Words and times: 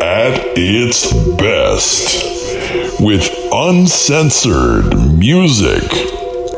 at 0.00 0.40
its 0.56 1.12
best 1.36 3.00
with 3.00 3.28
uncensored 3.52 4.96
music, 5.18 5.82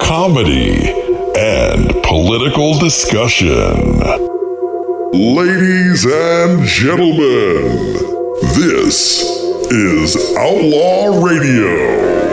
comedy, 0.00 0.90
and 1.38 2.02
political 2.02 2.78
discussion. 2.78 3.98
Ladies 5.12 6.04
and 6.06 6.64
gentlemen, 6.64 7.94
this 8.54 9.22
is 9.70 10.36
Outlaw 10.36 11.24
Radio. 11.24 12.29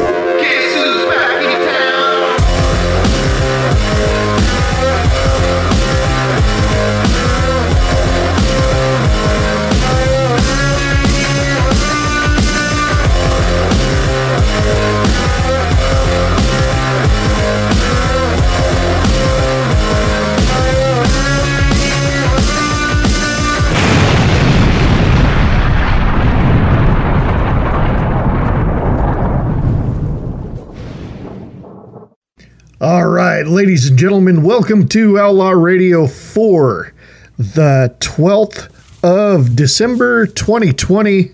Right, 33.38 33.46
ladies 33.46 33.88
and 33.88 34.00
gentlemen, 34.00 34.42
welcome 34.42 34.88
to 34.88 35.20
Outlaw 35.20 35.52
Radio 35.52 36.08
4, 36.08 36.92
the 37.38 37.96
12th 38.00 38.68
of 39.04 39.56
December 39.56 40.26
2020. 40.26 41.34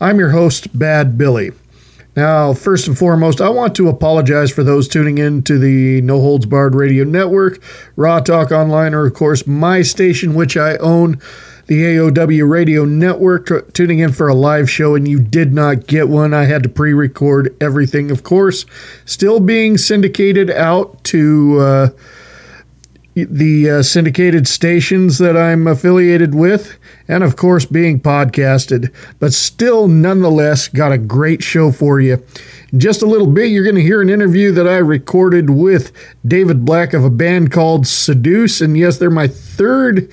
I'm 0.00 0.20
your 0.20 0.30
host, 0.30 0.78
Bad 0.78 1.18
Billy. 1.18 1.50
Now, 2.14 2.52
first 2.52 2.86
and 2.86 2.96
foremost, 2.96 3.40
I 3.40 3.48
want 3.48 3.74
to 3.74 3.88
apologize 3.88 4.52
for 4.52 4.62
those 4.62 4.86
tuning 4.86 5.18
in 5.18 5.42
to 5.42 5.58
the 5.58 6.00
No 6.02 6.20
Holds 6.20 6.46
Barred 6.46 6.76
Radio 6.76 7.02
Network, 7.02 7.60
Raw 7.96 8.20
Talk 8.20 8.52
Online, 8.52 8.94
or 8.94 9.04
of 9.04 9.14
course, 9.14 9.44
my 9.44 9.82
station, 9.82 10.34
which 10.34 10.56
I 10.56 10.76
own 10.76 11.20
the 11.66 11.82
AOW 11.82 12.48
Radio 12.48 12.84
Network, 12.84 13.46
t- 13.46 13.60
tuning 13.72 14.00
in 14.00 14.12
for 14.12 14.28
a 14.28 14.34
live 14.34 14.68
show, 14.68 14.94
and 14.94 15.06
you 15.06 15.20
did 15.20 15.52
not 15.52 15.86
get 15.86 16.08
one. 16.08 16.34
I 16.34 16.44
had 16.44 16.62
to 16.64 16.68
pre 16.68 16.92
record 16.92 17.54
everything, 17.60 18.10
of 18.10 18.22
course. 18.22 18.66
Still 19.04 19.40
being 19.40 19.78
syndicated 19.78 20.50
out 20.50 21.02
to 21.04 21.58
uh, 21.60 21.88
the 23.14 23.68
uh, 23.68 23.82
syndicated 23.82 24.48
stations 24.48 25.18
that 25.18 25.36
I'm 25.36 25.66
affiliated 25.66 26.34
with, 26.34 26.78
and 27.06 27.22
of 27.22 27.36
course, 27.36 27.66
being 27.66 28.00
podcasted, 28.00 28.92
but 29.18 29.34
still, 29.34 29.86
nonetheless, 29.86 30.68
got 30.68 30.92
a 30.92 30.98
great 30.98 31.42
show 31.42 31.70
for 31.72 32.00
you. 32.00 32.24
In 32.72 32.80
just 32.80 33.02
a 33.02 33.06
little 33.06 33.26
bit, 33.26 33.50
you're 33.50 33.64
going 33.64 33.76
to 33.76 33.82
hear 33.82 34.00
an 34.00 34.08
interview 34.08 34.50
that 34.52 34.66
I 34.66 34.76
recorded 34.76 35.50
with 35.50 35.92
David 36.26 36.64
Black 36.64 36.94
of 36.94 37.04
a 37.04 37.10
band 37.10 37.52
called 37.52 37.86
Seduce, 37.86 38.62
and 38.62 38.78
yes, 38.78 38.96
they're 38.96 39.10
my 39.10 39.28
third 39.28 40.10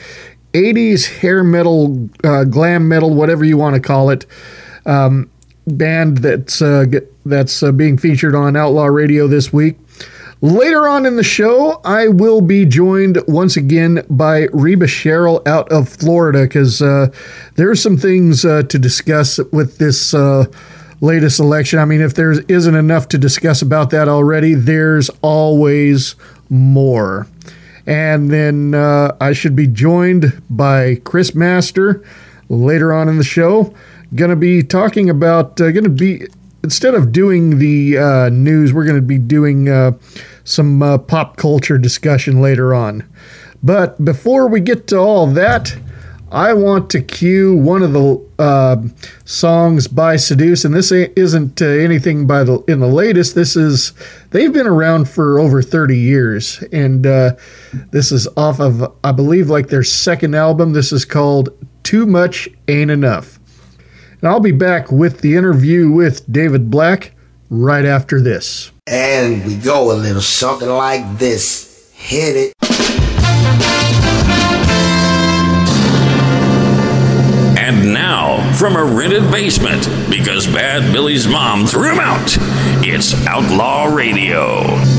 80s 0.53 1.19
hair 1.19 1.43
metal, 1.43 2.09
uh, 2.23 2.43
glam 2.43 2.87
metal, 2.87 3.13
whatever 3.13 3.45
you 3.45 3.57
want 3.57 3.75
to 3.75 3.81
call 3.81 4.09
it, 4.09 4.25
um, 4.85 5.29
band 5.67 6.19
that's 6.19 6.61
uh, 6.61 6.85
that's 7.25 7.61
uh, 7.61 7.71
being 7.71 7.97
featured 7.97 8.35
on 8.35 8.55
Outlaw 8.55 8.85
Radio 8.85 9.27
this 9.27 9.53
week. 9.53 9.77
Later 10.41 10.87
on 10.87 11.05
in 11.05 11.17
the 11.17 11.23
show, 11.23 11.81
I 11.83 12.07
will 12.07 12.39
be 12.39 12.65
joined 12.65 13.21
once 13.27 13.57
again 13.57 14.05
by 14.09 14.47
Reba 14.53 14.87
Sherrill 14.87 15.41
out 15.45 15.69
of 15.69 15.89
Florida 15.89 16.43
because 16.43 16.81
uh, 16.81 17.11
are 17.57 17.75
some 17.75 17.97
things 17.97 18.45
uh, 18.45 18.63
to 18.63 18.79
discuss 18.79 19.39
with 19.51 19.79
this 19.79 20.13
uh, 20.13 20.45
latest 21.01 21.41
election. 21.41 21.79
I 21.79 21.83
mean, 21.83 21.99
if 21.99 22.13
there 22.13 22.31
isn't 22.31 22.75
enough 22.75 23.09
to 23.09 23.17
discuss 23.17 23.61
about 23.61 23.89
that 23.89 24.07
already, 24.07 24.53
there's 24.53 25.09
always 25.21 26.15
more. 26.49 27.27
And 27.89 28.29
then 28.29 28.75
uh, 28.75 29.17
I 29.19 29.33
should 29.33 29.55
be 29.55 29.65
joined 29.65 30.43
by 30.47 31.01
Chris 31.03 31.33
Master 31.33 32.03
later 32.47 32.93
on 32.93 33.09
in 33.09 33.17
the 33.17 33.23
show. 33.23 33.73
Going 34.13 34.29
to 34.29 34.35
be 34.35 34.61
talking 34.61 35.09
about, 35.09 35.59
uh, 35.59 35.71
going 35.71 35.85
to 35.85 35.89
be, 35.89 36.27
instead 36.63 36.93
of 36.93 37.11
doing 37.11 37.57
the 37.57 37.97
uh, 37.97 38.29
news, 38.29 38.73
we're 38.73 38.85
going 38.85 38.95
to 38.95 39.01
be 39.01 39.17
doing 39.17 39.69
uh, 39.69 39.93
some 40.43 40.83
uh, 40.83 40.99
pop 40.99 41.37
culture 41.37 41.79
discussion 41.79 42.43
later 42.43 42.75
on. 42.75 43.09
But 43.63 44.05
before 44.05 44.47
we 44.47 44.61
get 44.61 44.85
to 44.89 44.99
all 44.99 45.25
that, 45.25 45.75
I 46.31 46.53
want 46.53 46.89
to 46.91 47.01
cue 47.01 47.55
one 47.57 47.81
of 47.81 47.93
the 47.93 48.23
uh, 48.37 48.77
songs 49.25 49.87
by 49.87 50.15
Seduce, 50.15 50.63
and 50.63 50.75
this 50.75 50.91
isn't 50.91 51.61
uh, 51.61 51.65
anything 51.65 52.27
by 52.27 52.43
the 52.43 52.59
in 52.67 52.79
the 52.79 52.87
latest. 52.87 53.33
This 53.33 53.55
is 53.55 53.93
they've 54.29 54.53
been 54.53 54.67
around 54.67 55.09
for 55.09 55.39
over 55.39 55.61
thirty 55.61 55.97
years, 55.97 56.63
and 56.71 57.07
uh, 57.07 57.31
this 57.91 58.11
is 58.11 58.27
off 58.37 58.59
of 58.59 58.95
I 59.03 59.11
believe 59.11 59.49
like 59.49 59.69
their 59.69 59.83
second 59.83 60.35
album. 60.35 60.73
This 60.73 60.91
is 60.91 61.03
called 61.03 61.49
"Too 61.83 62.05
Much 62.05 62.47
Ain't 62.67 62.91
Enough," 62.91 63.39
and 64.21 64.29
I'll 64.29 64.39
be 64.39 64.51
back 64.51 64.91
with 64.91 65.21
the 65.21 65.35
interview 65.35 65.89
with 65.91 66.31
David 66.31 66.69
Black 66.69 67.13
right 67.49 67.85
after 67.85 68.21
this. 68.21 68.71
And 68.85 69.43
we 69.45 69.55
go 69.55 69.91
a 69.91 69.95
little 69.95 70.21
something 70.21 70.69
like 70.69 71.17
this. 71.17 71.91
Hit 71.93 72.35
it. 72.35 72.53
And 77.69 77.93
now, 77.93 78.51
from 78.53 78.75
a 78.75 78.83
rented 78.83 79.29
basement, 79.29 79.87
because 80.09 80.47
Bad 80.47 80.91
Billy's 80.91 81.27
mom 81.27 81.67
threw 81.67 81.91
him 81.91 81.99
out, 81.99 82.35
it's 82.83 83.13
Outlaw 83.27 83.93
Radio. 83.93 84.98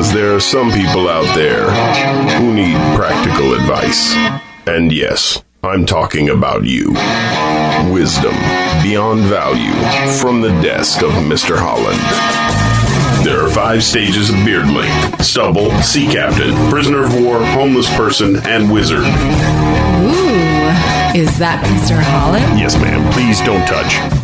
Because 0.00 0.14
there 0.14 0.34
are 0.34 0.40
some 0.40 0.72
people 0.72 1.10
out 1.10 1.34
there 1.34 1.70
who 2.38 2.54
need 2.54 2.74
practical 2.96 3.52
advice. 3.52 4.14
And 4.66 4.90
yes, 4.90 5.44
I'm 5.62 5.84
talking 5.84 6.30
about 6.30 6.64
you. 6.64 6.92
Wisdom 7.92 8.32
beyond 8.82 9.20
value 9.24 9.74
from 10.18 10.40
the 10.40 10.58
desk 10.62 11.02
of 11.02 11.10
Mr. 11.28 11.58
Holland. 11.58 12.00
There 13.26 13.44
are 13.44 13.50
five 13.50 13.84
stages 13.84 14.30
of 14.30 14.36
beard 14.36 14.68
length 14.68 15.22
stubble, 15.22 15.70
sea 15.82 16.06
captain, 16.06 16.54
prisoner 16.70 17.04
of 17.04 17.22
war, 17.22 17.44
homeless 17.44 17.94
person, 17.94 18.36
and 18.46 18.72
wizard. 18.72 19.00
Ooh, 19.00 19.04
is 21.14 21.36
that 21.38 21.62
Mr. 21.66 22.00
Holland? 22.00 22.58
Yes, 22.58 22.74
ma'am. 22.80 23.12
Please 23.12 23.42
don't 23.42 23.66
touch. 23.68 24.19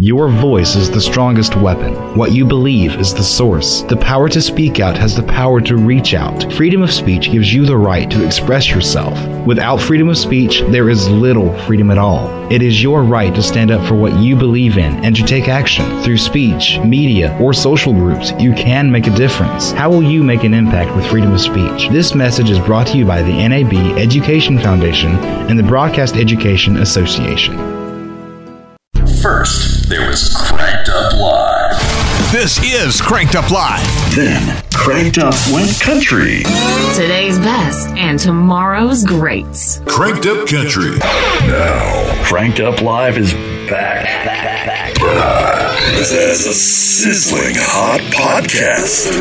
Your 0.00 0.28
voice 0.28 0.76
is 0.76 0.88
the 0.88 1.00
strongest 1.00 1.56
weapon. 1.56 1.92
What 2.16 2.30
you 2.30 2.44
believe 2.44 2.94
is 3.00 3.12
the 3.12 3.24
source. 3.24 3.82
The 3.82 3.96
power 3.96 4.28
to 4.28 4.40
speak 4.40 4.78
out 4.78 4.96
has 4.96 5.16
the 5.16 5.24
power 5.24 5.60
to 5.62 5.76
reach 5.76 6.14
out. 6.14 6.52
Freedom 6.52 6.82
of 6.82 6.92
speech 6.92 7.32
gives 7.32 7.52
you 7.52 7.66
the 7.66 7.76
right 7.76 8.08
to 8.12 8.24
express 8.24 8.70
yourself. 8.70 9.18
Without 9.44 9.80
freedom 9.80 10.08
of 10.08 10.16
speech, 10.16 10.60
there 10.68 10.88
is 10.88 11.08
little 11.08 11.52
freedom 11.62 11.90
at 11.90 11.98
all. 11.98 12.28
It 12.52 12.62
is 12.62 12.80
your 12.80 13.02
right 13.02 13.34
to 13.34 13.42
stand 13.42 13.72
up 13.72 13.84
for 13.88 13.96
what 13.96 14.16
you 14.20 14.36
believe 14.36 14.78
in 14.78 15.04
and 15.04 15.16
to 15.16 15.24
take 15.24 15.48
action. 15.48 16.00
Through 16.04 16.18
speech, 16.18 16.78
media, 16.84 17.36
or 17.40 17.52
social 17.52 17.92
groups, 17.92 18.30
you 18.38 18.52
can 18.52 18.92
make 18.92 19.08
a 19.08 19.16
difference. 19.16 19.72
How 19.72 19.90
will 19.90 20.04
you 20.04 20.22
make 20.22 20.44
an 20.44 20.54
impact 20.54 20.94
with 20.94 21.08
freedom 21.08 21.32
of 21.32 21.40
speech? 21.40 21.88
This 21.88 22.14
message 22.14 22.50
is 22.50 22.60
brought 22.60 22.86
to 22.86 22.98
you 22.98 23.04
by 23.04 23.22
the 23.22 23.48
NAB 23.48 23.98
Education 23.98 24.60
Foundation 24.60 25.16
and 25.50 25.58
the 25.58 25.64
Broadcast 25.64 26.14
Education 26.14 26.76
Association. 26.76 27.77
First, 30.18 30.32
there 30.32 30.50
was 30.50 30.50
Cranked 30.50 30.88
Up 30.88 31.12
Live. 31.14 32.32
This 32.32 32.58
is 32.64 33.00
Cranked 33.00 33.36
Up 33.36 33.50
Live. 33.52 34.16
Then, 34.16 34.62
Cranked 34.74 35.18
Up 35.18 35.34
went 35.52 35.78
country. 35.80 36.42
Today's 36.94 37.38
best 37.38 37.88
and 37.90 38.18
tomorrow's 38.18 39.04
greats. 39.04 39.80
Cranked 39.86 40.26
Up 40.26 40.48
Country. 40.48 40.98
Now, 41.46 42.24
Cranked 42.24 42.58
Up 42.58 42.80
Live 42.82 43.16
is 43.16 43.32
back. 43.70 44.04
back, 44.24 44.96
back. 44.96 45.82
As 45.94 46.10
a 46.12 46.52
sizzling 46.52 47.54
hot 47.56 48.00
podcast. 48.12 49.14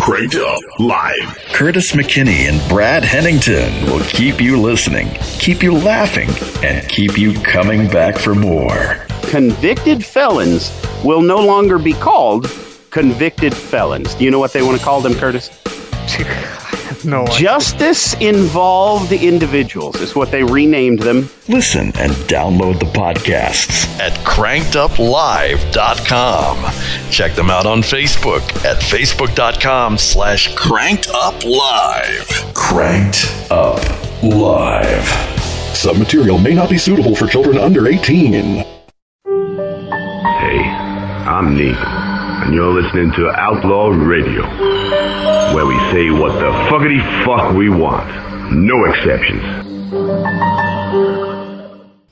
Cranked 0.00 0.36
Up 0.36 0.60
Live. 0.78 1.38
Curtis 1.54 1.92
McKinney 1.92 2.48
and 2.48 2.68
Brad 2.68 3.02
Hennington 3.02 3.86
will 3.86 4.04
keep 4.04 4.40
you 4.40 4.60
listening, 4.60 5.08
keep 5.40 5.62
you 5.62 5.72
laughing, 5.72 6.28
and 6.64 6.88
keep 6.88 7.18
you 7.18 7.34
coming 7.42 7.88
back 7.88 8.16
for 8.16 8.34
more. 8.36 9.04
Convicted 9.30 10.04
felons 10.04 10.70
will 11.04 11.22
no 11.22 11.38
longer 11.38 11.78
be 11.78 11.92
called 11.94 12.50
convicted 12.90 13.56
felons. 13.56 14.14
Do 14.14 14.24
you 14.24 14.30
know 14.30 14.38
what 14.38 14.52
they 14.52 14.62
want 14.62 14.78
to 14.78 14.84
call 14.84 15.00
them, 15.00 15.14
Curtis? 15.14 15.48
No, 17.04 17.26
Justice 17.26 18.14
involved 18.20 19.10
individuals 19.10 20.00
is 20.00 20.14
what 20.14 20.30
they 20.30 20.44
renamed 20.44 21.00
them. 21.00 21.28
Listen 21.48 21.86
and 21.96 22.12
download 22.28 22.78
the 22.78 22.84
podcasts 22.86 23.88
at 23.98 24.12
crankeduplive.com. 24.24 27.10
Check 27.10 27.34
them 27.34 27.50
out 27.50 27.66
on 27.66 27.80
Facebook 27.80 28.42
at 28.64 28.80
facebook.com 28.80 29.98
slash 29.98 30.54
crankeduplive. 30.54 32.54
Cranked 32.54 33.34
Up 33.50 33.82
Live. 34.22 35.04
Some 35.76 35.98
material 35.98 36.38
may 36.38 36.54
not 36.54 36.70
be 36.70 36.78
suitable 36.78 37.16
for 37.16 37.26
children 37.26 37.58
under 37.58 37.88
18. 37.88 38.64
Hey, 41.42 41.48
I'm 41.48 41.56
Neil, 41.56 41.74
and 41.74 42.54
you're 42.54 42.80
listening 42.80 43.10
to 43.14 43.28
Outlaw 43.30 43.88
Radio, 43.88 44.42
where 45.52 45.66
we 45.66 45.76
say 45.90 46.08
what 46.10 46.38
the 46.38 46.52
fuckity 46.70 47.02
fuck 47.24 47.52
we 47.56 47.68
want. 47.68 48.08
No 48.52 48.84
exceptions. 48.84 49.42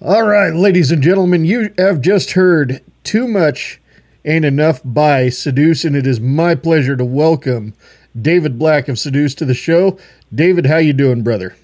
All 0.00 0.26
right, 0.26 0.52
ladies 0.52 0.90
and 0.90 1.00
gentlemen, 1.00 1.44
you 1.44 1.72
have 1.78 2.00
just 2.00 2.32
heard 2.32 2.80
Too 3.04 3.28
Much 3.28 3.80
Ain't 4.24 4.44
Enough 4.44 4.80
by 4.84 5.28
Seduce, 5.28 5.84
and 5.84 5.94
it 5.94 6.08
is 6.08 6.18
my 6.18 6.56
pleasure 6.56 6.96
to 6.96 7.04
welcome 7.04 7.74
David 8.20 8.58
Black 8.58 8.88
of 8.88 8.98
Seduce 8.98 9.36
to 9.36 9.44
the 9.44 9.54
show. 9.54 9.96
David, 10.34 10.66
how 10.66 10.78
you 10.78 10.92
doing, 10.92 11.22
brother? 11.22 11.54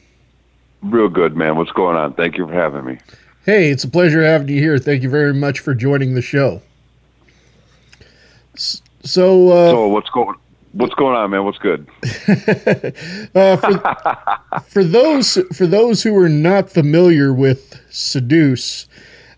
Real 0.83 1.09
good, 1.09 1.37
man. 1.37 1.57
What's 1.57 1.73
going 1.73 1.97
on? 1.97 2.15
Thank 2.15 2.39
you 2.39 2.47
for 2.47 2.55
having 2.55 2.85
me. 2.85 2.99
Hey, 3.45 3.71
it's 3.71 3.83
a 3.83 3.89
pleasure 3.89 4.23
having 4.23 4.51
you 4.51 4.61
here. 4.61 4.79
Thank 4.79 5.03
you 5.03 5.11
very 5.11 5.35
much 5.35 5.59
for 5.59 5.75
joining 5.75 6.15
the 6.15 6.23
show. 6.23 6.63
So, 8.57 9.51
uh, 9.51 9.71
so 9.71 9.89
what's 9.89 10.11
going 10.11 10.37
what's 10.77 10.95
going 10.95 11.17
on, 11.17 11.31
man? 11.31 11.45
What's 11.45 11.59
good? 11.59 11.87
uh, 13.35 13.57
for, 13.57 14.61
for 14.69 14.85
those 14.85 15.39
for 15.55 15.67
those 15.67 16.03
who 16.03 16.17
are 16.17 16.29
not 16.29 16.71
familiar 16.71 17.33
with 17.33 17.81
Seduce, 17.91 18.87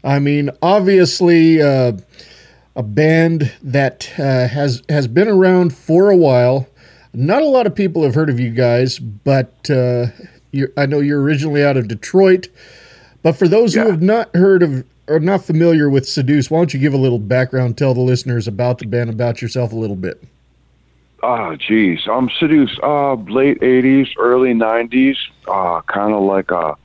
I 0.04 0.18
mean, 0.18 0.50
obviously, 0.62 1.62
uh, 1.62 1.92
a 2.76 2.82
band 2.82 3.52
that 3.62 4.12
uh, 4.18 4.48
has 4.48 4.82
has 4.88 5.08
been 5.08 5.28
around 5.28 5.74
for 5.74 6.10
a 6.10 6.16
while. 6.16 6.68
Not 7.14 7.42
a 7.42 7.46
lot 7.46 7.66
of 7.66 7.74
people 7.74 8.02
have 8.04 8.14
heard 8.14 8.30
of 8.30 8.38
you 8.38 8.50
guys, 8.50 8.98
but 8.98 9.70
uh, 9.70 10.08
you're, 10.52 10.70
I 10.76 10.86
know 10.86 11.00
you're 11.00 11.22
originally 11.22 11.64
out 11.64 11.76
of 11.76 11.88
Detroit. 11.88 12.48
But 13.22 13.32
for 13.32 13.48
those 13.48 13.74
who 13.74 13.80
have 13.90 14.02
not 14.02 14.34
heard 14.36 14.62
of 14.62 14.84
or 15.08 15.20
not 15.20 15.44
familiar 15.44 15.88
with 15.88 16.08
Seduce, 16.08 16.50
why 16.50 16.58
don't 16.58 16.74
you 16.74 16.80
give 16.80 16.94
a 16.94 16.98
little 16.98 17.18
background, 17.18 17.76
tell 17.78 17.94
the 17.94 18.00
listeners 18.00 18.46
about 18.46 18.78
the 18.78 18.86
band, 18.86 19.10
about 19.10 19.40
yourself 19.42 19.72
a 19.72 19.76
little 19.76 19.96
bit. 19.96 20.22
Ah, 21.22 21.56
geez. 21.56 22.06
I'm 22.08 22.30
Seduce, 22.38 22.78
Uh, 22.82 23.14
late 23.14 23.58
'80s, 23.60 24.10
early 24.18 24.54
'90s. 24.54 25.16
Uh, 25.48 25.80
kind 25.82 26.14
of 26.14 26.22
like 26.22 26.50
a. 26.50 26.76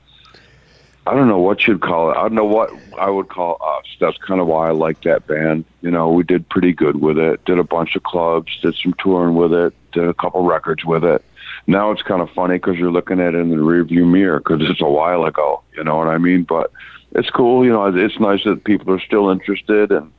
I 1.06 1.14
don't 1.14 1.28
know 1.28 1.38
what 1.38 1.66
you'd 1.68 1.82
call 1.82 2.10
it. 2.10 2.16
I 2.16 2.22
don't 2.22 2.34
know 2.34 2.46
what 2.46 2.70
I 2.98 3.10
would 3.10 3.28
call 3.28 3.58
us. 3.62 3.84
That's 4.00 4.16
kind 4.18 4.40
of 4.40 4.46
why 4.46 4.68
I 4.68 4.70
like 4.72 5.02
that 5.02 5.26
band. 5.26 5.66
You 5.82 5.90
know, 5.90 6.10
we 6.10 6.24
did 6.24 6.48
pretty 6.48 6.72
good 6.72 7.00
with 7.00 7.18
it. 7.18 7.44
Did 7.44 7.58
a 7.58 7.64
bunch 7.64 7.94
of 7.94 8.02
clubs. 8.04 8.58
Did 8.62 8.74
some 8.82 8.94
touring 8.98 9.34
with 9.36 9.52
it. 9.52 9.74
Did 9.92 10.04
a 10.08 10.14
couple 10.14 10.42
records 10.44 10.84
with 10.84 11.04
it. 11.04 11.22
Now 11.66 11.90
it's 11.90 12.02
kind 12.02 12.22
of 12.22 12.30
funny 12.30 12.54
because 12.56 12.76
you're 12.76 12.90
looking 12.90 13.20
at 13.20 13.34
it 13.34 13.38
in 13.38 13.50
the 13.50 13.56
rearview 13.56 14.10
mirror 14.10 14.38
because 14.38 14.68
it's 14.68 14.80
a 14.80 14.88
while 14.88 15.24
ago. 15.24 15.62
You 15.76 15.84
know 15.84 15.96
what 15.96 16.08
I 16.08 16.18
mean? 16.18 16.42
But 16.42 16.72
it's 17.14 17.30
cool. 17.30 17.64
You 17.64 17.72
know, 17.72 17.86
it's 17.86 18.20
nice 18.20 18.44
that 18.44 18.64
people 18.64 18.92
are 18.92 19.00
still 19.00 19.30
interested 19.30 19.92
and 19.92 20.10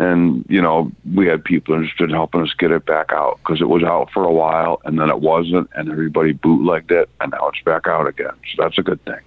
and 0.00 0.44
you 0.48 0.62
know 0.62 0.92
we 1.12 1.26
had 1.26 1.44
people 1.44 1.74
interested 1.74 2.04
in 2.04 2.14
helping 2.14 2.40
us 2.40 2.54
get 2.56 2.70
it 2.70 2.86
back 2.86 3.12
out 3.12 3.38
because 3.38 3.60
it 3.60 3.68
was 3.68 3.82
out 3.82 4.08
for 4.12 4.22
a 4.22 4.32
while 4.32 4.80
and 4.84 4.96
then 4.96 5.10
it 5.10 5.18
wasn't 5.20 5.68
and 5.74 5.90
everybody 5.90 6.32
bootlegged 6.32 6.92
it 6.92 7.10
and 7.20 7.32
now 7.32 7.48
it's 7.48 7.60
back 7.64 7.88
out 7.88 8.06
again 8.06 8.30
so 8.54 8.62
that's 8.62 8.78
a 8.78 8.82
good 8.82 9.04
thing 9.04 9.18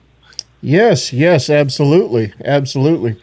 Yes, 0.61 1.11
yes, 1.11 1.49
absolutely, 1.49 2.33
absolutely. 2.45 3.19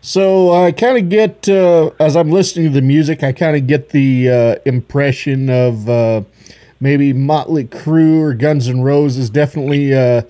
So 0.00 0.52
I 0.52 0.72
kind 0.72 0.96
of 0.96 1.10
get 1.10 1.46
uh, 1.46 1.90
as 2.00 2.16
I'm 2.16 2.30
listening 2.30 2.68
to 2.68 2.72
the 2.72 2.80
music, 2.80 3.22
I 3.22 3.32
kind 3.32 3.54
of 3.54 3.66
get 3.66 3.90
the 3.90 4.30
uh, 4.30 4.56
impression 4.64 5.50
of 5.50 5.88
uh, 5.90 6.22
maybe 6.80 7.12
Motley 7.12 7.64
Crue 7.64 8.18
or 8.18 8.32
Guns 8.32 8.66
N' 8.66 8.80
Roses. 8.80 9.28
Definitely 9.28 9.94
uh, 9.94 10.22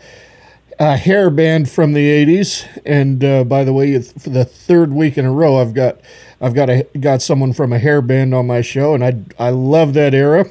a 0.81 0.97
hair 0.97 1.31
band 1.31 1.71
from 1.71 1.93
the 1.93 2.09
'80s. 2.27 2.67
And 2.85 3.23
uh, 3.23 3.45
by 3.45 3.63
the 3.63 3.73
way, 3.73 4.01
for 4.03 4.31
the 4.31 4.45
third 4.45 4.93
week 4.93 5.17
in 5.17 5.25
a 5.25 5.33
row, 5.33 5.59
I've 5.59 5.75
got 5.75 6.01
I've 6.41 6.55
got 6.55 6.69
a 6.69 6.85
got 6.99 7.23
someone 7.23 7.53
from 7.53 7.73
a 7.73 7.79
hair 7.79 8.03
band 8.03 8.35
on 8.35 8.49
my 8.49 8.63
show, 8.63 8.95
and 8.95 9.05
I 9.05 9.15
I 9.39 9.51
love 9.51 9.95
that 9.95 10.15
era. 10.15 10.47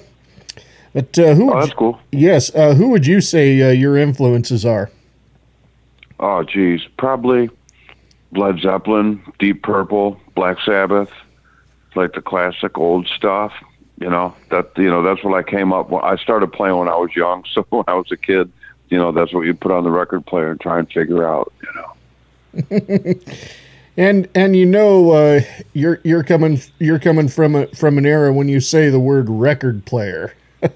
But 0.93 1.19
uh, 1.19 1.33
who? 1.33 1.51
Oh, 1.51 1.59
that's 1.59 1.71
you- 1.71 1.75
cool. 1.75 2.00
Yes. 2.12 2.53
Uh, 2.55 2.74
who 2.75 2.89
would 2.89 3.05
you 3.05 3.19
say 3.21 3.62
uh, 3.62 3.71
your 3.71 3.98
influences 3.98 4.65
are? 4.65 4.89
Oh, 6.19 6.43
geez, 6.43 6.81
probably 6.98 7.50
Led 8.33 8.59
Zeppelin, 8.59 9.21
Deep 9.39 9.63
Purple, 9.63 10.19
Black 10.36 10.57
Sabbath, 10.65 11.09
like 11.95 12.13
the 12.13 12.21
classic 12.21 12.77
old 12.77 13.07
stuff. 13.07 13.53
You 14.00 14.09
know 14.09 14.33
that 14.50 14.71
you 14.77 14.89
know 14.89 15.01
that's 15.03 15.24
what 15.24 15.33
I 15.33 15.43
came 15.43 15.74
up. 15.74 15.89
With. 15.89 16.03
I 16.03 16.15
started 16.17 16.51
playing 16.53 16.77
when 16.77 16.88
I 16.88 16.95
was 16.95 17.15
young, 17.15 17.45
so 17.53 17.65
when 17.69 17.86
I 17.88 17.95
was 17.95 18.12
a 18.12 18.17
kid, 18.17 18.51
you 18.89 18.98
know 18.98 19.12
that's 19.12 19.34
what 19.34 19.41
you 19.41 19.53
put 19.53 19.72
on 19.72 19.84
the 19.84 19.91
record 19.91 20.25
player 20.25 20.51
and 20.51 20.60
try 20.60 20.79
and 20.79 20.91
figure 20.91 21.27
out. 21.27 21.53
You 21.63 21.74
know. 21.75 23.19
And 24.00 24.29
and 24.34 24.55
you 24.55 24.65
know 24.65 25.12
uh, 25.12 25.41
you're 25.74 26.00
you're 26.05 26.24
coming 26.24 26.62
you're 26.79 27.00
coming 27.00 27.27
from 27.27 27.53
a, 27.53 27.67
from 27.67 27.98
an 27.98 28.05
era 28.05 28.31
when 28.31 28.48
you 28.48 28.62
say 28.62 28.89
the 28.89 29.00
word 29.00 29.29
record 29.29 29.86
player. 29.86 30.34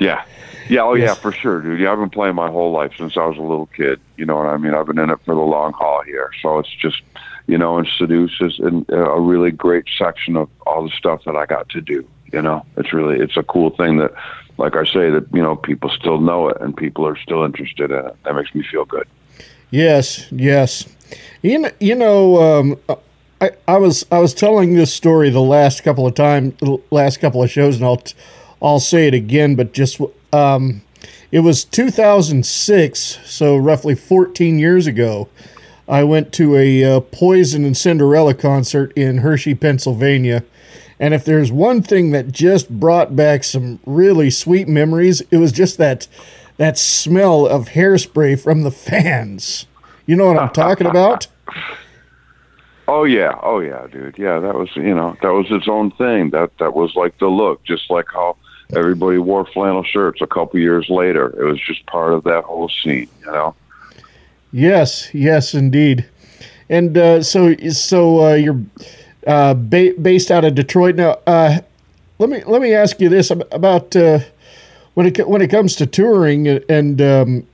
Yeah. 0.00 0.24
Yeah, 0.68 0.82
oh 0.82 0.94
yeah, 0.94 1.14
for 1.14 1.32
sure, 1.32 1.62
dude. 1.62 1.80
Yeah, 1.80 1.92
I've 1.92 1.98
been 1.98 2.10
playing 2.10 2.34
my 2.34 2.50
whole 2.50 2.72
life 2.72 2.92
since 2.98 3.16
I 3.16 3.24
was 3.24 3.38
a 3.38 3.42
little 3.42 3.66
kid. 3.74 4.00
You 4.18 4.26
know 4.26 4.36
what 4.36 4.46
I 4.46 4.58
mean? 4.58 4.74
I've 4.74 4.86
been 4.86 4.98
in 4.98 5.08
it 5.08 5.18
for 5.24 5.34
the 5.34 5.40
long 5.40 5.72
haul 5.72 6.02
here. 6.02 6.30
So 6.42 6.58
it's 6.58 6.68
just, 6.68 7.00
you 7.46 7.56
know, 7.56 7.78
and 7.78 7.88
Seduce 7.96 8.38
is 8.40 8.58
in 8.58 8.84
a 8.90 9.18
really 9.18 9.50
great 9.50 9.86
section 9.96 10.36
of 10.36 10.50
all 10.66 10.84
the 10.84 10.90
stuff 10.90 11.24
that 11.24 11.36
I 11.36 11.46
got 11.46 11.70
to 11.70 11.80
do. 11.80 12.06
You 12.34 12.42
know, 12.42 12.66
it's 12.76 12.92
really, 12.92 13.18
it's 13.18 13.38
a 13.38 13.42
cool 13.42 13.70
thing 13.70 13.96
that, 13.96 14.12
like 14.58 14.76
I 14.76 14.84
say, 14.84 15.10
that, 15.10 15.26
you 15.32 15.42
know, 15.42 15.56
people 15.56 15.88
still 15.90 16.20
know 16.20 16.48
it 16.48 16.60
and 16.60 16.76
people 16.76 17.06
are 17.06 17.16
still 17.16 17.44
interested 17.44 17.90
in 17.90 18.06
it. 18.06 18.16
That 18.24 18.34
makes 18.34 18.54
me 18.54 18.64
feel 18.70 18.84
good. 18.84 19.06
Yes, 19.70 20.30
yes. 20.30 20.86
You 21.42 21.58
know, 21.60 21.70
you 21.80 21.94
know 21.94 22.42
um, 22.42 22.76
I, 23.40 23.50
I 23.66 23.78
was 23.78 24.04
I 24.10 24.18
was 24.18 24.34
telling 24.34 24.74
this 24.74 24.92
story 24.92 25.30
the 25.30 25.40
last 25.40 25.82
couple 25.82 26.06
of 26.06 26.14
times, 26.14 26.54
the 26.60 26.78
last 26.90 27.20
couple 27.20 27.42
of 27.42 27.50
shows, 27.50 27.76
and 27.76 27.84
I'll 27.84 28.02
I'll 28.60 28.80
say 28.80 29.06
it 29.06 29.14
again, 29.14 29.54
but 29.54 29.72
just 29.72 30.00
um, 30.32 30.82
it 31.30 31.40
was 31.40 31.64
2006, 31.64 33.18
so 33.24 33.56
roughly 33.56 33.94
14 33.94 34.58
years 34.58 34.86
ago. 34.86 35.28
I 35.86 36.04
went 36.04 36.32
to 36.34 36.56
a 36.56 36.84
uh, 36.84 37.00
Poison 37.00 37.64
and 37.64 37.76
Cinderella 37.76 38.34
concert 38.34 38.92
in 38.94 39.18
Hershey, 39.18 39.54
Pennsylvania. 39.54 40.44
And 41.00 41.14
if 41.14 41.24
there's 41.24 41.52
one 41.52 41.82
thing 41.82 42.10
that 42.10 42.32
just 42.32 42.68
brought 42.68 43.14
back 43.14 43.44
some 43.44 43.78
really 43.86 44.30
sweet 44.30 44.68
memories, 44.68 45.20
it 45.30 45.36
was 45.36 45.52
just 45.52 45.78
that 45.78 46.08
that 46.56 46.76
smell 46.76 47.46
of 47.46 47.68
hairspray 47.68 48.40
from 48.40 48.62
the 48.62 48.70
fans. 48.70 49.66
You 50.06 50.16
know 50.16 50.26
what 50.26 50.38
I'm 50.38 50.50
talking 50.50 50.86
about? 50.86 51.26
Oh 52.90 53.04
yeah, 53.04 53.38
oh 53.42 53.60
yeah, 53.60 53.86
dude. 53.92 54.18
Yeah, 54.18 54.38
that 54.38 54.54
was 54.54 54.74
you 54.74 54.94
know 54.94 55.14
that 55.20 55.28
was 55.28 55.44
its 55.50 55.68
own 55.68 55.90
thing. 55.90 56.30
That 56.30 56.50
that 56.58 56.72
was 56.72 56.94
like 56.94 57.18
the 57.18 57.26
look, 57.28 57.62
just 57.62 57.90
like 57.90 58.06
how 58.10 58.38
everybody 58.74 59.18
wore 59.18 59.44
flannel 59.44 59.84
shirts 59.84 60.22
a 60.22 60.26
couple 60.26 60.58
years 60.58 60.88
later. 60.88 61.28
It 61.38 61.44
was 61.44 61.60
just 61.60 61.84
part 61.84 62.14
of 62.14 62.24
that 62.24 62.44
whole 62.44 62.70
scene, 62.70 63.08
you 63.20 63.26
know. 63.26 63.54
Yes, 64.52 65.12
yes, 65.12 65.52
indeed. 65.52 66.08
And 66.70 66.96
uh, 66.96 67.22
so, 67.22 67.54
so 67.70 68.26
uh, 68.26 68.34
you're 68.34 68.60
uh, 69.28 69.52
ba- 69.54 69.94
based 70.00 70.30
out 70.30 70.44
of 70.44 70.54
Detroit 70.54 70.96
now. 70.96 71.18
Uh, 71.26 71.60
let 72.18 72.30
me 72.30 72.42
let 72.44 72.62
me 72.62 72.72
ask 72.72 72.98
you 73.00 73.08
this 73.08 73.30
about 73.30 73.94
uh, 73.94 74.20
when 74.94 75.06
it 75.06 75.28
when 75.28 75.42
it 75.42 75.48
comes 75.48 75.76
to 75.76 75.86
touring 75.86 76.48
and 76.48 77.00
um, 77.00 77.46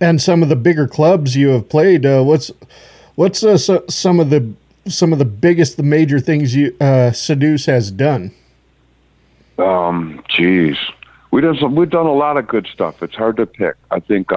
and 0.00 0.20
some 0.20 0.42
of 0.42 0.48
the 0.48 0.56
bigger 0.56 0.86
clubs 0.86 1.34
you 1.36 1.48
have 1.48 1.68
played. 1.68 2.04
Uh, 2.04 2.22
what's 2.22 2.52
what's 3.14 3.42
uh, 3.42 3.56
so, 3.56 3.82
some 3.88 4.20
of 4.20 4.30
the 4.30 4.52
some 4.86 5.12
of 5.12 5.18
the 5.18 5.24
biggest, 5.24 5.76
the 5.78 5.82
major 5.82 6.20
things 6.20 6.54
you 6.54 6.76
uh, 6.80 7.12
Seduce 7.12 7.66
has 7.66 7.90
done? 7.90 8.32
Um, 9.58 10.22
geez, 10.28 10.76
we 11.30 11.40
done 11.40 11.56
some. 11.58 11.74
We've 11.74 11.90
done 11.90 12.06
a 12.06 12.14
lot 12.14 12.36
of 12.36 12.46
good 12.46 12.68
stuff. 12.72 13.02
It's 13.02 13.14
hard 13.14 13.38
to 13.38 13.46
pick. 13.46 13.76
I 13.90 14.00
think 14.00 14.30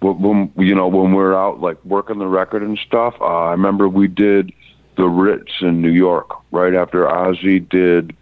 when, 0.00 0.46
when 0.54 0.66
you 0.66 0.74
know 0.74 0.88
when 0.88 1.12
we're 1.12 1.34
out 1.34 1.60
like 1.60 1.84
working 1.84 2.18
the 2.18 2.26
record 2.26 2.62
and 2.62 2.78
stuff. 2.78 3.14
Uh, 3.20 3.24
I 3.24 3.50
remember 3.50 3.88
we 3.88 4.08
did 4.08 4.52
the 5.00 5.08
Ritz 5.08 5.52
in 5.62 5.80
New 5.80 5.90
York 5.90 6.30
right 6.50 6.74
after 6.74 7.06
Ozzy 7.06 7.66
did 7.66 8.14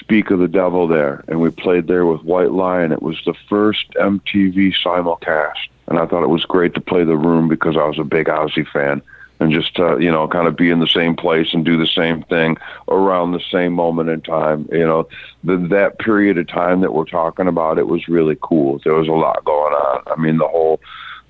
Speak 0.00 0.30
of 0.30 0.38
the 0.38 0.48
Devil 0.48 0.86
there, 0.86 1.24
and 1.26 1.40
we 1.40 1.48
played 1.48 1.86
there 1.86 2.04
with 2.04 2.22
White 2.22 2.52
Lion. 2.52 2.92
It 2.92 3.00
was 3.00 3.18
the 3.24 3.32
first 3.48 3.86
MTV 3.94 4.74
simulcast, 4.84 5.56
and 5.86 5.98
I 5.98 6.04
thought 6.04 6.22
it 6.22 6.28
was 6.28 6.44
great 6.44 6.74
to 6.74 6.82
play 6.82 7.04
the 7.04 7.16
room 7.16 7.48
because 7.48 7.78
I 7.78 7.84
was 7.84 7.98
a 7.98 8.04
big 8.04 8.26
Ozzy 8.26 8.68
fan. 8.68 9.00
And 9.40 9.50
just 9.50 9.78
uh, 9.78 9.96
you 9.96 10.10
know, 10.10 10.28
kind 10.28 10.46
of 10.46 10.56
be 10.56 10.68
in 10.68 10.80
the 10.80 10.86
same 10.86 11.16
place 11.16 11.54
and 11.54 11.64
do 11.64 11.78
the 11.78 11.86
same 11.86 12.22
thing 12.24 12.58
around 12.88 13.32
the 13.32 13.40
same 13.50 13.72
moment 13.72 14.10
in 14.10 14.20
time. 14.20 14.68
You 14.70 14.86
know, 14.86 15.08
the, 15.44 15.56
that 15.68 15.98
period 15.98 16.36
of 16.36 16.48
time 16.48 16.82
that 16.82 16.92
we're 16.92 17.04
talking 17.04 17.48
about, 17.48 17.78
it 17.78 17.86
was 17.86 18.08
really 18.08 18.36
cool. 18.42 18.80
There 18.84 18.94
was 18.94 19.08
a 19.08 19.12
lot 19.12 19.42
going 19.44 19.72
on. 19.72 20.02
I 20.08 20.20
mean, 20.20 20.36
the 20.36 20.48
whole 20.48 20.80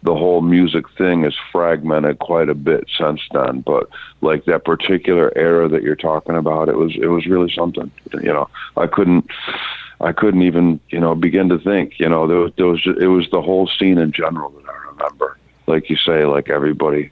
the 0.02 0.14
whole 0.14 0.40
music 0.40 0.88
thing 0.96 1.24
is 1.24 1.34
fragmented 1.50 2.18
quite 2.18 2.48
a 2.48 2.54
bit 2.54 2.88
since 2.96 3.20
then. 3.32 3.60
But 3.60 3.88
like 4.20 4.44
that 4.44 4.64
particular 4.64 5.32
era 5.36 5.68
that 5.68 5.82
you're 5.82 5.96
talking 5.96 6.36
about, 6.36 6.68
it 6.68 6.76
was 6.76 6.96
it 6.96 7.08
was 7.08 7.26
really 7.26 7.52
something. 7.52 7.90
You 8.12 8.32
know, 8.32 8.48
I 8.76 8.86
couldn't 8.86 9.28
I 10.00 10.12
couldn't 10.12 10.42
even 10.42 10.80
you 10.90 11.00
know 11.00 11.14
begin 11.14 11.48
to 11.48 11.58
think. 11.58 11.98
You 11.98 12.08
know, 12.08 12.26
there 12.26 12.38
was, 12.38 12.52
there 12.56 12.66
was 12.66 12.86
it 12.86 13.08
was 13.08 13.28
the 13.30 13.42
whole 13.42 13.66
scene 13.66 13.98
in 13.98 14.12
general 14.12 14.50
that 14.50 14.68
I 14.68 14.90
remember. 14.92 15.36
Like 15.66 15.90
you 15.90 15.96
say, 15.96 16.24
like 16.24 16.48
everybody 16.48 17.10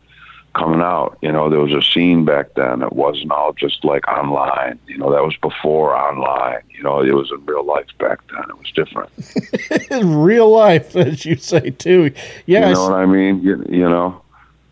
coming 0.56 0.80
out. 0.80 1.18
You 1.20 1.30
know, 1.30 1.50
there 1.50 1.60
was 1.60 1.72
a 1.72 1.82
scene 1.82 2.25
back 2.25 2.54
then. 2.54 2.82
It 2.82 2.92
wasn't 2.92 3.30
all 3.30 3.52
just 3.52 3.84
like 3.84 4.08
online. 4.08 4.78
You 4.86 4.98
know, 4.98 5.12
that 5.12 5.22
was 5.22 5.36
before 5.36 5.94
online. 5.94 6.62
You 6.70 6.82
know, 6.82 7.00
it 7.00 7.12
was 7.12 7.30
in 7.30 7.44
real 7.44 7.64
life 7.64 7.86
back 7.98 8.18
then. 8.28 8.44
It 8.48 8.58
was 8.58 8.72
different. 8.75 9.10
In 9.90 10.14
real 10.14 10.50
life, 10.50 10.94
as 10.96 11.25
you 11.25 11.36
say 11.36 11.70
too. 11.70 12.12
Yeah, 12.46 12.68
you 12.68 12.75
know 12.75 12.82
what 12.84 12.92
I 12.94 13.06
mean? 13.06 13.42
You, 13.42 13.64
you 13.68 13.88
know. 13.88 14.22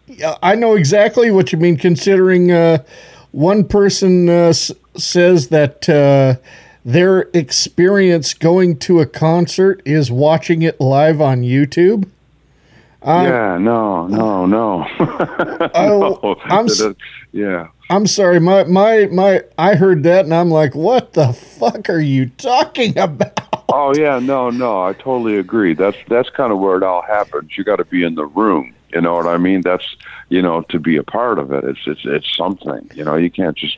Yeah, 0.07 0.37
I 0.43 0.55
know 0.55 0.75
exactly 0.75 1.31
what 1.31 1.53
you 1.53 1.59
mean. 1.59 1.77
Considering 1.77 2.53
uh, 2.53 2.85
one 3.33 3.65
person 3.67 4.29
uh, 4.29 4.49
s- 4.49 4.73
says 4.97 5.49
that 5.49 5.89
uh, 5.89 6.37
their 6.85 7.31
experience 7.33 8.35
going 8.35 8.79
to 8.81 9.01
a 9.01 9.07
concert 9.07 9.81
is 9.85 10.11
watching 10.11 10.63
it 10.63 10.81
live 10.81 11.21
on 11.21 11.43
YouTube. 11.43 12.09
Um, 13.05 13.25
yeah, 13.27 13.59
no, 13.59 14.07
no, 14.07 14.47
no. 14.47 14.87
Oh, 15.75 16.19
No, 16.25 16.37
I'm 16.45 16.67
yeah. 17.33 17.69
I'm 17.91 18.07
sorry, 18.07 18.41
my 18.41 18.65
my 18.65 19.07
my. 19.13 19.43
I 19.59 19.75
heard 19.75 20.05
that 20.05 20.25
and 20.25 20.35
I'm 20.35 20.51
like, 20.51 20.75
what 20.75 21.13
the 21.13 21.35
fuck 21.35 21.91
are 21.91 22.01
you 22.01 22.31
talking 22.31 22.97
about? 22.99 23.65
Oh 23.69 23.95
yeah, 23.95 24.19
no, 24.19 24.49
no, 24.49 24.83
I 24.83 24.95
totally 24.95 25.37
agree. 25.37 25.75
That's 25.75 25.99
that's 26.09 26.31
kind 26.31 26.51
of 26.51 26.59
where 26.61 26.79
it 26.79 26.83
all 26.83 27.03
happens. 27.03 27.59
You 27.59 27.65
got 27.65 27.77
to 27.77 27.85
be 27.85 28.05
in 28.05 28.15
the 28.15 28.25
room. 28.25 28.75
You 28.95 29.03
know 29.03 29.15
what 29.15 29.27
I 29.27 29.37
mean? 29.37 29.61
That's 29.61 29.97
you 30.31 30.41
know 30.41 30.63
to 30.71 30.79
be 30.79 30.97
a 30.97 31.03
part 31.03 31.39
of 31.39 31.53
it. 31.53 31.65
It's 31.65 31.81
it's 31.87 32.03
it's 32.05 32.37
something. 32.37 32.91
You 32.95 33.05
know, 33.05 33.17
you 33.17 33.31
can't 33.31 33.57
just. 33.57 33.77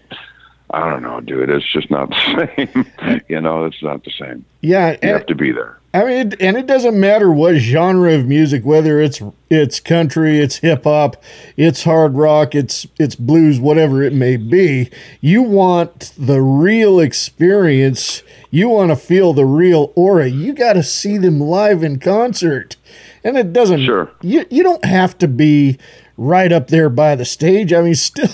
I 0.71 0.91
don't 0.91 1.03
know, 1.03 1.21
dude. 1.21 1.49
It's 1.49 1.71
just 1.73 1.91
not 1.91 2.11
the 2.11 2.49
same. 3.05 3.23
you 3.29 3.41
know, 3.41 3.65
it's 3.67 3.83
not 3.83 4.05
the 4.05 4.11
same. 4.11 4.45
Yeah, 4.63 4.97
You 5.03 5.11
have 5.11 5.27
to 5.27 5.35
be 5.35 5.53
there. 5.53 5.79
I 5.95 6.05
mean, 6.05 6.11
it, 6.33 6.43
and 6.43 6.57
it 6.59 6.67
doesn't 6.67 6.99
matter 6.99 7.33
what 7.33 7.55
genre 7.55 8.13
of 8.13 8.27
music, 8.27 8.65
whether 8.67 9.01
it's 9.01 9.23
it's 9.49 9.81
country, 9.81 10.41
it's 10.41 10.57
hip 10.57 10.85
hop, 10.85 11.17
it's 11.57 11.85
hard 11.85 12.15
rock, 12.15 12.55
it's 12.55 12.87
it's 12.99 13.15
blues, 13.15 13.59
whatever 13.59 14.03
it 14.03 14.13
may 14.13 14.37
be. 14.37 14.91
You 15.23 15.43
want 15.43 16.13
the 16.19 16.43
real 16.43 17.01
experience. 17.01 18.23
You 18.51 18.69
want 18.69 18.91
to 18.91 18.97
feel 18.97 19.33
the 19.33 19.47
real 19.47 19.93
aura. 19.97 20.29
You 20.29 20.53
got 20.53 20.75
to 20.75 20.83
see 20.83 21.17
them 21.17 21.41
live 21.41 21.83
in 21.83 21.99
concert, 21.99 22.77
and 23.25 23.39
it 23.39 23.53
doesn't. 23.55 23.85
Sure. 23.85 24.11
You 24.21 24.45
you 24.51 24.63
don't 24.63 24.85
have 24.85 25.17
to 25.19 25.29
be 25.29 25.79
right 26.19 26.53
up 26.53 26.69
there 26.69 26.91
by 26.91 27.15
the 27.15 27.25
stage. 27.25 27.73
I 27.73 27.81
mean, 27.81 27.95
still, 27.95 28.29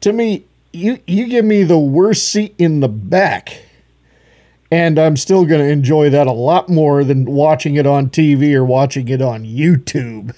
to 0.00 0.12
me, 0.12 0.44
you 0.72 0.98
you 1.06 1.26
give 1.26 1.44
me 1.44 1.62
the 1.62 1.78
worst 1.78 2.30
seat 2.30 2.54
in 2.58 2.80
the 2.80 2.88
back 2.88 3.62
and 4.70 4.98
I'm 4.98 5.16
still 5.16 5.44
going 5.44 5.60
to 5.60 5.68
enjoy 5.68 6.10
that 6.10 6.26
a 6.26 6.32
lot 6.32 6.68
more 6.68 7.02
than 7.04 7.24
watching 7.24 7.76
it 7.76 7.86
on 7.86 8.10
TV 8.10 8.54
or 8.54 8.64
watching 8.64 9.08
it 9.08 9.22
on 9.22 9.44
YouTube. 9.44 10.34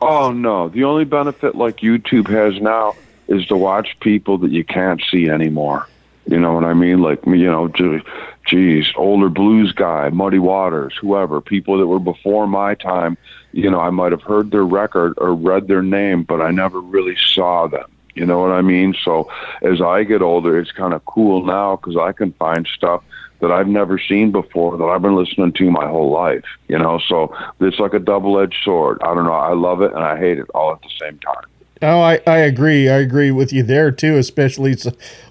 Oh 0.00 0.32
no, 0.32 0.68
the 0.68 0.84
only 0.84 1.04
benefit 1.04 1.54
like 1.54 1.78
YouTube 1.78 2.28
has 2.28 2.60
now 2.60 2.94
is 3.28 3.46
to 3.46 3.56
watch 3.56 3.96
people 4.00 4.38
that 4.38 4.50
you 4.50 4.64
can't 4.64 5.02
see 5.10 5.28
anymore. 5.28 5.86
You 6.26 6.38
know 6.38 6.52
what 6.52 6.64
I 6.64 6.74
mean? 6.74 7.02
Like 7.02 7.26
me, 7.26 7.40
you 7.40 7.50
know, 7.50 7.68
ge- 7.68 8.04
geez, 8.46 8.92
older 8.96 9.28
blues 9.28 9.72
guy, 9.72 10.08
Muddy 10.10 10.38
Waters, 10.38 10.94
whoever, 11.00 11.40
people 11.40 11.78
that 11.78 11.86
were 11.86 11.98
before 11.98 12.46
my 12.46 12.74
time. 12.74 13.18
You 13.52 13.70
know, 13.70 13.80
I 13.80 13.90
might 13.90 14.12
have 14.12 14.22
heard 14.22 14.52
their 14.52 14.64
record 14.64 15.14
or 15.18 15.34
read 15.34 15.66
their 15.66 15.82
name, 15.82 16.22
but 16.22 16.40
I 16.40 16.50
never 16.50 16.80
really 16.80 17.16
saw 17.34 17.66
them. 17.66 17.90
You 18.14 18.26
know 18.26 18.40
what 18.40 18.50
I 18.50 18.62
mean? 18.62 18.94
So 19.04 19.30
as 19.62 19.80
I 19.80 20.04
get 20.04 20.22
older, 20.22 20.58
it's 20.58 20.72
kind 20.72 20.94
of 20.94 21.04
cool 21.04 21.44
now 21.44 21.76
because 21.76 21.96
I 21.96 22.12
can 22.12 22.32
find 22.32 22.66
stuff 22.74 23.02
that 23.40 23.50
I've 23.50 23.68
never 23.68 23.98
seen 23.98 24.32
before 24.32 24.76
that 24.76 24.84
I've 24.84 25.00
been 25.02 25.16
listening 25.16 25.52
to 25.52 25.70
my 25.70 25.86
whole 25.88 26.10
life. 26.10 26.44
You 26.68 26.78
know, 26.78 27.00
so 27.08 27.34
it's 27.60 27.78
like 27.78 27.94
a 27.94 27.98
double-edged 27.98 28.56
sword. 28.64 28.98
I 29.02 29.14
don't 29.14 29.24
know. 29.24 29.32
I 29.32 29.54
love 29.54 29.80
it 29.80 29.92
and 29.92 30.02
I 30.04 30.18
hate 30.18 30.38
it 30.38 30.46
all 30.54 30.72
at 30.72 30.82
the 30.82 30.90
same 31.00 31.18
time. 31.20 31.44
Oh, 31.82 32.00
I, 32.00 32.20
I 32.26 32.36
agree. 32.36 32.90
I 32.90 32.98
agree 32.98 33.30
with 33.30 33.54
you 33.54 33.62
there 33.62 33.90
too, 33.90 34.18
especially 34.18 34.76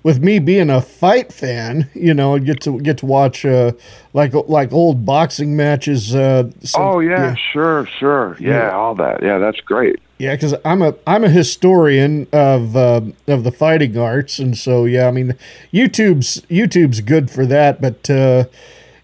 with 0.01 0.19
me 0.19 0.39
being 0.39 0.71
a 0.71 0.81
fight 0.81 1.31
fan. 1.31 1.87
You 1.93 2.15
know, 2.15 2.39
get 2.39 2.61
to 2.61 2.81
get 2.81 2.97
to 2.99 3.05
watch 3.05 3.45
uh, 3.45 3.73
like 4.13 4.33
like 4.33 4.73
old 4.73 5.05
boxing 5.05 5.55
matches. 5.55 6.15
Uh, 6.15 6.49
some- 6.61 6.81
oh 6.81 6.99
yeah, 7.01 7.35
sure, 7.53 7.85
sure, 7.99 8.35
yeah, 8.39 8.69
Yeah. 8.69 8.71
all 8.71 8.95
that. 8.95 9.21
Yeah, 9.21 9.37
that's 9.37 9.59
great. 9.59 9.99
Yeah, 10.19 10.35
because 10.35 10.53
I'm 10.65 10.81
a 10.81 10.95
I'm 11.07 11.23
a 11.23 11.29
historian 11.29 12.27
of 12.33 12.75
uh, 12.75 13.01
of 13.25 13.45
the 13.45 13.53
fighting 13.53 13.97
arts, 13.97 14.37
and 14.37 14.57
so 14.57 14.83
yeah, 14.83 15.07
I 15.07 15.11
mean, 15.11 15.35
YouTube's 15.73 16.41
YouTube's 16.49 16.99
good 16.99 17.31
for 17.31 17.45
that, 17.45 17.79
but 17.79 18.09
uh, 18.09 18.43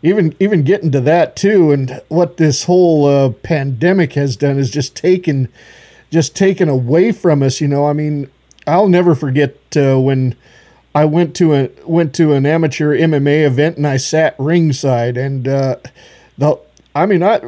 even 0.03 0.35
even 0.41 0.63
getting 0.63 0.91
to 0.91 0.99
that 0.99 1.37
too, 1.37 1.71
and 1.71 2.01
what 2.09 2.35
this 2.35 2.65
whole 2.65 3.05
uh, 3.05 3.29
pandemic 3.29 4.13
has 4.13 4.35
done 4.35 4.59
is 4.59 4.69
just 4.69 4.93
taken 4.93 5.47
just 6.11 6.35
taken 6.35 6.67
away 6.67 7.13
from 7.13 7.41
us. 7.41 7.61
You 7.61 7.69
know, 7.69 7.85
I 7.87 7.93
mean, 7.93 8.29
I'll 8.67 8.89
never 8.89 9.15
forget 9.15 9.55
uh, 9.77 9.97
when 9.97 10.35
I 10.93 11.05
went 11.05 11.33
to 11.37 11.53
a 11.53 11.69
went 11.85 12.13
to 12.15 12.33
an 12.33 12.45
amateur 12.45 12.93
MMA 12.93 13.45
event 13.45 13.77
and 13.77 13.87
I 13.87 13.95
sat 13.95 14.35
ringside, 14.37 15.15
and 15.15 15.47
uh, 15.47 15.77
the 16.37 16.59
I 16.93 17.05
mean, 17.05 17.23
I 17.23 17.39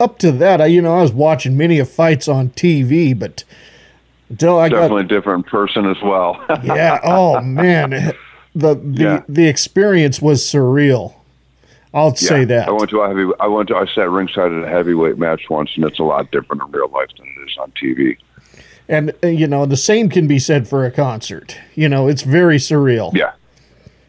up 0.00 0.18
to 0.20 0.32
that, 0.32 0.60
I 0.60 0.66
you 0.66 0.82
know 0.82 0.98
I 0.98 1.02
was 1.02 1.12
watching 1.12 1.56
many 1.56 1.78
of 1.78 1.90
fights 1.90 2.28
on 2.28 2.50
TV, 2.50 3.18
but 3.18 3.44
until 4.28 4.58
I 4.58 4.68
got 4.68 4.80
Definitely 4.82 5.04
different 5.04 5.46
person 5.46 5.86
as 5.86 6.00
well. 6.02 6.44
yeah. 6.64 7.00
Oh 7.02 7.40
man, 7.40 7.90
the 8.54 8.74
the 8.74 9.02
Yeah. 9.02 9.22
the 9.28 9.46
experience 9.48 10.20
was 10.20 10.42
surreal. 10.42 11.14
I'll 11.94 12.14
say 12.14 12.44
that. 12.44 12.68
I 12.68 12.72
went 12.72 12.90
to 12.90 13.00
a 13.00 13.08
heavy. 13.08 13.30
I 13.40 13.46
went 13.46 13.68
to. 13.68 13.76
I 13.76 13.86
sat 13.86 14.10
ringside 14.10 14.52
at 14.52 14.64
a 14.64 14.68
heavyweight 14.68 15.16
match 15.16 15.48
once, 15.48 15.70
and 15.76 15.84
it's 15.84 15.98
a 15.98 16.02
lot 16.02 16.30
different 16.30 16.62
in 16.62 16.70
real 16.70 16.88
life 16.88 17.08
than 17.16 17.26
it 17.26 17.50
is 17.50 17.56
on 17.58 17.72
TV. 17.82 18.18
And 18.88 19.14
uh, 19.24 19.28
you 19.28 19.46
know 19.46 19.64
the 19.64 19.78
same 19.78 20.10
can 20.10 20.26
be 20.26 20.38
said 20.38 20.68
for 20.68 20.84
a 20.84 20.90
concert. 20.90 21.56
You 21.74 21.88
know, 21.88 22.06
it's 22.06 22.22
very 22.22 22.58
surreal. 22.58 23.14
Yeah. 23.14 23.32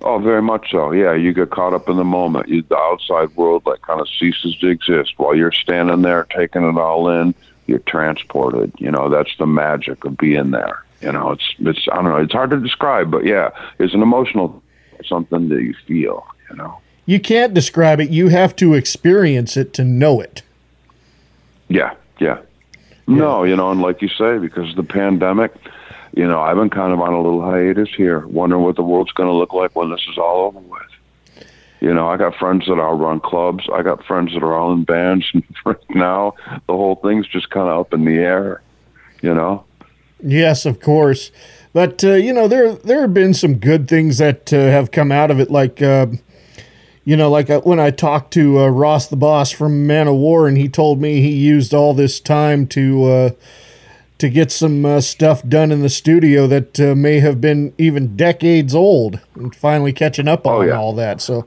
Oh, 0.02 0.20
very 0.20 0.42
much 0.42 0.72
so. 0.72 0.92
Yeah, 0.92 1.14
you 1.14 1.34
get 1.34 1.50
caught 1.50 1.74
up 1.74 1.90
in 1.90 1.98
the 1.98 2.04
moment. 2.04 2.48
You, 2.48 2.62
the 2.62 2.78
outside 2.78 3.36
world 3.36 3.64
like 3.66 3.82
kind 3.82 4.00
of 4.00 4.08
ceases 4.20 4.56
to 4.60 4.68
exist 4.68 5.14
while 5.18 5.36
you're 5.36 5.52
standing 5.52 6.04
there 6.04 6.26
taking 6.26 6.64
it 6.64 6.78
all 6.78 7.10
in. 7.10 7.34
You're 7.66 7.80
transported. 7.80 8.72
You 8.78 8.92
know, 8.92 9.10
that's 9.10 9.36
the 9.38 9.48
magic 9.48 10.06
of 10.06 10.18
being 10.18 10.52
there. 10.52 10.84
You 11.02 11.12
know, 11.12 11.32
it's 11.32 11.54
it's 11.60 11.88
I 11.92 11.96
don't 11.96 12.06
know. 12.06 12.18
It's 12.18 12.34
hard 12.34 12.52
to 12.52 12.60
describe, 12.60 13.12
but 13.12 13.26
yeah, 13.26 13.50
it's 13.80 13.94
an 13.94 14.02
emotional 14.02 14.62
something 15.06 15.50
that 15.50 15.62
you 15.62 15.74
feel. 15.86 16.26
You 16.50 16.58
know. 16.58 16.80
You 17.06 17.20
can't 17.20 17.54
describe 17.54 18.00
it. 18.00 18.10
You 18.10 18.28
have 18.28 18.56
to 18.58 18.74
experience 18.74 19.58
it 19.58 19.74
to 19.74 19.84
know 19.84 20.20
it. 20.20 20.44
Yeah, 21.70 21.96
yeah. 22.20 22.40
No, 23.08 23.44
you 23.44 23.56
know, 23.56 23.72
and 23.72 23.82
like 23.82 24.02
you 24.02 24.10
say, 24.10 24.38
because 24.38 24.70
of 24.70 24.76
the 24.76 24.84
pandemic, 24.84 25.54
you 26.18 26.28
know, 26.28 26.42
I've 26.42 26.56
been 26.56 26.72
kind 26.72 26.92
of 26.92 27.00
on 27.00 27.14
a 27.14 27.22
little 27.22 27.44
hiatus 27.44 27.90
here, 27.96 28.26
wondering 28.26 28.64
what 28.64 28.76
the 28.76 28.82
world's 28.82 29.12
going 29.12 29.30
to 29.30 29.36
look 29.36 29.54
like 29.54 29.76
when 29.76 29.92
this 29.92 30.04
is 30.10 30.18
all 30.18 30.48
over 30.48 30.60
with. 30.60 31.46
You 31.80 31.94
know, 31.94 32.08
I 32.08 32.18
got 32.18 32.36
friends 32.36 32.66
that 32.66 32.80
all 32.80 32.98
run 32.98 33.20
clubs. 33.20 33.66
I 33.72 33.84
got 33.84 34.04
friends 34.04 34.34
that 34.34 34.42
are 34.42 34.56
all 34.56 34.74
in 34.74 34.84
bands. 34.84 35.30
And 35.34 35.44
right 35.64 35.78
now, 35.92 36.34
the 36.66 36.74
whole 36.74 36.96
thing's 36.96 37.28
just 37.28 37.52
kind 37.52 37.70
of 37.70 37.80
up 37.80 37.94
in 37.94 38.04
the 38.04 38.16
air. 38.16 38.64
You 39.22 39.36
know. 39.36 39.64
Yes, 40.20 40.66
of 40.66 40.80
course. 40.80 41.32
But 41.72 42.04
uh, 42.04 42.14
you 42.14 42.34
know, 42.34 42.48
there 42.48 42.74
there 42.74 43.02
have 43.02 43.14
been 43.14 43.36
some 43.36 43.60
good 43.60 43.88
things 43.88 44.18
that 44.18 44.52
uh, 44.52 44.58
have 44.58 44.90
come 44.90 45.12
out 45.12 45.30
of 45.30 45.40
it. 45.40 45.52
Like, 45.52 45.84
uh, 45.84 46.08
you 47.06 47.16
know, 47.16 47.30
like 47.30 47.52
uh, 47.52 47.62
when 47.62 47.80
I 47.80 47.92
talked 47.92 48.34
to 48.34 48.58
uh, 48.58 48.70
Ross 48.70 49.06
the 49.06 49.18
Boss 49.18 49.52
from 49.52 49.88
Manowar, 49.88 50.48
and 50.48 50.58
he 50.58 50.68
told 50.68 51.00
me 51.00 51.22
he 51.22 51.36
used 51.36 51.76
all 51.76 51.94
this 51.94 52.20
time 52.20 52.66
to 52.70 53.06
uh, 53.06 53.30
to 54.18 54.30
get 54.30 54.52
some 54.52 54.86
uh, 54.86 55.02
stuff 55.02 55.48
done 55.48 55.72
in 55.72 55.82
the 55.82 55.90
studio 55.90 56.48
that 56.48 56.80
uh, 56.80 56.96
may 56.96 57.20
have 57.20 57.40
been 57.40 57.74
even 57.78 58.16
decades 58.16 58.74
old, 58.74 59.20
and 59.36 59.56
finally 59.56 59.94
catching 59.94 60.28
up 60.28 60.48
on 60.48 60.72
all 60.72 60.94
that. 60.94 61.22
So, 61.22 61.46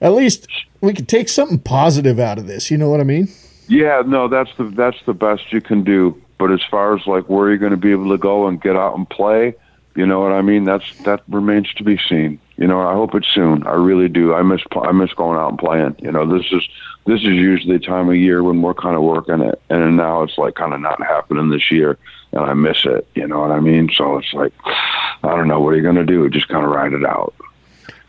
at 0.00 0.12
least 0.12 0.46
we 0.80 0.92
could 0.92 1.08
take 1.08 1.28
something 1.28 1.58
positive 1.58 2.18
out 2.20 2.38
of 2.38 2.46
this. 2.46 2.70
You 2.70 2.78
know 2.78 2.88
what 2.88 3.00
I 3.00 3.04
mean? 3.04 3.28
Yeah, 3.68 4.02
no, 4.06 4.28
that's 4.28 4.50
the 4.56 4.64
that's 4.64 5.02
the 5.06 5.14
best 5.14 5.52
you 5.52 5.60
can 5.60 5.82
do. 5.82 6.20
But 6.38 6.52
as 6.52 6.62
far 6.70 6.96
as 6.96 7.06
like 7.06 7.28
where 7.28 7.48
you're 7.48 7.58
going 7.58 7.70
to 7.70 7.76
be 7.76 7.92
able 7.92 8.10
to 8.10 8.18
go 8.18 8.46
and 8.46 8.60
get 8.60 8.76
out 8.76 8.96
and 8.96 9.08
play, 9.08 9.54
you 9.94 10.06
know 10.06 10.20
what 10.20 10.32
I 10.32 10.42
mean? 10.42 10.64
That's 10.64 10.84
that 11.04 11.22
remains 11.28 11.72
to 11.74 11.84
be 11.84 11.98
seen. 12.08 12.38
You 12.56 12.66
know, 12.66 12.80
I 12.80 12.94
hope 12.94 13.14
it's 13.14 13.28
soon. 13.28 13.66
I 13.66 13.74
really 13.74 14.08
do. 14.08 14.34
I 14.34 14.42
miss 14.42 14.62
I 14.72 14.92
miss 14.92 15.12
going 15.12 15.38
out 15.38 15.50
and 15.50 15.58
playing. 15.58 15.96
You 15.98 16.10
know, 16.10 16.26
this 16.26 16.46
is 16.52 16.66
this 17.06 17.20
is 17.20 17.26
usually 17.26 17.76
the 17.76 17.84
time 17.84 18.08
of 18.08 18.16
year 18.16 18.42
when 18.42 18.62
we're 18.62 18.74
kind 18.74 18.96
of 18.96 19.02
working 19.02 19.40
it, 19.40 19.60
and 19.68 19.96
now 19.96 20.22
it's 20.22 20.38
like 20.38 20.54
kind 20.54 20.72
of 20.72 20.80
not 20.80 21.00
happening 21.02 21.50
this 21.50 21.70
year, 21.70 21.98
and 22.32 22.40
I 22.42 22.54
miss 22.54 22.84
it. 22.84 23.06
You 23.14 23.28
know 23.28 23.40
what 23.40 23.50
I 23.50 23.60
mean? 23.60 23.90
So 23.94 24.16
it's 24.16 24.32
like, 24.32 24.52
I 24.64 25.36
don't 25.36 25.48
know 25.48 25.60
what 25.60 25.74
are 25.74 25.76
you 25.76 25.82
going 25.82 25.96
to 25.96 26.04
do? 26.04 26.28
Just 26.30 26.48
kind 26.48 26.64
of 26.64 26.70
ride 26.70 26.94
it 26.94 27.04
out. 27.04 27.34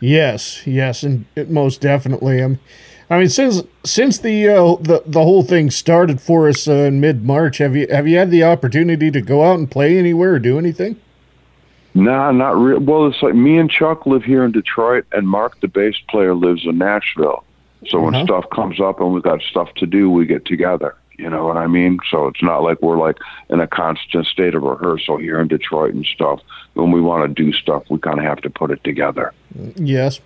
Yes, 0.00 0.66
yes, 0.66 1.02
and 1.02 1.26
it 1.36 1.50
most 1.50 1.80
definitely. 1.80 2.40
Um, 2.40 2.58
I 3.10 3.18
mean, 3.18 3.28
since 3.28 3.62
since 3.84 4.18
the 4.18 4.48
uh, 4.48 4.76
the 4.80 5.02
the 5.04 5.22
whole 5.22 5.42
thing 5.42 5.70
started 5.70 6.20
for 6.20 6.48
us 6.48 6.66
uh, 6.66 6.72
in 6.72 7.00
mid 7.00 7.24
March, 7.24 7.58
have 7.58 7.76
you 7.76 7.86
have 7.90 8.08
you 8.08 8.16
had 8.16 8.30
the 8.30 8.44
opportunity 8.44 9.10
to 9.10 9.20
go 9.20 9.44
out 9.44 9.58
and 9.58 9.70
play 9.70 9.98
anywhere 9.98 10.34
or 10.34 10.38
do 10.38 10.58
anything? 10.58 11.00
Nah, 11.98 12.30
not 12.30 12.56
real. 12.56 12.78
Well, 12.78 13.06
it's 13.08 13.20
like 13.22 13.34
me 13.34 13.58
and 13.58 13.68
Chuck 13.68 14.06
live 14.06 14.22
here 14.22 14.44
in 14.44 14.52
Detroit, 14.52 15.04
and 15.12 15.28
Mark, 15.28 15.60
the 15.60 15.68
bass 15.68 15.96
player, 16.08 16.34
lives 16.34 16.64
in 16.64 16.78
Nashville. 16.78 17.42
So 17.88 18.00
when 18.00 18.14
Uh-huh. 18.14 18.24
stuff 18.24 18.50
comes 18.50 18.80
up 18.80 19.00
and 19.00 19.12
we've 19.12 19.22
got 19.22 19.42
stuff 19.42 19.72
to 19.76 19.86
do, 19.86 20.08
we 20.10 20.24
get 20.26 20.44
together. 20.44 20.94
You 21.16 21.28
know 21.28 21.44
what 21.46 21.56
I 21.56 21.66
mean? 21.66 21.98
So 22.08 22.28
it's 22.28 22.42
not 22.42 22.62
like 22.62 22.80
we're 22.80 22.96
like 22.98 23.16
in 23.50 23.58
a 23.58 23.66
constant 23.66 24.26
state 24.26 24.54
of 24.54 24.62
rehearsal 24.62 25.16
here 25.16 25.40
in 25.40 25.48
Detroit 25.48 25.92
and 25.94 26.06
stuff. 26.06 26.40
When 26.74 26.92
we 26.92 27.00
want 27.00 27.28
to 27.36 27.42
do 27.44 27.52
stuff, 27.52 27.82
we 27.90 27.98
kind 27.98 28.18
of 28.20 28.24
have 28.24 28.40
to 28.42 28.50
put 28.50 28.70
it 28.70 28.84
together. 28.84 29.32
Yes, 29.74 30.20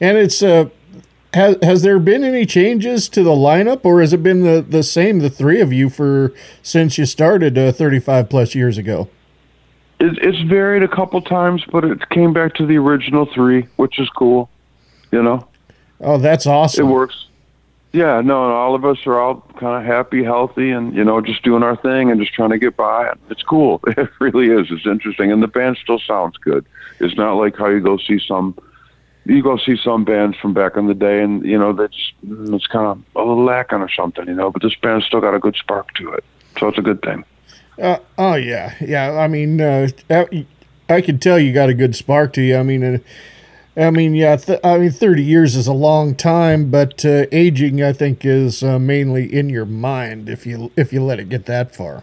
and 0.00 0.16
it's 0.16 0.42
uh, 0.42 0.70
has 1.34 1.56
has 1.62 1.82
there 1.82 1.98
been 1.98 2.24
any 2.24 2.46
changes 2.46 3.10
to 3.10 3.22
the 3.22 3.32
lineup, 3.32 3.80
or 3.84 4.00
has 4.00 4.14
it 4.14 4.22
been 4.22 4.42
the 4.44 4.64
the 4.66 4.82
same, 4.82 5.18
the 5.18 5.28
three 5.28 5.60
of 5.60 5.70
you 5.74 5.90
for 5.90 6.32
since 6.62 6.96
you 6.96 7.04
started 7.04 7.58
uh, 7.58 7.70
thirty 7.72 7.98
five 8.00 8.30
plus 8.30 8.54
years 8.54 8.78
ago? 8.78 9.10
It, 10.00 10.18
it's 10.22 10.40
varied 10.48 10.82
a 10.82 10.88
couple 10.88 11.20
times, 11.22 11.64
but 11.70 11.84
it 11.84 12.08
came 12.10 12.32
back 12.32 12.54
to 12.54 12.66
the 12.66 12.76
original 12.76 13.26
three, 13.26 13.62
which 13.76 13.98
is 13.98 14.08
cool. 14.10 14.48
You 15.10 15.22
know? 15.22 15.48
Oh, 16.00 16.18
that's 16.18 16.46
awesome. 16.46 16.86
It 16.86 16.90
works. 16.90 17.26
Yeah, 17.92 18.20
no, 18.20 18.44
and 18.44 18.52
all 18.52 18.74
of 18.74 18.84
us 18.84 18.98
are 19.06 19.18
all 19.18 19.40
kind 19.58 19.80
of 19.80 19.84
happy, 19.84 20.22
healthy, 20.22 20.70
and 20.70 20.94
you 20.94 21.02
know, 21.02 21.20
just 21.22 21.42
doing 21.42 21.62
our 21.62 21.74
thing 21.76 22.10
and 22.10 22.20
just 22.20 22.34
trying 22.34 22.50
to 22.50 22.58
get 22.58 22.76
by. 22.76 23.14
It's 23.30 23.42
cool. 23.42 23.80
It 23.86 24.10
really 24.20 24.48
is. 24.48 24.70
It's 24.70 24.86
interesting, 24.86 25.32
and 25.32 25.42
the 25.42 25.48
band 25.48 25.78
still 25.82 25.98
sounds 25.98 26.36
good. 26.36 26.66
It's 27.00 27.16
not 27.16 27.34
like 27.34 27.56
how 27.56 27.68
you 27.68 27.80
go 27.80 27.96
see 27.96 28.20
some, 28.20 28.56
you 29.24 29.42
go 29.42 29.56
see 29.56 29.76
some 29.82 30.04
bands 30.04 30.36
from 30.36 30.52
back 30.52 30.76
in 30.76 30.86
the 30.86 30.94
day, 30.94 31.22
and 31.22 31.42
you 31.44 31.58
know, 31.58 31.72
that's 31.72 32.12
it's 32.22 32.66
kind 32.66 32.86
of 32.86 33.02
a 33.16 33.26
little 33.26 33.42
lacking 33.42 33.80
or 33.80 33.90
something, 33.90 34.26
you 34.26 34.34
know. 34.34 34.50
But 34.50 34.62
this 34.62 34.74
band's 34.74 35.06
still 35.06 35.22
got 35.22 35.34
a 35.34 35.38
good 35.38 35.56
spark 35.56 35.94
to 35.94 36.12
it, 36.12 36.24
so 36.58 36.68
it's 36.68 36.78
a 36.78 36.82
good 36.82 37.00
thing. 37.00 37.24
Uh, 37.80 37.98
oh 38.16 38.34
yeah, 38.34 38.74
yeah. 38.80 39.12
I 39.12 39.28
mean, 39.28 39.60
uh, 39.60 39.88
I 40.88 41.00
can 41.00 41.18
tell 41.18 41.38
you 41.38 41.52
got 41.52 41.68
a 41.68 41.74
good 41.74 41.94
spark 41.94 42.32
to 42.32 42.42
you. 42.42 42.56
I 42.56 42.62
mean, 42.62 42.82
uh, 42.82 42.98
I 43.76 43.90
mean, 43.90 44.14
yeah. 44.14 44.36
Th- 44.36 44.58
I 44.64 44.78
mean, 44.78 44.90
thirty 44.90 45.22
years 45.22 45.54
is 45.54 45.66
a 45.68 45.72
long 45.72 46.16
time, 46.16 46.70
but 46.70 47.04
uh, 47.04 47.26
aging, 47.30 47.82
I 47.82 47.92
think, 47.92 48.24
is 48.24 48.62
uh, 48.62 48.78
mainly 48.78 49.32
in 49.32 49.48
your 49.48 49.66
mind 49.66 50.28
if 50.28 50.44
you 50.46 50.72
if 50.76 50.92
you 50.92 51.04
let 51.04 51.20
it 51.20 51.28
get 51.28 51.46
that 51.46 51.76
far. 51.76 52.02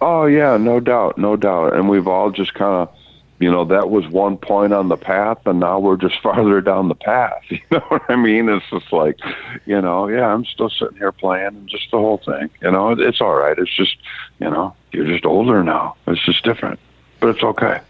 Oh 0.00 0.26
yeah, 0.26 0.56
no 0.56 0.78
doubt, 0.78 1.18
no 1.18 1.36
doubt. 1.36 1.74
And 1.74 1.88
we've 1.88 2.06
all 2.06 2.30
just 2.30 2.54
kind 2.54 2.88
of, 2.88 2.94
you 3.38 3.50
know, 3.50 3.64
that 3.66 3.88
was 3.88 4.06
one 4.08 4.36
point 4.36 4.72
on 4.72 4.88
the 4.88 4.96
path, 4.96 5.38
and 5.46 5.60
now 5.60 5.78
we're 5.78 5.96
just 5.96 6.18
farther 6.22 6.60
down 6.60 6.88
the 6.88 6.94
path. 6.94 7.42
You 7.50 7.60
know 7.70 7.84
what 7.88 8.02
I 8.08 8.16
mean? 8.16 8.48
It's 8.48 8.64
just 8.70 8.92
like, 8.92 9.18
you 9.66 9.80
know, 9.80 10.08
yeah, 10.08 10.26
I'm 10.26 10.44
still 10.44 10.70
sitting 10.70 10.96
here 10.96 11.12
playing, 11.12 11.48
and 11.48 11.68
just 11.68 11.90
the 11.90 11.98
whole 11.98 12.18
thing. 12.18 12.50
You 12.62 12.70
know, 12.70 12.92
it's 12.92 13.20
all 13.20 13.34
right. 13.34 13.58
It's 13.58 13.74
just, 13.74 13.96
you 14.38 14.48
know, 14.48 14.74
you're 14.92 15.06
just 15.06 15.24
older 15.24 15.62
now. 15.62 15.96
It's 16.06 16.24
just 16.24 16.44
different, 16.44 16.78
but 17.20 17.30
it's 17.30 17.42
okay. 17.42 17.80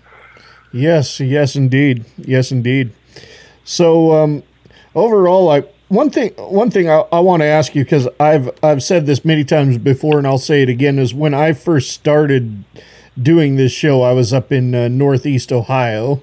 Yes, 0.72 1.20
yes, 1.20 1.56
indeed, 1.56 2.04
yes, 2.16 2.50
indeed. 2.50 2.92
So, 3.64 4.12
um, 4.12 4.42
overall, 4.94 5.48
I 5.50 5.64
one 5.88 6.11
thing 6.11 6.32
one 6.37 6.70
thing 6.70 6.88
I, 6.90 7.04
I 7.12 7.20
want 7.20 7.40
to 7.40 7.46
ask 7.46 7.74
you 7.74 7.84
because 7.84 8.08
I've 8.20 8.50
I've 8.62 8.82
said 8.82 9.06
this 9.06 9.24
many 9.24 9.44
times 9.44 9.78
before, 9.78 10.18
and 10.18 10.26
I'll 10.26 10.38
say 10.38 10.62
it 10.62 10.68
again 10.68 10.98
is 10.98 11.14
when 11.14 11.34
I 11.34 11.52
first 11.52 11.92
started 11.92 12.64
doing 13.20 13.57
this 13.57 13.72
show, 13.72 14.02
I 14.02 14.12
was 14.12 14.33
up 14.33 14.52
in 14.52 14.74
uh, 14.74 14.88
Northeast 14.88 15.52
Ohio, 15.52 16.22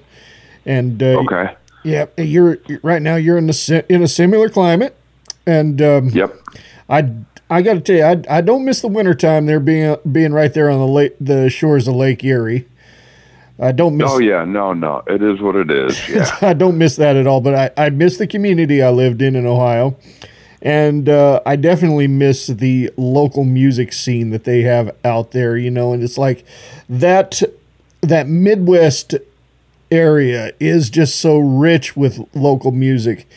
and 0.64 1.02
uh, 1.02 1.18
Okay. 1.20 1.54
yeah, 1.84 2.06
you're 2.16 2.58
right 2.82 3.02
now 3.02 3.16
you're 3.16 3.38
in 3.38 3.46
the 3.46 3.84
in 3.88 4.02
a 4.02 4.08
similar 4.08 4.48
climate, 4.48 4.96
and 5.46 5.80
um, 5.82 6.08
yep, 6.10 6.34
I 6.88 7.10
I 7.48 7.62
got 7.62 7.74
to 7.74 7.80
tell 7.80 7.96
you, 7.96 8.04
I, 8.28 8.38
I 8.38 8.40
don't 8.40 8.64
miss 8.64 8.80
the 8.80 8.88
wintertime 8.88 9.46
there 9.46 9.60
being 9.60 9.96
being 10.10 10.32
right 10.32 10.52
there 10.52 10.68
on 10.70 10.78
the 10.78 10.86
lake 10.86 11.14
the 11.20 11.48
shores 11.50 11.86
of 11.86 11.94
Lake 11.94 12.24
Erie. 12.24 12.66
I 13.58 13.72
don't 13.72 13.96
miss. 13.96 14.10
Oh 14.10 14.18
yeah, 14.18 14.44
no, 14.44 14.72
no, 14.74 15.02
it 15.06 15.22
is 15.22 15.40
what 15.40 15.56
it 15.56 15.70
is. 15.70 15.96
Yeah. 16.08 16.28
I 16.42 16.52
don't 16.52 16.76
miss 16.76 16.96
that 16.96 17.16
at 17.16 17.26
all, 17.26 17.40
but 17.40 17.54
I, 17.78 17.86
I 17.86 17.90
miss 17.90 18.18
the 18.18 18.26
community 18.26 18.82
I 18.82 18.90
lived 18.90 19.22
in 19.22 19.34
in 19.36 19.46
Ohio. 19.46 19.96
And 20.66 21.08
uh, 21.08 21.40
I 21.46 21.54
definitely 21.54 22.08
miss 22.08 22.48
the 22.48 22.90
local 22.96 23.44
music 23.44 23.92
scene 23.92 24.30
that 24.30 24.42
they 24.42 24.62
have 24.62 24.94
out 25.04 25.30
there. 25.30 25.56
You 25.56 25.70
know, 25.70 25.92
and 25.92 26.02
it's 26.02 26.18
like 26.18 26.44
that 26.88 27.40
that 28.00 28.26
Midwest 28.26 29.14
area 29.92 30.52
is 30.58 30.90
just 30.90 31.20
so 31.20 31.38
rich 31.38 31.96
with 31.96 32.18
local 32.34 32.72
music, 32.72 33.28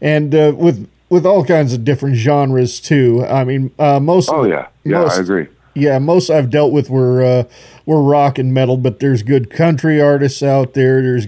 and 0.00 0.34
uh, 0.34 0.54
with 0.56 0.88
with 1.10 1.26
all 1.26 1.44
kinds 1.44 1.74
of 1.74 1.84
different 1.84 2.16
genres 2.16 2.80
too. 2.80 3.22
I 3.22 3.44
mean, 3.44 3.70
uh, 3.78 4.00
most. 4.00 4.30
Oh 4.32 4.44
yeah, 4.44 4.68
yeah, 4.82 5.02
most, 5.02 5.18
I 5.18 5.20
agree. 5.20 5.48
Yeah, 5.74 5.98
most 5.98 6.30
I've 6.30 6.48
dealt 6.48 6.72
with 6.72 6.88
were 6.88 7.22
uh, 7.22 7.44
were 7.84 8.02
rock 8.02 8.38
and 8.38 8.54
metal, 8.54 8.78
but 8.78 9.00
there's 9.00 9.22
good 9.22 9.50
country 9.50 10.00
artists 10.00 10.42
out 10.42 10.72
there. 10.72 11.02
There's 11.02 11.26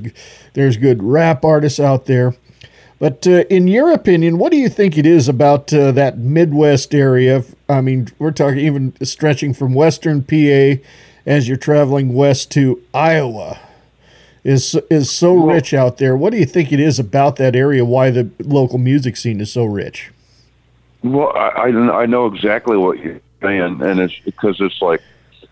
there's 0.55 0.79
good 0.79 1.03
rap 1.03 1.45
artists 1.45 1.79
out 1.79 2.07
there. 2.07 2.35
But 3.01 3.27
uh, 3.27 3.45
in 3.49 3.67
your 3.67 3.91
opinion, 3.91 4.37
what 4.37 4.53
do 4.53 4.59
you 4.59 4.69
think 4.69 4.99
it 4.99 5.07
is 5.07 5.27
about 5.27 5.73
uh, 5.73 5.91
that 5.93 6.19
Midwest 6.19 6.95
area? 6.95 7.43
I 7.67 7.81
mean, 7.81 8.09
we're 8.19 8.31
talking 8.31 8.59
even 8.59 8.95
stretching 9.03 9.55
from 9.55 9.73
Western 9.73 10.23
PA 10.23 10.83
as 11.25 11.49
you're 11.49 11.57
traveling 11.57 12.13
west 12.13 12.51
to 12.53 12.81
Iowa. 12.93 13.59
Is 14.45 14.79
is 14.91 15.11
so 15.11 15.35
rich 15.35 15.75
out 15.75 15.97
there. 15.97 16.17
What 16.17 16.31
do 16.31 16.39
you 16.39 16.47
think 16.47 16.73
it 16.73 16.81
is 16.81 16.99
about 16.99 17.37
that 17.37 17.57
area? 17.57 17.85
Why 17.85 18.11
the 18.11 18.31
local 18.39 18.79
music 18.79 19.17
scene 19.17 19.41
is 19.41 19.53
so 19.53 19.65
rich? 19.65 20.11
Well, 21.03 21.33
I 21.37 21.69
I 21.69 22.07
know 22.07 22.27
exactly 22.27 22.77
what 22.77 22.99
you're 22.99 23.21
saying, 23.43 23.81
and 23.83 24.01
it's 24.01 24.19
because 24.25 24.59
it's 24.61 24.81
like 24.81 25.03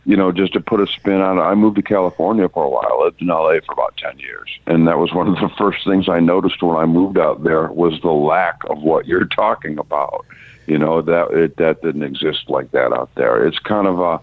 you 0.09 0.17
know, 0.17 0.33
just 0.33 0.55
to 0.55 0.61
put 0.61 0.81
a 0.81 0.87
spin 0.87 1.21
on 1.21 1.37
it, 1.37 1.43
I 1.43 1.55
moved 1.55 1.77
to 1.77 1.83
California 1.83 2.49
for 2.49 2.65
a 2.65 2.69
while. 2.71 2.99
I 2.99 3.05
lived 3.05 3.21
in 3.21 3.27
LA 3.27 3.61
for 3.61 3.75
about 3.75 3.95
10 3.99 4.19
years. 4.19 4.49
And 4.67 4.89
that 4.89 4.97
was 4.97 5.13
one 5.13 5.29
of 5.29 5.35
the 5.35 5.55
first 5.59 5.85
things 5.85 6.09
I 6.09 6.19
noticed 6.19 6.63
when 6.63 6.79
I 6.79 6.87
moved 6.87 7.19
out 7.19 7.45
there 7.45 7.67
was 7.67 8.01
the 8.01 8.11
lack 8.11 8.59
of 8.71 8.81
what 8.81 9.07
you're 9.07 9.27
talking 9.37 9.79
about. 9.79 10.25
You 10.67 10.79
know, 10.79 11.03
that 11.03 11.31
it, 11.33 11.57
that 11.59 11.83
didn't 11.83 12.05
exist 12.05 12.49
like 12.49 12.71
that 12.71 12.91
out 12.91 13.15
there. 13.17 13.47
It's 13.47 13.59
kind 13.59 13.87
of 13.87 14.01
a, 14.01 14.21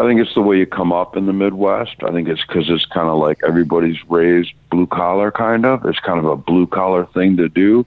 I 0.00 0.06
think 0.06 0.20
it's 0.20 0.34
the 0.34 0.42
way 0.42 0.58
you 0.58 0.66
come 0.66 0.92
up 0.92 1.16
in 1.16 1.26
the 1.26 1.32
Midwest. 1.32 1.96
I 2.04 2.12
think 2.12 2.28
it's 2.28 2.44
because 2.46 2.70
it's 2.70 2.86
kind 2.86 3.08
of 3.08 3.18
like 3.18 3.40
everybody's 3.44 3.98
raised 4.08 4.52
blue 4.70 4.86
collar, 4.86 5.32
kind 5.32 5.66
of. 5.66 5.84
It's 5.84 5.98
kind 5.98 6.20
of 6.20 6.26
a 6.26 6.36
blue 6.36 6.68
collar 6.68 7.06
thing 7.06 7.36
to 7.38 7.48
do. 7.48 7.84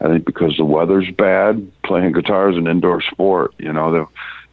I 0.00 0.08
think 0.08 0.24
because 0.24 0.56
the 0.56 0.64
weather's 0.64 1.10
bad, 1.12 1.70
playing 1.84 2.12
guitar 2.12 2.50
is 2.50 2.56
an 2.56 2.66
indoor 2.66 3.02
sport. 3.02 3.54
You 3.58 3.72
know, 3.72 3.92
the 3.92 4.06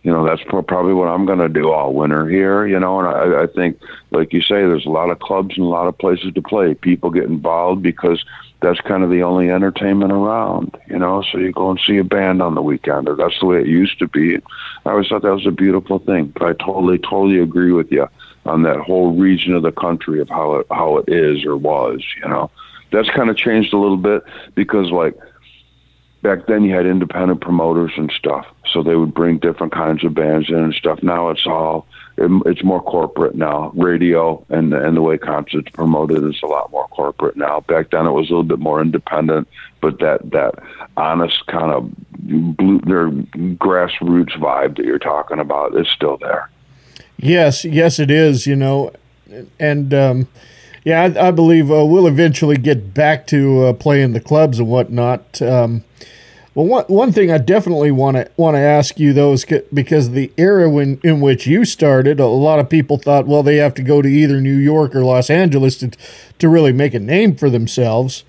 you 0.05 0.11
know 0.11 0.23
that's 0.23 0.43
probably 0.43 0.93
what 0.93 1.07
I'm 1.07 1.25
going 1.25 1.39
to 1.39 1.49
do 1.49 1.71
all 1.71 1.91
winter 1.91 2.29
here. 2.29 2.67
You 2.67 2.79
know, 2.79 2.99
and 2.99 3.07
I, 3.07 3.43
I 3.43 3.47
think, 3.47 3.79
like 4.11 4.33
you 4.33 4.41
say, 4.41 4.61
there's 4.61 4.85
a 4.85 4.91
lot 4.91 5.09
of 5.09 5.17
clubs 5.17 5.57
and 5.57 5.65
a 5.65 5.69
lot 5.69 5.87
of 5.87 5.97
places 5.97 6.31
to 6.35 6.41
play. 6.43 6.75
People 6.75 7.09
get 7.09 7.23
involved 7.23 7.81
because 7.81 8.23
that's 8.61 8.79
kind 8.81 9.03
of 9.03 9.09
the 9.09 9.23
only 9.23 9.49
entertainment 9.49 10.11
around. 10.11 10.77
You 10.87 10.99
know, 10.99 11.23
so 11.23 11.39
you 11.39 11.51
go 11.51 11.71
and 11.71 11.79
see 11.79 11.97
a 11.97 12.03
band 12.03 12.43
on 12.43 12.53
the 12.53 12.61
weekend, 12.61 13.09
or 13.09 13.15
that's 13.15 13.39
the 13.39 13.47
way 13.47 13.61
it 13.61 13.67
used 13.67 13.97
to 13.97 14.07
be. 14.07 14.35
I 14.85 14.91
always 14.91 15.07
thought 15.07 15.23
that 15.23 15.33
was 15.33 15.47
a 15.47 15.51
beautiful 15.51 15.97
thing. 15.97 16.27
But 16.27 16.43
I 16.43 16.53
totally, 16.53 16.99
totally 16.99 17.39
agree 17.39 17.71
with 17.71 17.91
you 17.91 18.07
on 18.45 18.61
that 18.61 18.77
whole 18.77 19.15
region 19.15 19.55
of 19.55 19.63
the 19.63 19.71
country 19.71 20.21
of 20.21 20.29
how 20.29 20.57
it 20.57 20.67
how 20.69 20.97
it 20.97 21.05
is 21.09 21.43
or 21.45 21.57
was. 21.57 22.03
You 22.21 22.29
know, 22.29 22.51
that's 22.91 23.09
kind 23.09 23.31
of 23.31 23.37
changed 23.37 23.73
a 23.73 23.79
little 23.79 23.97
bit 23.97 24.21
because 24.53 24.91
like 24.91 25.17
back 26.25 26.47
then 26.47 26.63
you 26.63 26.73
had 26.73 26.87
independent 26.87 27.39
promoters 27.39 27.91
and 27.97 28.11
stuff 28.17 28.47
so 28.73 28.81
they 28.81 28.95
would 28.95 29.13
bring 29.13 29.37
different 29.37 29.71
kinds 29.71 30.03
of 30.03 30.15
bands 30.15 30.49
in 30.49 30.55
and 30.55 30.73
stuff. 30.73 31.03
Now 31.03 31.29
it's 31.29 31.45
all 31.45 31.85
it's 32.17 32.63
more 32.63 32.81
corporate 32.81 33.35
now. 33.35 33.71
Radio 33.75 34.43
and 34.49 34.73
and 34.73 34.97
the 34.97 35.03
way 35.03 35.19
concerts 35.19 35.69
promoted 35.71 36.23
is 36.23 36.39
a 36.41 36.47
lot 36.47 36.71
more 36.71 36.87
corporate 36.87 37.37
now. 37.37 37.59
Back 37.61 37.91
then 37.91 38.07
it 38.07 38.11
was 38.11 38.29
a 38.29 38.33
little 38.33 38.43
bit 38.43 38.59
more 38.59 38.81
independent 38.81 39.47
but 39.81 39.99
that 39.99 40.31
that 40.31 40.55
honest 40.97 41.45
kind 41.45 41.71
of 41.71 41.93
blue 42.57 42.79
their 42.81 43.11
grassroots 43.57 44.35
vibe 44.39 44.77
that 44.77 44.85
you're 44.85 44.97
talking 44.97 45.39
about 45.39 45.77
is 45.77 45.87
still 45.95 46.17
there. 46.17 46.49
Yes 47.17 47.63
yes 47.63 47.99
it 47.99 48.09
is 48.09 48.47
you 48.47 48.55
know 48.55 48.91
and 49.59 49.93
um 49.93 50.27
yeah, 50.83 51.01
I, 51.01 51.29
I 51.29 51.31
believe 51.31 51.71
uh, 51.71 51.83
we'll 51.83 52.05
eventually 52.05 52.57
get 52.57 52.93
back 52.93 53.25
to 53.27 53.63
uh, 53.63 53.73
playing 53.73 54.13
the 54.13 54.19
clubs 54.19 54.59
and 54.59 54.67
whatnot. 54.67 55.41
Um, 55.41 55.83
well, 56.55 56.65
one 56.65 56.85
one 56.85 57.11
thing 57.11 57.29
I 57.29 57.37
definitely 57.37 57.91
want 57.91 58.15
to 58.15 58.31
want 58.37 58.55
to 58.55 58.59
ask 58.59 58.97
you 58.97 59.11
though 59.11 59.33
is 59.33 59.45
because 59.73 60.11
the 60.11 60.31
era 60.37 60.69
when 60.69 61.01
in 61.03 61.19
which 61.19 61.45
you 61.45 61.65
started, 61.65 62.17
a 62.21 62.27
lot 62.27 62.59
of 62.59 62.69
people 62.69 62.97
thought, 62.97 63.27
well, 63.27 63.43
they 63.43 63.57
have 63.57 63.73
to 63.75 63.83
go 63.83 64.01
to 64.01 64.07
either 64.07 64.39
New 64.39 64.55
York 64.55 64.95
or 64.95 65.03
Los 65.03 65.29
Angeles 65.29 65.77
to 65.79 65.91
to 66.39 66.47
really 66.47 66.71
make 66.71 66.93
a 66.93 66.99
name 66.99 67.35
for 67.35 67.49
themselves. 67.49 68.23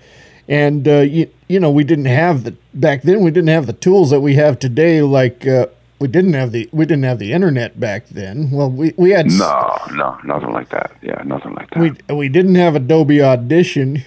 And 0.49 0.85
uh, 0.87 0.99
you 0.99 1.31
you 1.47 1.57
know 1.61 1.71
we 1.71 1.85
didn't 1.85 2.05
have 2.05 2.43
the 2.43 2.55
back 2.73 3.03
then 3.03 3.21
we 3.21 3.31
didn't 3.31 3.47
have 3.47 3.65
the 3.65 3.73
tools 3.73 4.09
that 4.09 4.19
we 4.19 4.35
have 4.35 4.59
today. 4.59 5.01
Like 5.01 5.47
uh, 5.47 5.67
we 5.99 6.09
didn't 6.09 6.33
have 6.33 6.51
the 6.51 6.67
we 6.73 6.85
didn't 6.85 7.03
have 7.05 7.19
the 7.19 7.31
internet 7.31 7.79
back 7.79 8.09
then. 8.09 8.51
Well, 8.51 8.69
we 8.69 8.93
we 8.97 9.11
had 9.11 9.27
no 9.27 9.77
no 9.93 10.17
nothing 10.25 10.51
like 10.51 10.67
that. 10.69 10.91
Yeah, 11.01 11.21
nothing 11.23 11.55
like 11.55 11.69
that. 11.69 11.79
We 11.79 12.15
we 12.15 12.27
didn't 12.27 12.55
have 12.55 12.75
Adobe 12.75 13.21
Audition. 13.21 14.03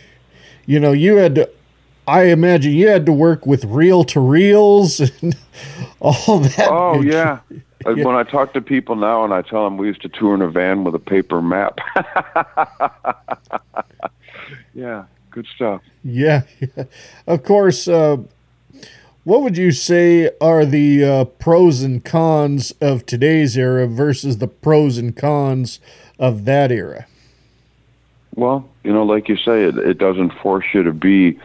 You 0.67 0.79
know, 0.79 0.93
you 0.93 1.17
had 1.17 1.35
to 1.37 1.51
I 2.11 2.25
imagine 2.25 2.73
you 2.73 2.89
had 2.89 3.07
to 3.07 3.13
work 3.13 3.47
with 3.47 3.65
reel 3.65 4.03
to 4.05 4.19
reels 4.19 4.99
and 4.99 5.37
all 6.01 6.41
that. 6.41 6.69
Oh 6.69 7.01
yeah. 7.01 7.39
yeah. 7.51 7.59
When 7.85 8.17
I 8.17 8.25
talk 8.25 8.53
to 8.55 8.61
people 8.61 8.97
now 8.97 9.23
and 9.25 9.33
I 9.33 9.43
tell 9.43 9.63
them 9.63 9.77
we 9.77 9.87
used 9.87 10.03
to 10.03 10.09
tour 10.09 10.35
in 10.35 10.43
a 10.43 10.51
van 10.51 10.83
with 10.83 10.97
a 10.97 10.99
paper 10.99 11.41
map. 11.41 11.79
yeah, 14.75 15.05
good 15.31 15.47
stuff. 15.55 15.83
Yeah, 16.03 16.43
yeah. 16.59 16.85
of 17.29 17.45
course. 17.45 17.87
Uh, 17.87 18.17
what 19.23 19.43
would 19.43 19.57
you 19.57 19.71
say 19.71 20.31
are 20.41 20.67
the 20.67 21.05
uh, 21.05 21.25
pros 21.27 21.83
and 21.83 22.05
cons 22.05 22.73
of 22.81 23.07
today's 23.07 23.57
era 23.57 23.87
versus 23.87 24.39
the 24.39 24.49
pros 24.49 24.99
and 24.99 25.17
cons 25.17 25.79
of 26.19 26.45
that 26.45 26.73
era? 26.73 27.07
Well, 28.35 28.69
you 28.83 28.93
know, 28.93 29.05
like 29.05 29.29
you 29.29 29.37
say, 29.37 29.63
it, 29.63 29.79
it 29.79 29.99
doesn't 29.99 30.33
force 30.43 30.65
you 30.75 30.83
to 30.83 30.93
be 30.93 31.39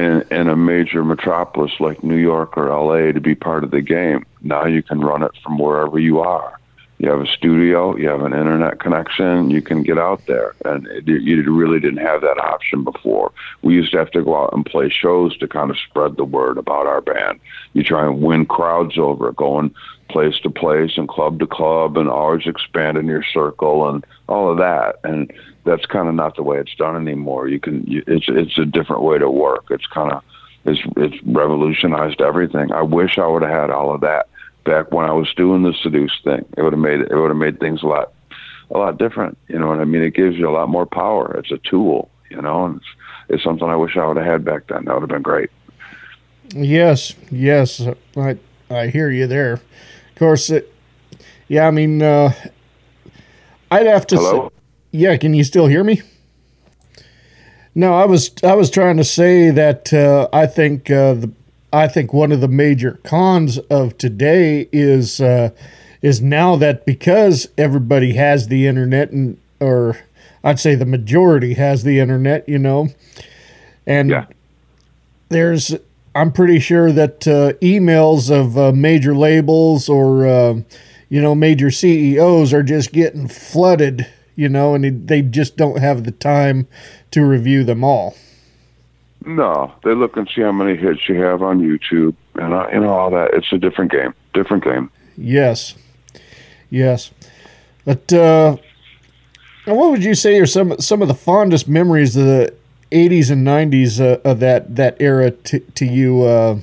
in, 0.00 0.24
in 0.30 0.48
a 0.48 0.56
major 0.56 1.04
metropolis 1.04 1.72
like 1.78 2.02
New 2.02 2.16
York 2.16 2.56
or 2.56 2.68
LA 2.68 3.12
to 3.12 3.20
be 3.20 3.34
part 3.34 3.64
of 3.64 3.70
the 3.70 3.82
game. 3.82 4.24
Now 4.42 4.64
you 4.64 4.82
can 4.82 5.00
run 5.00 5.22
it 5.22 5.32
from 5.42 5.58
wherever 5.58 5.98
you 5.98 6.20
are. 6.20 6.58
You 6.98 7.10
have 7.10 7.20
a 7.20 7.26
studio, 7.26 7.96
you 7.96 8.08
have 8.08 8.20
an 8.20 8.34
internet 8.34 8.78
connection, 8.78 9.50
you 9.50 9.62
can 9.62 9.82
get 9.82 9.98
out 9.98 10.26
there. 10.26 10.54
And 10.66 10.86
it, 10.86 11.06
you 11.06 11.42
really 11.54 11.80
didn't 11.80 12.04
have 12.04 12.20
that 12.20 12.38
option 12.38 12.84
before. 12.84 13.32
We 13.62 13.74
used 13.74 13.92
to 13.92 13.98
have 13.98 14.10
to 14.10 14.22
go 14.22 14.36
out 14.42 14.52
and 14.52 14.66
play 14.66 14.90
shows 14.90 15.36
to 15.38 15.48
kind 15.48 15.70
of 15.70 15.78
spread 15.78 16.16
the 16.16 16.24
word 16.24 16.58
about 16.58 16.86
our 16.86 17.00
band. 17.00 17.40
You 17.72 17.84
try 17.84 18.06
and 18.06 18.20
win 18.20 18.44
crowds 18.44 18.98
over, 18.98 19.32
going 19.32 19.74
place 20.10 20.38
to 20.40 20.50
place 20.50 20.92
and 20.96 21.08
club 21.08 21.38
to 21.38 21.46
club 21.46 21.96
and 21.96 22.08
always 22.08 22.46
expanding 22.46 23.06
your 23.06 23.24
circle 23.32 23.88
and 23.88 24.04
all 24.28 24.50
of 24.50 24.58
that. 24.58 24.96
And 25.04 25.32
that's 25.70 25.86
kind 25.86 26.08
of 26.08 26.16
not 26.16 26.34
the 26.34 26.42
way 26.42 26.58
it's 26.58 26.74
done 26.74 26.96
anymore. 26.96 27.46
You 27.46 27.60
can, 27.60 27.84
you, 27.84 28.02
it's 28.08 28.26
it's 28.28 28.58
a 28.58 28.64
different 28.64 29.02
way 29.02 29.18
to 29.18 29.30
work. 29.30 29.66
It's 29.70 29.86
kind 29.86 30.10
of 30.10 30.24
it's 30.64 30.80
it's 30.96 31.22
revolutionized 31.24 32.20
everything. 32.20 32.72
I 32.72 32.82
wish 32.82 33.18
I 33.18 33.26
would 33.28 33.42
have 33.42 33.52
had 33.52 33.70
all 33.70 33.94
of 33.94 34.00
that 34.00 34.28
back 34.64 34.90
when 34.90 35.06
I 35.06 35.12
was 35.12 35.32
doing 35.36 35.62
the 35.62 35.72
seduce 35.80 36.18
thing. 36.24 36.44
It 36.56 36.62
would 36.62 36.72
have 36.72 36.80
made 36.80 37.02
it 37.02 37.14
would 37.14 37.30
have 37.30 37.36
made 37.36 37.60
things 37.60 37.84
a 37.84 37.86
lot 37.86 38.12
a 38.72 38.78
lot 38.78 38.98
different. 38.98 39.38
You 39.46 39.60
know 39.60 39.68
what 39.68 39.78
I 39.78 39.84
mean? 39.84 40.02
It 40.02 40.14
gives 40.14 40.36
you 40.36 40.50
a 40.50 40.50
lot 40.50 40.68
more 40.68 40.86
power. 40.86 41.36
It's 41.38 41.52
a 41.52 41.58
tool. 41.58 42.10
You 42.30 42.42
know, 42.42 42.64
and 42.64 42.76
it's, 42.76 42.86
it's 43.28 43.44
something 43.44 43.68
I 43.68 43.76
wish 43.76 43.96
I 43.96 44.06
would 44.06 44.16
have 44.16 44.26
had 44.26 44.44
back 44.44 44.66
then. 44.66 44.86
That 44.86 44.94
would 44.94 45.02
have 45.02 45.08
been 45.08 45.22
great. 45.22 45.50
Yes, 46.52 47.14
yes, 47.30 47.80
I 48.16 48.38
I 48.68 48.88
hear 48.88 49.08
you 49.08 49.28
there. 49.28 49.52
Of 49.52 49.62
course, 50.16 50.50
it, 50.50 50.72
yeah. 51.46 51.68
I 51.68 51.70
mean, 51.70 52.02
uh, 52.02 52.32
I'd 53.70 53.86
have 53.86 54.08
to. 54.08 54.16
Hello. 54.16 54.48
Say, 54.48 54.59
yeah, 54.90 55.16
can 55.16 55.34
you 55.34 55.44
still 55.44 55.66
hear 55.66 55.84
me? 55.84 56.02
No, 57.74 57.94
I 57.94 58.04
was 58.04 58.30
I 58.42 58.54
was 58.54 58.70
trying 58.70 58.96
to 58.96 59.04
say 59.04 59.50
that 59.50 59.92
uh, 59.92 60.28
I 60.32 60.46
think 60.46 60.90
uh, 60.90 61.14
the 61.14 61.32
I 61.72 61.86
think 61.86 62.12
one 62.12 62.32
of 62.32 62.40
the 62.40 62.48
major 62.48 62.98
cons 63.04 63.58
of 63.58 63.96
today 63.96 64.68
is 64.72 65.20
uh, 65.20 65.50
is 66.02 66.20
now 66.20 66.56
that 66.56 66.84
because 66.84 67.48
everybody 67.56 68.14
has 68.14 68.48
the 68.48 68.66
internet 68.66 69.10
and 69.12 69.38
or 69.60 69.98
I'd 70.42 70.58
say 70.58 70.74
the 70.74 70.86
majority 70.86 71.54
has 71.54 71.84
the 71.84 72.00
internet, 72.00 72.48
you 72.48 72.58
know, 72.58 72.88
and 73.86 74.10
yeah. 74.10 74.26
there's 75.28 75.76
I'm 76.14 76.32
pretty 76.32 76.58
sure 76.58 76.90
that 76.90 77.28
uh, 77.28 77.52
emails 77.62 78.30
of 78.30 78.58
uh, 78.58 78.72
major 78.72 79.14
labels 79.14 79.88
or 79.88 80.26
uh, 80.26 80.60
you 81.08 81.22
know 81.22 81.36
major 81.36 81.70
CEOs 81.70 82.52
are 82.52 82.64
just 82.64 82.92
getting 82.92 83.28
flooded 83.28 84.08
you 84.40 84.48
know, 84.48 84.74
and 84.74 85.06
they 85.06 85.20
just 85.20 85.58
don't 85.58 85.78
have 85.78 86.04
the 86.04 86.10
time 86.10 86.66
to 87.10 87.22
review 87.26 87.62
them 87.62 87.84
all. 87.84 88.16
No, 89.26 89.70
they 89.84 89.94
look 89.94 90.16
and 90.16 90.26
see 90.34 90.40
how 90.40 90.50
many 90.50 90.76
hits 90.76 91.06
you 91.10 91.16
have 91.16 91.42
on 91.42 91.60
YouTube, 91.60 92.16
and 92.36 92.54
uh, 92.54 92.66
you 92.72 92.80
know 92.80 92.88
all 92.88 93.10
that. 93.10 93.34
It's 93.34 93.52
a 93.52 93.58
different 93.58 93.92
game, 93.92 94.14
different 94.32 94.64
game. 94.64 94.90
Yes, 95.18 95.74
yes, 96.70 97.10
but 97.84 98.10
uh, 98.14 98.56
what 99.66 99.90
would 99.90 100.02
you 100.02 100.14
say 100.14 100.38
are 100.40 100.46
some 100.46 100.78
some 100.78 101.02
of 101.02 101.08
the 101.08 101.14
fondest 101.14 101.68
memories 101.68 102.16
of 102.16 102.24
the 102.24 102.54
'80s 102.90 103.30
and 103.30 103.46
'90s 103.46 104.00
uh, 104.00 104.20
of 104.26 104.40
that 104.40 104.74
that 104.74 104.96
era 104.98 105.32
to 105.32 105.60
to 105.60 105.84
you? 105.84 106.22
Uh, 106.22 106.60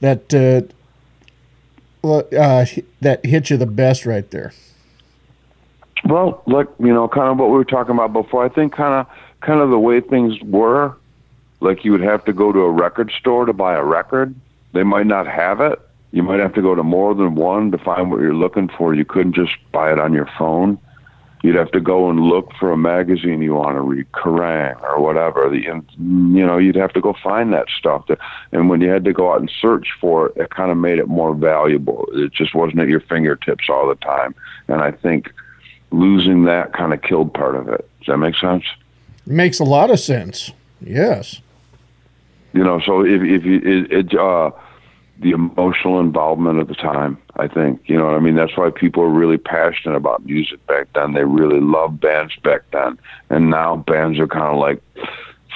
that 0.00 0.34
uh, 0.34 2.06
uh, 2.06 2.66
that 3.00 3.24
hit 3.24 3.48
you 3.48 3.56
the 3.56 3.64
best 3.64 4.04
right 4.04 4.30
there? 4.30 4.52
Well, 6.04 6.42
like 6.46 6.68
you 6.78 6.92
know, 6.92 7.08
kind 7.08 7.28
of 7.28 7.38
what 7.38 7.50
we 7.50 7.56
were 7.56 7.64
talking 7.64 7.94
about 7.94 8.12
before. 8.12 8.44
I 8.44 8.48
think 8.48 8.72
kind 8.72 8.94
of 8.94 9.06
kind 9.40 9.60
of 9.60 9.70
the 9.70 9.78
way 9.78 10.00
things 10.00 10.40
were, 10.42 10.96
like 11.60 11.84
you 11.84 11.92
would 11.92 12.00
have 12.00 12.24
to 12.24 12.32
go 12.32 12.52
to 12.52 12.60
a 12.60 12.70
record 12.70 13.12
store 13.18 13.46
to 13.46 13.52
buy 13.52 13.74
a 13.74 13.84
record. 13.84 14.34
They 14.72 14.82
might 14.82 15.06
not 15.06 15.26
have 15.26 15.60
it. 15.60 15.80
You 16.10 16.22
might 16.22 16.40
have 16.40 16.54
to 16.54 16.62
go 16.62 16.74
to 16.74 16.82
more 16.82 17.14
than 17.14 17.34
one 17.34 17.70
to 17.70 17.78
find 17.78 18.10
what 18.10 18.20
you're 18.20 18.34
looking 18.34 18.68
for. 18.68 18.94
You 18.94 19.04
couldn't 19.04 19.34
just 19.34 19.52
buy 19.70 19.92
it 19.92 19.98
on 19.98 20.12
your 20.12 20.28
phone. 20.38 20.78
You'd 21.42 21.56
have 21.56 21.72
to 21.72 21.80
go 21.80 22.08
and 22.08 22.20
look 22.20 22.52
for 22.60 22.70
a 22.70 22.76
magazine 22.76 23.42
you 23.42 23.54
want 23.54 23.76
to 23.76 23.80
read, 23.80 24.06
Kerrang 24.12 24.80
or 24.82 25.00
whatever. 25.00 25.48
The 25.50 25.58
you 25.58 26.46
know 26.46 26.56
you'd 26.56 26.76
have 26.76 26.92
to 26.92 27.00
go 27.00 27.14
find 27.22 27.52
that 27.52 27.66
stuff. 27.76 28.06
To, 28.06 28.18
and 28.52 28.68
when 28.68 28.80
you 28.80 28.88
had 28.88 29.04
to 29.04 29.12
go 29.12 29.32
out 29.32 29.40
and 29.40 29.50
search 29.60 29.88
for 30.00 30.28
it, 30.28 30.36
it 30.36 30.50
kind 30.50 30.70
of 30.70 30.76
made 30.76 30.98
it 30.98 31.08
more 31.08 31.34
valuable. 31.34 32.08
It 32.12 32.32
just 32.32 32.54
wasn't 32.54 32.80
at 32.80 32.88
your 32.88 33.00
fingertips 33.00 33.64
all 33.68 33.88
the 33.88 33.96
time. 33.96 34.34
And 34.68 34.82
I 34.82 34.92
think 34.92 35.32
losing 35.92 36.44
that 36.44 36.72
kind 36.72 36.92
of 36.92 37.02
killed 37.02 37.32
part 37.34 37.54
of 37.54 37.68
it. 37.68 37.88
Does 38.00 38.06
that 38.08 38.18
make 38.18 38.36
sense? 38.36 38.64
It 39.26 39.32
makes 39.32 39.60
a 39.60 39.64
lot 39.64 39.90
of 39.90 40.00
sense. 40.00 40.52
Yes. 40.80 41.40
You 42.52 42.64
know, 42.64 42.80
so 42.80 43.04
if 43.04 43.22
if 43.22 43.44
you 43.44 43.56
it, 43.58 43.92
it 43.92 44.18
uh 44.18 44.50
the 45.22 45.30
emotional 45.30 46.00
involvement 46.00 46.58
of 46.58 46.68
the 46.68 46.74
time. 46.74 47.16
I 47.36 47.46
think 47.46 47.80
you 47.86 47.96
know 47.96 48.04
what 48.04 48.14
I 48.14 48.18
mean. 48.18 48.34
That's 48.34 48.56
why 48.56 48.70
people 48.70 49.02
are 49.02 49.08
really 49.08 49.38
passionate 49.38 49.96
about 49.96 50.26
music 50.26 50.64
back 50.66 50.88
then. 50.94 51.12
They 51.12 51.24
really 51.24 51.60
loved 51.60 52.00
bands 52.00 52.34
back 52.42 52.62
then, 52.72 52.98
and 53.30 53.48
now 53.48 53.76
bands 53.76 54.18
are 54.18 54.26
kind 54.26 54.52
of 54.52 54.58
like 54.58 54.82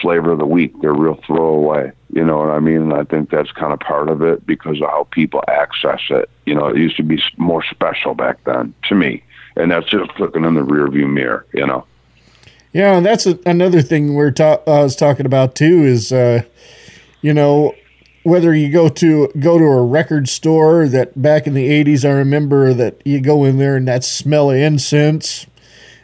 flavor 0.00 0.32
of 0.32 0.38
the 0.38 0.46
week. 0.46 0.72
They're 0.80 0.94
real 0.94 1.20
throwaway. 1.26 1.92
You 2.12 2.24
know 2.24 2.38
what 2.38 2.50
I 2.50 2.60
mean? 2.60 2.82
And 2.82 2.94
I 2.94 3.04
think 3.04 3.30
that's 3.30 3.50
kind 3.52 3.72
of 3.72 3.80
part 3.80 4.08
of 4.08 4.22
it 4.22 4.46
because 4.46 4.80
of 4.80 4.88
how 4.88 5.08
people 5.10 5.42
access 5.48 6.00
it. 6.10 6.30
You 6.44 6.54
know, 6.54 6.68
it 6.68 6.76
used 6.76 6.96
to 6.98 7.02
be 7.02 7.20
more 7.36 7.64
special 7.64 8.14
back 8.14 8.42
then 8.44 8.72
to 8.88 8.94
me, 8.94 9.22
and 9.56 9.70
that's 9.70 9.88
just 9.88 10.10
looking 10.18 10.44
in 10.44 10.54
the 10.54 10.62
rearview 10.62 11.10
mirror. 11.10 11.46
You 11.52 11.66
know. 11.66 11.86
Yeah, 12.72 12.96
and 12.96 13.06
that's 13.06 13.26
a, 13.26 13.38
another 13.46 13.80
thing 13.80 14.14
we're 14.14 14.30
ta- 14.30 14.60
I 14.66 14.82
was 14.82 14.96
talking 14.96 15.26
about 15.26 15.54
too. 15.54 15.84
Is 15.84 16.12
uh, 16.12 16.42
you 17.22 17.32
know 17.32 17.74
whether 18.26 18.52
you 18.52 18.72
go 18.72 18.88
to 18.88 19.28
go 19.38 19.56
to 19.56 19.64
a 19.64 19.84
record 19.84 20.28
store 20.28 20.88
that 20.88 21.20
back 21.20 21.46
in 21.46 21.54
the 21.54 21.68
80s 21.84 22.04
I 22.04 22.12
remember 22.12 22.74
that 22.74 23.00
you 23.04 23.20
go 23.20 23.44
in 23.44 23.58
there 23.58 23.76
and 23.76 23.86
that 23.86 24.02
smell 24.02 24.50
of 24.50 24.56
incense 24.56 25.46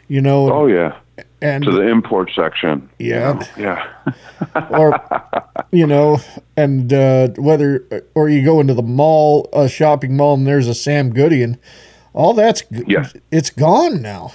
you 0.07 0.21
know 0.21 0.51
oh 0.51 0.67
yeah 0.67 0.97
and 1.41 1.65
to 1.65 1.71
the 1.71 1.81
import 1.81 2.31
section 2.33 2.89
yeah 2.97 3.45
yeah 3.57 3.85
or 4.69 4.97
you 5.71 5.85
know 5.85 6.19
and 6.55 6.93
uh, 6.93 7.27
whether 7.35 8.05
or 8.15 8.29
you 8.29 8.43
go 8.45 8.61
into 8.61 8.73
the 8.73 8.81
mall 8.81 9.49
a 9.51 9.67
shopping 9.67 10.15
mall 10.15 10.35
and 10.35 10.47
there's 10.47 10.67
a 10.69 10.73
Sam 10.73 11.11
Goody 11.11 11.43
and 11.43 11.59
all 12.13 12.33
that's 12.33 12.63
yeah 12.71 13.07
it's 13.31 13.49
gone 13.49 14.01
now 14.01 14.31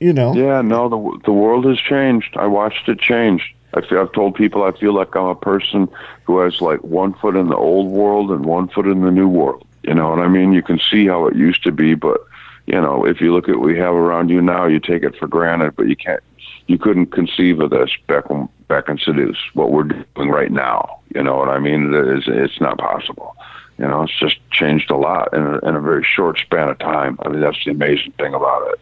you 0.00 0.12
know 0.12 0.34
yeah 0.34 0.60
no 0.62 0.88
the 0.88 1.20
the 1.24 1.32
world 1.32 1.64
has 1.64 1.78
changed 1.78 2.36
I 2.36 2.46
watched 2.46 2.88
it 2.88 2.98
change 2.98 3.54
I 3.74 3.80
feel, 3.80 4.00
I've 4.00 4.12
told 4.12 4.34
people 4.34 4.64
I 4.64 4.72
feel 4.72 4.94
like 4.94 5.16
I'm 5.16 5.26
a 5.26 5.34
person 5.34 5.88
who 6.24 6.40
has 6.40 6.60
like 6.60 6.82
one 6.82 7.14
foot 7.14 7.36
in 7.36 7.48
the 7.48 7.56
old 7.56 7.90
world 7.90 8.30
and 8.30 8.44
one 8.44 8.68
foot 8.68 8.86
in 8.86 9.00
the 9.00 9.10
new 9.10 9.28
world. 9.28 9.66
You 9.82 9.94
know 9.94 10.10
what 10.10 10.18
I 10.18 10.28
mean? 10.28 10.52
You 10.52 10.62
can 10.62 10.78
see 10.78 11.06
how 11.06 11.26
it 11.26 11.36
used 11.36 11.62
to 11.64 11.72
be, 11.72 11.94
but 11.94 12.20
you 12.66 12.80
know, 12.80 13.04
if 13.04 13.20
you 13.20 13.34
look 13.34 13.48
at 13.48 13.56
what 13.56 13.66
we 13.66 13.78
have 13.78 13.94
around 13.94 14.28
you 14.28 14.40
now, 14.40 14.66
you 14.66 14.78
take 14.78 15.02
it 15.02 15.16
for 15.16 15.26
granted, 15.26 15.74
but 15.74 15.88
you 15.88 15.96
can't, 15.96 16.22
you 16.66 16.78
couldn't 16.78 17.06
conceive 17.06 17.60
of 17.60 17.70
this 17.70 17.90
back 18.06 18.30
when, 18.30 18.48
back 18.68 18.88
in 18.88 18.98
Seduce, 18.98 19.38
what 19.54 19.72
we're 19.72 19.84
doing 19.84 20.28
right 20.28 20.52
now. 20.52 21.00
You 21.14 21.22
know 21.22 21.36
what 21.36 21.48
I 21.48 21.58
mean? 21.58 21.92
It 21.92 22.18
is, 22.18 22.24
it's 22.26 22.60
not 22.60 22.78
possible. 22.78 23.36
You 23.82 23.88
know, 23.88 24.04
it's 24.04 24.16
just 24.16 24.36
changed 24.52 24.92
a 24.92 24.96
lot 24.96 25.34
in 25.34 25.42
a, 25.42 25.58
in 25.58 25.74
a 25.74 25.80
very 25.80 26.04
short 26.04 26.38
span 26.38 26.68
of 26.68 26.78
time. 26.78 27.18
I 27.24 27.28
mean, 27.28 27.40
that's 27.40 27.58
the 27.64 27.72
amazing 27.72 28.12
thing 28.12 28.32
about 28.32 28.72
it. 28.72 28.80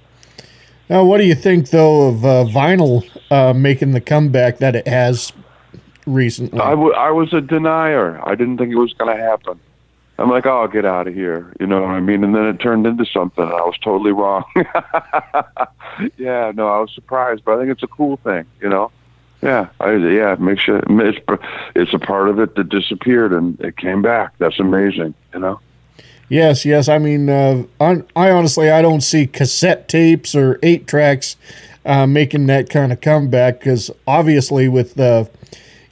Now, 0.91 1.05
what 1.05 1.17
do 1.17 1.25
you 1.25 1.35
think 1.35 1.71
though 1.71 2.09
of 2.09 2.23
uh, 2.23 2.45
vinyl 2.45 3.09
uh, 3.31 3.55
making 3.55 3.93
the 3.93 4.03
comeback 4.03 4.59
that 4.59 4.77
it 4.77 4.87
has 4.87 5.33
recently? 6.05 6.61
I, 6.61 6.71
w- 6.71 6.93
I 6.93 7.11
was 7.13 7.33
a 7.33 7.41
denier. 7.41 8.21
I 8.29 8.35
didn't 8.35 8.59
think 8.59 8.73
it 8.73 8.77
was 8.77 8.93
going 8.93 9.17
to 9.17 9.23
happen. 9.23 9.59
I'm 10.19 10.29
like, 10.29 10.45
oh, 10.45 10.61
I'll 10.61 10.69
get 10.69 10.85
out 10.85 11.09
of 11.09 11.15
here. 11.15 11.51
You 11.59 11.67
know 11.67 11.81
what 11.81 11.89
I 11.89 12.01
mean? 12.01 12.23
And 12.23 12.35
then 12.35 12.45
it 12.45 12.61
turned 12.61 12.87
into 12.87 13.07
something, 13.07 13.43
and 13.43 13.55
I 13.55 13.63
was 13.63 13.79
totally 13.83 14.13
wrong. 14.21 14.45
yeah, 16.19 16.53
no, 16.55 16.69
I 16.69 16.81
was 16.81 16.93
surprised, 16.95 17.43
but 17.47 17.57
I 17.57 17.61
think 17.61 17.71
it's 17.71 17.83
a 17.83 17.89
cool 17.89 18.19
thing. 18.19 18.45
You 18.61 18.69
know? 18.69 18.93
Yeah, 19.43 19.69
I, 19.81 19.93
yeah, 19.95 20.35
it 20.35 20.41
makes 20.41 20.67
you. 20.69 20.83
It's, 20.87 21.19
it's 21.75 21.95
a 21.95 21.99
part 21.99 22.29
of 22.29 22.39
it 22.39 22.55
that 22.57 22.69
disappeared, 22.69 23.33
and 23.33 23.59
it 23.61 23.77
came 23.77 24.03
back. 24.03 24.35
That's 24.39 24.61
amazing. 24.61 25.15
You 25.33 25.41
know? 25.41 25.61
Yes, 26.29 26.65
yes. 26.65 26.89
I 26.89 26.99
mean, 26.99 27.29
uh, 27.29 27.65
I, 27.81 28.31
honestly 28.31 28.71
I 28.71 28.83
don't 28.83 29.01
see 29.01 29.27
cassette 29.27 29.89
tapes 29.89 30.35
or 30.35 30.61
eight 30.63 30.87
tracks 30.87 31.37
uh, 31.85 32.07
making 32.07 32.47
that 32.47 32.71
kind 32.71 32.93
of 32.93 33.01
comeback 33.01 33.59
because 33.59 33.91
obviously 34.07 34.69
with 34.69 34.95
the, 34.95 35.29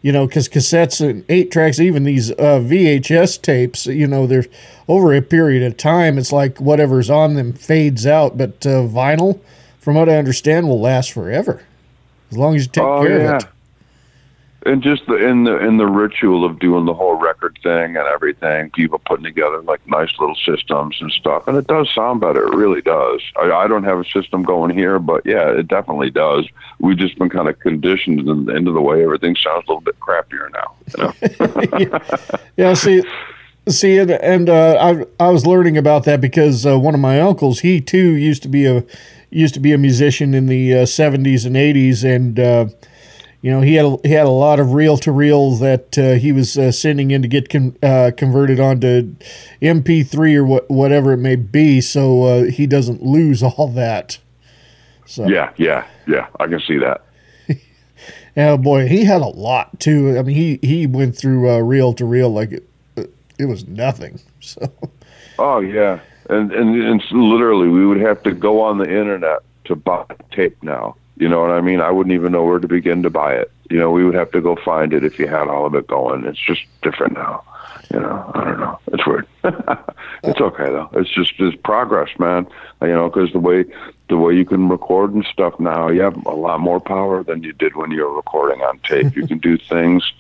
you 0.01 0.13
know, 0.13 0.29
because 0.29 0.49
cassettes 0.49 1.07
and 1.07 1.25
eight 1.29 1.51
tracks, 1.51 1.81
even 1.81 2.05
these 2.05 2.31
uh, 2.33 2.61
VHS 2.63 3.43
tapes, 3.43 3.87
you 3.87 4.07
know, 4.07 4.29
they're 4.29 4.45
over 4.87 5.13
a 5.13 5.23
period 5.23 5.65
of 5.65 5.77
time. 5.77 6.19
It's 6.19 6.31
like 6.31 6.61
whatever's 6.61 7.11
on 7.11 7.35
them 7.35 7.53
fades 7.53 8.07
out, 8.07 8.39
but 8.39 8.65
uh, 8.65 8.87
vinyl, 8.87 9.41
from 9.81 9.97
what 9.97 10.09
I 10.09 10.19
understand, 10.19 10.69
will 10.69 10.81
last 10.81 11.11
forever 11.11 11.63
as 12.31 12.37
long 12.37 12.55
as 12.55 12.65
you 12.65 12.71
take 12.71 12.85
oh, 12.85 13.03
care 13.03 13.21
yeah. 13.21 13.37
of 13.37 13.43
it 13.43 13.49
and 14.67 14.83
just 14.83 15.07
the 15.07 15.15
in 15.15 15.45
the 15.45 15.57
in 15.59 15.77
the 15.77 15.87
ritual 15.87 16.45
of 16.45 16.59
doing 16.59 16.85
the 16.85 16.95
whole 16.95 17.15
record 17.15 17.59
thing 17.63 17.97
and 17.97 18.07
everything, 18.07 18.71
people 18.71 19.01
putting 19.07 19.25
together 19.25 19.63
like 19.63 19.81
nice 19.87 20.11
little 20.19 20.35
systems 20.35 20.97
and 21.01 21.13
stuff, 21.13 21.47
and 21.47 21.57
it 21.57 21.67
does 21.67 21.89
sound 21.95 22.21
better. 22.21 22.47
It 22.47 22.55
really 22.55 22.83
does. 22.83 23.23
I, 23.41 23.51
I 23.51 23.69
don't 23.69 23.85
have 23.85 23.99
a 23.99 24.05
system 24.05 24.43
going 24.43 24.77
here, 24.77 24.99
but 24.99 25.25
yeah, 25.25 25.49
it 25.51 25.69
definitely 25.69 26.11
does. 26.11 26.47
We've 26.81 26.99
just 26.99 27.19
been 27.19 27.31
kind 27.31 27.49
of 27.49 27.59
conditioned 27.61 28.21
into 28.29 28.73
the 28.73 28.81
way 28.81 29.03
everything 29.03 29.37
sounds 29.37 29.65
a 29.69 29.73
little 29.73 29.81
bit 29.81 29.99
crappier 30.01 30.51
now. 30.53 30.75
You 31.79 31.87
know? 31.87 32.39
yeah, 32.57 32.75
see. 32.75 33.03
See, 33.69 33.99
and, 33.99 34.11
and 34.11 34.49
uh, 34.49 34.77
I 35.21 35.25
I 35.25 35.29
was 35.29 35.47
learning 35.47 35.77
about 35.77 36.05
that 36.05 36.21
because 36.21 36.65
uh, 36.65 36.79
one 36.79 36.95
of 36.95 37.01
my 37.01 37.21
uncles, 37.21 37.61
he 37.61 37.81
too 37.81 38.13
used 38.17 38.43
to 38.45 38.49
be 38.49 38.65
a 38.65 38.83
used 39.31 39.55
to 39.55 39.61
be 39.61 39.73
a 39.73 39.79
musician 39.79 40.35
in 40.35 40.47
the 40.47 40.79
uh, 40.79 40.87
seventies 40.87 41.45
and 41.45 41.57
eighties, 41.57 42.05
and 42.05 42.39
uh, 42.39 42.67
you 43.41 43.53
know, 43.53 43.61
he 43.61 43.75
had 43.75 43.85
a, 43.85 43.97
he 44.03 44.11
had 44.11 44.27
a 44.27 44.31
lot 44.31 44.59
of 44.59 44.73
reel 44.73 44.97
to 44.99 45.13
reel 45.13 45.53
that 45.57 45.97
uh, 45.97 46.15
he 46.15 46.33
was 46.33 46.59
uh, 46.59 46.73
sending 46.73 47.13
in 47.13 47.23
to 47.23 47.29
get 47.29 47.49
con- 47.49 47.77
uh, 47.83 48.11
converted 48.17 48.59
onto 48.59 49.15
MP3 49.63 50.37
or 50.37 50.45
what, 50.45 50.69
whatever 50.69 51.13
it 51.13 51.19
may 51.19 51.37
be, 51.37 51.81
so 51.81 52.25
uh, 52.25 52.45
he 52.45 52.67
doesn't 52.67 53.03
lose 53.03 53.43
all 53.43 53.69
that. 53.69 54.19
So 55.07 55.27
yeah, 55.27 55.53
yeah, 55.57 55.87
yeah, 56.07 56.27
I 56.41 56.49
can 56.49 56.61
see 56.61 56.79
that. 56.79 57.03
yeah, 58.37 58.57
boy, 58.59 58.89
he 58.89 59.05
had 59.05 59.23
a 59.23 59.29
lot 59.29 59.79
too. 59.79 60.19
I 60.19 60.23
mean, 60.23 60.37
he 60.37 60.59
he 60.67 60.87
went 60.87 61.17
through 61.17 61.49
uh, 61.49 61.59
reel 61.59 61.95
to 61.95 62.05
reel 62.05 62.31
like 62.31 62.53
it, 62.53 62.69
it 63.39 63.47
was 63.47 63.67
nothing. 63.67 64.21
So. 64.41 64.73
Oh 65.39 65.59
yeah, 65.59 66.01
and 66.29 66.53
and 66.53 66.83
and 66.83 67.03
literally, 67.11 67.69
we 67.69 67.87
would 67.87 68.01
have 68.01 68.23
to 68.25 68.33
go 68.33 68.63
on 68.63 68.79
the 68.79 68.89
internet 68.89 69.41
to 69.65 69.77
buy 69.77 70.05
tape 70.31 70.63
now 70.63 70.97
you 71.19 71.29
know 71.29 71.41
what 71.41 71.51
I 71.51 71.61
mean? 71.61 71.81
I 71.81 71.91
wouldn't 71.91 72.15
even 72.15 72.33
know 72.33 72.45
where 72.45 72.61
to 72.61 72.69
begin 72.69 73.03
to 73.03 73.11
buy 73.11 73.35
it. 73.35 73.51
You 73.71 73.79
know, 73.79 73.91
we 73.91 74.05
would 74.05 74.15
have 74.15 74.31
to 74.33 74.41
go 74.41 74.57
find 74.57 74.93
it 74.93 75.05
if 75.05 75.19
you 75.19 75.27
had 75.27 75.49
all 75.49 75.67
of 75.67 75.75
it 75.75 75.89
going. 75.89 76.25
It's 76.25 76.39
just 76.39 76.63
different 76.81 77.15
now. 77.15 77.43
You 77.93 78.01
know, 78.01 78.31
I 78.35 78.45
don't 78.45 78.61
know. 78.61 78.79
It's 78.93 79.07
weird. 79.07 79.27
it's 80.23 80.41
okay 80.41 80.65
though. 80.65 80.89
It's 80.93 81.11
just 81.11 81.33
it's 81.39 81.57
progress, 81.63 82.11
man. 82.19 82.47
You 82.81 82.89
know, 82.89 83.09
because 83.09 83.33
the 83.33 83.41
way 83.41 83.65
the 84.09 84.17
way 84.17 84.35
you 84.35 84.45
can 84.45 84.69
record 84.69 85.13
and 85.13 85.25
stuff 85.25 85.59
now, 85.59 85.89
you 85.89 86.03
have 86.03 86.25
a 86.27 86.35
lot 86.35 86.61
more 86.61 86.81
power 86.81 87.25
than 87.25 87.43
you 87.43 87.53
did 87.53 87.75
when 87.75 87.91
you 87.91 88.03
were 88.03 88.15
recording 88.15 88.61
on 88.61 88.79
tape. 88.81 89.17
you 89.17 89.27
can 89.27 89.39
do 89.39 89.59
things 89.59 90.13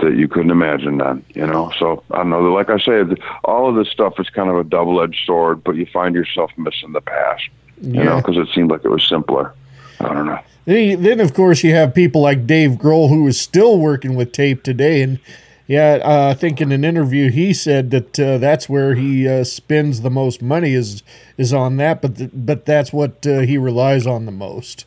that 0.00 0.16
you 0.16 0.28
couldn't 0.28 0.50
imagine 0.50 0.98
then, 0.98 1.24
you 1.34 1.46
know. 1.46 1.72
So 1.78 2.02
I 2.10 2.18
don't 2.18 2.30
know. 2.30 2.40
Like 2.52 2.70
I 2.70 2.78
said, 2.78 3.18
all 3.44 3.68
of 3.68 3.76
this 3.76 3.92
stuff 3.92 4.18
is 4.18 4.28
kind 4.30 4.50
of 4.50 4.56
a 4.56 4.64
double-edged 4.64 5.24
sword, 5.24 5.62
but 5.64 5.76
you 5.76 5.86
find 5.86 6.14
yourself 6.14 6.50
missing 6.56 6.92
the 6.92 7.00
past, 7.00 7.48
you 7.80 7.94
yeah. 7.94 8.04
know, 8.04 8.16
because 8.16 8.36
it 8.36 8.48
seemed 8.54 8.70
like 8.70 8.84
it 8.84 8.90
was 8.90 9.06
simpler. 9.06 9.54
I 10.00 10.14
don't 10.14 10.26
know. 10.26 10.40
Then, 10.64 11.02
then, 11.02 11.20
of 11.20 11.34
course, 11.34 11.62
you 11.62 11.74
have 11.74 11.94
people 11.94 12.20
like 12.20 12.46
Dave 12.46 12.72
Grohl, 12.72 13.08
who 13.08 13.26
is 13.26 13.40
still 13.40 13.78
working 13.78 14.14
with 14.14 14.32
tape 14.32 14.62
today. 14.62 15.02
And 15.02 15.18
yeah, 15.66 15.98
uh, 16.02 16.30
I 16.30 16.34
think 16.34 16.60
in 16.60 16.72
an 16.72 16.84
interview 16.84 17.30
he 17.30 17.52
said 17.52 17.90
that 17.90 18.18
uh, 18.18 18.38
that's 18.38 18.68
where 18.68 18.94
he 18.94 19.28
uh, 19.28 19.44
spends 19.44 20.00
the 20.00 20.10
most 20.10 20.42
money 20.42 20.74
is 20.74 21.02
is 21.36 21.52
on 21.52 21.76
that. 21.76 22.02
But 22.02 22.16
th- 22.16 22.30
but 22.32 22.66
that's 22.66 22.92
what 22.92 23.26
uh, 23.26 23.40
he 23.40 23.56
relies 23.56 24.06
on 24.06 24.26
the 24.26 24.32
most. 24.32 24.84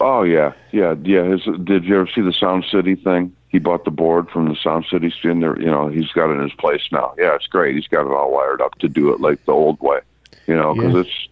Oh 0.00 0.24
yeah, 0.24 0.54
yeah, 0.72 0.96
yeah. 1.02 1.24
His, 1.24 1.42
did 1.62 1.84
you 1.84 2.00
ever 2.00 2.08
see 2.12 2.20
the 2.20 2.32
Sound 2.32 2.64
City 2.70 2.96
thing? 2.96 3.34
He 3.52 3.58
bought 3.58 3.84
the 3.84 3.90
board 3.90 4.30
from 4.30 4.48
the 4.48 4.56
Sound 4.56 4.86
City 4.90 5.10
studio. 5.16 5.56
You 5.58 5.66
know, 5.66 5.88
he's 5.88 6.10
got 6.12 6.30
it 6.30 6.38
in 6.38 6.42
his 6.42 6.54
place 6.54 6.82
now. 6.90 7.14
Yeah, 7.18 7.34
it's 7.34 7.46
great. 7.46 7.74
He's 7.74 7.86
got 7.86 8.06
it 8.06 8.12
all 8.12 8.32
wired 8.32 8.62
up 8.62 8.78
to 8.78 8.88
do 8.88 9.12
it 9.12 9.20
like 9.20 9.44
the 9.44 9.52
old 9.52 9.78
way. 9.80 10.00
You 10.46 10.56
know, 10.56 10.74
because 10.74 10.94
yeah. 10.94 11.00
it's 11.00 11.28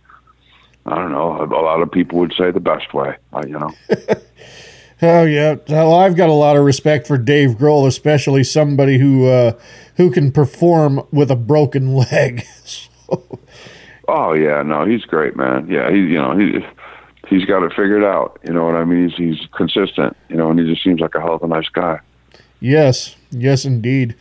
I 0.86 0.96
don't 0.96 1.12
know. 1.12 1.42
A 1.42 1.62
lot 1.62 1.80
of 1.82 1.90
people 1.90 2.18
would 2.18 2.34
say 2.34 2.50
the 2.50 2.60
best 2.60 2.92
way. 2.94 3.16
You 3.46 3.58
know. 3.58 3.70
Oh 5.02 5.24
yeah, 5.24 5.56
well, 5.66 5.94
I've 5.94 6.14
got 6.14 6.28
a 6.28 6.34
lot 6.34 6.56
of 6.56 6.64
respect 6.64 7.06
for 7.06 7.16
Dave 7.16 7.52
Grohl, 7.52 7.86
especially 7.86 8.44
somebody 8.44 8.98
who 8.98 9.28
uh, 9.28 9.52
who 9.96 10.10
can 10.10 10.30
perform 10.30 11.06
with 11.10 11.30
a 11.30 11.36
broken 11.36 11.94
leg. 12.12 12.44
Oh 14.08 14.34
yeah, 14.34 14.62
no, 14.62 14.84
he's 14.84 15.04
great, 15.04 15.36
man. 15.36 15.68
Yeah, 15.70 15.90
he's 15.90 16.10
you 16.10 16.18
know 16.18 16.36
he 16.36 16.60
he's 17.28 17.46
got 17.46 17.62
it 17.62 17.70
figured 17.70 18.04
out. 18.04 18.38
You 18.46 18.52
know 18.52 18.66
what 18.66 18.74
I 18.74 18.84
mean? 18.84 19.08
He's 19.08 19.16
he's 19.16 19.48
consistent. 19.56 20.16
You 20.28 20.36
know, 20.36 20.50
and 20.50 20.60
he 20.60 20.66
just 20.66 20.84
seems 20.84 21.00
like 21.00 21.14
a 21.14 21.20
hell 21.20 21.34
of 21.34 21.42
a 21.42 21.48
nice 21.48 21.68
guy. 21.70 22.00
Yes, 22.60 23.16
yes, 23.30 23.64
indeed. 23.64 24.14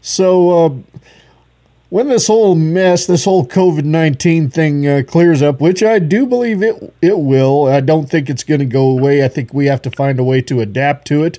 So, 0.00 0.50
uh, 0.66 1.00
when 1.90 2.08
this 2.08 2.28
whole 2.28 2.54
mess, 2.54 3.06
this 3.06 3.24
whole 3.24 3.46
COVID 3.46 3.84
nineteen 3.84 4.48
thing 4.48 4.86
uh, 4.86 5.02
clears 5.06 5.42
up, 5.42 5.60
which 5.60 5.82
I 5.82 5.98
do 5.98 6.24
believe 6.26 6.62
it 6.62 6.94
it 7.02 7.18
will, 7.18 7.66
I 7.66 7.80
don't 7.80 8.08
think 8.08 8.30
it's 8.30 8.44
going 8.44 8.60
to 8.60 8.66
go 8.66 8.88
away. 8.88 9.24
I 9.24 9.28
think 9.28 9.52
we 9.52 9.66
have 9.66 9.82
to 9.82 9.90
find 9.90 10.18
a 10.18 10.24
way 10.24 10.40
to 10.42 10.60
adapt 10.60 11.06
to 11.08 11.24
it. 11.24 11.38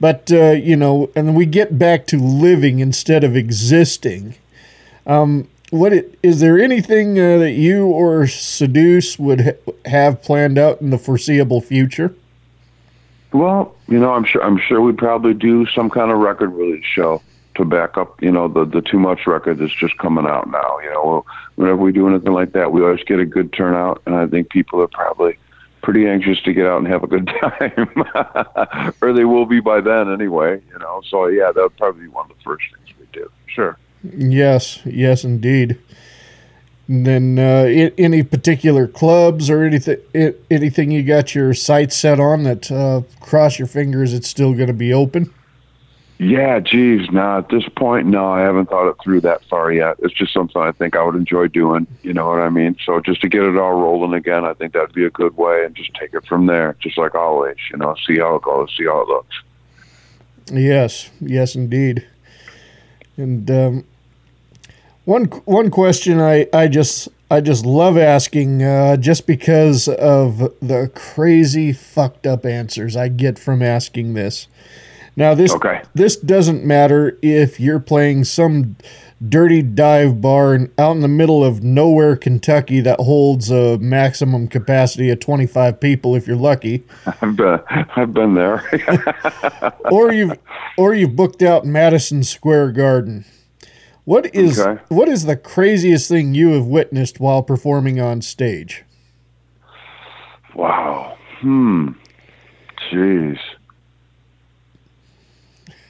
But 0.00 0.30
uh, 0.32 0.50
you 0.50 0.76
know, 0.76 1.10
and 1.14 1.36
we 1.36 1.46
get 1.46 1.78
back 1.78 2.06
to 2.08 2.18
living 2.18 2.80
instead 2.80 3.24
of 3.24 3.36
existing. 3.36 4.34
Um, 5.06 5.48
what 5.70 5.92
it, 5.92 6.18
is 6.22 6.40
there 6.40 6.58
anything 6.58 7.18
uh, 7.18 7.38
that 7.38 7.52
you 7.52 7.86
or 7.86 8.26
Seduce 8.26 9.18
would 9.18 9.40
ha- 9.40 9.72
have 9.86 10.22
planned 10.22 10.58
out 10.58 10.80
in 10.80 10.90
the 10.90 10.98
foreseeable 10.98 11.60
future? 11.60 12.14
Well, 13.34 13.74
you 13.88 13.98
know, 13.98 14.12
I'm 14.12 14.24
sure 14.24 14.42
I'm 14.44 14.58
sure 14.58 14.80
we'd 14.80 14.96
probably 14.96 15.34
do 15.34 15.66
some 15.66 15.90
kind 15.90 16.12
of 16.12 16.18
record 16.18 16.50
release 16.50 16.84
show 16.84 17.20
to 17.56 17.64
back 17.64 17.98
up, 17.98 18.22
you 18.22 18.30
know, 18.30 18.46
the 18.46 18.64
the 18.64 18.80
too 18.80 19.00
much 19.00 19.26
record 19.26 19.58
that's 19.58 19.74
just 19.74 19.98
coming 19.98 20.24
out 20.24 20.48
now. 20.48 20.78
You 20.78 20.90
know, 20.90 21.24
whenever 21.56 21.78
we 21.78 21.90
do 21.90 22.08
anything 22.08 22.32
like 22.32 22.52
that, 22.52 22.70
we 22.70 22.80
always 22.80 23.02
get 23.02 23.18
a 23.18 23.26
good 23.26 23.52
turnout, 23.52 24.00
and 24.06 24.14
I 24.14 24.28
think 24.28 24.50
people 24.50 24.80
are 24.80 24.86
probably 24.86 25.36
pretty 25.82 26.06
anxious 26.06 26.40
to 26.42 26.52
get 26.52 26.64
out 26.64 26.78
and 26.78 26.86
have 26.86 27.02
a 27.02 27.08
good 27.08 27.26
time, 27.40 28.94
or 29.02 29.12
they 29.12 29.24
will 29.24 29.46
be 29.46 29.58
by 29.58 29.80
then 29.80 30.12
anyway. 30.12 30.62
You 30.72 30.78
know, 30.78 31.02
so 31.04 31.26
yeah, 31.26 31.50
that 31.50 31.60
would 31.60 31.76
probably 31.76 32.02
be 32.02 32.08
one 32.08 32.30
of 32.30 32.36
the 32.36 32.42
first 32.44 32.66
things 32.72 32.96
we 33.00 33.06
do. 33.12 33.28
Sure. 33.46 33.76
Yes, 34.16 34.78
yes, 34.86 35.24
indeed. 35.24 35.76
And 36.86 37.06
then, 37.06 37.38
uh, 37.38 37.90
any 37.96 38.22
particular 38.22 38.86
clubs 38.86 39.48
or 39.48 39.62
anything, 39.62 39.98
anything 40.50 40.90
you 40.90 41.02
got 41.02 41.34
your 41.34 41.54
sights 41.54 41.96
set 41.96 42.20
on 42.20 42.42
that 42.42 42.70
uh, 42.70 43.02
cross 43.20 43.58
your 43.58 43.68
fingers 43.68 44.12
it's 44.12 44.28
still 44.28 44.52
going 44.52 44.66
to 44.66 44.74
be 44.74 44.92
open? 44.92 45.32
Yeah, 46.18 46.60
geez, 46.60 47.10
no, 47.10 47.38
at 47.38 47.48
this 47.48 47.68
point, 47.76 48.06
no, 48.06 48.30
I 48.30 48.40
haven't 48.40 48.68
thought 48.68 48.88
it 48.88 48.96
through 49.02 49.22
that 49.22 49.44
far 49.46 49.72
yet. 49.72 49.96
It's 49.98 50.14
just 50.14 50.32
something 50.32 50.62
I 50.62 50.70
think 50.70 50.94
I 50.94 51.02
would 51.02 51.16
enjoy 51.16 51.48
doing. 51.48 51.88
You 52.02 52.12
know 52.12 52.28
what 52.28 52.38
I 52.38 52.50
mean? 52.50 52.76
So 52.84 53.00
just 53.00 53.20
to 53.22 53.28
get 53.28 53.42
it 53.42 53.56
all 53.56 53.72
rolling 53.72 54.14
again, 54.14 54.44
I 54.44 54.54
think 54.54 54.74
that'd 54.74 54.94
be 54.94 55.04
a 55.04 55.10
good 55.10 55.36
way, 55.36 55.64
and 55.64 55.74
just 55.74 55.92
take 55.94 56.14
it 56.14 56.24
from 56.26 56.46
there, 56.46 56.76
just 56.80 56.96
like 56.98 57.16
always. 57.16 57.56
You 57.72 57.78
know, 57.78 57.96
see 58.06 58.18
how 58.18 58.36
it 58.36 58.42
goes, 58.42 58.72
see 58.78 58.84
how 58.84 59.00
it 59.00 59.08
looks. 59.08 59.36
Yes, 60.52 61.10
yes, 61.20 61.56
indeed. 61.56 62.06
And 63.16 63.50
um, 63.50 63.84
one 65.04 65.24
one 65.44 65.70
question 65.70 66.20
I, 66.20 66.46
I 66.52 66.68
just 66.68 67.08
I 67.30 67.40
just 67.40 67.64
love 67.64 67.96
asking, 67.96 68.62
uh, 68.62 68.96
just 68.96 69.26
because 69.26 69.88
of 69.88 70.38
the 70.60 70.90
crazy 70.94 71.72
fucked 71.72 72.26
up 72.26 72.44
answers 72.46 72.96
I 72.96 73.08
get 73.08 73.38
from 73.38 73.62
asking 73.62 74.14
this. 74.14 74.46
Now 75.16 75.34
this 75.34 75.54
this 75.94 76.16
doesn't 76.16 76.64
matter 76.64 77.18
if 77.22 77.60
you're 77.60 77.80
playing 77.80 78.24
some 78.24 78.76
dirty 79.26 79.62
dive 79.62 80.20
bar 80.20 80.54
in, 80.54 80.72
out 80.76 80.92
in 80.92 81.00
the 81.00 81.08
middle 81.08 81.44
of 81.44 81.62
nowhere, 81.62 82.16
Kentucky, 82.16 82.80
that 82.80 83.00
holds 83.00 83.50
a 83.50 83.78
maximum 83.78 84.48
capacity 84.48 85.10
of 85.10 85.20
25 85.20 85.80
people 85.80 86.14
if 86.14 86.26
you're 86.26 86.36
lucky. 86.36 86.84
I've 87.06 87.36
been, 87.36 87.60
I've 87.68 88.12
been 88.12 88.34
there. 88.34 88.62
or 89.90 90.12
you've 90.12 90.38
or 90.76 90.94
you've 90.94 91.16
booked 91.16 91.42
out 91.42 91.64
Madison 91.64 92.22
Square 92.22 92.72
Garden. 92.72 93.24
What 94.04 94.34
is 94.34 94.58
Okay. 94.60 94.82
what 94.88 95.08
is 95.08 95.24
the 95.24 95.36
craziest 95.36 96.08
thing 96.08 96.34
you 96.34 96.50
have 96.52 96.66
witnessed 96.66 97.20
while 97.20 97.42
performing 97.42 98.00
on 98.00 98.20
stage? 98.22 98.84
wow. 100.54 101.16
Hmm. 101.40 101.88
Jeez. 102.90 103.38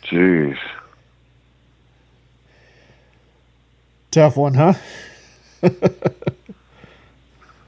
Jeez. 0.04 0.56
Tough 4.10 4.36
one, 4.36 4.54
huh? 4.54 4.74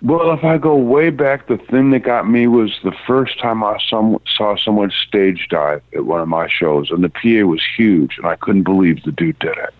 Well, 0.02 0.30
if 0.32 0.44
I 0.44 0.58
go 0.58 0.76
way 0.76 1.10
back, 1.10 1.48
the 1.48 1.56
thing 1.56 1.90
that 1.90 2.00
got 2.00 2.28
me 2.28 2.46
was 2.46 2.78
the 2.84 2.92
first 3.08 3.40
time 3.40 3.64
I 3.64 3.78
some, 3.90 4.20
saw 4.36 4.54
someone 4.56 4.92
stage 5.08 5.48
dive 5.50 5.82
at 5.94 6.04
one 6.04 6.20
of 6.20 6.28
my 6.28 6.48
shows, 6.48 6.90
and 6.92 7.02
the 7.02 7.08
PA 7.08 7.44
was 7.48 7.60
huge, 7.76 8.16
and 8.18 8.26
I 8.26 8.36
couldn't 8.36 8.62
believe 8.64 9.02
the 9.02 9.10
dude 9.10 9.38
did 9.40 9.56
it. 9.56 9.74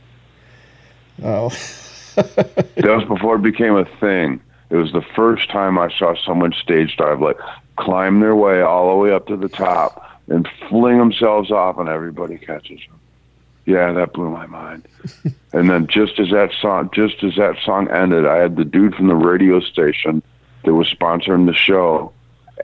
Oh, 1.22 1.48
That 2.16 2.64
was 2.76 3.04
before 3.04 3.36
it 3.36 3.42
became 3.42 3.76
a 3.76 3.84
thing. 4.00 4.40
It 4.70 4.76
was 4.76 4.92
the 4.92 5.04
first 5.14 5.50
time 5.50 5.78
I 5.78 5.90
saw 5.96 6.14
someone 6.24 6.52
stage 6.52 6.96
dive, 6.96 7.20
like 7.20 7.38
climb 7.76 8.20
their 8.20 8.34
way 8.34 8.62
all 8.62 8.90
the 8.90 8.96
way 8.96 9.12
up 9.12 9.26
to 9.26 9.36
the 9.36 9.48
top 9.48 10.02
and 10.28 10.48
fling 10.68 10.98
themselves 10.98 11.50
off, 11.50 11.78
and 11.78 11.88
everybody 11.88 12.38
catches 12.38 12.80
them. 12.80 12.98
Yeah, 13.66 13.92
that 13.92 14.12
blew 14.12 14.30
my 14.30 14.46
mind. 14.46 14.86
and 15.52 15.68
then 15.68 15.86
just 15.88 16.18
as 16.18 16.30
that 16.30 16.52
song, 16.60 16.90
just 16.94 17.22
as 17.22 17.34
that 17.36 17.56
song 17.64 17.90
ended, 17.90 18.26
I 18.26 18.36
had 18.36 18.56
the 18.56 18.64
dude 18.64 18.94
from 18.94 19.08
the 19.08 19.14
radio 19.14 19.60
station 19.60 20.22
that 20.64 20.74
was 20.74 20.88
sponsoring 20.88 21.46
the 21.46 21.54
show 21.54 22.12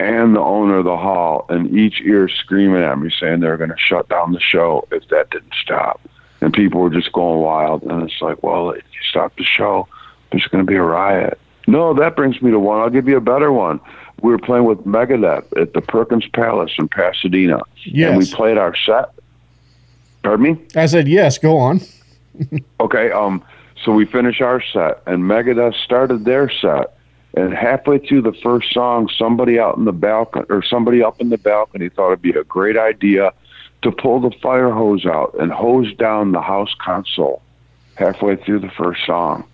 and 0.00 0.34
the 0.34 0.40
owner 0.40 0.78
of 0.78 0.84
the 0.84 0.96
hall 0.96 1.46
in 1.50 1.76
each 1.76 2.00
ear 2.00 2.28
screaming 2.28 2.82
at 2.82 2.98
me 2.98 3.10
saying 3.20 3.40
they 3.40 3.48
were 3.48 3.56
going 3.56 3.70
to 3.70 3.76
shut 3.78 4.08
down 4.08 4.32
the 4.32 4.40
show 4.40 4.86
if 4.90 5.06
that 5.08 5.30
didn't 5.30 5.54
stop. 5.60 6.00
And 6.42 6.52
people 6.52 6.80
were 6.80 6.90
just 6.90 7.12
going 7.12 7.40
wild. 7.40 7.82
And 7.84 8.02
it's 8.02 8.20
like, 8.20 8.42
well, 8.42 8.70
if 8.70 8.84
you 8.92 9.00
stop 9.08 9.34
the 9.36 9.44
show, 9.44 9.88
there's 10.30 10.46
going 10.48 10.66
to 10.66 10.70
be 10.70 10.76
a 10.76 10.82
riot. 10.82 11.38
No, 11.66 11.94
that 11.94 12.16
brings 12.16 12.42
me 12.42 12.50
to 12.50 12.58
one. 12.58 12.80
I'll 12.80 12.90
give 12.90 13.08
you 13.08 13.16
a 13.16 13.20
better 13.20 13.52
one. 13.52 13.80
We 14.20 14.30
were 14.30 14.38
playing 14.38 14.64
with 14.64 14.78
Megadeth 14.84 15.60
at 15.60 15.72
the 15.72 15.80
Perkins 15.80 16.26
Palace 16.34 16.72
in 16.78 16.88
Pasadena. 16.88 17.62
And 18.10 18.18
we 18.18 18.30
played 18.30 18.58
our 18.58 18.76
set. 18.76 19.10
Pardon 20.22 20.44
me? 20.44 20.66
I 20.76 20.86
said 20.86 21.08
yes. 21.08 21.38
Go 21.38 21.56
on. 21.56 21.80
Okay, 22.80 23.10
um, 23.12 23.44
so 23.84 23.92
we 23.92 24.06
finish 24.06 24.40
our 24.40 24.62
set, 24.72 25.02
and 25.06 25.22
Megadeth 25.24 25.74
started 25.84 26.24
their 26.24 26.50
set, 26.50 26.96
and 27.34 27.52
halfway 27.52 27.98
through 27.98 28.22
the 28.22 28.32
first 28.42 28.72
song, 28.72 29.08
somebody 29.16 29.58
out 29.58 29.76
in 29.76 29.84
the 29.84 29.92
balcony 29.92 30.44
or 30.48 30.62
somebody 30.62 31.02
up 31.02 31.20
in 31.20 31.28
the 31.28 31.38
balcony 31.38 31.88
thought 31.88 32.08
it'd 32.08 32.22
be 32.22 32.30
a 32.30 32.44
great 32.44 32.76
idea 32.76 33.32
to 33.82 33.92
pull 33.92 34.20
the 34.20 34.30
fire 34.42 34.70
hose 34.70 35.04
out 35.06 35.34
and 35.38 35.52
hose 35.52 35.92
down 35.94 36.32
the 36.32 36.40
house 36.40 36.74
console 36.80 37.42
halfway 37.96 38.36
through 38.36 38.60
the 38.60 38.70
first 38.70 39.04
song. 39.06 39.44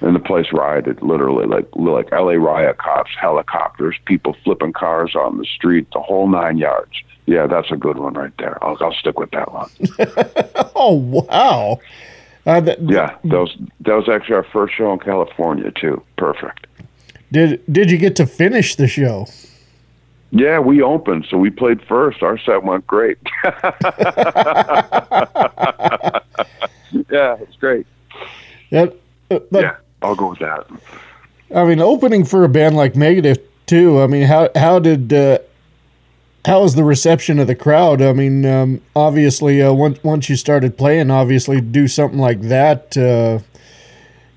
And 0.00 0.14
the 0.14 0.20
place 0.20 0.46
rioted, 0.52 1.00
literally, 1.00 1.46
like 1.46 1.66
like 1.74 2.12
LA 2.12 2.32
riot 2.32 2.76
cops, 2.76 3.10
helicopters, 3.18 3.96
people 4.04 4.36
flipping 4.44 4.74
cars 4.74 5.14
on 5.14 5.38
the 5.38 5.46
street, 5.46 5.86
the 5.94 6.00
whole 6.00 6.28
nine 6.28 6.58
yards. 6.58 6.92
Yeah, 7.24 7.46
that's 7.46 7.70
a 7.70 7.76
good 7.76 7.96
one 7.98 8.12
right 8.12 8.32
there. 8.38 8.62
I'll, 8.62 8.76
I'll 8.80 8.92
stick 8.92 9.18
with 9.18 9.30
that 9.30 9.52
one. 9.52 9.70
Oh 10.78 10.92
wow. 10.92 11.80
Uh, 12.44 12.60
that, 12.60 12.80
Yeah, 12.82 13.16
that 13.24 13.38
was 13.38 13.56
that 13.80 13.94
was 13.94 14.08
actually 14.10 14.34
our 14.34 14.44
first 14.44 14.74
show 14.74 14.92
in 14.92 14.98
California 14.98 15.70
too. 15.70 16.02
Perfect. 16.18 16.66
Did 17.32 17.62
did 17.72 17.90
you 17.90 17.96
get 17.96 18.14
to 18.16 18.26
finish 18.26 18.76
the 18.76 18.86
show? 18.86 19.26
Yeah, 20.30 20.58
we 20.58 20.82
opened, 20.82 21.26
so 21.30 21.38
we 21.38 21.50
played 21.50 21.80
first. 21.82 22.22
Our 22.22 22.38
set 22.38 22.62
went 22.62 22.86
great. 22.86 23.18
yeah, 23.44 23.62
it's 27.40 27.56
great. 27.58 27.86
Yeah, 28.70 28.86
uh, 29.30 29.38
but, 29.50 29.62
Yeah, 29.62 29.76
I'll 30.02 30.16
go 30.16 30.30
with 30.30 30.40
that. 30.40 30.66
I 31.54 31.64
mean, 31.64 31.80
opening 31.80 32.24
for 32.24 32.44
a 32.44 32.48
band 32.48 32.76
like 32.76 32.94
Megadeth 32.94 33.40
too. 33.66 34.00
I 34.00 34.06
mean, 34.06 34.24
how 34.24 34.50
how 34.56 34.78
did 34.80 35.12
uh, 35.12 35.38
how 36.44 36.62
was 36.62 36.74
the 36.74 36.84
reception 36.84 37.38
of 37.38 37.46
the 37.46 37.54
crowd? 37.54 38.02
I 38.02 38.12
mean, 38.12 38.44
um, 38.44 38.80
obviously, 38.96 39.62
uh, 39.62 39.72
once 39.72 40.02
once 40.02 40.28
you 40.28 40.36
started 40.36 40.76
playing, 40.76 41.10
obviously, 41.10 41.60
do 41.60 41.86
something 41.86 42.18
like 42.18 42.40
that 42.42 42.96
uh, 42.96 43.38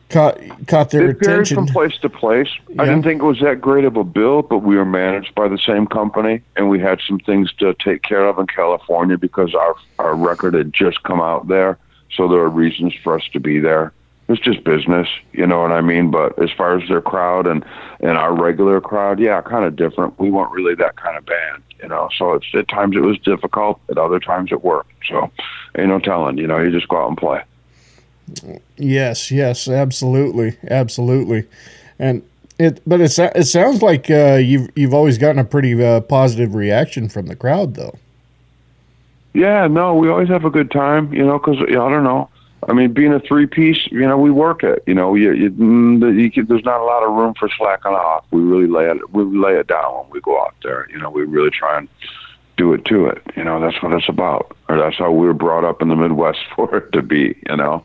caught 0.10 0.40
caught 0.68 0.90
their 0.90 1.12
it 1.12 1.20
varies 1.20 1.52
attention. 1.52 1.56
from 1.56 1.68
place 1.68 1.98
to 2.00 2.10
place. 2.10 2.50
I 2.78 2.86
didn't 2.86 3.04
think 3.04 3.22
it 3.22 3.26
was 3.26 3.40
that 3.40 3.62
great 3.62 3.86
of 3.86 3.96
a 3.96 4.04
bill, 4.04 4.42
but 4.42 4.60
we 4.60 4.76
were 4.76 4.86
managed 4.86 5.36
by 5.36 5.48
the 5.48 5.58
same 5.58 5.88
company, 5.88 6.42
and 6.56 6.70
we 6.70 6.80
had 6.80 7.00
some 7.08 7.20
things 7.20 7.54
to 7.60 7.74
take 7.76 8.02
care 8.02 8.28
of 8.28 8.40
in 8.40 8.48
California 8.48 9.18
because 9.18 9.54
our 9.54 9.76
our 10.00 10.16
record 10.16 10.56
had 10.56 10.74
just 10.74 11.04
come 11.04 11.22
out 11.22 11.48
there, 11.48 11.78
so 12.12 12.28
there 12.28 12.40
were 12.40 12.50
reasons 12.50 12.94
for 13.04 13.16
us 13.16 13.28
to 13.34 13.40
be 13.40 13.60
there. 13.60 13.94
It's 14.28 14.42
just 14.42 14.64
business, 14.64 15.08
you 15.32 15.48
know 15.48 15.60
what 15.62 15.72
I 15.72 15.82
mean. 15.82 16.12
But 16.12 16.38
as 16.42 16.52
far 16.52 16.80
as 16.80 16.88
their 16.88 17.02
crowd 17.02 17.48
and 17.48 17.64
and 18.00 18.18
our 18.18 18.36
regular 18.36 18.82
crowd, 18.82 19.20
yeah, 19.20 19.42
kind 19.42 19.66
of 19.66 19.76
different. 19.76 20.20
We 20.20 20.30
weren't 20.30 20.52
really 20.52 20.76
that 20.76 20.98
kind 20.98 21.18
of 21.18 21.26
band, 21.26 21.64
you 21.82 21.88
know. 21.88 22.10
So 22.18 22.34
it's 22.34 22.46
at 22.54 22.68
times 22.68 22.96
it 22.96 23.02
was 23.02 23.18
difficult, 23.20 23.80
at 23.90 23.98
other 23.98 24.20
times 24.20 24.52
it 24.52 24.64
worked. 24.64 24.92
So 25.08 25.32
ain't 25.78 25.90
no 25.90 26.00
telling, 26.00 26.38
you 26.38 26.48
know. 26.48 26.60
You 26.60 26.72
just 26.72 26.88
go 26.88 26.98
out 26.98 27.10
and 27.10 27.18
play. 27.18 27.42
Yes, 28.78 29.32
yes, 29.32 29.68
absolutely, 29.68 30.58
absolutely. 30.70 31.48
And 31.98 32.24
It, 32.60 32.82
but 32.86 33.00
it 33.00 33.18
it 33.18 33.46
sounds 33.46 33.82
like 33.82 34.10
uh, 34.12 34.36
you've 34.36 34.70
you've 34.76 34.94
always 34.94 35.18
gotten 35.18 35.40
a 35.40 35.46
pretty 35.46 35.82
uh, 35.84 36.02
positive 36.02 36.56
reaction 36.56 37.08
from 37.08 37.28
the 37.28 37.36
crowd, 37.36 37.76
though. 37.76 37.96
Yeah, 39.34 39.68
no, 39.68 39.96
we 39.96 40.10
always 40.10 40.28
have 40.30 40.44
a 40.44 40.50
good 40.50 40.72
time, 40.72 41.14
you 41.14 41.26
know, 41.26 41.40
because 41.40 41.58
I 41.62 41.72
don't 41.72 42.04
know. 42.04 42.30
I 42.68 42.74
mean, 42.74 42.92
being 42.92 43.14
a 43.14 43.20
three 43.22 43.46
piece, 43.46 43.88
you 43.92 44.02
know, 44.02 44.18
we 44.18 44.32
work 44.32 44.64
it. 44.64 44.84
You 44.86 44.94
know, 44.94 45.16
you, 45.16 45.32
you, 45.32 45.52
mm, 45.52 46.36
you 46.36 46.44
there's 46.44 46.66
not 46.66 46.82
a 46.82 46.84
lot 46.84 47.04
of 47.04 47.14
room 47.14 47.34
for 47.40 47.50
slacking 47.58 47.94
off. 47.94 48.26
We 48.32 48.42
really 48.42 48.68
lay 48.68 48.90
it 48.90 49.14
we 49.14 49.24
lay 49.24 49.56
it 49.56 49.68
down 49.68 49.94
when 49.96 50.10
we 50.12 50.20
go 50.20 50.42
out 50.42 50.56
there. 50.62 50.88
You 50.92 51.00
know, 51.00 51.10
we 51.10 51.24
really 51.24 51.52
try 51.52 51.78
and 51.78 51.88
do 52.58 52.74
it 52.74 52.84
to 52.86 53.08
it. 53.08 53.22
You 53.38 53.46
know, 53.46 53.62
that's 53.62 53.82
what 53.82 53.94
it's 53.94 54.10
about, 54.10 54.58
or 54.68 54.78
that's 54.78 54.98
how 54.98 55.12
we 55.12 55.26
were 55.26 55.34
brought 55.34 55.64
up 55.64 55.82
in 55.82 55.88
the 55.88 55.96
Midwest 55.96 56.40
for 56.56 56.76
it 56.76 56.92
to 56.92 57.02
be. 57.02 57.42
You 57.50 57.56
know. 57.56 57.84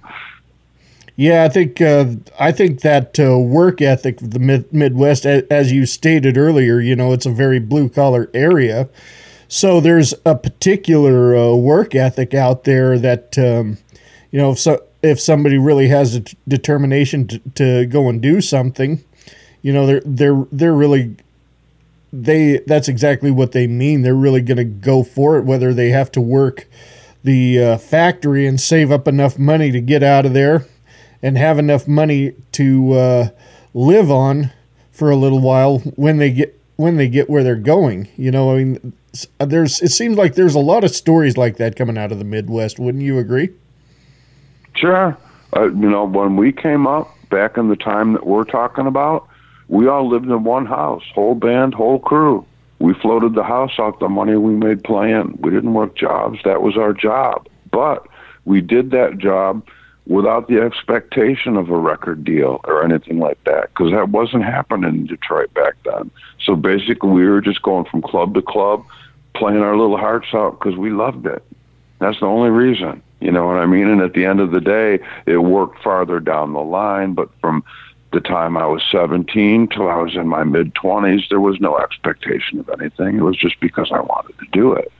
Yeah, 1.17 1.45
I 1.45 1.49
think 1.49 1.81
uh, 1.81 2.07
I 2.41 2.51
think 2.51 2.81
that 2.81 3.21
uh, 3.21 3.39
work 3.39 3.81
ethic 3.81 4.21
of 4.21 4.33
the 4.33 4.41
mid- 4.41 4.73
Midwest, 4.73 5.25
as 5.25 5.71
you 5.71 5.87
stated 5.87 6.37
earlier, 6.37 6.81
you 6.81 6.97
know, 6.97 7.13
it's 7.13 7.27
a 7.27 7.31
very 7.31 7.61
blue 7.61 7.89
collar 7.89 8.29
area, 8.35 8.89
so 9.47 9.81
there's 9.81 10.13
a 10.27 10.35
particular 10.35 11.37
uh, 11.37 11.55
work 11.55 11.95
ethic 11.95 12.35
out 12.35 12.65
there 12.65 12.99
that 12.99 13.39
um, 13.39 13.79
you 14.33 14.41
know 14.41 14.51
if 14.51 14.59
so 14.59 14.83
if 15.03 15.21
somebody 15.21 15.57
really 15.57 15.87
has 15.87 16.17
a 16.17 16.21
t- 16.23 16.37
determination 16.49 17.29
to, 17.29 17.39
to 17.55 17.87
go 17.87 18.09
and 18.09 18.21
do 18.21 18.41
something, 18.41 19.05
you 19.63 19.73
know, 19.73 19.87
they're 19.87 20.03
they're 20.05 20.47
they're 20.51 20.75
really 20.75 21.15
they 22.13 22.59
that's 22.67 22.89
exactly 22.89 23.31
what 23.31 23.53
they 23.53 23.69
mean. 23.69 24.03
They're 24.03 24.17
really 24.17 24.43
going 24.43 24.57
to 24.57 24.65
go 24.65 25.05
for 25.05 25.39
it, 25.39 25.45
whether 25.45 25.73
they 25.73 25.91
have 25.91 26.11
to 26.13 26.21
work 26.21 26.67
the 27.23 27.63
uh, 27.63 27.79
factory 27.79 28.49
and 28.49 28.61
save 28.61 28.91
up 28.91 29.07
enough 29.07 29.39
money 29.39 29.71
to 29.71 29.81
get 29.81 30.03
out 30.03 30.27
of 30.27 30.35
there 30.35 30.67
and 31.25 31.39
have 31.39 31.59
enough 31.59 31.89
money 31.89 32.35
to 32.53 32.93
uh, 32.93 33.29
live 33.73 34.11
on 34.11 34.53
for 34.93 35.11
a 35.11 35.17
little 35.17 35.41
while 35.41 35.79
when 35.97 36.19
they 36.19 36.31
get 36.31 36.61
when 36.77 36.99
they 36.99 37.09
get 37.09 37.31
where 37.31 37.43
they're 37.43 37.57
going. 37.57 38.07
You 38.17 38.31
know, 38.31 38.53
I 38.53 38.63
mean, 38.63 38.93
there's 39.39 39.81
it 39.81 39.91
seems 39.91 40.19
like 40.19 40.35
there's 40.35 40.55
a 40.55 40.61
lot 40.61 40.85
of 40.85 40.95
stories 40.95 41.39
like 41.39 41.57
that 41.57 41.77
coming 41.77 41.97
out 41.97 42.13
of 42.13 42.19
the 42.19 42.25
Midwest. 42.25 42.79
Wouldn't 42.79 43.03
you 43.03 43.19
agree? 43.19 43.49
Sure. 44.77 45.17
Uh, 45.57 45.65
you 45.69 45.91
know, 45.91 46.05
when 46.05 46.37
we 46.37 46.53
came 46.53 46.87
up 46.87 47.09
back 47.31 47.57
in 47.57 47.69
the 47.69 47.77
time 47.77 48.13
that 48.13 48.27
we're 48.27 48.45
talking 48.45 48.87
about, 48.87 49.27
we 49.69 49.89
all 49.89 50.07
lived 50.07 50.27
in 50.27 50.45
one 50.45 50.67
house, 50.67 51.05
whole 51.15 51.35
band, 51.35 51.73
whole 51.73 52.01
crew. 52.01 52.45
We 52.81 52.93
floated 52.93 53.35
the 53.35 53.45
house 53.45 53.79
off 53.79 53.99
the 53.99 54.11
money 54.11 54.37
we 54.37 54.53
made 54.53 54.85
playing. 54.85 55.39
We 55.41 55.51
didn't 55.51 55.73
work 55.73 55.97
jobs. 55.97 56.41
That 56.45 56.61
was 56.61 56.77
our 56.77 56.93
job. 56.93 57.49
But 57.71 58.07
we 58.45 58.61
did 58.61 58.91
that 58.91 59.17
job 59.17 59.67
without 60.07 60.49
the 60.49 60.61
expectation 60.61 61.57
of 61.57 61.71
a 61.71 61.77
record 61.77 62.25
deal 62.25 62.61
or 62.65 62.85
anything 62.85 63.19
like 63.19 63.43
that 63.45 63.69
because 63.71 63.91
that 63.93 64.11
wasn't 64.11 64.45
happening 64.45 64.95
in 64.95 65.07
Detroit 65.07 65.53
back 65.55 65.75
then. 65.85 66.11
So 66.45 66.57
basically, 66.57 67.11
we 67.11 67.27
were 67.27 67.41
just 67.41 67.63
going 67.63 67.87
from 67.87 68.03
club 68.03 68.35
to 68.35 68.43
club, 68.43 68.85
playing 69.35 69.61
our 69.61 69.77
little 69.77 69.97
hearts 69.97 70.29
out 70.35 70.59
because 70.59 70.77
we 70.77 70.91
loved 70.91 71.27
it. 71.27 71.43
That's 72.01 72.21
the 72.21 72.27
only 72.27 72.51
reason, 72.51 73.03
you 73.21 73.31
know 73.31 73.47
what 73.47 73.57
I 73.57 73.67
mean? 73.67 73.89
And 73.89 74.03
at 74.03 74.13
the 74.13 74.27
end 74.27 74.41
of 74.41 74.51
the 74.51 74.61
day, 74.61 74.99
it 75.27 75.39
worked 75.39 75.83
farther 75.83 76.21
down 76.21 76.53
the 76.53 76.61
line, 76.61 77.15
but 77.15 77.31
from 77.41 77.65
the 78.13 78.21
time 78.21 78.57
I 78.57 78.67
was 78.67 78.83
17 78.93 79.69
till 79.69 79.89
I 79.89 79.97
was 79.97 80.15
in 80.15 80.29
my 80.29 80.45
mid 80.45 80.75
20s, 80.75 81.29
there 81.31 81.41
was 81.41 81.61
no 81.61 81.79
expectation 81.79 82.61
of 82.61 82.69
anything. 82.69 83.17
It 83.17 83.23
was 83.23 83.37
just 83.37 83.59
because 83.61 83.91
I 83.91 84.01
wanted 84.01 84.39
to 84.39 84.47
do 84.53 84.73
it. 84.73 84.93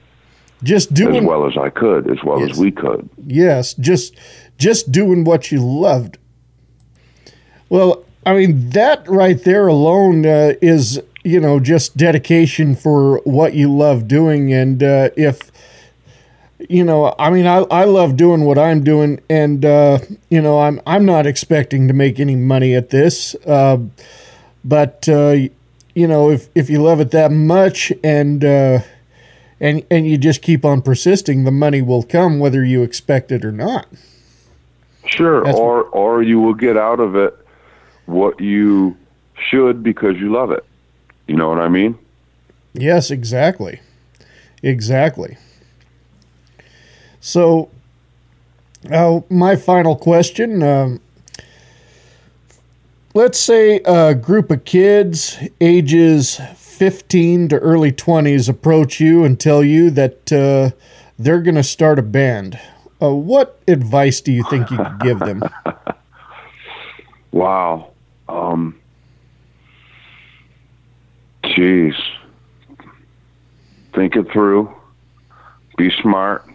Just 0.63 0.93
doing 0.93 1.17
as 1.17 1.23
well 1.23 1.47
as 1.47 1.57
I 1.57 1.69
could, 1.69 2.09
as 2.09 2.23
well 2.23 2.39
yes. 2.39 2.51
as 2.51 2.57
we 2.57 2.71
could. 2.71 3.09
Yes, 3.25 3.73
just 3.75 4.15
just 4.57 4.91
doing 4.91 5.23
what 5.23 5.51
you 5.51 5.59
loved. 5.59 6.17
Well, 7.69 8.05
I 8.25 8.33
mean, 8.33 8.69
that 8.71 9.07
right 9.07 9.41
there 9.43 9.67
alone 9.67 10.25
uh, 10.25 10.53
is, 10.61 10.99
you 11.23 11.39
know, 11.39 11.59
just 11.59 11.95
dedication 11.97 12.75
for 12.75 13.19
what 13.19 13.53
you 13.53 13.71
love 13.71 14.07
doing. 14.07 14.51
And 14.53 14.81
uh, 14.81 15.09
if, 15.15 15.51
you 16.69 16.83
know, 16.83 17.13
I 17.19 17.29
mean, 17.29 17.45
I, 17.45 17.59
I 17.69 17.83
love 17.83 18.17
doing 18.17 18.45
what 18.45 18.57
I'm 18.57 18.83
doing, 18.83 19.19
and 19.29 19.63
uh, 19.63 19.99
you 20.29 20.41
know, 20.41 20.61
I'm 20.61 20.81
I'm 20.87 21.05
not 21.05 21.27
expecting 21.27 21.87
to 21.87 21.93
make 21.93 22.19
any 22.19 22.35
money 22.35 22.73
at 22.73 22.89
this, 22.89 23.35
uh, 23.45 23.77
but 24.63 25.07
uh, 25.07 25.35
you 25.93 26.07
know, 26.07 26.31
if 26.31 26.49
if 26.55 26.69
you 26.69 26.81
love 26.81 26.99
it 26.99 27.11
that 27.11 27.31
much 27.31 27.91
and 28.03 28.43
uh, 28.43 28.79
and 29.59 29.85
and 29.89 30.07
you 30.07 30.17
just 30.17 30.41
keep 30.41 30.65
on 30.65 30.81
persisting, 30.81 31.43
the 31.43 31.51
money 31.51 31.81
will 31.81 32.03
come 32.03 32.39
whether 32.39 32.63
you 32.63 32.83
expect 32.83 33.31
it 33.31 33.45
or 33.45 33.51
not. 33.51 33.87
Sure, 35.05 35.43
That's 35.43 35.57
or 35.57 35.83
or 35.83 36.23
you 36.23 36.39
will 36.39 36.53
get 36.53 36.77
out 36.77 36.99
of 36.99 37.15
it 37.15 37.37
what 38.05 38.39
you 38.39 38.97
should 39.49 39.83
because 39.83 40.17
you 40.17 40.31
love 40.31 40.51
it. 40.51 40.65
You 41.27 41.35
know 41.35 41.49
what 41.49 41.59
I 41.59 41.69
mean? 41.69 41.97
Yes, 42.73 43.09
exactly. 43.09 43.81
Exactly. 44.61 45.37
So, 47.19 47.69
uh, 48.91 49.21
my 49.29 49.55
final 49.55 49.95
question. 49.95 50.61
Um, 50.61 51.01
let's 53.13 53.39
say 53.39 53.77
a 53.85 54.13
group 54.13 54.51
of 54.51 54.65
kids, 54.65 55.37
ages 55.61 56.39
15 56.75 57.47
to 57.47 57.59
early 57.59 57.91
20s, 57.91 58.49
approach 58.49 58.99
you 58.99 59.23
and 59.23 59.39
tell 59.39 59.63
you 59.63 59.89
that 59.91 60.31
uh, 60.33 60.75
they're 61.17 61.41
going 61.41 61.55
to 61.55 61.63
start 61.63 61.97
a 61.97 62.01
band. 62.01 62.59
Uh, 63.01 63.15
what 63.15 63.61
advice 63.67 64.19
do 64.19 64.33
you 64.33 64.43
think 64.49 64.69
you 64.69 64.77
could 64.77 64.99
give 64.99 65.19
them? 65.19 65.41
wow. 67.31 67.91
Um, 68.27 68.77
geez. 71.45 71.95
Think 73.93 74.17
it 74.17 74.29
through. 74.33 74.75
Be 75.77 75.89
smart. 76.01 76.45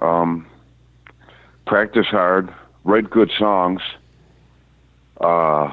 Um, 0.00 0.46
practice 1.66 2.06
hard. 2.06 2.54
Write 2.84 3.10
good 3.10 3.32
songs. 3.36 3.82
Uh, 5.20 5.72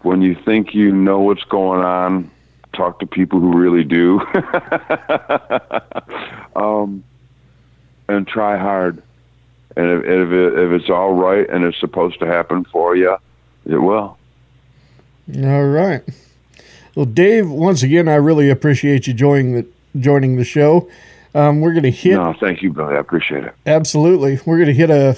when 0.00 0.22
you 0.22 0.34
think 0.34 0.74
you 0.74 0.90
know 0.90 1.20
what's 1.20 1.44
going 1.44 1.82
on, 1.82 2.30
talk 2.72 3.00
to 3.00 3.06
people 3.06 3.40
who 3.40 3.56
really 3.56 3.84
do. 3.84 4.20
um, 6.56 7.04
and 8.08 8.26
try 8.26 8.56
hard. 8.56 9.02
And 9.76 9.90
if 9.90 10.04
if, 10.04 10.30
it, 10.30 10.58
if 10.58 10.80
it's 10.80 10.90
all 10.90 11.14
right 11.14 11.48
and 11.48 11.64
it's 11.64 11.80
supposed 11.80 12.18
to 12.20 12.26
happen 12.26 12.64
for 12.64 12.94
you, 12.94 13.16
it 13.64 13.78
will. 13.78 14.18
All 15.36 15.66
right. 15.66 16.02
Well, 16.94 17.06
Dave, 17.06 17.48
once 17.48 17.82
again, 17.82 18.08
I 18.08 18.16
really 18.16 18.50
appreciate 18.50 19.06
you 19.06 19.14
joining 19.14 19.54
the 19.54 19.66
joining 19.98 20.36
the 20.36 20.44
show. 20.44 20.90
Um, 21.34 21.60
we're 21.60 21.72
going 21.72 21.84
to 21.84 21.90
hit. 21.90 22.14
No, 22.14 22.34
thank 22.38 22.60
you, 22.60 22.72
Billy. 22.72 22.94
I 22.94 22.98
appreciate 22.98 23.44
it. 23.44 23.54
Absolutely. 23.64 24.38
We're 24.44 24.58
going 24.58 24.66
to 24.66 24.74
hit 24.74 24.90
a 24.90 25.16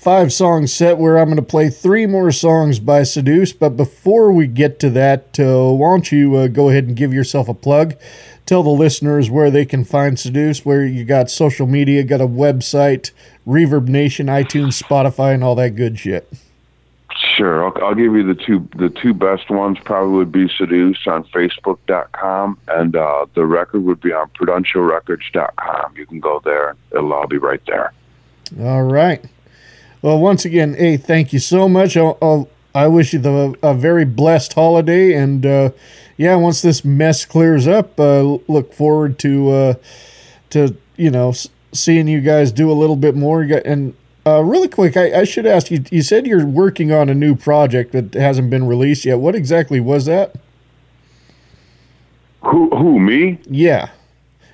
five 0.00 0.32
song 0.32 0.66
set 0.66 0.96
where 0.96 1.18
I'm 1.18 1.26
going 1.26 1.36
to 1.36 1.42
play 1.42 1.68
three 1.68 2.06
more 2.06 2.32
songs 2.32 2.80
by 2.80 3.02
Seduce. 3.02 3.52
But 3.52 3.76
before 3.76 4.32
we 4.32 4.46
get 4.46 4.80
to 4.80 4.90
that, 4.90 5.38
uh, 5.38 5.72
why 5.74 5.90
don't 5.90 6.10
you 6.10 6.36
uh, 6.36 6.46
go 6.48 6.70
ahead 6.70 6.84
and 6.84 6.96
give 6.96 7.12
yourself 7.12 7.48
a 7.48 7.54
plug? 7.54 7.96
Tell 8.46 8.62
the 8.62 8.70
listeners 8.70 9.30
where 9.30 9.50
they 9.50 9.66
can 9.66 9.84
find 9.84 10.18
Seduce, 10.18 10.64
where 10.64 10.86
you 10.86 11.04
got 11.04 11.30
social 11.30 11.66
media, 11.66 12.02
got 12.02 12.22
a 12.22 12.26
website, 12.26 13.10
Reverb 13.46 13.88
Nation, 13.88 14.28
iTunes, 14.28 14.82
Spotify, 14.82 15.34
and 15.34 15.44
all 15.44 15.54
that 15.56 15.76
good 15.76 15.98
shit. 15.98 16.32
Sure, 17.36 17.66
I'll, 17.66 17.84
I'll, 17.84 17.94
give 17.94 18.14
you 18.14 18.22
the 18.22 18.34
two 18.34 18.66
the 18.76 18.88
two 18.88 19.12
best 19.12 19.50
ones. 19.50 19.76
Probably 19.84 20.16
would 20.16 20.32
be 20.32 20.48
Seduce 20.56 21.06
on 21.06 21.24
Facebook.com, 21.24 22.58
and 22.68 22.96
uh, 22.96 23.26
the 23.34 23.44
record 23.44 23.84
would 23.84 24.00
be 24.00 24.12
on 24.12 24.30
PrudentialRecords.com. 24.30 25.96
You 25.96 26.06
can 26.06 26.20
go 26.20 26.40
there; 26.42 26.74
it'll 26.90 27.12
all 27.12 27.26
be 27.26 27.36
right 27.36 27.60
there. 27.66 27.92
All 28.58 28.84
right. 28.84 29.22
Well, 30.02 30.18
once 30.18 30.46
again, 30.46 30.74
hey, 30.74 30.96
thank 30.96 31.32
you 31.32 31.38
so 31.38 31.68
much. 31.68 31.96
I'll, 31.96 32.16
I'll, 32.22 32.48
i 32.74 32.86
wish 32.86 33.12
you 33.12 33.18
the, 33.18 33.54
a 33.62 33.74
very 33.74 34.04
blessed 34.04 34.54
holiday, 34.54 35.12
and 35.12 35.44
uh, 35.44 35.70
yeah, 36.16 36.36
once 36.36 36.62
this 36.62 36.84
mess 36.84 37.24
clears 37.24 37.68
up, 37.68 38.00
uh, 38.00 38.22
look 38.48 38.72
forward 38.72 39.18
to 39.20 39.50
uh, 39.50 39.74
to 40.50 40.76
you 40.96 41.10
know 41.10 41.34
seeing 41.72 42.08
you 42.08 42.20
guys 42.20 42.50
do 42.50 42.70
a 42.70 42.72
little 42.72 42.96
bit 42.96 43.14
more. 43.14 43.42
And 43.42 43.94
uh, 44.26 44.42
really 44.42 44.68
quick, 44.68 44.96
I, 44.96 45.20
I, 45.20 45.24
should 45.24 45.46
ask 45.46 45.70
you. 45.70 45.84
You 45.90 46.02
said 46.02 46.26
you're 46.26 46.46
working 46.46 46.92
on 46.92 47.08
a 47.08 47.14
new 47.14 47.34
project 47.34 47.92
that 47.92 48.14
hasn't 48.14 48.48
been 48.48 48.66
released 48.66 49.04
yet. 49.04 49.18
What 49.18 49.34
exactly 49.34 49.80
was 49.80 50.06
that? 50.06 50.34
Who 52.42 52.70
who 52.70 52.98
me? 52.98 53.38
Yeah. 53.46 53.90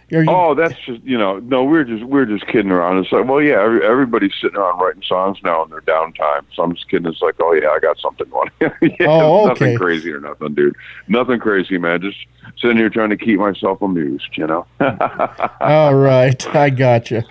You, 0.09 0.25
oh, 0.29 0.55
that's 0.55 0.79
just 0.87 1.03
you 1.03 1.19
know 1.19 1.41
no 1.41 1.65
we're 1.65 1.83
just 1.83 2.05
we're 2.05 2.27
just 2.27 2.47
kidding 2.47 2.71
around. 2.71 2.99
It's 2.99 3.11
like 3.11 3.27
well 3.27 3.43
yeah 3.43 3.61
every, 3.61 3.85
everybody's 3.85 4.35
sitting 4.41 4.57
around 4.57 4.79
writing 4.79 5.03
songs 5.03 5.39
now 5.43 5.65
in 5.65 5.71
their 5.71 5.81
downtime. 5.81 6.45
So 6.55 6.63
I'm 6.63 6.75
just 6.75 6.89
kidding. 6.89 7.09
It's 7.09 7.21
like 7.21 7.35
oh 7.41 7.53
yeah 7.53 7.71
I 7.71 7.81
got 7.81 7.99
something 7.99 8.29
going. 8.29 8.51
yeah, 8.61 9.07
oh, 9.09 9.51
okay. 9.51 9.65
Nothing 9.65 9.79
crazy 9.79 10.13
or 10.13 10.21
nothing, 10.21 10.55
dude. 10.55 10.77
Nothing 11.09 11.41
crazy, 11.41 11.77
man. 11.77 12.01
Just 12.01 12.19
sitting 12.61 12.77
here 12.77 12.89
trying 12.89 13.11
to 13.11 13.17
keep 13.17 13.41
myself 13.41 13.83
amused. 13.83 14.29
You 14.37 14.47
know. 14.47 14.67
All 15.61 15.95
right, 15.97 16.47
I 16.55 16.71
got 16.71 17.11
you. 17.11 17.25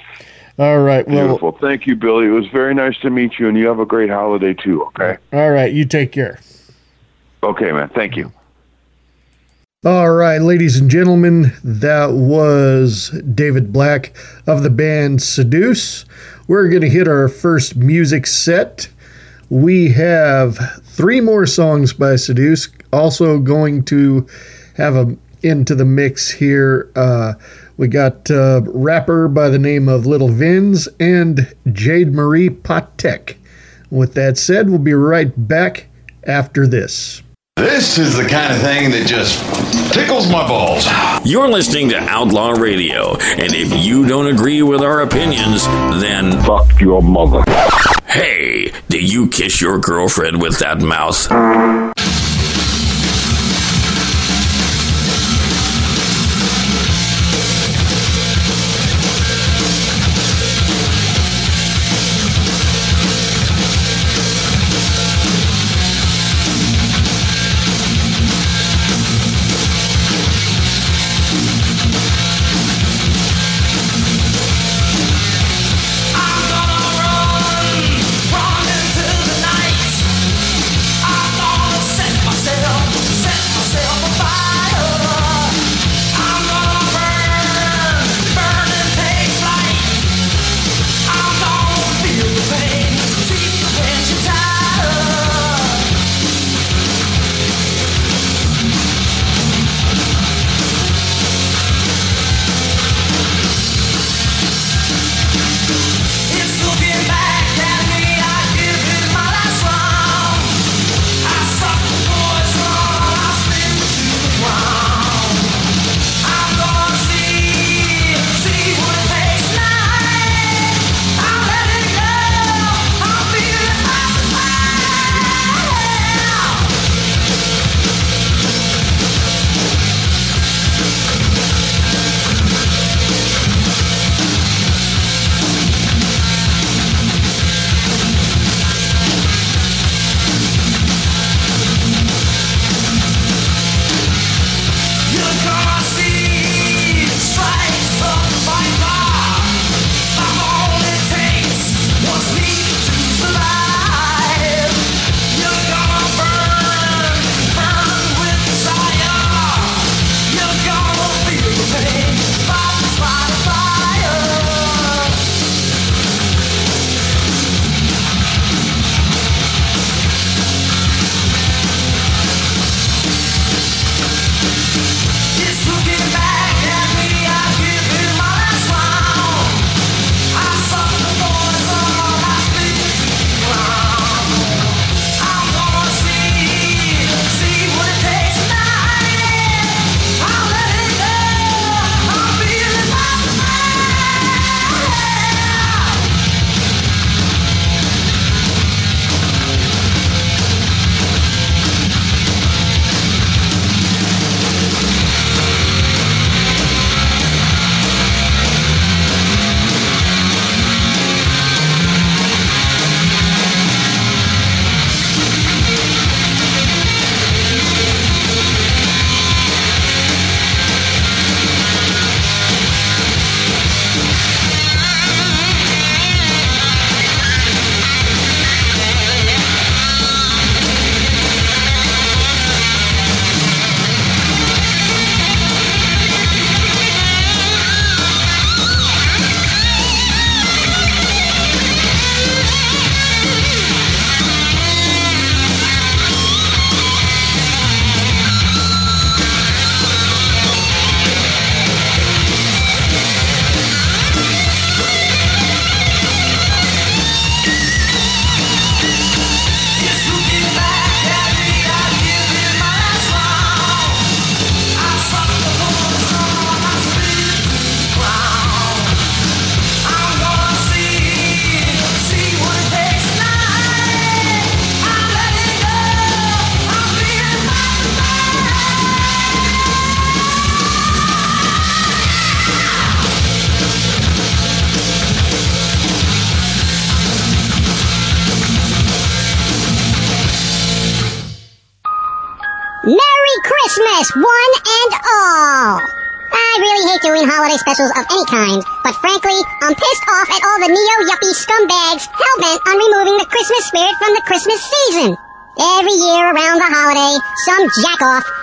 All 0.59 0.79
right. 0.79 1.07
Well, 1.07 1.27
Beautiful. 1.27 1.51
Thank 1.53 1.87
you, 1.87 1.95
Billy. 1.95 2.27
It 2.27 2.31
was 2.31 2.47
very 2.47 2.73
nice 2.73 2.97
to 2.99 3.09
meet 3.09 3.39
you, 3.39 3.47
and 3.47 3.57
you 3.57 3.67
have 3.67 3.79
a 3.79 3.85
great 3.85 4.09
holiday 4.09 4.53
too. 4.53 4.83
Okay. 4.87 5.17
All 5.31 5.51
right. 5.51 5.73
You 5.73 5.85
take 5.85 6.11
care. 6.11 6.39
Okay, 7.43 7.71
man. 7.71 7.89
Thank 7.89 8.15
you. 8.17 8.31
All 9.85 10.09
right, 10.09 10.41
ladies 10.41 10.79
and 10.79 10.89
gentlemen, 10.89 11.53
that 11.63 12.13
was 12.13 13.11
David 13.35 13.71
Black 13.71 14.17
of 14.47 14.63
the 14.63 14.71
band 14.71 15.21
Seduce. 15.21 16.05
We're 16.47 16.69
going 16.69 16.81
to 16.81 16.89
hit 16.89 17.07
our 17.07 17.27
first 17.27 17.75
music 17.75 18.25
set. 18.25 18.87
We 19.47 19.91
have 19.91 20.81
three 20.85 21.21
more 21.21 21.45
songs 21.45 21.93
by 21.93 22.15
Seduce. 22.15 22.69
Also 22.91 23.37
going 23.37 23.83
to 23.83 24.27
have 24.75 24.95
a 24.95 25.15
into 25.43 25.75
the 25.75 25.85
mix 25.85 26.31
here. 26.31 26.91
Uh, 26.95 27.35
we 27.77 27.87
got 27.87 28.27
a 28.31 28.63
rapper 28.65 29.27
by 29.27 29.49
the 29.49 29.59
name 29.59 29.87
of 29.87 30.07
Little 30.07 30.29
Vins 30.29 30.87
and 30.99 31.55
Jade 31.71 32.11
Marie 32.11 32.49
Patek. 32.49 33.35
With 33.91 34.15
that 34.15 34.39
said, 34.39 34.67
we'll 34.67 34.79
be 34.79 34.95
right 34.95 35.31
back 35.47 35.89
after 36.23 36.65
this. 36.65 37.21
This 37.59 37.97
is 37.97 38.17
the 38.17 38.27
kind 38.27 38.53
of 38.53 38.59
thing 38.59 38.91
that 38.91 39.07
just 39.07 39.39
tickles 39.93 40.29
my 40.29 40.45
balls. 40.45 40.85
You're 41.25 41.47
listening 41.47 41.87
to 41.91 41.97
Outlaw 41.99 42.49
Radio, 42.51 43.15
and 43.15 43.53
if 43.53 43.71
you 43.81 44.05
don't 44.05 44.27
agree 44.27 44.61
with 44.61 44.81
our 44.81 44.99
opinions, 45.03 45.65
then 46.01 46.43
fuck 46.43 46.81
your 46.81 47.01
mother. 47.01 47.49
Hey, 48.07 48.73
did 48.89 49.09
you 49.09 49.29
kiss 49.29 49.61
your 49.61 49.79
girlfriend 49.79 50.41
with 50.41 50.59
that 50.59 50.81
mouth? 50.81 51.27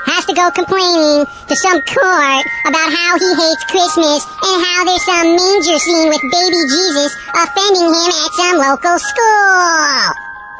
Has 0.06 0.24
to 0.26 0.34
go 0.34 0.50
complaining 0.52 1.24
to 1.48 1.54
some 1.56 1.80
court 1.88 2.44
about 2.68 2.88
how 2.90 3.12
he 3.18 3.30
hates 3.32 3.64
Christmas 3.70 4.20
and 4.22 4.56
how 4.60 4.78
there's 4.84 5.06
some 5.06 5.28
manger 5.34 5.78
scene 5.78 6.08
with 6.10 6.22
baby 6.30 6.60
Jesus 6.70 7.10
offending 7.32 7.90
him 7.90 8.10
at 8.12 8.30
some 8.36 8.56
local 8.60 8.96
school. 8.98 10.04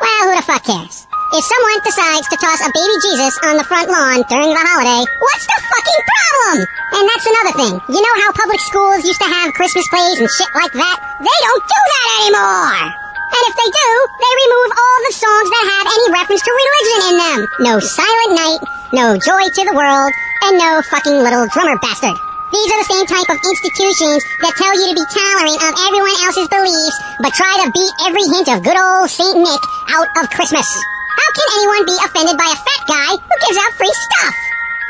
Well, 0.03 0.23
who 0.27 0.35
the 0.35 0.45
fuck 0.47 0.65
cares? 0.65 1.07
If 1.33 1.45
someone 1.49 1.81
decides 1.81 2.29
to 2.29 2.37
toss 2.37 2.61
a 2.61 2.69
baby 2.69 2.97
Jesus 3.09 3.35
on 3.49 3.57
the 3.57 3.65
front 3.65 3.89
lawn 3.89 4.21
during 4.29 4.53
the 4.53 4.65
holiday, 4.69 5.01
what's 5.01 5.47
the 5.49 5.59
fucking 5.65 6.03
problem? 6.05 6.59
And 6.93 7.05
that's 7.09 7.25
another 7.25 7.55
thing. 7.57 7.75
You 7.89 8.01
know 8.05 8.17
how 8.21 8.37
public 8.37 8.61
schools 8.61 9.05
used 9.09 9.23
to 9.25 9.33
have 9.33 9.57
Christmas 9.57 9.89
plays 9.89 10.21
and 10.21 10.29
shit 10.29 10.53
like 10.53 10.73
that? 10.77 10.97
They 11.25 11.39
don't 11.41 11.65
do 11.65 11.81
that 11.89 12.09
anymore! 12.21 13.02
And 13.33 13.43
if 13.49 13.55
they 13.57 13.71
do, 13.73 13.91
they 14.21 14.33
remove 14.45 14.71
all 14.77 14.99
the 15.09 15.17
songs 15.17 15.49
that 15.49 15.65
have 15.73 15.87
any 15.89 16.07
reference 16.13 16.45
to 16.45 16.53
religion 16.53 17.01
in 17.09 17.17
them. 17.17 17.41
No 17.65 17.75
Silent 17.81 18.33
Night, 18.37 18.61
no 18.93 19.07
Joy 19.17 19.45
to 19.49 19.63
the 19.65 19.77
World, 19.77 20.13
and 20.45 20.61
no 20.61 20.85
fucking 20.85 21.17
little 21.17 21.49
drummer 21.49 21.81
bastard. 21.81 22.17
These 22.53 22.69
are 22.69 22.81
the 22.85 22.93
same 22.93 23.07
type 23.09 23.31
of 23.33 23.41
institutions 23.41 24.21
that 24.45 24.53
tell 24.61 24.77
you 24.77 24.93
to 24.93 24.97
be 25.01 25.07
tolerant 25.09 25.61
of 25.65 25.73
everyone 25.89 26.17
else's 26.29 26.53
beliefs, 26.53 26.99
but 27.25 27.33
try 27.33 27.65
to 27.65 27.73
beat 27.73 27.95
every 28.05 28.27
hint 28.29 28.49
of 28.53 28.61
good 28.61 28.77
old 28.77 29.09
Saint 29.09 29.41
Nick 29.41 29.63
out 29.89 30.09
of 30.21 30.29
Christmas. 30.37 30.69
How 30.69 31.29
can 31.33 31.49
anyone 31.57 31.89
be 31.89 31.97
offended 32.05 32.37
by 32.37 32.53
a 32.53 32.61
fat 32.61 32.83
guy 32.85 33.11
who 33.17 33.35
gives 33.49 33.57
out 33.57 33.73
free 33.81 33.97
stuff? 34.13 34.35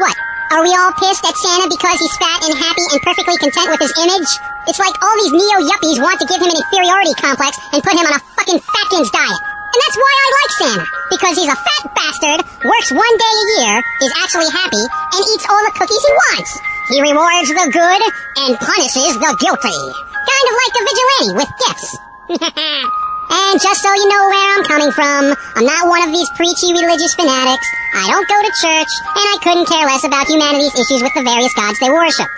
What? 0.02 0.16
Are 0.50 0.62
we 0.66 0.74
all 0.74 0.90
pissed 0.98 1.22
at 1.22 1.38
Santa 1.38 1.70
because 1.70 1.96
he's 2.02 2.18
fat 2.18 2.42
and 2.42 2.58
happy 2.58 2.84
and 2.90 3.00
perfectly 3.06 3.38
content 3.38 3.70
with 3.70 3.80
his 3.86 3.94
image? 3.94 4.30
It's 4.70 4.78
like 4.78 4.94
all 5.02 5.16
these 5.18 5.34
neo-yuppies 5.34 5.98
want 5.98 6.22
to 6.22 6.26
give 6.30 6.38
him 6.38 6.46
an 6.46 6.58
inferiority 6.62 7.14
complex 7.18 7.58
and 7.74 7.82
put 7.82 7.98
him 7.98 8.06
on 8.06 8.14
a 8.14 8.22
fucking 8.38 8.62
fatkins 8.62 9.10
diet. 9.10 9.42
And 9.72 9.80
that's 9.80 9.98
why 9.98 10.12
I 10.12 10.26
like 10.36 10.52
Santa. 10.52 10.86
Because 11.10 11.34
he's 11.34 11.48
a 11.50 11.58
fat 11.58 11.84
bastard, 11.96 12.40
works 12.62 12.90
one 12.92 13.14
day 13.18 13.34
a 13.34 13.46
year, 13.58 13.74
is 14.04 14.12
actually 14.20 14.50
happy, 14.52 14.84
and 14.84 15.22
eats 15.32 15.48
all 15.48 15.62
the 15.64 15.74
cookies 15.74 16.04
he 16.04 16.12
wants. 16.12 16.50
He 16.92 16.98
rewards 17.00 17.48
the 17.48 17.66
good 17.72 18.02
and 18.44 18.52
punishes 18.60 19.16
the 19.16 19.32
guilty. 19.40 19.80
Kind 20.12 20.46
of 20.46 20.54
like 20.60 20.74
a 20.76 20.82
vigilante 20.86 21.32
with 21.40 21.50
gifts. 21.56 21.90
and 23.32 23.54
just 23.58 23.80
so 23.80 23.90
you 23.96 24.08
know 24.12 24.24
where 24.28 24.46
I'm 24.54 24.64
coming 24.68 24.92
from, 24.92 25.32
I'm 25.56 25.66
not 25.66 25.88
one 25.88 26.04
of 26.04 26.12
these 26.12 26.28
preachy 26.36 26.70
religious 26.76 27.16
fanatics. 27.16 27.66
I 27.96 28.12
don't 28.12 28.28
go 28.28 28.38
to 28.44 28.52
church, 28.60 28.92
and 29.10 29.26
I 29.26 29.36
couldn't 29.42 29.66
care 29.72 29.88
less 29.88 30.04
about 30.04 30.28
humanity's 30.28 30.76
issues 30.76 31.00
with 31.00 31.16
the 31.16 31.24
various 31.24 31.54
gods 31.56 31.80
they 31.80 31.90
worship. 31.90 32.28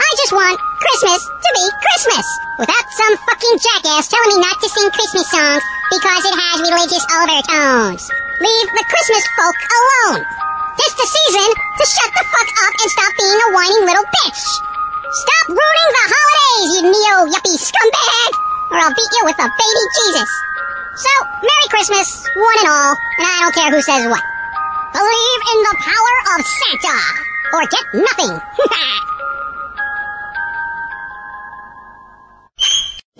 I 0.00 0.10
just 0.16 0.32
want 0.32 0.56
Christmas 0.80 1.20
to 1.28 1.50
be 1.52 1.64
Christmas, 1.84 2.26
without 2.56 2.86
some 2.88 3.14
fucking 3.20 3.56
jackass 3.60 4.08
telling 4.08 4.32
me 4.32 4.38
not 4.40 4.56
to 4.56 4.68
sing 4.72 4.88
Christmas 4.96 5.28
songs 5.28 5.62
because 5.92 6.22
it 6.24 6.36
has 6.40 6.56
religious 6.64 7.04
overtones. 7.12 8.02
Leave 8.40 8.68
the 8.72 8.86
Christmas 8.88 9.24
folk 9.36 9.58
alone. 9.60 10.24
It's 10.80 10.96
the 10.96 11.04
season 11.04 11.48
to 11.52 11.84
shut 11.84 12.10
the 12.16 12.24
fuck 12.24 12.50
up 12.64 12.74
and 12.80 12.90
stop 12.96 13.12
being 13.12 13.40
a 13.44 13.50
whining 13.52 13.84
little 13.92 14.08
bitch. 14.24 14.42
Stop 15.12 15.44
ruining 15.52 15.90
the 15.92 16.06
holidays, 16.08 16.68
you 16.72 16.82
neo-yuppie 16.88 17.60
scumbag, 17.60 18.32
or 18.72 18.78
I'll 18.80 18.96
beat 18.96 19.12
you 19.12 19.22
with 19.28 19.36
a 19.36 19.48
baby 19.52 19.84
Jesus. 20.00 20.30
So, 20.96 21.12
Merry 21.44 21.68
Christmas, 21.68 22.08
one 22.40 22.58
and 22.64 22.68
all, 22.72 22.92
and 22.96 23.26
I 23.28 23.36
don't 23.44 23.54
care 23.54 23.70
who 23.70 23.82
says 23.84 24.08
what. 24.08 24.24
Believe 24.96 25.42
in 25.52 25.58
the 25.68 25.76
power 25.84 26.14
of 26.32 26.38
Santa, 26.40 26.98
or 27.52 27.60
get 27.68 27.84
nothing. 27.92 28.34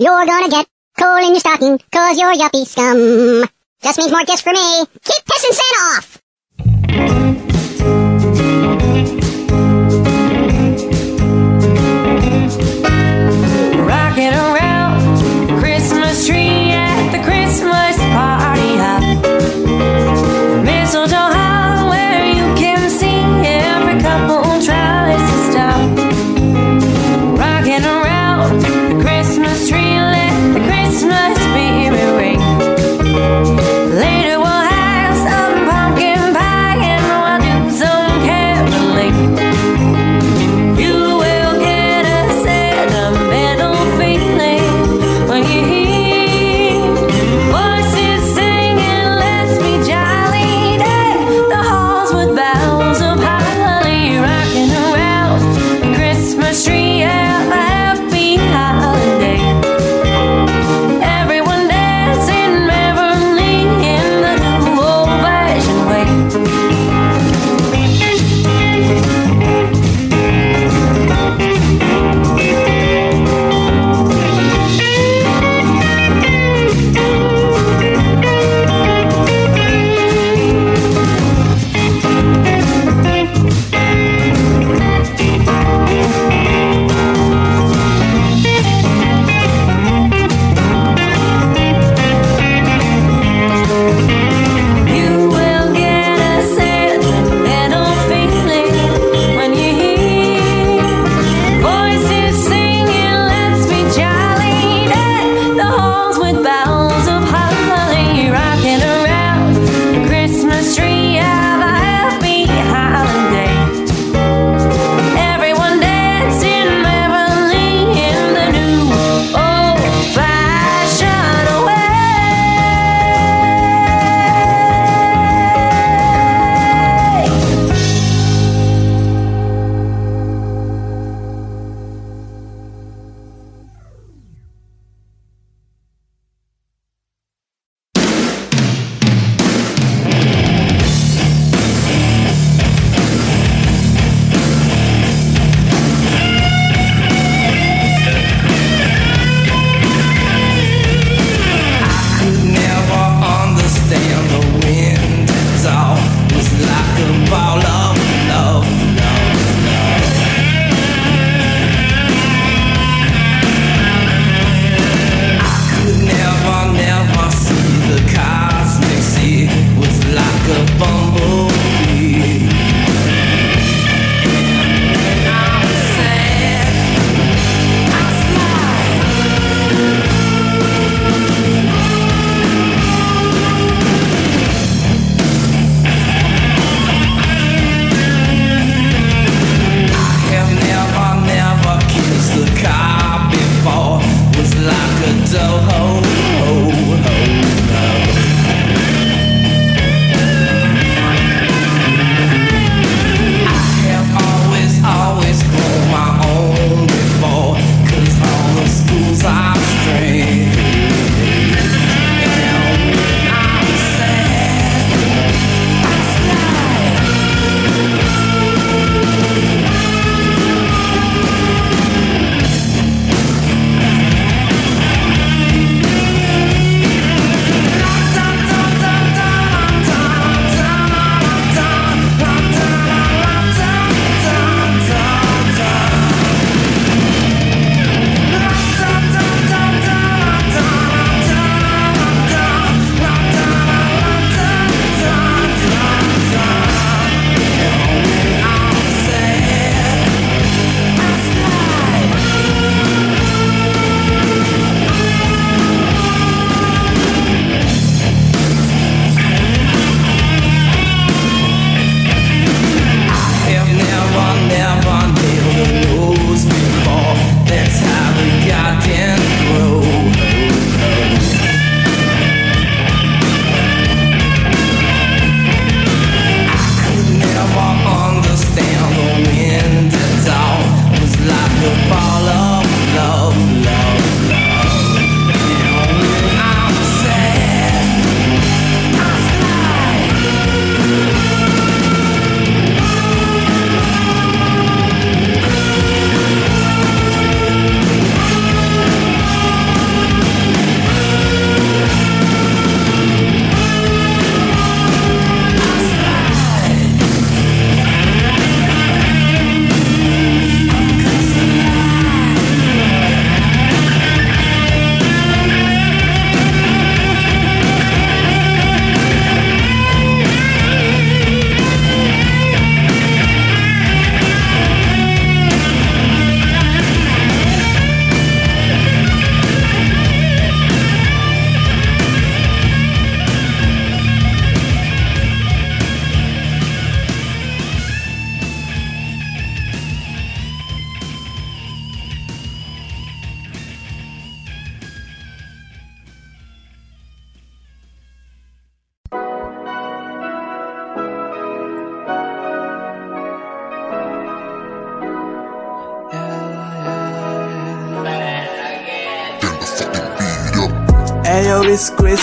You're 0.00 0.24
gonna 0.24 0.48
get 0.48 0.66
coal 0.98 1.18
in 1.18 1.32
your 1.32 1.40
stocking, 1.40 1.78
cause 1.92 2.18
you're 2.18 2.32
yuppie 2.32 2.66
scum. 2.66 3.46
Just 3.82 3.98
means 3.98 4.10
more 4.10 4.24
gifts 4.24 4.40
for 4.40 4.50
me. 4.50 4.86
Keep 5.04 5.24
pissing 5.26 5.52
Santa 5.52 5.80
off! 7.36 7.49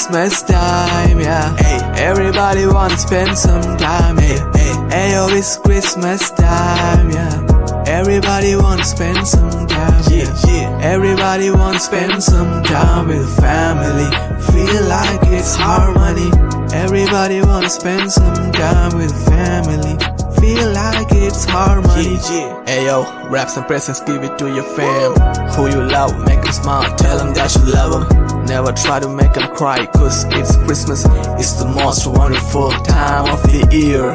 Christmas 0.08 0.42
time, 0.44 1.20
yeah. 1.20 1.54
Hey, 1.58 2.02
everybody 2.02 2.66
wanna 2.66 2.98
spend 2.98 3.38
some 3.38 3.76
time, 3.76 4.18
hey, 4.18 4.40
hey. 4.56 5.12
Ayo, 5.12 5.28
it's 5.38 5.58
Christmas 5.58 6.32
time, 6.32 7.12
yeah. 7.12 7.84
Everybody 7.86 8.56
wanna 8.56 8.86
spend 8.86 9.28
some 9.28 9.68
time, 9.68 10.02
yeah, 10.10 10.34
yeah. 10.48 10.80
Everybody 10.82 11.52
wanna 11.52 11.80
spend 11.80 12.24
some 12.24 12.64
time 12.64 13.10
with 13.10 13.28
family. 13.36 14.08
Feel 14.54 14.88
like 14.88 15.20
it's 15.24 15.58
harmony. 15.58 16.32
Everybody 16.74 17.42
wanna 17.42 17.70
spend 17.70 18.10
some 18.10 18.54
time 18.54 18.96
with 18.96 19.12
family. 19.28 19.98
Feel 20.40 20.72
like 20.72 21.12
it's 21.12 21.44
harmony. 21.44 22.16
Yeah, 22.32 22.64
yeah. 22.66 22.80
Ayo, 22.80 23.30
wrap 23.30 23.50
some 23.50 23.66
presents, 23.66 24.00
give 24.00 24.24
it 24.24 24.38
to 24.40 24.48
your 24.56 24.64
fam. 24.64 25.12
Who 25.52 25.68
you 25.68 25.84
love, 25.84 26.18
make 26.26 26.42
them 26.44 26.54
smile, 26.54 26.96
tell 26.96 27.18
them 27.18 27.34
that 27.34 27.54
you 27.56 27.74
love 27.74 28.08
them. 28.08 28.27
Never 28.48 28.72
try 28.72 29.00
to 29.00 29.10
make 29.10 29.34
them 29.34 29.54
cry, 29.56 29.86
cause 29.88 30.24
it's 30.30 30.56
Christmas. 30.56 31.06
It's 31.38 31.54
the 31.54 31.66
most 31.68 32.08
wonderful 32.08 32.72
time 32.72 33.30
of 33.32 33.44
the 33.44 33.68
year. 33.76 34.06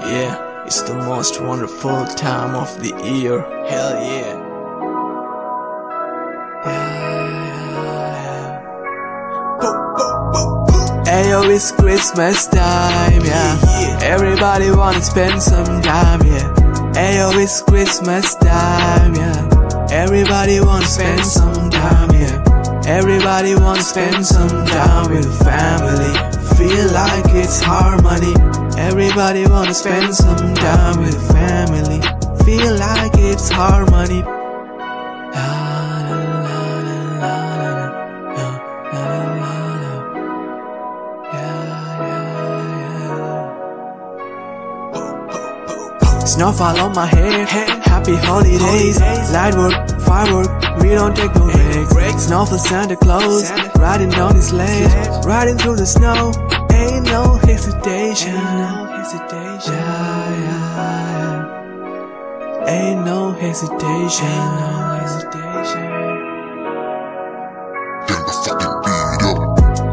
Yeah, 0.00 0.64
it's 0.66 0.82
the 0.82 0.94
most 0.94 1.40
wonderful 1.40 2.04
time 2.06 2.56
of 2.56 2.68
the 2.80 2.88
year. 3.08 3.40
Hell 3.68 4.02
yeah. 4.02 4.44
Ayo, 11.06 11.48
it's 11.48 11.70
Christmas 11.72 12.46
time, 12.48 13.24
yeah. 13.24 13.98
Everybody 14.02 14.70
wanna 14.70 15.00
spend 15.00 15.40
some 15.42 15.80
time, 15.80 16.22
yeah. 16.26 16.52
Ayo, 16.94 17.32
it's 17.42 17.62
Christmas 17.62 18.34
time, 18.34 19.14
yeah. 19.14 19.88
Everybody 19.90 20.60
wanna 20.60 20.86
spend 20.86 21.24
some 21.24 21.70
time, 21.70 22.10
yeah. 22.12 22.47
Everybody 22.88 23.54
wanna 23.54 23.82
spend 23.82 24.24
some 24.24 24.64
time 24.64 25.10
with 25.10 25.28
family. 25.44 26.14
Feel 26.56 26.90
like 26.90 27.26
it's 27.34 27.60
harmony. 27.60 28.32
Everybody 28.78 29.46
wanna 29.46 29.74
spend 29.74 30.14
some 30.14 30.54
time 30.54 30.98
with 31.02 31.20
family. 31.30 32.00
Feel 32.46 32.76
like 32.76 33.12
it's 33.16 33.50
harmony. 33.50 34.24
Snowfall 46.24 46.78
on 46.80 46.94
my 46.94 47.06
head, 47.06 47.48
happy 47.84 48.16
holidays. 48.16 48.98
Light 49.32 49.54
work, 49.56 49.74
firework, 50.08 50.48
we 50.80 50.88
don't 50.90 51.14
take 51.14 51.34
no 51.34 51.46
breaks. 51.92 52.24
Snow 52.24 52.44
for 52.46 52.58
Santa 52.58 52.96
Claus, 52.96 53.50
riding 53.76 54.12
on 54.14 54.34
his 54.34 54.48
sleigh, 54.48 54.86
riding 55.24 55.58
through 55.58 55.76
the 55.76 55.86
snow. 55.86 56.32
Ain't 56.72 57.04
no 57.04 57.36
hesitation. 57.44 58.34
Yeah, 58.34 59.68
yeah, 59.68 60.78
yeah. 61.24 61.68
Ain't 62.68 63.04
no 63.04 63.32
hesitation. 63.32 64.26
Ain't 64.26 64.60
No 64.60 64.98
hesitation. 65.00 66.28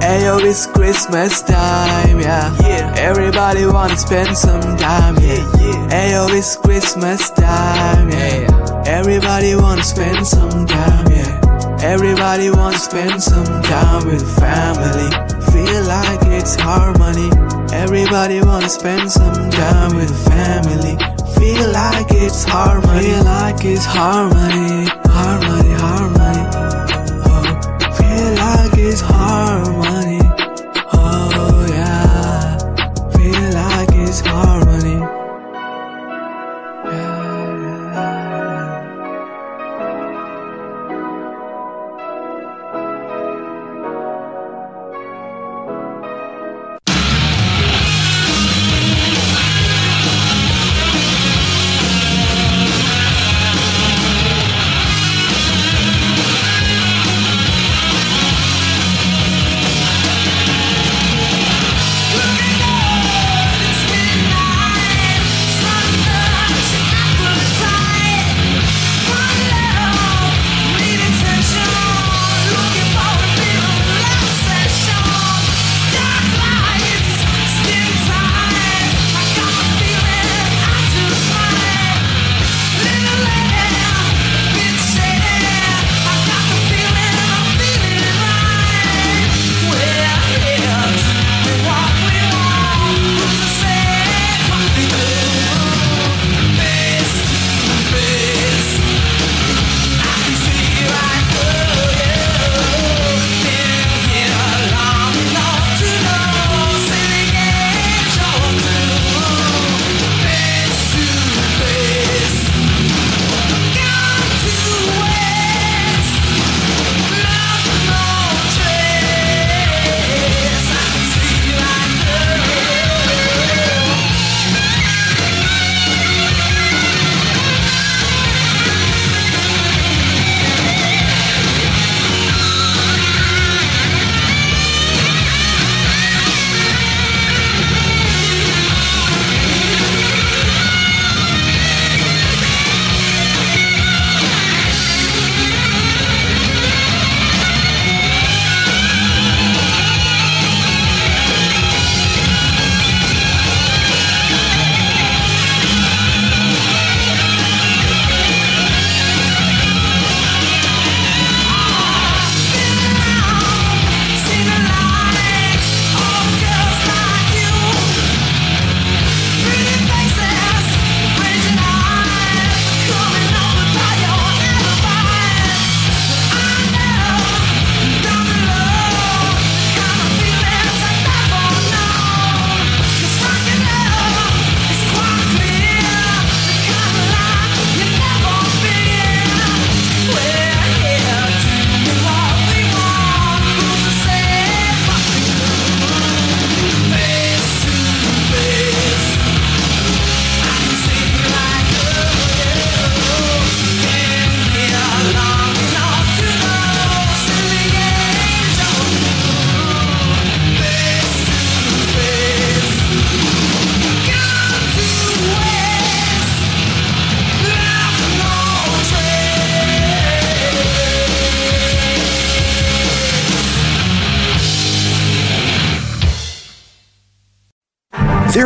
Ayo, 0.01 0.39
it's 0.43 0.65
Christmas 0.67 1.41
time, 1.41 2.19
yeah. 2.19 2.55
yeah. 2.61 2.93
Everybody 2.97 3.65
wanna 3.65 3.97
spend 3.97 4.37
some 4.37 4.61
time, 4.77 5.15
yeah. 5.19 5.43
yeah. 5.59 5.99
Ayo, 5.99 6.29
it's 6.37 6.54
Christmas 6.75 7.29
time, 7.29 8.09
yeah. 8.09 8.83
Everybody 8.85 9.55
wanna 9.55 9.81
spend 9.81 10.27
some 10.27 10.67
time, 10.67 11.07
yeah. 11.09 11.77
Everybody 11.79 12.49
wanna 12.49 12.77
spend 12.77 13.23
some 13.23 13.45
time 13.63 14.05
with 14.05 14.21
family. 14.37 15.09
Feel 15.53 15.83
like 15.83 16.19
it's 16.37 16.55
harmony. 16.55 17.31
Everybody 17.71 18.41
wanna 18.41 18.67
spend 18.67 19.09
some 19.09 19.49
time 19.51 19.95
with 19.95 20.11
family. 20.27 20.97
Feel 21.39 21.71
like 21.71 22.11
it's 22.11 22.43
harmony. 22.43 23.03
Feel 23.05 23.23
like 23.23 23.63
it's 23.63 23.85
harmony, 23.85 24.83
harmony, 25.07 25.69
harmony. 25.69 25.74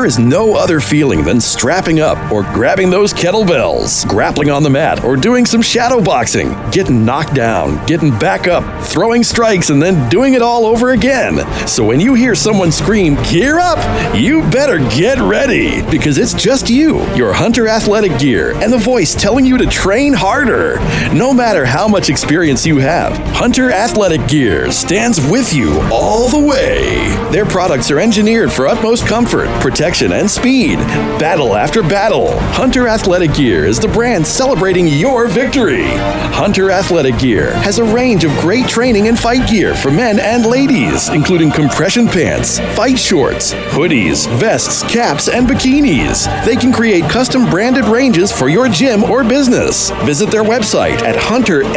Is 0.10 0.18
no 0.18 0.56
other 0.56 0.80
feeling 0.80 1.24
than 1.24 1.40
strapping 1.40 2.00
up 2.00 2.32
or 2.32 2.42
grabbing 2.42 2.90
those 2.90 3.14
kettlebells, 3.14 4.08
grappling 4.08 4.50
on 4.50 4.64
the 4.64 4.70
mat, 4.70 5.04
or 5.04 5.16
doing 5.16 5.46
some 5.46 5.62
shadow 5.62 6.02
boxing, 6.02 6.50
getting 6.72 7.06
knocked 7.06 7.36
down, 7.36 7.86
getting 7.86 8.10
back 8.18 8.48
up, 8.48 8.64
throwing 8.92 9.24
strikes, 9.24 9.70
and 9.70 9.82
then 9.82 10.10
doing 10.10 10.34
it 10.34 10.42
all 10.42 10.66
over 10.66 10.92
again. 10.92 11.40
So 11.68 11.86
when 11.86 12.00
you 12.00 12.14
hear 12.14 12.36
someone 12.36 12.72
scream, 12.72 13.16
Gear 13.24 13.60
up! 13.60 13.80
You 14.16 14.42
better 14.50 14.80
get 14.90 15.20
ready 15.20 15.82
because 15.90 16.18
it's 16.18 16.34
just 16.34 16.70
you, 16.70 17.00
your 17.16 17.34
Hunter 17.34 17.68
athletic 17.68 18.18
gear, 18.20 18.54
and 18.56 18.74
the 18.74 18.78
voice 18.78 19.14
telling 19.16 19.46
you 19.46 19.58
to 19.58 19.66
train 19.66 20.14
harder. 20.14 20.80
No 21.14 21.34
matter 21.34 21.66
how 21.66 21.88
much 21.88 22.10
experience 22.10 22.66
you 22.66 22.78
have, 22.78 23.18
Hunter 23.36 23.72
Athletic 23.72 24.28
Gear 24.28 24.72
stands 24.72 25.20
with 25.30 25.54
you 25.54 25.80
all 25.92 26.28
the 26.28 26.40
way. 26.40 27.08
Their 27.32 27.46
products 27.46 27.92
are 27.92 28.00
engineered 28.00 28.52
for 28.52 28.68
utmost 28.68 29.06
comfort, 29.08 29.48
protection, 29.62 30.12
and 30.12 30.30
speed. 30.30 30.78
Battle 31.20 31.56
after 31.56 31.82
battle, 31.82 32.38
Hunter 32.52 32.88
Athletic 32.88 33.34
Gear 33.34 33.66
is 33.66 33.80
the 33.80 33.88
brand 33.88 34.26
celebrating 34.26 34.88
your 34.88 35.28
victory. 35.28 35.86
Hunter 36.34 36.72
Athletic 36.72 37.18
Gear 37.20 37.54
has 37.54 37.80
a 37.80 37.84
range 37.84 38.24
of 38.24 38.32
great 38.40 38.68
training 38.80 39.10
and 39.10 39.20
fight 39.20 39.46
gear 39.50 39.76
for 39.76 39.92
men 39.92 40.20
and 40.22 40.46
ladies, 40.46 41.10
including 41.10 41.52
compression 41.52 42.08
pants, 42.08 42.60
fight 42.78 42.98
shorts, 42.98 43.54
hoodies, 43.76 44.26
vests, 44.40 44.84
caps, 44.84 45.28
and 45.28 45.46
bikinis. 45.46 46.24
They 46.46 46.56
can 46.56 46.72
create 46.72 47.04
custom 47.10 47.50
branded 47.50 47.84
ranges 47.88 48.32
for 48.32 48.48
your 48.48 48.70
gym 48.70 49.04
or 49.04 49.26
business. 49.26 49.90
Visit 50.06 50.32
their 50.32 50.44
website 50.44 51.02
at 51.02 51.18
huntermma.co.za. 51.18 51.76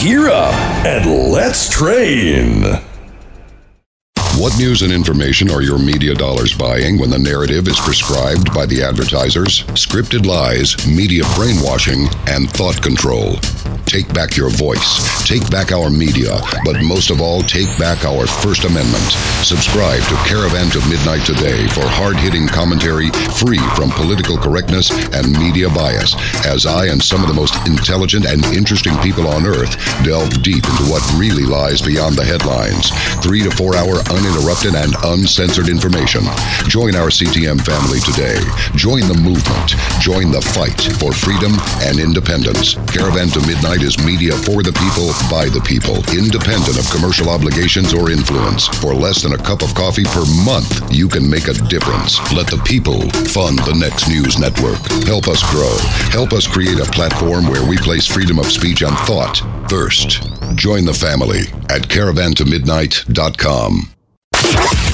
Gear 0.00 0.28
up 0.28 0.54
and 0.86 1.32
let's 1.32 1.68
train. 1.68 2.93
What 4.36 4.58
news 4.58 4.82
and 4.82 4.92
information 4.92 5.48
are 5.48 5.62
your 5.62 5.78
media 5.78 6.12
dollars 6.12 6.52
buying 6.52 6.98
when 6.98 7.08
the 7.08 7.18
narrative 7.18 7.68
is 7.68 7.78
prescribed 7.78 8.52
by 8.52 8.66
the 8.66 8.82
advertisers? 8.82 9.62
Scripted 9.74 10.26
lies, 10.26 10.76
media 10.88 11.22
brainwashing, 11.36 12.08
and 12.26 12.50
thought 12.50 12.82
control. 12.82 13.36
Take 13.86 14.12
back 14.12 14.36
your 14.36 14.50
voice. 14.50 15.26
Take 15.28 15.48
back 15.50 15.70
our 15.72 15.90
media. 15.90 16.40
But 16.64 16.82
most 16.82 17.10
of 17.10 17.20
all, 17.20 17.42
take 17.42 17.68
back 17.78 18.04
our 18.04 18.26
First 18.26 18.64
Amendment. 18.64 19.04
Subscribe 19.44 20.02
to 20.08 20.16
Caravan 20.26 20.70
to 20.70 20.80
Midnight 20.88 21.24
today 21.26 21.68
for 21.68 21.84
hard 21.84 22.16
hitting 22.16 22.46
commentary 22.46 23.10
free 23.38 23.60
from 23.76 23.90
political 23.92 24.36
correctness 24.36 24.90
and 25.14 25.30
media 25.38 25.68
bias, 25.68 26.16
as 26.46 26.66
I 26.66 26.86
and 26.86 27.02
some 27.02 27.22
of 27.22 27.28
the 27.28 27.34
most 27.34 27.54
intelligent 27.66 28.26
and 28.26 28.44
interesting 28.56 28.96
people 28.98 29.28
on 29.28 29.46
earth 29.46 29.76
delve 30.02 30.42
deep 30.42 30.64
into 30.64 30.90
what 30.90 31.04
really 31.16 31.44
lies 31.44 31.82
beyond 31.82 32.16
the 32.16 32.24
headlines. 32.24 32.90
Three 33.22 33.42
to 33.42 33.50
four 33.52 33.76
hour 33.76 34.00
uninterrupted 34.10 34.74
and 34.74 34.94
uncensored 35.04 35.68
information. 35.68 36.24
Join 36.68 36.96
our 36.96 37.10
CTM 37.12 37.60
family 37.62 38.00
today. 38.00 38.40
Join 38.74 39.06
the 39.06 39.18
movement. 39.20 39.76
Join 40.00 40.32
the 40.32 40.42
fight 40.42 40.80
for 40.98 41.12
freedom 41.12 41.52
and 41.84 42.00
independence. 42.00 42.74
Caravan 42.90 43.28
to 43.34 43.40
Midnight 43.46 43.73
is 43.82 43.98
media 44.04 44.32
for 44.32 44.62
the 44.62 44.72
people, 44.72 45.12
by 45.30 45.48
the 45.48 45.62
people, 45.64 45.96
independent 46.12 46.78
of 46.78 46.90
commercial 46.90 47.30
obligations 47.30 47.94
or 47.94 48.10
influence. 48.10 48.68
For 48.78 48.94
less 48.94 49.22
than 49.22 49.32
a 49.32 49.38
cup 49.38 49.62
of 49.62 49.74
coffee 49.74 50.04
per 50.04 50.24
month, 50.44 50.92
you 50.92 51.08
can 51.08 51.28
make 51.28 51.48
a 51.48 51.54
difference. 51.66 52.20
Let 52.32 52.46
the 52.46 52.62
people 52.64 53.00
fund 53.32 53.58
the 53.60 53.74
next 53.74 54.08
news 54.08 54.38
network. 54.38 54.78
Help 55.04 55.28
us 55.28 55.42
grow. 55.50 55.76
Help 56.10 56.32
us 56.32 56.46
create 56.46 56.78
a 56.78 56.90
platform 56.92 57.48
where 57.48 57.66
we 57.66 57.76
place 57.78 58.06
freedom 58.06 58.38
of 58.38 58.46
speech 58.46 58.82
and 58.82 58.96
thought 59.08 59.42
first. 59.68 60.22
Join 60.54 60.84
the 60.84 60.94
family 60.94 61.48
at 61.70 61.88
caravantomidnight.com. 61.88 63.94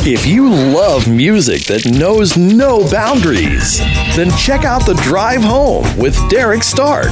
If 0.03 0.24
you 0.24 0.49
love 0.49 1.09
music 1.09 1.64
that 1.64 1.85
knows 1.85 2.35
no 2.35 2.91
boundaries, 2.91 3.81
then 4.16 4.31
check 4.39 4.64
out 4.64 4.87
The 4.87 4.95
Drive 4.95 5.43
Home 5.43 5.85
with 5.99 6.16
Derek 6.31 6.62
Stark. 6.62 7.11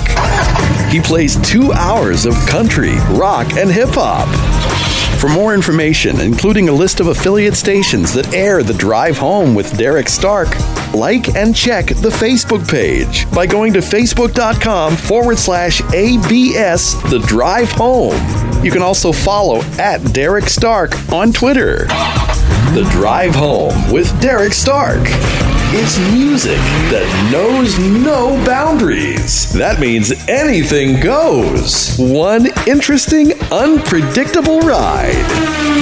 He 0.91 1.01
plays 1.01 1.37
two 1.49 1.73
hours 1.73 2.25
of 2.25 2.35
country, 2.47 2.95
rock, 3.11 3.53
and 3.55 3.71
hip 3.71 3.91
hop. 3.93 4.29
For 5.21 5.29
more 5.29 5.53
information, 5.53 6.21
including 6.21 6.69
a 6.69 6.73
list 6.73 7.01
of 7.01 7.09
affiliate 7.09 7.57
stations 7.57 8.15
that 8.15 8.33
air 8.33 8.63
The 8.63 8.73
Drive 8.73 9.19
Home 9.19 9.55
with 9.55 9.77
Derek 9.77 10.09
Stark, 10.09 10.49
like 10.95 11.35
and 11.35 11.55
check 11.55 11.87
the 11.87 12.09
Facebook 12.09 12.67
page 12.69 13.31
by 13.33 13.45
going 13.47 13.73
to 13.73 13.81
facebook.com 13.81 14.97
forward 14.97 15.39
slash 15.39 15.83
ABS 15.93 16.95
The 17.11 17.19
Drive 17.27 17.71
Home. 17.73 18.65
You 18.65 18.71
can 18.71 18.83
also 18.83 19.13
follow 19.13 19.61
at 19.79 19.99
Derek 20.15 20.49
Stark 20.49 20.93
on 21.13 21.33
Twitter. 21.33 21.87
The 22.75 22.89
Drive 22.93 23.35
Home 23.35 23.91
with 23.91 24.09
Derek 24.21 24.53
Stark. 24.53 25.01
It's 25.71 25.99
music 26.15 26.57
that 26.91 27.29
knows 27.31 27.79
no 27.79 28.43
boundaries. 28.47 29.53
That 29.53 29.79
means 29.79 30.13
anything 30.27 30.99
goes. 30.99 31.99
One 31.99 32.47
interesting, 32.67 33.33
unpredictable 33.53 34.61
ride. 34.61 35.13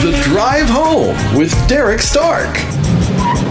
The 0.03 0.21
Drive 0.25 0.69
Home 0.71 1.15
with 1.39 1.55
Derek 1.69 2.01
Stark. 2.01 2.57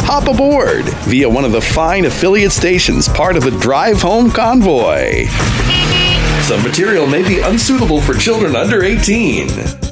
Hop 0.04 0.28
aboard 0.28 0.84
via 1.06 1.30
one 1.30 1.46
of 1.46 1.54
the 1.54 1.62
fine 1.62 2.04
affiliate 2.04 2.52
stations, 2.52 3.08
part 3.08 3.38
of 3.38 3.44
the 3.44 3.58
Drive 3.62 4.02
Home 4.02 4.30
Convoy. 4.30 5.28
Some 6.42 6.62
material 6.64 7.08
may 7.08 7.26
be 7.26 7.40
unsuitable 7.40 8.02
for 8.02 8.14
children 8.14 8.58
under 8.58 8.84
18. 8.84 9.85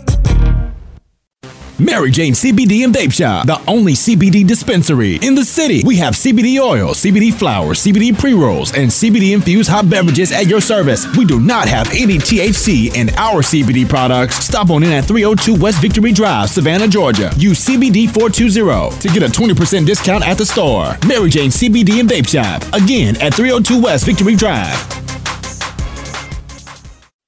Mary 1.79 2.11
Jane 2.11 2.33
CBD 2.33 2.83
and 2.83 2.93
Vape 2.93 3.11
Shop, 3.11 3.47
the 3.47 3.59
only 3.67 3.93
CBD 3.93 4.45
dispensary 4.45 5.15
in 5.23 5.33
the 5.33 5.43
city. 5.43 5.81
We 5.83 5.97
have 5.97 6.13
CBD 6.13 6.61
oil, 6.61 6.89
CBD 6.89 7.33
flour, 7.33 7.73
CBD 7.73 8.17
pre 8.17 8.33
rolls, 8.33 8.75
and 8.75 8.91
CBD 8.91 9.33
infused 9.33 9.69
hot 9.69 9.89
beverages 9.89 10.31
at 10.31 10.45
your 10.45 10.61
service. 10.61 11.07
We 11.17 11.25
do 11.25 11.39
not 11.39 11.67
have 11.67 11.87
any 11.89 12.19
THC 12.19 12.93
in 12.95 13.09
our 13.17 13.41
CBD 13.41 13.89
products. 13.89 14.35
Stop 14.35 14.69
on 14.69 14.83
in 14.83 14.91
at 14.91 15.05
302 15.05 15.59
West 15.59 15.81
Victory 15.81 16.11
Drive, 16.11 16.51
Savannah, 16.51 16.87
Georgia. 16.87 17.31
Use 17.37 17.65
CBD 17.65 18.07
420 18.07 18.99
to 18.99 19.07
get 19.09 19.23
a 19.23 19.31
20% 19.31 19.85
discount 19.85 20.27
at 20.27 20.37
the 20.37 20.45
store. 20.45 20.95
Mary 21.07 21.31
Jane 21.31 21.49
CBD 21.49 21.99
and 21.99 22.09
Vape 22.09 22.27
Shop, 22.27 22.61
again 22.73 23.19
at 23.19 23.33
302 23.33 23.81
West 23.81 24.05
Victory 24.05 24.35
Drive. 24.35 24.77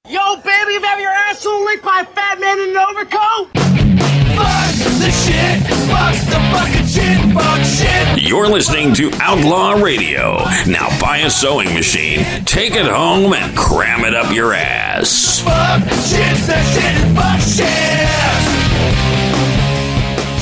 Yo, 0.08 0.36
baby, 0.36 0.74
you 0.74 0.82
have 0.82 1.00
your 1.00 1.10
asshole 1.10 1.64
licked 1.64 1.84
by 1.84 2.02
a 2.02 2.04
fat 2.04 2.38
man 2.38 2.60
in 2.60 2.70
an 2.70 2.76
overcoat? 2.76 3.65
Fuck 4.36 4.74
the! 4.98 6.36
Fuck 6.50 6.72
the 6.72 6.86
shit! 6.86 7.34
Fuck 7.34 7.64
shit! 7.64 8.22
You're 8.28 8.48
listening 8.48 8.92
to 8.94 9.10
Outlaw 9.20 9.72
Radio. 9.82 10.38
Now 10.66 10.88
buy 11.00 11.18
a 11.18 11.30
sewing 11.30 11.72
machine, 11.74 12.24
take 12.44 12.74
it 12.74 12.86
home, 12.86 13.32
and 13.32 13.56
cram 13.56 14.04
it 14.04 14.14
up 14.14 14.32
your 14.32 14.52
ass. 14.54 15.40
Fuck 15.40 15.82
shit! 15.82 16.36
The 16.46 16.60
shit 16.72 16.94
is 16.94 17.14
fuck 17.14 17.40
shit! 17.40 17.66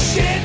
Shit 0.01 0.43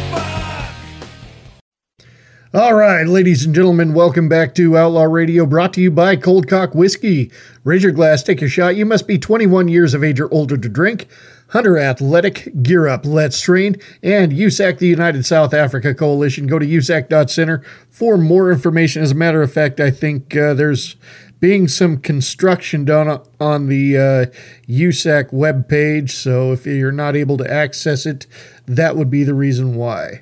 All 2.51 2.73
right, 2.73 3.05
ladies 3.05 3.45
and 3.45 3.53
gentlemen, 3.53 3.93
welcome 3.93 4.27
back 4.27 4.55
to 4.55 4.75
Outlaw 4.75 5.03
Radio, 5.03 5.45
brought 5.45 5.71
to 5.73 5.81
you 5.81 5.91
by 5.91 6.15
Cold 6.15 6.47
Cock 6.47 6.73
Whiskey. 6.73 7.31
Raise 7.63 7.83
your 7.83 7.91
glass, 7.91 8.23
take 8.23 8.41
your 8.41 8.49
shot. 8.49 8.75
You 8.75 8.85
must 8.87 9.07
be 9.07 9.19
21 9.19 9.67
years 9.67 9.93
of 9.93 10.03
age 10.03 10.19
or 10.19 10.33
older 10.33 10.57
to 10.57 10.67
drink. 10.67 11.07
Hunter 11.49 11.77
Athletic, 11.77 12.61
Gear 12.61 12.87
Up, 12.87 13.05
Let's 13.05 13.41
Train, 13.41 13.75
and 14.03 14.31
USAC, 14.31 14.77
the 14.77 14.87
United 14.87 15.25
South 15.25 15.53
Africa 15.53 15.95
Coalition. 15.95 16.45
Go 16.45 16.59
to 16.59 16.65
usac.center 16.65 17.63
for 17.89 18.17
more 18.17 18.51
information. 18.51 19.01
As 19.01 19.11
a 19.11 19.15
matter 19.15 19.41
of 19.41 19.51
fact, 19.51 19.79
I 19.79 19.89
think 19.89 20.35
uh, 20.35 20.53
there's 20.53 20.95
being 21.39 21.67
some 21.67 21.97
construction 21.97 22.85
done 22.85 23.21
on 23.39 23.67
the 23.67 23.97
uh, 23.97 24.25
USAC 24.71 25.31
webpage, 25.31 26.11
so 26.11 26.51
if 26.51 26.65
you're 26.67 26.91
not 26.91 27.15
able 27.15 27.37
to 27.37 27.51
access 27.51 28.05
it, 28.05 28.27
that 28.67 28.95
would 28.95 29.09
be 29.09 29.23
the 29.23 29.33
reason 29.33 29.75
why. 29.75 30.21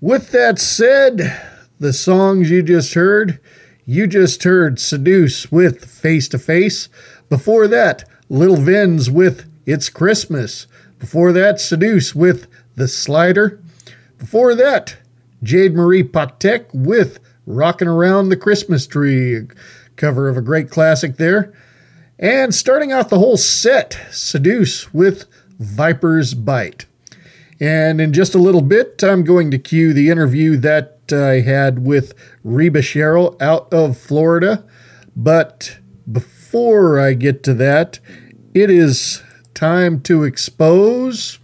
With 0.00 0.32
that 0.32 0.58
said, 0.58 1.40
the 1.78 1.92
songs 1.92 2.50
you 2.50 2.62
just 2.62 2.94
heard, 2.94 3.38
you 3.84 4.06
just 4.06 4.42
heard 4.42 4.80
Seduce 4.80 5.52
with 5.52 5.84
Face 5.84 6.28
to 6.28 6.38
Face. 6.38 6.88
Before 7.28 7.68
that, 7.68 8.08
Little 8.28 8.56
Vins 8.56 9.10
with 9.10 9.53
It's 9.66 9.88
Christmas. 9.88 10.66
Before 10.98 11.32
that, 11.32 11.58
Seduce 11.58 12.14
with 12.14 12.48
The 12.76 12.86
Slider. 12.86 13.62
Before 14.18 14.54
that, 14.54 14.96
Jade 15.42 15.74
Marie 15.74 16.02
Patek 16.02 16.66
with 16.74 17.18
Rockin' 17.46 17.88
Around 17.88 18.28
the 18.28 18.36
Christmas 18.36 18.86
Tree, 18.86 19.46
cover 19.96 20.28
of 20.28 20.36
a 20.36 20.42
great 20.42 20.70
classic 20.70 21.16
there. 21.16 21.54
And 22.18 22.54
starting 22.54 22.92
off 22.92 23.08
the 23.08 23.18
whole 23.18 23.38
set, 23.38 23.98
Seduce 24.10 24.92
with 24.92 25.24
Viper's 25.58 26.34
Bite. 26.34 26.84
And 27.58 28.00
in 28.02 28.12
just 28.12 28.34
a 28.34 28.38
little 28.38 28.62
bit, 28.62 29.02
I'm 29.02 29.24
going 29.24 29.50
to 29.50 29.58
cue 29.58 29.94
the 29.94 30.10
interview 30.10 30.58
that 30.58 31.00
I 31.10 31.40
had 31.40 31.86
with 31.86 32.12
Reba 32.42 32.80
Cheryl 32.80 33.40
out 33.40 33.72
of 33.72 33.96
Florida. 33.96 34.64
But 35.16 35.78
before 36.10 37.00
I 37.00 37.14
get 37.14 37.42
to 37.44 37.54
that, 37.54 37.98
it 38.52 38.68
is 38.68 39.22
time 39.54 40.00
to 40.00 40.24
expose 40.24 41.38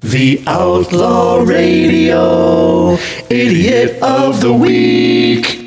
The 0.00 0.42
Outlaw 0.46 1.42
Radio 1.42 2.94
Idiot 3.28 4.02
of 4.02 4.40
the 4.40 4.54
Week. 4.54 5.60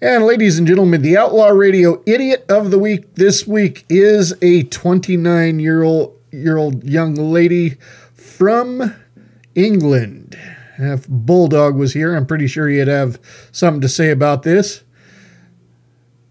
And 0.00 0.24
ladies 0.24 0.58
and 0.58 0.66
gentlemen, 0.66 1.02
the 1.02 1.16
Outlaw 1.16 1.50
Radio 1.50 2.02
Idiot 2.04 2.44
of 2.48 2.72
the 2.72 2.80
Week 2.80 3.14
this 3.14 3.46
week 3.46 3.84
is 3.88 4.34
a 4.42 4.64
29 4.64 5.60
year 5.60 5.84
old 5.84 6.18
year 6.32 6.56
old 6.56 6.82
young 6.82 7.14
lady 7.14 7.76
from 8.14 8.92
England. 9.54 10.36
If 10.78 11.06
Bulldog 11.06 11.76
was 11.76 11.92
here, 11.92 12.16
I'm 12.16 12.26
pretty 12.26 12.48
sure 12.48 12.68
he'd 12.68 12.88
have 12.88 13.20
something 13.52 13.82
to 13.82 13.88
say 13.88 14.10
about 14.10 14.42
this. 14.42 14.82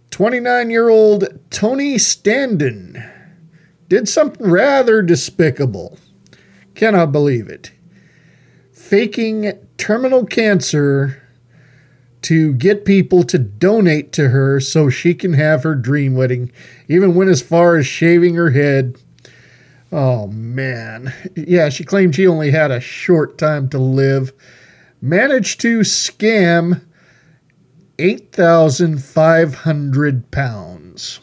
29 0.09 0.69
year 0.69 0.89
old 0.89 1.39
Tony 1.51 1.95
Standen 1.95 3.10
did 3.91 4.07
something 4.07 4.49
rather 4.49 5.01
despicable. 5.01 5.99
Cannot 6.75 7.11
believe 7.11 7.49
it. 7.49 7.73
Faking 8.71 9.51
terminal 9.77 10.25
cancer 10.25 11.21
to 12.21 12.53
get 12.53 12.85
people 12.85 13.23
to 13.23 13.37
donate 13.37 14.13
to 14.13 14.29
her 14.29 14.61
so 14.61 14.89
she 14.89 15.13
can 15.13 15.33
have 15.33 15.63
her 15.63 15.75
dream 15.75 16.15
wedding, 16.15 16.53
even 16.87 17.15
went 17.15 17.29
as 17.29 17.41
far 17.41 17.75
as 17.75 17.85
shaving 17.85 18.35
her 18.35 18.51
head. 18.51 18.95
Oh 19.91 20.27
man. 20.27 21.13
Yeah, 21.35 21.67
she 21.67 21.83
claimed 21.83 22.15
she 22.15 22.25
only 22.25 22.51
had 22.51 22.71
a 22.71 22.79
short 22.79 23.37
time 23.37 23.67
to 23.71 23.77
live. 23.77 24.31
Managed 25.01 25.59
to 25.59 25.79
scam 25.79 26.85
8,500 27.99 30.31
pounds. 30.31 31.19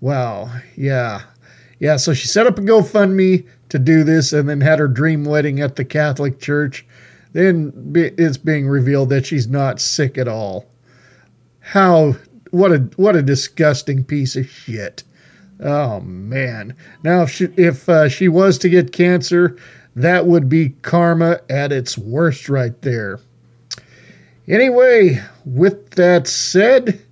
Wow. 0.00 0.50
Yeah. 0.76 1.22
Yeah, 1.78 1.96
so 1.96 2.14
she 2.14 2.26
set 2.26 2.46
up 2.46 2.58
a 2.58 2.62
GoFundMe 2.62 3.46
to 3.68 3.78
do 3.78 4.04
this 4.04 4.32
and 4.32 4.48
then 4.48 4.60
had 4.60 4.78
her 4.78 4.88
dream 4.88 5.24
wedding 5.24 5.60
at 5.60 5.76
the 5.76 5.84
Catholic 5.84 6.40
Church. 6.40 6.86
Then 7.32 7.92
it's 7.94 8.38
being 8.38 8.66
revealed 8.66 9.10
that 9.10 9.26
she's 9.26 9.46
not 9.46 9.80
sick 9.80 10.16
at 10.16 10.28
all. 10.28 10.66
How 11.60 12.16
what 12.50 12.72
a 12.72 12.78
what 12.96 13.16
a 13.16 13.22
disgusting 13.22 14.04
piece 14.04 14.36
of 14.36 14.48
shit. 14.48 15.02
Oh 15.60 16.00
man. 16.00 16.74
Now 17.02 17.22
if 17.22 17.30
she 17.30 17.46
if 17.56 17.88
uh, 17.88 18.08
she 18.08 18.28
was 18.28 18.56
to 18.58 18.70
get 18.70 18.92
cancer, 18.92 19.58
that 19.94 20.26
would 20.26 20.48
be 20.48 20.70
karma 20.82 21.40
at 21.50 21.72
its 21.72 21.98
worst 21.98 22.48
right 22.48 22.80
there. 22.82 23.20
Anyway, 24.48 25.22
with 25.44 25.90
that 25.90 26.28
said, 26.28 27.04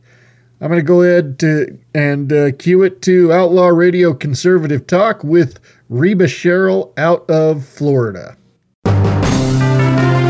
I'm 0.64 0.70
going 0.70 0.80
to 0.80 0.86
go 0.86 1.02
ahead 1.02 1.38
to 1.40 1.78
and 1.94 2.32
uh, 2.32 2.52
cue 2.52 2.82
it 2.84 3.02
to 3.02 3.30
Outlaw 3.30 3.66
Radio 3.66 4.14
Conservative 4.14 4.86
Talk 4.86 5.22
with 5.22 5.60
Reba 5.90 6.24
Cheryl 6.24 6.98
out 6.98 7.28
of 7.28 7.66
Florida. 7.66 8.38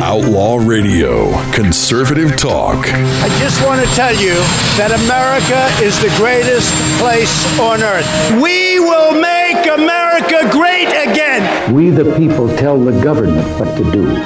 Outlaw 0.02 0.56
Radio, 0.56 1.30
conservative 1.52 2.36
talk. 2.36 2.84
I 2.84 3.28
just 3.38 3.64
want 3.64 3.80
to 3.86 3.94
tell 3.94 4.12
you 4.12 4.34
that 4.76 4.90
America 5.04 5.70
is 5.80 6.00
the 6.00 6.12
greatest 6.16 6.72
place 6.98 7.60
on 7.60 7.80
earth. 7.80 8.04
We 8.42 8.80
will 8.80 9.12
make 9.12 9.64
America 9.68 10.50
great 10.50 10.88
again. 10.88 11.72
We, 11.72 11.90
the 11.90 12.12
people, 12.16 12.48
tell 12.56 12.76
the 12.76 13.00
government 13.04 13.46
what 13.60 13.76
to 13.76 13.84
do. 13.92 14.16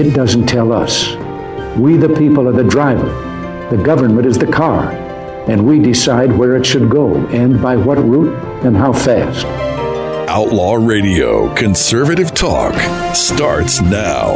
It 0.00 0.14
doesn't 0.14 0.46
tell 0.46 0.72
us. 0.72 1.16
We, 1.76 1.96
the 1.96 2.14
people, 2.16 2.46
are 2.46 2.52
the 2.52 2.62
driver. 2.62 3.08
The 3.74 3.82
government 3.82 4.24
is 4.24 4.38
the 4.38 4.46
car. 4.46 5.07
And 5.48 5.66
we 5.66 5.78
decide 5.78 6.30
where 6.30 6.56
it 6.56 6.66
should 6.66 6.90
go 6.90 7.14
and 7.28 7.60
by 7.62 7.74
what 7.74 7.96
route 7.96 8.36
and 8.64 8.76
how 8.76 8.92
fast. 8.92 9.46
Outlaw 10.28 10.74
Radio, 10.74 11.54
conservative 11.54 12.34
talk 12.34 12.74
starts 13.14 13.80
now. 13.80 14.28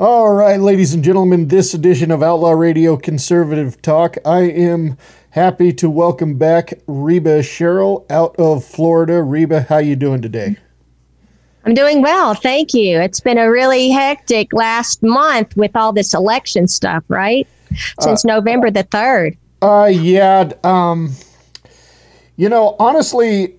All 0.00 0.34
right, 0.34 0.58
ladies 0.58 0.92
and 0.92 1.04
gentlemen, 1.04 1.46
this 1.46 1.72
edition 1.72 2.10
of 2.10 2.24
Outlaw 2.24 2.50
Radio 2.50 2.96
Conservative 2.96 3.80
Talk, 3.80 4.16
I 4.24 4.40
am 4.40 4.98
happy 5.30 5.72
to 5.74 5.88
welcome 5.88 6.36
back 6.36 6.74
Reba 6.88 7.38
Cheryl 7.38 8.04
out 8.10 8.34
of 8.36 8.64
Florida. 8.64 9.22
Reba, 9.22 9.60
how 9.62 9.78
you 9.78 9.94
doing 9.94 10.20
today? 10.20 10.56
I'm 11.64 11.74
doing 11.74 12.02
well, 12.02 12.34
thank 12.34 12.74
you. 12.74 12.98
It's 12.98 13.20
been 13.20 13.38
a 13.38 13.48
really 13.48 13.90
hectic 13.90 14.52
last 14.52 15.04
month 15.04 15.56
with 15.56 15.76
all 15.76 15.92
this 15.92 16.12
election 16.12 16.66
stuff, 16.66 17.04
right? 17.06 17.46
Since 18.00 18.24
uh, 18.24 18.34
November 18.34 18.70
the 18.70 18.84
3rd. 18.84 19.36
Uh 19.62 19.86
yeah, 19.86 20.50
um 20.62 21.14
you 22.36 22.48
know, 22.48 22.74
honestly, 22.78 23.54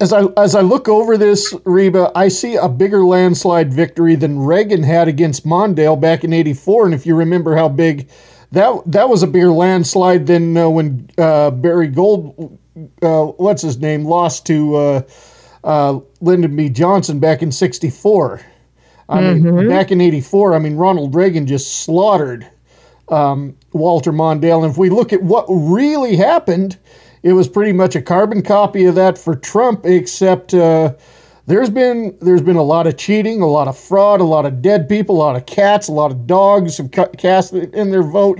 as 0.00 0.12
I 0.12 0.24
as 0.36 0.54
I 0.54 0.60
look 0.60 0.88
over 0.88 1.16
this, 1.16 1.54
Reba, 1.64 2.10
I 2.14 2.28
see 2.28 2.56
a 2.56 2.68
bigger 2.68 3.04
landslide 3.04 3.72
victory 3.72 4.16
than 4.16 4.40
Reagan 4.40 4.82
had 4.82 5.06
against 5.06 5.46
Mondale 5.46 6.00
back 6.00 6.24
in 6.24 6.32
'84. 6.32 6.86
And 6.86 6.94
if 6.94 7.06
you 7.06 7.14
remember 7.14 7.54
how 7.56 7.68
big 7.68 8.08
that 8.50 8.82
that 8.86 9.08
was 9.08 9.22
a 9.22 9.28
bigger 9.28 9.52
landslide 9.52 10.26
than 10.26 10.56
uh, 10.56 10.68
when 10.68 11.08
uh, 11.16 11.52
Barry 11.52 11.86
Gold, 11.86 12.58
uh, 13.02 13.26
what's 13.26 13.62
his 13.62 13.78
name, 13.78 14.04
lost 14.04 14.44
to 14.46 14.74
uh, 14.74 15.02
uh, 15.62 16.00
Lyndon 16.20 16.56
B. 16.56 16.68
Johnson 16.68 17.20
back 17.20 17.42
in 17.42 17.52
'64. 17.52 18.40
I 19.08 19.20
mm-hmm. 19.20 19.56
mean, 19.56 19.68
back 19.68 19.92
in 19.92 20.00
'84, 20.00 20.54
I 20.54 20.58
mean 20.58 20.74
Ronald 20.74 21.14
Reagan 21.14 21.46
just 21.46 21.84
slaughtered 21.84 22.48
um, 23.12 23.56
Walter 23.72 24.12
Mondale. 24.12 24.64
And 24.64 24.70
if 24.72 24.78
we 24.78 24.90
look 24.90 25.12
at 25.12 25.22
what 25.22 25.46
really 25.48 26.16
happened 26.16 26.78
it 27.22 27.32
was 27.34 27.48
pretty 27.48 27.72
much 27.72 27.94
a 27.94 28.02
carbon 28.02 28.42
copy 28.42 28.84
of 28.84 28.94
that 28.96 29.16
for 29.16 29.36
Trump, 29.36 29.86
except 29.86 30.54
uh, 30.54 30.92
there's 31.46 31.70
been 31.70 32.16
there's 32.20 32.42
been 32.42 32.56
a 32.56 32.62
lot 32.62 32.86
of 32.86 32.96
cheating, 32.96 33.40
a 33.40 33.46
lot 33.46 33.68
of 33.68 33.78
fraud, 33.78 34.20
a 34.20 34.24
lot 34.24 34.44
of 34.44 34.60
dead 34.60 34.88
people, 34.88 35.16
a 35.16 35.18
lot 35.18 35.36
of 35.36 35.46
cats, 35.46 35.88
a 35.88 35.92
lot 35.92 36.10
of 36.10 36.26
dogs 36.26 36.78
have 36.78 36.90
cast 36.90 37.52
in 37.52 37.90
their 37.90 38.02
vote. 38.02 38.38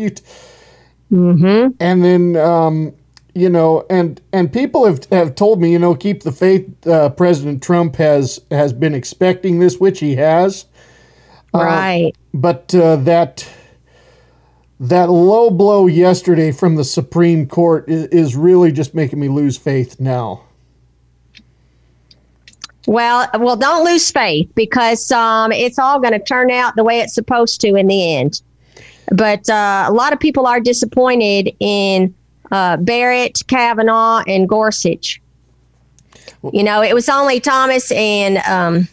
Mm-hmm. 1.13 1.75
And 1.79 2.05
then 2.05 2.37
um, 2.37 2.93
you 3.35 3.49
know, 3.49 3.87
and 3.89 4.21
and 4.33 4.53
people 4.53 4.85
have 4.85 5.05
have 5.07 5.37
told 5.37 5.61
me, 5.61 5.71
you 5.71 5.79
know, 5.79 5.95
keep 5.95 6.25
the 6.25 6.33
faith. 6.33 6.87
Uh, 6.87 7.11
President 7.11 7.63
Trump 7.63 7.97
has 7.97 8.41
has 8.51 8.73
been 8.73 8.95
expecting 8.95 9.61
this, 9.61 9.79
which 9.79 10.01
he 10.01 10.17
has. 10.17 10.67
Right. 11.55 12.13
Uh, 12.15 12.19
but 12.35 12.75
uh, 12.75 12.97
that 12.97 13.49
that 14.83 15.09
low 15.09 15.49
blow 15.49 15.87
yesterday 15.87 16.51
from 16.51 16.75
the 16.75 16.83
Supreme 16.83 17.47
Court 17.47 17.85
is, 17.89 18.35
really 18.35 18.73
just 18.73 18.95
making 18.95 19.21
me 19.21 19.29
lose 19.29 19.57
faith 19.57 20.01
now. 20.01 20.43
Well, 22.89 23.29
well, 23.39 23.57
don't 23.57 23.85
lose 23.85 24.11
faith 24.11 24.51
because 24.57 25.13
um, 25.13 25.53
it's 25.53 25.79
all 25.79 26.01
going 26.01 26.15
to 26.15 26.19
turn 26.19 26.51
out 26.51 26.75
the 26.75 26.83
way 26.83 26.99
it's 26.99 27.15
supposed 27.15 27.61
to 27.61 27.77
in 27.77 27.87
the 27.87 28.17
end. 28.17 28.43
But 29.13 29.49
uh, 29.49 29.87
a 29.89 29.93
lot 29.93 30.13
of 30.13 30.19
people 30.19 30.49
are 30.49 30.59
disappointed 30.59 31.55
in 31.61 32.13
uh, 32.51 32.77
Barrett, 32.79 33.41
Kavanaugh, 33.47 34.25
and 34.27 34.49
Gorsuch. 34.49 35.23
You 36.53 36.65
know, 36.65 36.83
it 36.83 36.93
was 36.93 37.09
only 37.09 37.39
Thomas 37.39 37.93
and 37.93 38.39
um, 38.39 38.89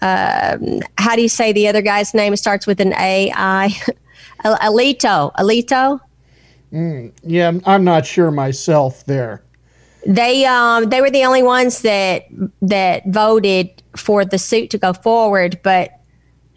uh, 0.00 0.56
how 0.96 1.14
do 1.14 1.20
you 1.20 1.28
say 1.28 1.52
the 1.52 1.68
other 1.68 1.82
guy's 1.82 2.14
name? 2.14 2.32
It 2.32 2.38
starts 2.38 2.66
with 2.66 2.80
an 2.80 2.94
A. 2.94 3.30
I. 3.36 3.78
Alito. 4.44 5.32
Alito. 5.34 6.00
Mm, 6.72 7.12
yeah, 7.22 7.52
I'm 7.66 7.84
not 7.84 8.04
sure 8.04 8.30
myself 8.30 9.04
there. 9.06 9.42
They 10.06 10.44
um 10.44 10.90
they 10.90 11.00
were 11.00 11.10
the 11.10 11.24
only 11.24 11.42
ones 11.42 11.80
that 11.82 12.26
that 12.60 13.06
voted 13.06 13.82
for 13.96 14.24
the 14.24 14.38
suit 14.38 14.70
to 14.70 14.78
go 14.78 14.92
forward, 14.92 15.60
but 15.62 16.00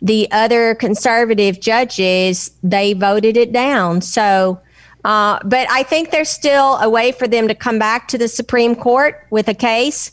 the 0.01 0.27
other 0.31 0.75
conservative 0.75 1.59
judges 1.59 2.51
they 2.63 2.93
voted 2.93 3.37
it 3.37 3.53
down. 3.53 4.01
So, 4.01 4.59
uh, 5.05 5.39
but 5.45 5.69
I 5.69 5.83
think 5.83 6.11
there's 6.11 6.29
still 6.29 6.77
a 6.77 6.89
way 6.89 7.11
for 7.11 7.27
them 7.27 7.47
to 7.47 7.55
come 7.55 7.79
back 7.79 8.07
to 8.09 8.17
the 8.17 8.27
Supreme 8.27 8.75
Court 8.75 9.25
with 9.29 9.47
a 9.47 9.53
case. 9.53 10.11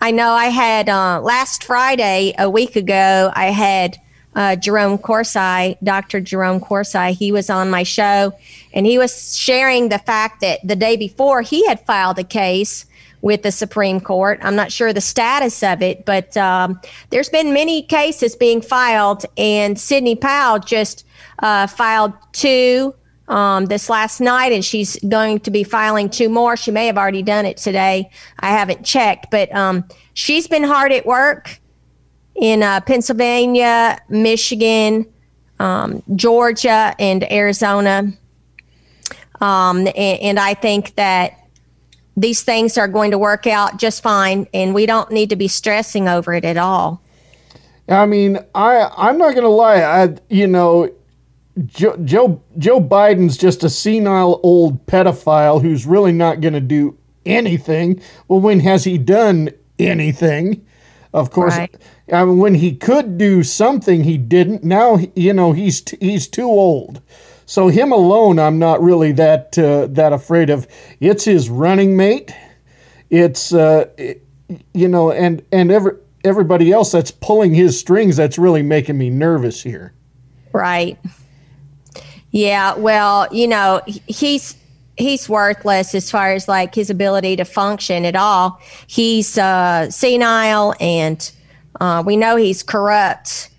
I 0.00 0.10
know 0.10 0.30
I 0.32 0.46
had 0.46 0.88
uh, 0.88 1.20
last 1.22 1.64
Friday 1.64 2.34
a 2.38 2.50
week 2.50 2.76
ago. 2.76 3.32
I 3.34 3.46
had 3.46 3.96
uh, 4.36 4.54
Jerome 4.54 4.98
Corsi, 4.98 5.76
Dr. 5.82 6.20
Jerome 6.20 6.60
Corsi. 6.60 7.12
He 7.12 7.32
was 7.32 7.50
on 7.50 7.70
my 7.70 7.82
show 7.82 8.32
and 8.72 8.86
he 8.86 8.98
was 8.98 9.36
sharing 9.36 9.88
the 9.88 9.98
fact 9.98 10.42
that 10.42 10.60
the 10.62 10.76
day 10.76 10.96
before 10.96 11.42
he 11.42 11.66
had 11.66 11.80
filed 11.86 12.18
a 12.18 12.24
case 12.24 12.86
with 13.22 13.42
the 13.42 13.50
Supreme 13.50 13.98
Court. 13.98 14.38
I'm 14.42 14.54
not 14.54 14.70
sure 14.70 14.92
the 14.92 15.00
status 15.00 15.62
of 15.62 15.82
it, 15.82 16.04
but 16.04 16.36
um, 16.36 16.78
there's 17.10 17.30
been 17.30 17.52
many 17.52 17.82
cases 17.82 18.36
being 18.36 18.60
filed, 18.60 19.24
and 19.36 19.80
Sidney 19.80 20.14
Powell 20.14 20.60
just 20.60 21.04
uh, 21.40 21.66
filed 21.66 22.12
two 22.32 22.94
um, 23.26 23.66
this 23.66 23.88
last 23.88 24.20
night, 24.20 24.52
and 24.52 24.64
she's 24.64 24.96
going 25.08 25.40
to 25.40 25.50
be 25.50 25.64
filing 25.64 26.08
two 26.10 26.28
more. 26.28 26.56
She 26.56 26.70
may 26.70 26.86
have 26.86 26.98
already 26.98 27.22
done 27.22 27.46
it 27.46 27.56
today. 27.56 28.10
I 28.38 28.50
haven't 28.50 28.84
checked, 28.84 29.30
but 29.30 29.52
um, 29.52 29.84
she's 30.14 30.46
been 30.46 30.62
hard 30.62 30.92
at 30.92 31.06
work 31.06 31.58
in 32.36 32.62
uh, 32.62 32.80
Pennsylvania, 32.80 33.98
Michigan, 34.08 35.06
um, 35.58 36.02
Georgia, 36.14 36.94
and 36.98 37.30
Arizona. 37.32 38.12
Um, 39.40 39.78
and, 39.78 40.20
and, 40.20 40.40
I 40.40 40.54
think 40.54 40.94
that 40.94 41.38
these 42.16 42.42
things 42.42 42.78
are 42.78 42.88
going 42.88 43.10
to 43.10 43.18
work 43.18 43.46
out 43.46 43.78
just 43.78 44.02
fine, 44.02 44.46
and 44.54 44.74
we 44.74 44.86
don't 44.86 45.10
need 45.10 45.30
to 45.30 45.36
be 45.36 45.48
stressing 45.48 46.08
over 46.08 46.32
it 46.32 46.44
at 46.44 46.56
all. 46.56 47.02
I 47.88 48.06
mean, 48.06 48.38
I 48.54 48.90
I'm 48.96 49.18
not 49.18 49.34
gonna 49.34 49.48
lie. 49.48 49.82
I 49.82 50.16
you 50.30 50.46
know, 50.46 50.90
Joe 51.66 51.96
Joe 51.98 52.42
Joe 52.58 52.80
Biden's 52.80 53.36
just 53.36 53.62
a 53.62 53.70
senile 53.70 54.40
old 54.42 54.84
pedophile 54.86 55.60
who's 55.60 55.86
really 55.86 56.12
not 56.12 56.40
gonna 56.40 56.60
do 56.60 56.96
anything. 57.24 58.00
Well, 58.28 58.40
when 58.40 58.60
has 58.60 58.84
he 58.84 58.98
done 58.98 59.50
anything? 59.78 60.64
Of 61.12 61.30
course, 61.30 61.56
Right. 61.56 61.74
I 62.12 62.24
mean, 62.24 62.38
when 62.38 62.54
he 62.54 62.74
could 62.76 63.18
do 63.18 63.42
something, 63.42 64.04
he 64.04 64.16
didn't. 64.16 64.62
Now 64.64 64.98
you 65.14 65.32
know 65.32 65.52
he's 65.52 65.80
t- 65.80 65.98
he's 66.00 66.28
too 66.28 66.46
old. 66.46 67.00
So 67.46 67.68
him 67.68 67.92
alone, 67.92 68.38
I'm 68.38 68.58
not 68.58 68.82
really 68.82 69.12
that 69.12 69.56
uh, 69.58 69.86
that 69.88 70.12
afraid 70.12 70.50
of. 70.50 70.66
It's 71.00 71.24
his 71.24 71.48
running 71.48 71.96
mate. 71.96 72.32
It's 73.10 73.52
uh, 73.52 73.86
it- 73.96 74.22
you 74.72 74.86
know, 74.86 75.10
and 75.10 75.42
and 75.50 75.72
every 75.72 75.92
everybody 76.24 76.70
else 76.72 76.92
that's 76.92 77.10
pulling 77.10 77.54
his 77.54 77.78
strings 77.78 78.16
that's 78.16 78.38
really 78.38 78.62
making 78.62 78.96
me 78.98 79.10
nervous 79.10 79.62
here. 79.62 79.92
Right. 80.52 80.98
Yeah. 82.30 82.74
Well, 82.74 83.26
you 83.32 83.48
know, 83.48 83.80
he's 83.86 84.56
he's 84.96 85.28
worthless 85.28 85.94
as 85.94 86.10
far 86.10 86.32
as 86.32 86.46
like 86.48 86.74
his 86.74 86.90
ability 86.90 87.36
to 87.36 87.44
function 87.44 88.04
at 88.04 88.14
all. 88.16 88.60
He's 88.86 89.36
uh, 89.38 89.90
senile, 89.90 90.74
and 90.80 91.30
uh, 91.80 92.02
we 92.04 92.16
know 92.16 92.36
he's 92.36 92.62
corrupt, 92.62 93.50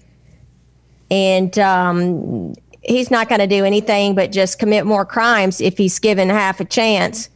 and 1.09 1.57
um, 1.59 2.53
he's 2.81 3.11
not 3.11 3.29
going 3.29 3.39
to 3.39 3.47
do 3.47 3.65
anything 3.65 4.15
but 4.15 4.31
just 4.31 4.59
commit 4.59 4.85
more 4.85 5.05
crimes 5.05 5.61
if 5.61 5.77
he's 5.77 5.99
given 5.99 6.29
half 6.29 6.59
a 6.59 6.65
chance. 6.65 7.29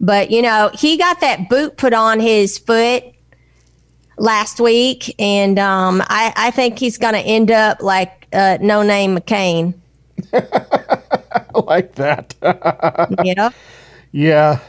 But 0.00 0.30
you 0.30 0.42
know, 0.42 0.70
he 0.74 0.96
got 0.96 1.20
that 1.20 1.48
boot 1.48 1.76
put 1.76 1.92
on 1.92 2.20
his 2.20 2.58
foot 2.58 3.04
last 4.16 4.60
week, 4.60 5.14
and 5.18 5.58
um, 5.58 6.02
I, 6.06 6.32
I 6.36 6.50
think 6.50 6.78
he's 6.78 6.98
going 6.98 7.14
to 7.14 7.20
end 7.20 7.50
up 7.50 7.82
like 7.82 8.26
uh, 8.32 8.58
No 8.60 8.82
Name 8.82 9.16
McCain. 9.16 9.74
I 10.32 11.46
like 11.54 11.94
that. 11.96 12.34
yeah. 13.24 13.50
Yeah. 14.12 14.60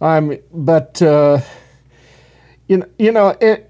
I'm 0.00 0.38
but 0.52 1.00
uh 1.00 1.40
you 2.68 2.78
know, 2.78 2.86
you 2.98 3.12
know 3.12 3.36
it 3.40 3.65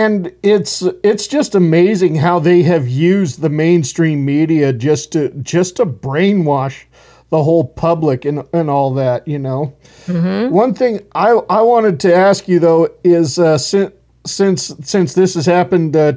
and 0.00 0.32
it's 0.42 0.82
it's 1.04 1.26
just 1.26 1.54
amazing 1.54 2.14
how 2.14 2.38
they 2.38 2.62
have 2.62 2.88
used 2.88 3.42
the 3.42 3.50
mainstream 3.50 4.24
media 4.24 4.72
just 4.72 5.12
to 5.12 5.28
just 5.42 5.76
to 5.76 5.84
brainwash 5.84 6.84
the 7.28 7.42
whole 7.42 7.64
public 7.64 8.24
and 8.24 8.42
and 8.54 8.70
all 8.70 8.94
that, 8.94 9.28
you 9.28 9.38
know. 9.38 9.76
One 10.48 10.72
thing 10.72 11.00
I 11.14 11.32
I 11.50 11.60
wanted 11.60 12.00
to 12.00 12.14
ask 12.14 12.48
you 12.48 12.58
though 12.58 12.88
is 13.04 13.38
uh, 13.38 13.58
since 13.58 13.92
since 14.24 14.72
since 14.82 15.12
this 15.12 15.34
has 15.34 15.44
happened, 15.44 15.94
uh, 15.94 16.14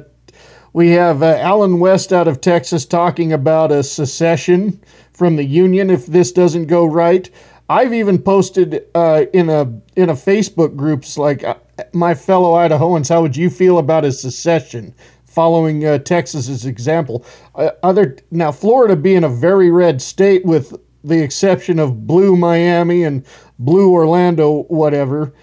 we 0.72 0.88
have 0.90 1.22
uh, 1.22 1.36
Allen 1.40 1.78
West 1.78 2.10
out 2.10 2.26
of 2.26 2.40
Texas 2.40 2.86
talking 2.86 3.34
about 3.34 3.70
a 3.70 3.82
secession 3.82 4.80
from 5.12 5.36
the 5.36 5.44
union 5.44 5.90
if 5.90 6.06
this 6.06 6.32
doesn't 6.32 6.66
go 6.68 6.86
right. 6.86 7.30
I've 7.68 7.92
even 7.92 8.18
posted 8.18 8.86
uh, 8.94 9.26
in 9.34 9.50
a 9.50 9.62
in 9.94 10.08
a 10.08 10.14
Facebook 10.14 10.74
groups 10.74 11.18
like 11.18 11.44
uh, 11.44 11.56
my 11.92 12.14
fellow 12.14 12.54
Idahoans. 12.54 13.08
How 13.08 13.22
would 13.22 13.36
you 13.36 13.50
feel 13.50 13.78
about 13.78 14.04
a 14.04 14.12
secession? 14.12 14.94
Following 15.26 15.84
uh, 15.84 15.98
Texas's 15.98 16.64
example, 16.64 17.26
uh, 17.56 17.70
other 17.82 18.16
now 18.30 18.52
Florida 18.52 18.94
being 18.94 19.24
a 19.24 19.28
very 19.28 19.68
red 19.68 20.00
state 20.00 20.44
with 20.44 20.76
the 21.02 21.20
exception 21.20 21.80
of 21.80 22.06
blue 22.06 22.36
Miami 22.36 23.02
and 23.02 23.26
blue 23.58 23.90
Orlando, 23.90 24.62
whatever. 24.64 25.34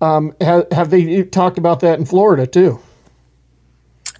Um, 0.00 0.34
have, 0.40 0.66
have 0.72 0.90
they 0.90 1.22
talked 1.22 1.58
about 1.58 1.78
that 1.80 1.98
in 1.98 2.04
Florida 2.04 2.46
too? 2.46 2.80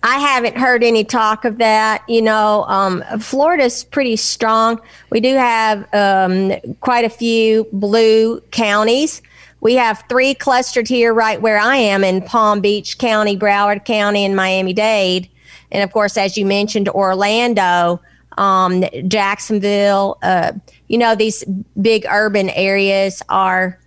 I 0.03 0.19
haven't 0.21 0.57
heard 0.57 0.85
any 0.85 1.03
talk 1.03 1.45
of 1.45 1.59
that. 1.59 2.05
You 2.09 2.23
know, 2.23 2.65
um, 2.69 3.03
Florida's 3.19 3.83
pretty 3.83 4.15
strong. 4.15 4.81
We 5.11 5.21
do 5.21 5.35
have 5.35 5.93
um, 5.93 6.53
quite 6.81 7.05
a 7.05 7.11
few 7.11 7.67
blue 7.73 8.41
counties. 8.53 9.21
We 9.67 9.75
have 9.75 10.05
three 10.09 10.33
clustered 10.33 10.87
here, 10.87 11.13
right 11.13 11.43
where 11.43 11.59
I 11.59 11.75
am 11.75 12.05
in 12.05 12.23
Palm 12.23 12.61
Beach 12.61 12.99
County, 12.99 13.37
Broward 13.37 13.85
County, 13.85 14.25
and 14.25 14.37
Miami 14.37 14.73
Dade. 14.73 15.29
And 15.73 15.83
of 15.83 15.91
course, 15.91 16.17
as 16.17 16.39
you 16.39 16.47
mentioned, 16.47 16.89
Orlando, 16.89 18.01
um, 18.39 18.85
Jacksonville. 19.09 20.19
Uh, 20.23 20.53
you 20.87 20.99
know, 20.99 21.17
these 21.17 21.43
big 21.83 22.07
urban 22.09 22.49
areas 22.51 23.25
are 23.29 23.81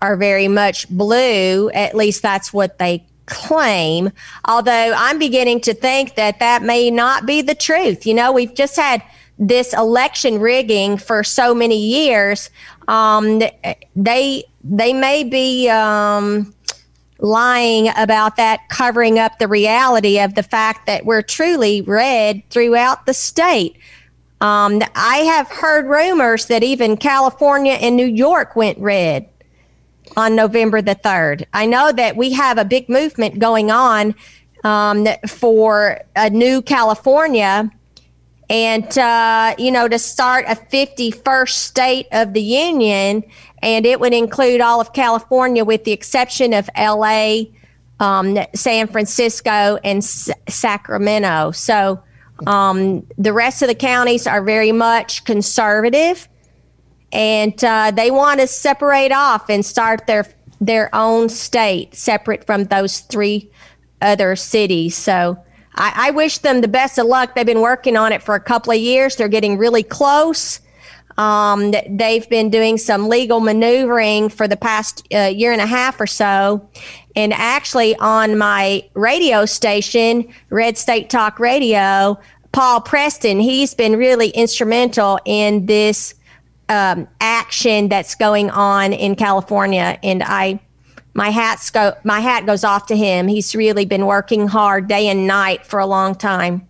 are 0.00 0.16
very 0.16 0.46
much 0.46 0.88
blue. 0.90 1.70
At 1.70 1.96
least 1.96 2.22
that's 2.22 2.52
what 2.52 2.78
they 2.78 3.04
claim. 3.26 4.12
Although 4.44 4.94
I'm 4.96 5.18
beginning 5.18 5.60
to 5.62 5.74
think 5.74 6.14
that 6.14 6.38
that 6.38 6.62
may 6.62 6.88
not 6.88 7.26
be 7.26 7.42
the 7.42 7.56
truth. 7.56 8.06
You 8.06 8.14
know, 8.14 8.30
we've 8.30 8.54
just 8.54 8.76
had 8.76 9.02
this 9.40 9.74
election 9.74 10.38
rigging 10.38 10.98
for 10.98 11.24
so 11.24 11.52
many 11.52 11.78
years. 11.78 12.48
Um, 12.86 13.42
they 13.96 14.44
they 14.68 14.92
may 14.92 15.24
be 15.24 15.68
um, 15.68 16.52
lying 17.18 17.88
about 17.96 18.36
that, 18.36 18.68
covering 18.68 19.18
up 19.18 19.38
the 19.38 19.48
reality 19.48 20.18
of 20.18 20.34
the 20.34 20.42
fact 20.42 20.86
that 20.86 21.06
we're 21.06 21.22
truly 21.22 21.82
red 21.82 22.42
throughout 22.50 23.06
the 23.06 23.14
state. 23.14 23.76
Um, 24.40 24.82
I 24.94 25.18
have 25.18 25.48
heard 25.48 25.86
rumors 25.86 26.46
that 26.46 26.62
even 26.62 26.96
California 26.96 27.74
and 27.74 27.96
New 27.96 28.06
York 28.06 28.54
went 28.54 28.78
red 28.78 29.28
on 30.16 30.36
November 30.36 30.82
the 30.82 30.94
3rd. 30.94 31.46
I 31.52 31.66
know 31.66 31.92
that 31.92 32.16
we 32.16 32.32
have 32.32 32.58
a 32.58 32.64
big 32.64 32.88
movement 32.88 33.38
going 33.38 33.70
on 33.70 34.14
um, 34.64 35.06
for 35.26 36.00
a 36.16 36.28
new 36.28 36.60
California 36.60 37.70
and, 38.48 38.96
uh, 38.98 39.54
you 39.58 39.70
know, 39.70 39.88
to 39.88 39.98
start 39.98 40.44
a 40.48 40.54
51st 40.54 41.48
state 41.48 42.06
of 42.12 42.32
the 42.32 42.42
Union. 42.42 43.24
And 43.62 43.84
it 43.86 43.98
would 43.98 44.12
include 44.12 44.60
all 44.60 44.80
of 44.80 44.92
California 44.92 45.64
with 45.64 45.84
the 45.84 45.92
exception 45.92 46.52
of 46.52 46.70
LA, 46.78 47.44
um, 47.98 48.38
San 48.54 48.86
Francisco, 48.86 49.78
and 49.82 49.98
S- 49.98 50.30
Sacramento. 50.48 51.50
So 51.52 52.00
um, 52.46 53.06
the 53.18 53.32
rest 53.32 53.62
of 53.62 53.68
the 53.68 53.74
counties 53.74 54.26
are 54.26 54.42
very 54.42 54.72
much 54.72 55.24
conservative 55.24 56.28
and 57.12 57.62
uh, 57.64 57.90
they 57.92 58.10
want 58.10 58.40
to 58.40 58.46
separate 58.46 59.12
off 59.12 59.48
and 59.48 59.64
start 59.64 60.06
their 60.06 60.26
their 60.60 60.94
own 60.94 61.28
state 61.28 61.94
separate 61.94 62.44
from 62.46 62.64
those 62.64 63.00
three 63.00 63.50
other 64.00 64.34
cities. 64.36 64.96
So 64.96 65.38
I, 65.76 66.08
I 66.08 66.10
wish 66.10 66.38
them 66.38 66.60
the 66.60 66.68
best 66.68 66.98
of 66.98 67.06
luck. 67.06 67.34
They've 67.34 67.46
been 67.46 67.60
working 67.60 67.96
on 67.96 68.12
it 68.12 68.22
for 68.22 68.34
a 68.34 68.40
couple 68.40 68.72
of 68.72 68.78
years. 68.78 69.16
They're 69.16 69.28
getting 69.28 69.58
really 69.58 69.82
close. 69.82 70.60
Um, 71.18 71.72
they've 71.88 72.28
been 72.28 72.50
doing 72.50 72.76
some 72.76 73.08
legal 73.08 73.40
maneuvering 73.40 74.28
for 74.28 74.46
the 74.46 74.56
past 74.56 75.06
uh, 75.14 75.32
year 75.34 75.52
and 75.52 75.60
a 75.60 75.66
half 75.66 76.00
or 76.00 76.06
so. 76.06 76.68
And 77.14 77.32
actually, 77.32 77.96
on 77.96 78.36
my 78.36 78.84
radio 78.94 79.46
station, 79.46 80.28
Red 80.50 80.76
State 80.76 81.08
Talk 81.08 81.40
Radio, 81.40 82.18
Paul 82.52 82.82
Preston, 82.82 83.40
he's 83.40 83.74
been 83.74 83.96
really 83.96 84.28
instrumental 84.30 85.18
in 85.24 85.66
this 85.66 86.14
um, 86.68 87.06
action 87.20 87.88
that's 87.88 88.14
going 88.14 88.50
on 88.50 88.92
in 88.92 89.14
California, 89.14 89.98
and 90.02 90.22
I, 90.22 90.60
my 91.16 91.30
hat's 91.30 91.70
go, 91.70 91.96
my 92.04 92.20
hat 92.20 92.44
goes 92.44 92.62
off 92.62 92.86
to 92.86 92.96
him. 92.96 93.26
He's 93.26 93.56
really 93.56 93.86
been 93.86 94.04
working 94.04 94.48
hard 94.48 94.86
day 94.86 95.08
and 95.08 95.26
night 95.26 95.66
for 95.66 95.80
a 95.80 95.86
long 95.86 96.14
time. 96.14 96.68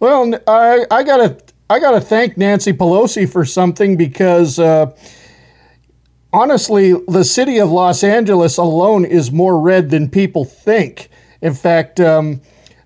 Well, 0.00 0.34
I, 0.48 0.84
I 0.90 1.04
gotta 1.04 1.38
I 1.70 1.78
gotta 1.78 2.00
thank 2.00 2.36
Nancy 2.36 2.72
Pelosi 2.72 3.30
for 3.30 3.44
something 3.44 3.96
because 3.96 4.58
uh, 4.58 4.96
honestly, 6.32 6.94
the 7.06 7.24
city 7.24 7.58
of 7.58 7.70
Los 7.70 8.02
Angeles 8.02 8.58
alone 8.58 9.04
is 9.04 9.30
more 9.30 9.60
red 9.60 9.90
than 9.90 10.10
people 10.10 10.44
think. 10.44 11.08
In 11.40 11.54
fact, 11.54 12.00
um, 12.00 12.40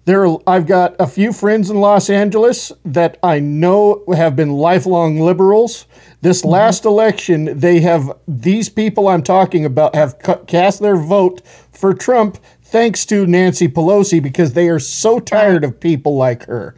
there 0.05 0.27
are, 0.27 0.39
I've 0.47 0.66
got 0.66 0.97
a 0.99 1.07
few 1.07 1.33
friends 1.33 1.70
in 1.70 1.77
Los 1.79 2.11
Angeles 2.11 2.73
that 2.85 3.19
I 3.23 3.39
know 3.39 4.05
have 4.15 4.35
been 4.35 4.51
lifelong 4.51 5.20
liberals. 5.20 5.87
This 6.23 6.45
last 6.45 6.85
election, 6.85 7.59
they 7.59 7.81
have 7.81 8.11
these 8.27 8.69
people 8.69 9.09
I'm 9.09 9.23
talking 9.23 9.65
about 9.65 9.95
have 9.95 10.16
cast 10.47 10.81
their 10.81 10.97
vote 10.97 11.43
for 11.73 11.95
Trump 11.95 12.39
thanks 12.62 13.05
to 13.07 13.27
Nancy 13.27 13.69
Pelosi 13.69 14.23
because 14.23 14.55
they 14.55 14.69
are 14.69 14.79
so 14.79 15.20
tired 15.20 15.62
of 15.62 15.79
people 15.79 16.16
like 16.16 16.45
her. 16.45 16.74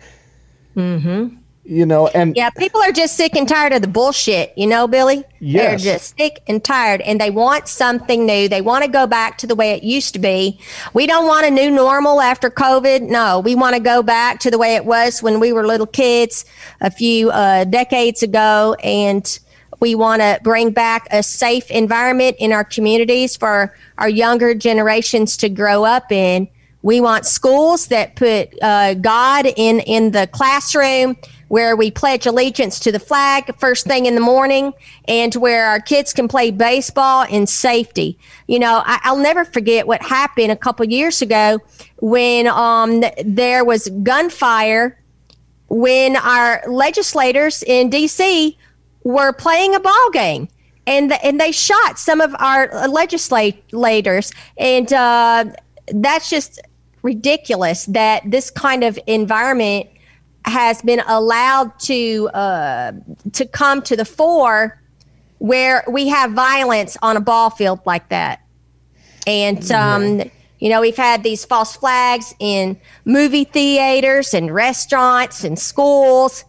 Mm-hmm. 0.76 1.36
You 1.66 1.86
know, 1.86 2.08
and 2.08 2.36
Yeah, 2.36 2.50
people 2.50 2.82
are 2.82 2.92
just 2.92 3.16
sick 3.16 3.34
and 3.34 3.48
tired 3.48 3.72
of 3.72 3.80
the 3.80 3.88
bullshit, 3.88 4.52
you 4.54 4.66
know, 4.66 4.86
Billy? 4.86 5.24
Yes. 5.40 5.82
They're 5.82 5.94
just 5.94 6.18
sick 6.18 6.42
and 6.46 6.62
tired 6.62 7.00
and 7.00 7.18
they 7.18 7.30
want 7.30 7.68
something 7.68 8.26
new. 8.26 8.50
They 8.50 8.60
want 8.60 8.84
to 8.84 8.90
go 8.90 9.06
back 9.06 9.38
to 9.38 9.46
the 9.46 9.54
way 9.54 9.72
it 9.72 9.82
used 9.82 10.12
to 10.12 10.18
be. 10.18 10.60
We 10.92 11.06
don't 11.06 11.26
want 11.26 11.46
a 11.46 11.50
new 11.50 11.70
normal 11.70 12.20
after 12.20 12.50
COVID. 12.50 13.08
No, 13.08 13.40
we 13.40 13.54
want 13.54 13.74
to 13.76 13.80
go 13.80 14.02
back 14.02 14.40
to 14.40 14.50
the 14.50 14.58
way 14.58 14.74
it 14.76 14.84
was 14.84 15.22
when 15.22 15.40
we 15.40 15.54
were 15.54 15.66
little 15.66 15.86
kids 15.86 16.44
a 16.82 16.90
few 16.90 17.30
uh, 17.30 17.64
decades 17.64 18.22
ago. 18.22 18.76
And 18.84 19.26
We 19.80 19.94
want 19.94 20.22
to 20.22 20.38
bring 20.42 20.70
back 20.70 21.06
a 21.10 21.22
safe 21.22 21.70
environment 21.70 22.36
in 22.38 22.52
our 22.52 22.64
communities 22.64 23.36
for 23.36 23.74
our 23.98 24.08
younger 24.08 24.54
generations 24.54 25.36
to 25.38 25.48
grow 25.48 25.84
up 25.84 26.10
in. 26.10 26.48
We 26.82 27.00
want 27.00 27.26
schools 27.26 27.88
that 27.88 28.16
put 28.16 28.50
uh, 28.62 28.94
God 28.94 29.46
in, 29.56 29.80
in 29.80 30.12
the 30.12 30.26
classroom 30.26 31.16
where 31.48 31.76
we 31.76 31.90
pledge 31.90 32.26
allegiance 32.26 32.78
to 32.80 32.92
the 32.92 32.98
flag 32.98 33.54
first 33.58 33.86
thing 33.86 34.06
in 34.06 34.14
the 34.14 34.20
morning 34.20 34.72
and 35.06 35.34
where 35.34 35.66
our 35.66 35.80
kids 35.80 36.12
can 36.12 36.28
play 36.28 36.50
baseball 36.50 37.24
in 37.28 37.46
safety. 37.46 38.18
You 38.46 38.58
know, 38.58 38.82
I, 38.84 39.12
will 39.12 39.22
never 39.22 39.44
forget 39.44 39.86
what 39.86 40.02
happened 40.02 40.50
a 40.50 40.56
couple 40.56 40.86
years 40.86 41.22
ago 41.22 41.58
when 42.00 42.46
um, 42.46 43.04
there 43.24 43.64
was 43.64 43.88
gunfire 44.02 44.98
when 45.68 46.16
our 46.16 46.62
legislators 46.68 47.62
in 47.64 47.90
D.C. 47.90 48.56
were 49.02 49.32
playing 49.32 49.74
a 49.74 49.80
ball 49.80 50.10
game. 50.12 50.48
And, 50.86 51.12
and 51.24 51.40
they 51.40 51.50
shot 51.50 51.98
some 51.98 52.20
of 52.20 52.34
our 52.38 52.88
legislators. 52.88 54.32
And 54.58 54.92
uh, 54.92 55.46
that's 55.86 56.28
just 56.28 56.60
ridiculous 57.02 57.86
that 57.86 58.22
this 58.30 58.50
kind 58.50 58.84
of 58.84 58.98
environment 59.06 59.88
has 60.44 60.82
been 60.82 61.00
allowed 61.06 61.78
to 61.80 62.28
uh, 62.34 62.92
to 63.32 63.46
come 63.46 63.82
to 63.82 63.96
the 63.96 64.04
fore 64.04 64.80
where 65.38 65.84
we 65.90 66.08
have 66.08 66.32
violence 66.32 66.96
on 67.02 67.16
a 67.16 67.20
ball 67.20 67.50
field 67.50 67.80
like 67.84 68.08
that. 68.08 68.40
And 69.26 69.70
um, 69.72 70.22
you 70.58 70.68
know, 70.68 70.80
we've 70.80 70.96
had 70.96 71.22
these 71.22 71.44
false 71.44 71.76
flags 71.76 72.34
in 72.38 72.78
movie 73.04 73.44
theaters 73.44 74.32
and 74.32 74.54
restaurants 74.54 75.44
and 75.44 75.58
schools, 75.58 76.44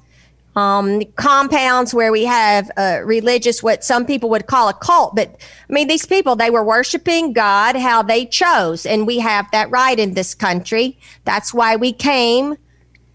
um, 0.56 1.04
compounds 1.16 1.94
where 1.94 2.12
we 2.12 2.24
have 2.26 2.72
uh, 2.78 3.02
religious, 3.04 3.62
what 3.62 3.84
some 3.84 4.06
people 4.06 4.30
would 4.30 4.48
call 4.48 4.70
a 4.70 4.74
cult. 4.74 5.16
But 5.16 5.36
I 5.70 5.74
mean, 5.74 5.88
these 5.88 6.06
people, 6.06 6.36
they 6.36 6.50
were 6.50 6.64
worshiping 6.64 7.34
God 7.34 7.76
how 7.76 8.02
they 8.04 8.26
chose. 8.26 8.86
And 8.86 9.06
we 9.06 9.20
have 9.20 9.50
that 9.52 9.70
right 9.70 10.00
in 10.00 10.14
this 10.14 10.34
country. 10.34 10.98
That's 11.26 11.54
why 11.54 11.76
we 11.76 11.92
came 11.92 12.58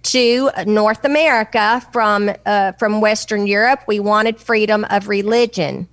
to 0.03 0.51
North 0.67 1.05
America 1.05 1.83
from 1.93 2.31
uh, 2.47 2.73
from 2.73 3.01
Western 3.01 3.47
Europe. 3.47 3.81
We 3.87 4.01
wanted 4.01 4.39
freedom 4.39 4.87
of 4.91 5.09
religion, 5.09 5.89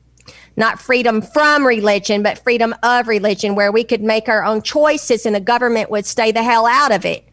not 0.55 0.79
freedom 0.81 1.21
from 1.21 1.65
religion, 1.65 2.23
but 2.23 2.39
freedom 2.39 2.73
of 2.83 3.07
religion, 3.07 3.55
where 3.55 3.71
we 3.71 3.83
could 3.83 4.01
make 4.01 4.29
our 4.29 4.43
own 4.43 4.61
choices 4.61 5.25
and 5.25 5.35
the 5.35 5.39
government 5.39 5.89
would 5.89 6.05
stay 6.05 6.31
the 6.31 6.43
hell 6.43 6.65
out 6.65 6.91
of 6.91 7.05
it. 7.05 7.27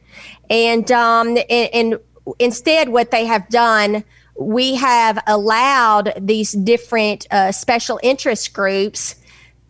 And 0.50 0.90
um, 0.90 1.28
and, 1.28 1.48
and 1.48 1.98
instead, 2.38 2.88
what 2.88 3.10
they 3.10 3.26
have 3.26 3.48
done, 3.48 4.04
we 4.38 4.74
have 4.74 5.22
allowed 5.26 6.12
these 6.20 6.52
different 6.52 7.26
uh, 7.30 7.52
special 7.52 8.00
interest 8.02 8.52
groups 8.52 9.16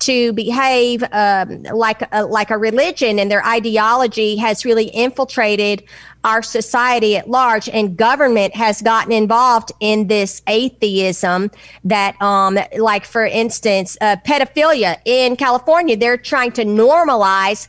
to 0.06 0.32
behave 0.32 1.05
um, 1.12 1.62
like 1.64 2.02
a, 2.12 2.24
like 2.24 2.51
a 2.51 2.59
religion, 2.59 3.18
and 3.18 3.31
their 3.31 3.44
ideology 3.44 4.36
has 4.36 4.64
really 4.64 4.86
infiltrated 4.86 5.82
our 6.24 6.43
society 6.43 7.16
at 7.16 7.28
large. 7.28 7.68
And 7.68 7.97
government 7.97 8.55
has 8.55 8.82
gotten 8.82 9.12
involved 9.12 9.72
in 9.81 10.09
this 10.09 10.43
atheism 10.47 11.51
that, 11.85 12.20
um, 12.20 12.59
like 12.78 13.05
for 13.05 13.26
instance, 13.26 13.97
uh, 14.01 14.16
pedophilia 14.26 14.97
in 15.05 15.36
California, 15.36 15.97
they're 15.97 16.16
trying 16.16 16.52
to 16.52 16.64
normalize 16.64 17.68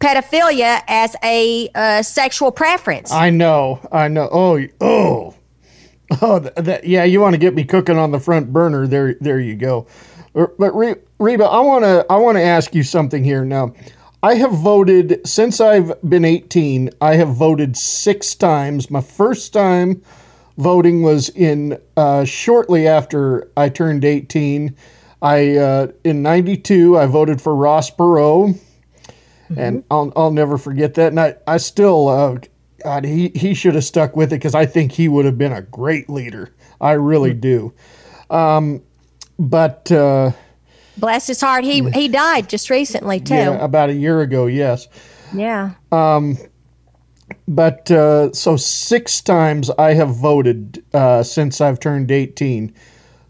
pedophilia 0.00 0.82
as 0.88 1.14
a 1.22 1.68
uh, 1.74 2.02
sexual 2.02 2.50
preference. 2.50 3.12
I 3.12 3.30
know, 3.30 3.78
I 3.92 4.08
know. 4.08 4.28
Oh, 4.32 4.66
oh, 4.80 5.34
oh. 6.20 6.38
That, 6.40 6.84
yeah, 6.84 7.04
you 7.04 7.20
want 7.20 7.34
to 7.34 7.38
get 7.38 7.54
me 7.54 7.64
cooking 7.64 7.96
on 7.96 8.10
the 8.10 8.18
front 8.18 8.52
burner? 8.52 8.88
There, 8.88 9.14
there 9.20 9.38
you 9.38 9.54
go. 9.54 9.86
But 10.32 10.72
Reba, 11.18 11.44
I 11.44 11.60
want 11.60 11.84
to 11.84 12.06
I 12.08 12.16
want 12.16 12.36
to 12.36 12.42
ask 12.42 12.74
you 12.74 12.82
something 12.82 13.22
here 13.22 13.44
now. 13.44 13.74
I 14.22 14.34
have 14.36 14.52
voted 14.52 15.20
since 15.26 15.60
I've 15.60 16.00
been 16.08 16.24
18. 16.24 16.90
I 17.00 17.16
have 17.16 17.34
voted 17.34 17.76
six 17.76 18.34
times. 18.34 18.90
My 18.90 19.00
first 19.00 19.52
time 19.52 20.00
voting 20.58 21.02
was 21.02 21.28
in 21.30 21.78
uh, 21.96 22.24
shortly 22.24 22.86
after 22.86 23.50
I 23.56 23.68
turned 23.68 24.04
18. 24.04 24.76
I 25.22 25.56
uh, 25.56 25.88
in 26.04 26.22
'92 26.22 26.98
I 26.98 27.06
voted 27.06 27.40
for 27.40 27.54
Ross 27.54 27.90
Perot, 27.90 28.54
mm-hmm. 28.54 29.58
and 29.58 29.84
I'll 29.90 30.12
I'll 30.16 30.32
never 30.32 30.58
forget 30.58 30.94
that. 30.94 31.08
And 31.08 31.20
I 31.20 31.36
I 31.46 31.58
still 31.58 32.08
uh, 32.08 32.38
God 32.82 33.04
he 33.04 33.28
he 33.34 33.54
should 33.54 33.74
have 33.74 33.84
stuck 33.84 34.16
with 34.16 34.32
it 34.32 34.36
because 34.36 34.54
I 34.54 34.66
think 34.66 34.92
he 34.92 35.08
would 35.08 35.24
have 35.24 35.38
been 35.38 35.52
a 35.52 35.62
great 35.62 36.10
leader. 36.10 36.50
I 36.80 36.92
really 36.92 37.30
mm-hmm. 37.30 37.40
do. 37.40 37.72
Um, 38.30 38.82
but 39.42 39.90
uh, 39.90 40.30
bless 40.96 41.26
his 41.26 41.40
heart, 41.40 41.64
he 41.64 41.90
he 41.90 42.08
died 42.08 42.48
just 42.48 42.70
recently 42.70 43.20
too. 43.20 43.34
Yeah, 43.34 43.64
about 43.64 43.90
a 43.90 43.94
year 43.94 44.20
ago. 44.20 44.46
Yes. 44.46 44.88
Yeah. 45.34 45.72
Um, 45.90 46.38
but 47.48 47.90
uh, 47.90 48.32
so 48.32 48.56
six 48.56 49.20
times 49.20 49.70
I 49.70 49.94
have 49.94 50.14
voted 50.14 50.84
uh, 50.94 51.22
since 51.22 51.60
I've 51.60 51.80
turned 51.80 52.10
eighteen. 52.10 52.72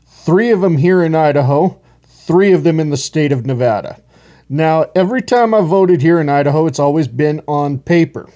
Three 0.06 0.50
of 0.50 0.60
them 0.60 0.76
here 0.76 1.02
in 1.02 1.14
Idaho, 1.14 1.80
three 2.04 2.52
of 2.52 2.62
them 2.62 2.78
in 2.78 2.90
the 2.90 2.96
state 2.96 3.32
of 3.32 3.46
Nevada. 3.46 4.00
Now, 4.48 4.84
every 4.94 5.22
time 5.22 5.54
I've 5.54 5.66
voted 5.66 6.02
here 6.02 6.20
in 6.20 6.28
Idaho, 6.28 6.66
it's 6.66 6.78
always 6.78 7.08
been 7.08 7.40
on 7.48 7.78
paper. 7.78 8.28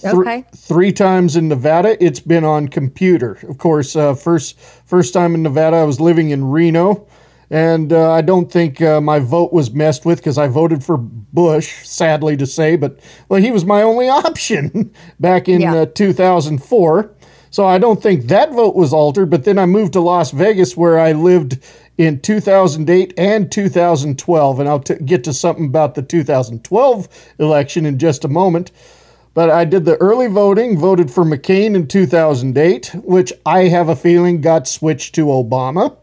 Th- 0.00 0.14
okay. 0.14 0.44
Three 0.54 0.92
times 0.92 1.36
in 1.36 1.48
Nevada, 1.48 2.02
it's 2.04 2.20
been 2.20 2.44
on 2.44 2.68
computer. 2.68 3.38
Of 3.48 3.58
course, 3.58 3.96
uh, 3.96 4.14
first 4.14 4.58
first 4.58 5.14
time 5.14 5.34
in 5.34 5.42
Nevada, 5.42 5.76
I 5.76 5.84
was 5.84 6.00
living 6.00 6.30
in 6.30 6.44
Reno, 6.44 7.06
and 7.50 7.92
uh, 7.92 8.12
I 8.12 8.20
don't 8.20 8.50
think 8.50 8.82
uh, 8.82 9.00
my 9.00 9.18
vote 9.20 9.52
was 9.52 9.70
messed 9.70 10.04
with 10.04 10.18
because 10.18 10.36
I 10.38 10.48
voted 10.48 10.84
for 10.84 10.98
Bush. 10.98 11.86
Sadly 11.86 12.36
to 12.36 12.46
say, 12.46 12.76
but 12.76 13.00
well, 13.28 13.40
he 13.40 13.50
was 13.50 13.64
my 13.64 13.82
only 13.82 14.08
option 14.10 14.92
back 15.18 15.48
in 15.48 15.62
yeah. 15.62 15.74
Uh, 15.74 15.86
2004. 15.86 17.12
So 17.50 17.64
I 17.64 17.78
don't 17.78 18.02
think 18.02 18.24
that 18.24 18.52
vote 18.52 18.74
was 18.74 18.92
altered. 18.92 19.30
But 19.30 19.44
then 19.44 19.58
I 19.58 19.64
moved 19.64 19.94
to 19.94 20.00
Las 20.00 20.30
Vegas, 20.30 20.76
where 20.76 20.98
I 20.98 21.12
lived 21.12 21.58
in 21.96 22.20
2008 22.20 23.14
and 23.16 23.50
2012, 23.50 24.60
and 24.60 24.68
I'll 24.68 24.80
t- 24.80 24.96
get 24.96 25.24
to 25.24 25.32
something 25.32 25.64
about 25.64 25.94
the 25.94 26.02
2012 26.02 27.08
election 27.38 27.86
in 27.86 27.98
just 27.98 28.24
a 28.24 28.28
moment. 28.28 28.72
But 29.36 29.50
I 29.50 29.66
did 29.66 29.84
the 29.84 29.98
early 29.98 30.28
voting, 30.28 30.78
voted 30.78 31.10
for 31.10 31.22
McCain 31.22 31.74
in 31.74 31.86
2008, 31.88 32.92
which 33.04 33.34
I 33.44 33.64
have 33.64 33.90
a 33.90 33.94
feeling 33.94 34.40
got 34.40 34.66
switched 34.66 35.14
to 35.16 35.26
Obama. 35.26 35.94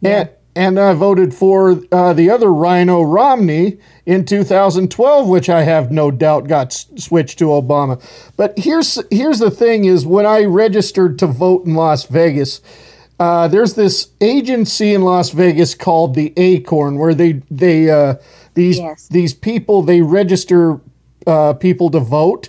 Yeah. 0.00 0.20
And, 0.20 0.30
and 0.56 0.80
I 0.80 0.94
voted 0.94 1.34
for 1.34 1.82
uh, 1.92 2.14
the 2.14 2.30
other 2.30 2.50
RINO 2.50 3.02
Romney 3.02 3.76
in 4.06 4.24
2012, 4.24 5.28
which 5.28 5.50
I 5.50 5.64
have 5.64 5.92
no 5.92 6.10
doubt 6.10 6.48
got 6.48 6.68
s- 6.68 6.86
switched 6.96 7.38
to 7.40 7.48
Obama. 7.48 8.02
But 8.38 8.58
here's 8.58 8.98
here's 9.10 9.40
the 9.40 9.50
thing: 9.50 9.84
is 9.84 10.06
when 10.06 10.24
I 10.24 10.44
registered 10.44 11.18
to 11.18 11.26
vote 11.26 11.66
in 11.66 11.74
Las 11.74 12.06
Vegas, 12.06 12.62
uh, 13.20 13.48
there's 13.48 13.74
this 13.74 14.08
agency 14.22 14.94
in 14.94 15.02
Las 15.02 15.30
Vegas 15.30 15.74
called 15.74 16.14
the 16.14 16.32
Acorn, 16.38 16.96
where 16.96 17.12
they 17.12 17.42
they 17.50 17.90
uh, 17.90 18.14
these 18.54 18.78
yes. 18.78 19.06
these 19.08 19.34
people 19.34 19.82
they 19.82 20.00
register 20.00 20.80
uh, 21.28 21.52
people 21.52 21.90
to 21.90 22.00
vote. 22.00 22.48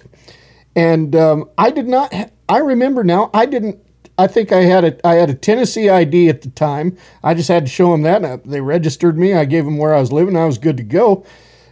And 0.75 1.15
um, 1.15 1.49
I 1.57 1.71
did 1.71 1.87
not. 1.87 2.13
I 2.47 2.57
remember 2.59 3.03
now. 3.03 3.29
I 3.33 3.45
didn't. 3.45 3.79
I 4.17 4.27
think 4.27 4.51
I 4.51 4.61
had 4.61 4.83
a 4.83 5.07
I 5.07 5.15
had 5.15 5.29
a 5.29 5.33
Tennessee 5.33 5.89
ID 5.89 6.29
at 6.29 6.41
the 6.41 6.49
time. 6.49 6.97
I 7.23 7.33
just 7.33 7.49
had 7.49 7.65
to 7.65 7.71
show 7.71 7.91
them 7.91 8.01
that. 8.03 8.43
They 8.45 8.61
registered 8.61 9.17
me. 9.17 9.33
I 9.33 9.45
gave 9.45 9.65
them 9.65 9.77
where 9.77 9.93
I 9.93 9.99
was 9.99 10.11
living. 10.11 10.35
I 10.35 10.45
was 10.45 10.57
good 10.57 10.77
to 10.77 10.83
go. 10.83 11.25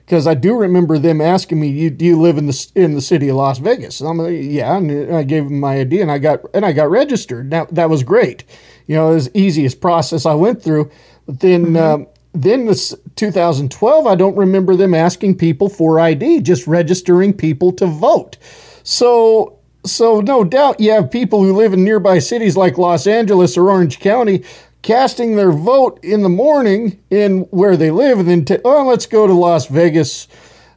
Because 0.06 0.26
I 0.26 0.36
do 0.36 0.56
remember 0.56 0.98
them 0.98 1.20
asking 1.20 1.60
me, 1.60 1.68
you, 1.68 1.90
"Do 1.90 2.06
you 2.06 2.20
live 2.20 2.38
in 2.38 2.48
the 2.48 2.72
in 2.76 2.96
the 2.96 3.02
city 3.02 3.28
of 3.28 3.36
Las 3.36 3.60
Vegas?" 3.60 4.00
And 4.00 4.10
I'm 4.10 4.18
like, 4.18 4.38
"Yeah," 4.40 4.78
and 4.78 5.14
I 5.14 5.24
gave 5.24 5.44
them 5.44 5.60
my 5.60 5.82
ID, 5.82 6.00
and 6.02 6.10
I 6.10 6.18
got 6.18 6.40
and 6.54 6.66
I 6.66 6.72
got 6.72 6.90
registered. 6.90 7.50
Now 7.50 7.68
that 7.72 7.90
was 7.90 8.04
great. 8.04 8.46
You 8.88 8.96
know, 8.96 9.12
it 9.12 9.16
was 9.16 9.30
the 9.30 9.40
easiest 9.40 9.82
process 9.82 10.26
I 10.26 10.34
went 10.34 10.62
through. 10.62 10.90
But 11.26 11.42
then 11.42 11.68
mm-hmm. 11.68 11.78
um, 11.78 12.08
then 12.34 12.66
this 12.66 12.94
2012, 13.16 14.08
I 14.08 14.16
don't 14.16 14.36
remember 14.36 14.76
them 14.76 14.94
asking 14.94 15.38
people 15.38 15.70
for 15.70 16.00
ID, 16.00 16.42
just 16.42 16.68
registering 16.68 17.34
people 17.34 17.72
to 17.74 17.86
vote. 17.86 18.38
So, 18.84 19.58
so 19.86 20.22
no 20.22 20.44
doubt 20.44 20.80
you 20.80 20.92
have 20.92 21.10
people 21.10 21.44
who 21.44 21.54
live 21.56 21.74
in 21.74 21.84
nearby 21.84 22.20
cities 22.20 22.56
like 22.56 22.78
Los 22.78 23.08
Angeles 23.08 23.58
or 23.58 23.70
Orange 23.70 24.00
County 24.00 24.44
casting 24.82 25.36
their 25.36 25.52
vote 25.52 26.00
in 26.04 26.24
the 26.24 26.30
morning 26.30 27.02
in 27.10 27.42
where 27.52 27.76
they 27.76 27.92
live, 27.92 28.20
and 28.20 28.28
then 28.28 28.46
t- 28.46 28.60
oh, 28.64 28.86
let's 28.86 29.06
go 29.06 29.28
to 29.28 29.34
Las 29.34 29.68
Vegas, 29.68 30.28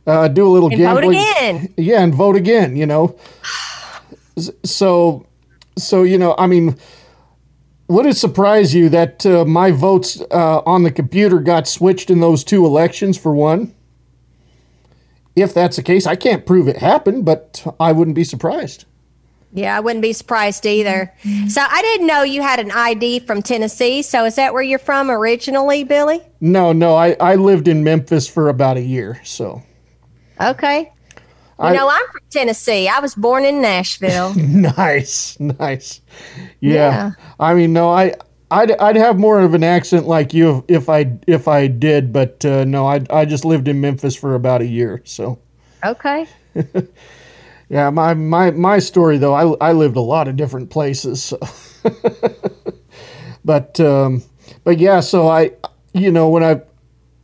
uh, 0.06 0.26
do 0.28 0.46
a 0.46 0.50
little 0.50 0.68
and 0.68 0.78
gambling, 0.78 1.12
vote 1.12 1.20
again. 1.20 1.74
yeah, 1.76 2.02
and 2.02 2.14
vote 2.14 2.36
again. 2.36 2.76
You 2.76 2.86
know, 2.86 3.16
so, 4.64 5.26
so 5.76 6.02
you 6.02 6.18
know, 6.18 6.34
I 6.38 6.46
mean 6.46 6.76
would 7.90 8.06
it 8.06 8.16
surprise 8.16 8.72
you 8.72 8.88
that 8.88 9.26
uh, 9.26 9.44
my 9.44 9.72
votes 9.72 10.22
uh, 10.30 10.60
on 10.64 10.84
the 10.84 10.92
computer 10.92 11.40
got 11.40 11.66
switched 11.66 12.08
in 12.08 12.20
those 12.20 12.44
two 12.44 12.64
elections 12.64 13.18
for 13.18 13.34
one? 13.34 13.74
If 15.34 15.52
that's 15.52 15.76
the 15.76 15.82
case, 15.82 16.06
I 16.06 16.14
can't 16.14 16.46
prove 16.46 16.68
it 16.68 16.76
happened, 16.76 17.24
but 17.24 17.66
I 17.80 17.90
wouldn't 17.90 18.14
be 18.14 18.22
surprised. 18.22 18.84
Yeah, 19.52 19.76
I 19.76 19.80
wouldn't 19.80 20.02
be 20.02 20.12
surprised 20.12 20.64
either. 20.64 21.12
So 21.48 21.60
I 21.68 21.82
didn't 21.82 22.06
know 22.06 22.22
you 22.22 22.40
had 22.40 22.60
an 22.60 22.70
ID 22.70 23.20
from 23.20 23.42
Tennessee. 23.42 24.02
So 24.02 24.24
is 24.24 24.36
that 24.36 24.52
where 24.52 24.62
you're 24.62 24.78
from 24.78 25.10
originally, 25.10 25.82
Billy? 25.82 26.20
No, 26.40 26.72
no, 26.72 26.94
I, 26.94 27.16
I 27.18 27.34
lived 27.34 27.66
in 27.66 27.82
Memphis 27.82 28.28
for 28.28 28.48
about 28.48 28.76
a 28.76 28.82
year, 28.82 29.20
so. 29.24 29.64
Okay. 30.40 30.92
You 31.60 31.66
I- 31.66 31.72
know, 31.74 31.88
I'm 31.88 32.06
from 32.10 32.20
Tennessee. 32.30 32.88
I 32.88 33.00
was 33.00 33.14
born 33.14 33.44
in 33.44 33.60
Nashville. 33.60 34.34
nice, 34.36 35.38
nice. 35.38 36.00
Yeah. 36.60 36.72
Yeah. 36.74 37.10
I 37.38 37.54
mean, 37.54 37.72
no, 37.72 37.90
I, 37.90 38.14
I'd, 38.50 38.72
I'd 38.72 38.96
have 38.96 39.18
more 39.18 39.40
of 39.40 39.54
an 39.54 39.62
accent 39.62 40.06
like 40.06 40.32
you 40.34 40.64
if 40.68 40.88
I, 40.88 41.18
if 41.26 41.46
I 41.48 41.66
did, 41.66 42.12
but 42.12 42.44
uh, 42.44 42.64
no, 42.64 42.86
I, 42.86 43.04
I 43.10 43.24
just 43.24 43.44
lived 43.44 43.68
in 43.68 43.80
Memphis 43.80 44.16
for 44.16 44.34
about 44.34 44.62
a 44.62 44.66
year, 44.66 45.02
so. 45.04 45.38
Okay. 45.84 46.26
Yeah, 47.72 47.88
my, 47.90 48.14
my, 48.14 48.50
my 48.50 48.80
story 48.80 49.16
though, 49.16 49.32
I, 49.32 49.68
I 49.68 49.72
lived 49.72 49.94
a 49.94 50.00
lot 50.00 50.26
of 50.26 50.34
different 50.34 50.70
places. 50.70 51.22
So. 51.22 51.38
but 53.44 53.78
um, 53.78 54.24
but 54.64 54.78
yeah, 54.78 54.98
so 54.98 55.28
I 55.28 55.52
you 55.94 56.10
know 56.10 56.28
when 56.28 56.42
I 56.42 56.62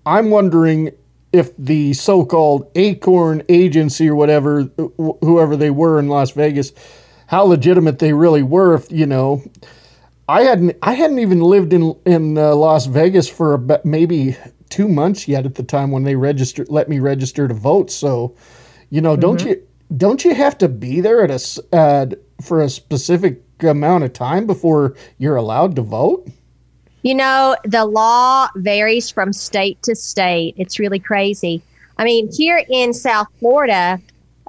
I'm 0.07 0.31
wondering 0.31 0.93
if 1.33 1.57
the 1.57 1.93
so-called 1.93 2.71
Acorn 2.75 3.43
agency 3.49 4.09
or 4.09 4.15
whatever 4.15 4.63
wh- 4.79 5.19
whoever 5.21 5.57
they 5.57 5.71
were 5.71 5.99
in 5.99 6.09
Las 6.09 6.31
Vegas, 6.31 6.73
how 7.27 7.43
legitimate 7.45 7.99
they 7.99 8.13
really 8.13 8.43
were. 8.43 8.75
If 8.75 8.91
you 8.91 9.07
know, 9.07 9.43
I 10.29 10.43
hadn't 10.43 10.77
I 10.83 10.95
hadn't 10.95 11.19
even 11.19 11.41
lived 11.41 11.73
in 11.73 11.95
in 12.07 12.39
uh, 12.39 12.55
Las 12.55 12.87
Vegas 12.87 13.29
for 13.29 13.55
about 13.55 13.85
maybe 13.85 14.37
two 14.71 14.89
months 14.89 15.29
yet 15.29 15.47
at 15.47 15.55
the 15.55 15.63
time 15.63 15.91
when 15.91 16.05
they 16.05 16.17
registered 16.17 16.69
let 16.69 16.89
me 16.89 16.99
register 16.99 17.47
to 17.49 17.55
vote. 17.55 17.91
So 17.91 18.35
you 18.91 19.01
know, 19.01 19.17
don't 19.17 19.41
Mhm. 19.41 19.47
you 19.47 19.63
don't 19.97 20.25
you 20.25 20.35
have 20.35 20.59
to 20.59 20.69
be 20.69 21.01
there 21.01 21.23
at 21.23 21.31
a 21.31 21.77
uh, 21.77 22.07
for 22.43 22.61
a 22.61 22.69
specific 22.69 23.43
amount 23.61 24.05
of 24.05 24.13
time 24.13 24.47
before 24.47 24.95
you're 25.19 25.37
allowed 25.37 25.77
to 25.77 25.83
vote? 25.83 26.29
You 27.07 27.15
know, 27.15 27.55
the 27.63 27.85
law 27.85 28.49
varies 28.57 29.13
from 29.13 29.33
state 29.33 29.81
to 29.85 29.95
state. 29.95 30.57
It's 30.59 30.81
really 30.81 30.99
crazy. 30.99 31.63
I 31.99 32.05
mean, 32.05 32.29
here 32.33 32.65
in 32.69 32.93
South 32.93 33.29
Florida, 33.39 34.01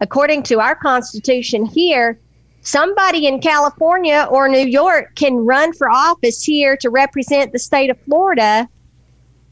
according 0.02 0.42
to 0.50 0.60
our 0.60 0.74
Constitution 0.74 1.68
here, 1.68 2.18
somebody 2.62 3.28
in 3.28 3.42
California 3.42 4.28
or 4.32 4.50
New 4.50 4.66
York 4.66 5.14
can 5.14 5.46
run 5.46 5.72
for 5.72 5.88
office 5.88 6.44
here 6.44 6.76
to 6.78 6.90
represent 6.90 7.52
the 7.52 7.60
state 7.60 7.92
of 7.92 8.02
Florida 8.06 8.68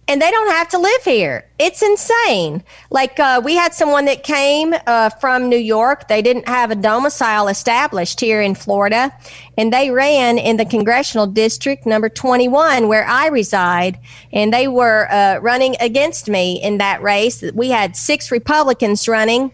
and 0.07 0.21
they 0.21 0.29
don't 0.29 0.51
have 0.51 0.69
to 0.69 0.77
live 0.77 1.03
here. 1.03 1.45
It's 1.57 1.81
insane. 1.81 2.63
Like 2.91 3.19
uh, 3.19 3.41
we 3.43 3.55
had 3.55 3.73
someone 3.73 4.05
that 4.05 4.23
came 4.23 4.75
uh, 4.85 5.09
from 5.09 5.49
New 5.49 5.57
York. 5.57 6.07
They 6.07 6.21
didn't 6.21 6.47
have 6.47 6.69
a 6.69 6.75
domicile 6.75 7.47
established 7.47 8.19
here 8.19 8.41
in 8.41 8.53
Florida, 8.53 9.11
and 9.57 9.73
they 9.73 9.89
ran 9.89 10.37
in 10.37 10.57
the 10.57 10.65
congressional 10.65 11.25
district 11.25 11.85
number 11.85 12.09
21, 12.09 12.87
where 12.87 13.05
I 13.05 13.27
reside. 13.27 13.99
And 14.31 14.53
they 14.53 14.67
were 14.67 15.11
uh, 15.11 15.39
running 15.39 15.75
against 15.79 16.29
me 16.29 16.61
in 16.61 16.77
that 16.77 17.01
race. 17.01 17.43
We 17.53 17.69
had 17.69 17.95
six 17.95 18.31
Republicans 18.31 19.07
running. 19.07 19.51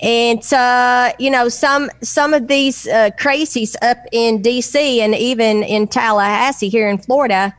And 0.00 0.44
uh, 0.52 1.12
you 1.18 1.30
know, 1.30 1.48
some 1.48 1.90
some 2.02 2.32
of 2.32 2.46
these 2.46 2.86
uh, 2.86 3.10
crazies 3.18 3.74
up 3.82 3.98
in 4.12 4.42
D.C. 4.42 5.00
and 5.00 5.12
even 5.14 5.64
in 5.64 5.88
Tallahassee 5.88 6.68
here 6.68 6.88
in 6.88 6.98
Florida, 6.98 7.52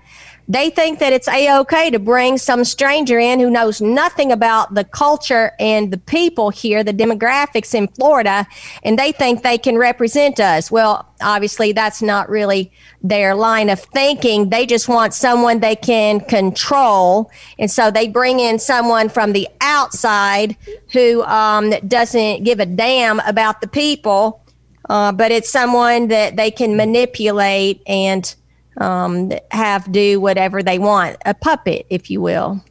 they 0.49 0.71
think 0.71 0.97
that 0.97 1.13
it's 1.13 1.27
a 1.27 1.59
okay 1.59 1.91
to 1.91 1.99
bring 1.99 2.39
some 2.39 2.65
stranger 2.65 3.19
in 3.19 3.39
who 3.39 3.51
knows 3.51 3.81
nothing 3.81 4.31
about 4.31 4.73
the 4.73 4.83
culture 4.83 5.51
and 5.59 5.93
the 5.93 5.99
people 5.99 6.49
here, 6.49 6.83
the 6.83 6.91
demographics 6.91 7.75
in 7.75 7.87
Florida, 7.89 8.47
and 8.83 8.97
they 8.97 9.11
think 9.11 9.43
they 9.43 9.59
can 9.59 9.77
represent 9.77 10.39
us. 10.39 10.71
Well, 10.71 11.07
obviously, 11.21 11.71
that's 11.71 12.01
not 12.01 12.29
really 12.29 12.71
their 13.03 13.35
line 13.35 13.69
of 13.69 13.79
thinking. 13.79 14.49
They 14.49 14.65
just 14.65 14.89
want 14.89 15.13
someone 15.13 15.59
they 15.59 15.75
can 15.75 16.19
control, 16.21 17.29
and 17.59 17.69
so 17.69 17.91
they 17.91 18.07
bring 18.07 18.39
in 18.39 18.57
someone 18.57 19.07
from 19.07 19.33
the 19.33 19.47
outside 19.61 20.57
who 20.91 21.21
um, 21.25 21.69
doesn't 21.87 22.43
give 22.43 22.59
a 22.59 22.65
damn 22.65 23.19
about 23.19 23.61
the 23.61 23.67
people. 23.67 24.43
Uh, 24.89 25.11
but 25.11 25.31
it's 25.31 25.51
someone 25.51 26.07
that 26.07 26.35
they 26.35 26.49
can 26.49 26.75
manipulate 26.75 27.83
and 27.85 28.35
um, 28.77 29.31
have 29.51 29.91
do 29.91 30.19
whatever 30.19 30.63
they 30.63 30.79
want, 30.79 31.17
a 31.25 31.33
puppet, 31.33 31.85
if 31.89 32.09
you 32.09 32.21
will. 32.21 32.63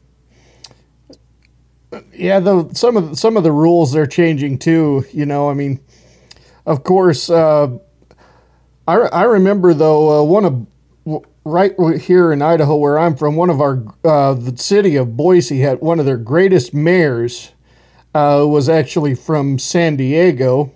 Yeah, 2.13 2.39
though 2.39 2.69
some 2.73 2.97
of 2.97 3.17
some 3.17 3.35
of 3.37 3.43
the 3.43 3.51
rules 3.51 3.91
they're 3.91 4.05
changing 4.05 4.59
too. 4.59 5.05
You 5.11 5.25
know, 5.25 5.49
I 5.49 5.53
mean, 5.53 5.79
of 6.65 6.83
course, 6.83 7.29
uh, 7.29 7.77
I 8.87 8.95
I 8.95 9.23
remember 9.23 9.73
though 9.73 10.19
uh, 10.19 10.23
one 10.23 10.45
of 10.45 10.67
right 11.45 11.73
here 11.99 12.31
in 12.31 12.41
Idaho 12.41 12.75
where 12.75 12.99
I'm 12.99 13.15
from, 13.15 13.35
one 13.35 13.49
of 13.49 13.61
our 13.61 13.83
uh, 14.03 14.33
the 14.33 14.55
city 14.57 14.95
of 14.95 15.17
Boise 15.17 15.59
had 15.59 15.81
one 15.81 15.99
of 15.99 16.05
their 16.05 16.17
greatest 16.17 16.73
mayors 16.73 17.51
uh, 18.13 18.45
was 18.47 18.69
actually 18.69 19.15
from 19.15 19.59
San 19.59 19.95
Diego, 19.95 20.71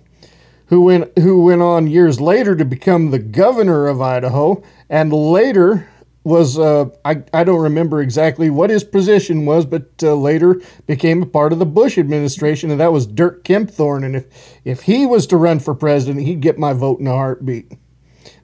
who 0.68 0.82
went 0.82 1.18
who 1.20 1.44
went 1.44 1.62
on 1.62 1.88
years 1.88 2.20
later 2.22 2.56
to 2.56 2.66
become 2.66 3.12
the 3.12 3.20
governor 3.20 3.88
of 3.88 4.02
Idaho, 4.02 4.64
and 4.90 5.12
later 5.12 5.88
was 6.24 6.58
uh, 6.58 6.86
I 7.04 7.24
I 7.34 7.44
don't 7.44 7.62
remember 7.62 8.02
exactly 8.02 8.50
what 8.50 8.70
his 8.70 8.84
position 8.84 9.46
was, 9.46 9.66
but 9.66 9.92
uh, 10.02 10.16
later 10.16 10.62
became 10.88 11.22
a 11.22 11.28
part 11.28 11.52
of 11.54 11.60
the 11.60 11.66
Bush 11.66 11.98
administration, 11.98 12.72
and 12.72 12.80
that 12.80 12.94
was 12.94 13.06
Dirk 13.06 13.44
Kempthorne. 13.44 14.06
And 14.06 14.16
if 14.16 14.60
if 14.64 14.82
he 14.84 15.06
was 15.06 15.28
to 15.28 15.38
run 15.38 15.60
for 15.60 15.76
president, 15.76 16.26
he'd 16.26 16.40
get 16.40 16.58
my 16.58 16.74
vote 16.74 17.00
in 17.00 17.08
a 17.08 17.12
heartbeat. 17.12 17.74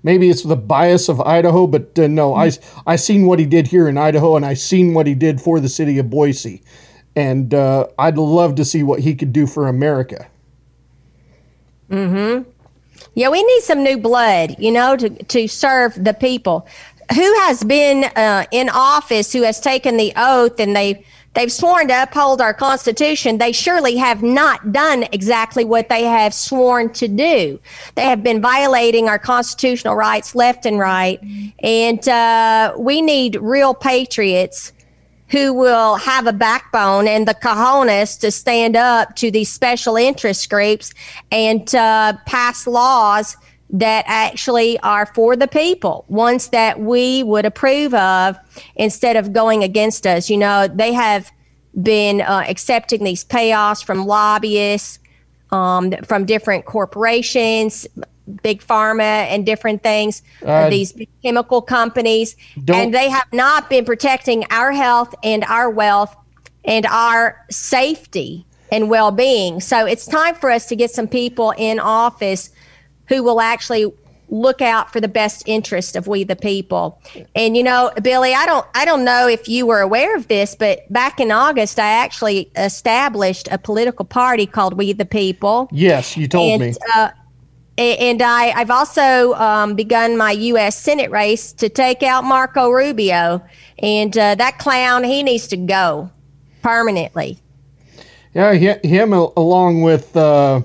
Maybe 0.03 0.29
it's 0.29 0.43
the 0.43 0.55
bias 0.55 1.09
of 1.09 1.21
Idaho, 1.21 1.67
but 1.67 1.97
uh, 1.97 2.07
no, 2.07 2.33
I 2.33 2.51
I 2.85 2.97
seen 2.97 3.25
what 3.25 3.39
he 3.39 3.45
did 3.45 3.67
here 3.67 3.87
in 3.87 3.97
Idaho, 3.97 4.35
and 4.35 4.45
I 4.45 4.53
seen 4.55 4.93
what 4.93 5.07
he 5.07 5.15
did 5.15 5.39
for 5.39 5.59
the 5.59 5.69
city 5.69 5.97
of 5.99 6.09
Boise, 6.09 6.61
and 7.15 7.53
uh, 7.53 7.87
I'd 7.97 8.17
love 8.17 8.55
to 8.55 8.65
see 8.65 8.83
what 8.83 8.99
he 8.99 9.15
could 9.15 9.31
do 9.31 9.47
for 9.47 9.67
America. 9.67 10.27
Mm-hmm. 11.89 12.49
Yeah, 13.15 13.29
we 13.29 13.43
need 13.43 13.61
some 13.61 13.83
new 13.83 13.97
blood, 13.97 14.55
you 14.59 14.71
know, 14.71 14.95
to, 14.95 15.09
to 15.09 15.47
serve 15.47 16.01
the 16.01 16.13
people. 16.13 16.67
Who 17.13 17.39
has 17.41 17.63
been 17.63 18.05
uh, 18.15 18.45
in 18.51 18.69
office, 18.69 19.33
who 19.33 19.41
has 19.41 19.59
taken 19.59 19.97
the 19.97 20.13
oath, 20.15 20.59
and 20.59 20.75
they 20.75 21.03
they've 21.33 21.51
sworn 21.51 21.87
to 21.87 22.03
uphold 22.03 22.39
our 22.39 22.53
Constitution? 22.53 23.39
They 23.39 23.51
surely 23.51 23.97
have 23.97 24.21
not 24.21 24.71
done 24.71 25.05
exactly 25.11 25.65
what 25.65 25.89
they 25.89 26.03
have 26.03 26.35
sworn 26.35 26.93
to 26.93 27.07
do. 27.07 27.59
They 27.95 28.03
have 28.03 28.21
been 28.21 28.41
violating 28.41 29.09
our 29.09 29.17
constitutional 29.17 29.95
rights 29.95 30.35
left 30.35 30.67
and 30.67 30.77
right, 30.77 31.19
and 31.63 32.07
uh, 32.07 32.75
we 32.77 33.01
need 33.01 33.37
real 33.41 33.73
patriots 33.73 34.71
who 35.29 35.53
will 35.53 35.95
have 35.95 36.27
a 36.27 36.33
backbone 36.33 37.07
and 37.07 37.27
the 37.27 37.33
cojones 37.33 38.19
to 38.19 38.31
stand 38.31 38.75
up 38.75 39.15
to 39.15 39.29
these 39.29 39.51
special 39.51 39.95
interest 39.95 40.49
groups 40.49 40.93
and 41.31 41.73
uh, 41.75 42.13
pass 42.25 42.65
laws 42.65 43.37
that 43.71 44.03
actually 44.07 44.79
are 44.79 45.05
for 45.05 45.35
the 45.35 45.47
people, 45.47 46.03
ones 46.07 46.49
that 46.49 46.79
we 46.79 47.21
would 47.21 47.45
approve 47.45 47.93
of 47.93 48.35
instead 48.75 49.15
of 49.15 49.31
going 49.31 49.63
against 49.63 50.07
us. 50.07 50.29
You 50.29 50.37
know, 50.37 50.67
they 50.67 50.93
have 50.93 51.31
been 51.79 52.21
uh, 52.21 52.43
accepting 52.47 53.03
these 53.03 53.23
payoffs 53.23 53.85
from 53.85 54.05
lobbyists, 54.05 54.97
um, 55.51 55.91
from 56.03 56.25
different 56.25 56.65
corporations, 56.65 57.87
big 58.43 58.61
pharma, 58.61 59.25
and 59.31 59.45
different 59.45 59.83
things, 59.83 60.21
Uh, 60.45 60.69
these 60.69 60.91
big 60.91 61.09
chemical 61.23 61.61
companies, 61.61 62.35
and 62.67 62.93
they 62.93 63.09
have 63.09 63.31
not 63.31 63.69
been 63.69 63.85
protecting 63.85 64.45
our 64.51 64.71
health 64.71 65.13
and 65.23 65.43
our 65.45 65.69
wealth 65.69 66.15
and 66.65 66.85
our 66.85 67.43
safety 67.49 68.45
and 68.71 68.89
well 68.89 69.11
being. 69.11 69.59
So 69.59 69.85
it's 69.85 70.05
time 70.05 70.35
for 70.35 70.49
us 70.51 70.65
to 70.67 70.75
get 70.75 70.91
some 70.91 71.07
people 71.07 71.53
in 71.57 71.79
office 71.79 72.51
who 73.07 73.23
will 73.23 73.41
actually 73.41 73.91
look 74.31 74.61
out 74.61 74.93
for 74.93 75.01
the 75.01 75.07
best 75.07 75.41
interest 75.47 75.95
of 75.95 76.07
we 76.07 76.23
the 76.23 76.35
people. 76.35 77.01
And 77.35 77.57
you 77.57 77.63
know, 77.63 77.91
Billy, 78.03 78.33
I 78.33 78.45
don't 78.45 78.65
I 78.75 78.85
don't 78.85 79.03
know 79.03 79.27
if 79.27 79.47
you 79.47 79.65
were 79.65 79.79
aware 79.79 80.15
of 80.15 80.27
this, 80.27 80.55
but 80.55 80.81
back 80.91 81.19
in 81.19 81.31
August 81.31 81.79
I 81.79 81.89
actually 81.89 82.51
established 82.55 83.47
a 83.51 83.57
political 83.57 84.05
party 84.05 84.45
called 84.45 84.77
We 84.77 84.93
the 84.93 85.05
People. 85.05 85.67
Yes, 85.71 86.15
you 86.15 86.27
told 86.27 86.61
and, 86.61 86.61
me. 86.61 86.73
Uh, 86.95 87.09
and 87.79 88.21
I, 88.21 88.51
I've 88.51 88.69
also 88.71 89.33
um, 89.35 89.75
begun 89.75 90.17
my 90.17 90.31
U.S. 90.31 90.77
Senate 90.77 91.11
race 91.11 91.53
to 91.53 91.69
take 91.69 92.03
out 92.03 92.23
Marco 92.23 92.69
Rubio. 92.69 93.41
And 93.81 94.17
uh, 94.17 94.35
that 94.35 94.59
clown, 94.59 95.03
he 95.03 95.23
needs 95.23 95.47
to 95.47 95.57
go 95.57 96.11
permanently. 96.61 97.39
Yeah, 98.33 98.53
hi- 98.57 98.79
him 98.87 99.13
along 99.13 99.81
with 99.81 100.15
uh, 100.15 100.61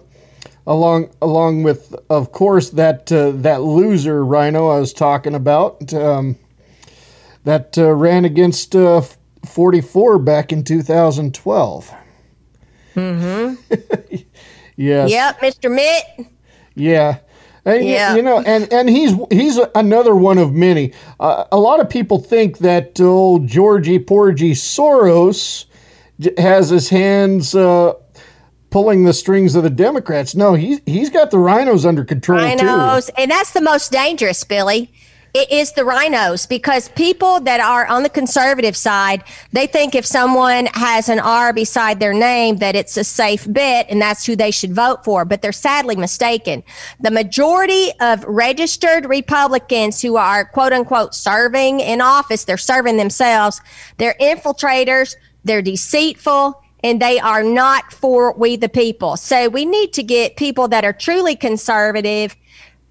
along 0.67 1.11
along 1.23 1.63
with 1.63 1.95
of 2.11 2.33
course 2.33 2.71
that 2.71 3.11
uh, 3.11 3.31
that 3.37 3.63
loser 3.63 4.25
RINO 4.25 4.69
I 4.69 4.81
was 4.81 4.93
talking 4.93 5.35
about 5.35 5.95
um, 5.95 6.37
that 7.45 7.79
uh, 7.79 7.93
ran 7.93 8.25
against 8.25 8.75
uh, 8.75 9.03
44 9.47 10.19
back 10.19 10.53
in 10.53 10.65
2012. 10.65 11.95
Mm-hmm. 12.95 14.17
Yes. 14.77 15.11
Yep, 15.11 15.41
Mr. 15.41 15.73
Mitt. 15.73 16.27
Yeah. 16.75 17.19
And, 17.65 17.85
Yeah. 17.85 18.15
you 18.15 18.23
know, 18.23 18.41
and 18.41 18.71
and 18.73 18.91
he's 18.91 19.15
he's 19.31 19.59
another 19.75 20.15
one 20.15 20.37
of 20.39 20.53
many. 20.53 20.93
Uh, 21.19 21.45
a 21.51 21.59
lot 21.59 21.81
of 21.81 21.89
people 21.89 22.19
think 22.19 22.59
that 22.59 23.01
old 23.01 23.47
Georgie 23.47 23.99
Porgy 23.99 24.53
Soros 24.53 25.65
has 26.37 26.69
his 26.69 26.91
hands 26.91 27.55
uh, 27.55 27.95
pulling 28.71 29.05
the 29.05 29.15
strings 29.15 29.55
of 29.55 29.63
the 29.63 29.71
Democrats. 29.71 30.35
No, 30.35 30.55
he 30.55 30.81
he's 30.85 31.09
got 31.09 31.31
the 31.31 31.39
RINOs 31.39 31.87
under 31.87 32.05
control 32.05 32.41
RINOs, 32.41 33.07
too. 33.07 33.13
and 33.17 33.31
that's 33.31 33.53
the 33.53 33.63
most 33.63 33.91
dangerous, 33.91 34.45
Billy. 34.45 34.93
It 35.37 35.51
is 35.51 35.73
the 35.73 35.83
RINOs 35.83 36.49
because 36.49 36.91
people 36.91 37.41
that 37.41 37.59
are 37.59 37.89
on 37.89 38.05
the 38.05 38.09
conservative 38.09 38.77
side, 38.77 39.25
they 39.51 39.67
think 39.67 39.97
if 39.97 40.07
someone 40.07 40.67
has 40.75 41.09
an 41.09 41.19
R 41.19 41.53
beside 41.53 41.99
their 41.99 42.15
name 42.15 42.59
that 42.59 42.77
it's 42.77 42.97
a 42.97 43.03
safe 43.03 43.45
bet 43.53 43.87
and 43.91 44.01
that's 44.01 44.25
who 44.25 44.37
they 44.37 44.53
should 44.53 44.73
vote 44.73 45.05
for. 45.05 45.25
But 45.25 45.43
they're 45.43 45.51
sadly 45.51 45.97
mistaken. 45.97 46.63
The 47.01 47.11
majority 47.11 47.91
of 48.01 48.25
registered 48.27 49.07
Republicans 49.07 50.01
who 50.01 50.15
are 50.15 50.45
quote 50.45 50.73
unquote 50.73 51.17
serving 51.17 51.81
in 51.81 52.01
office, 52.01 52.45
they're 52.45 52.57
serving 52.57 52.97
themselves. 52.97 53.61
They're 53.99 54.15
infiltrators. 54.21 55.17
They're 55.43 55.63
deceitful 55.63 56.63
and 56.85 57.03
they 57.03 57.19
are 57.19 57.43
not 57.43 57.93
for 57.93 58.35
we 58.35 58.55
the 58.55 58.69
people. 58.69 59.17
So 59.17 59.49
we 59.49 59.65
need 59.65 59.93
to 59.95 60.05
get 60.05 60.37
people 60.37 60.69
that 60.69 60.85
are 60.85 60.93
truly 60.93 61.35
conservative 61.35 62.37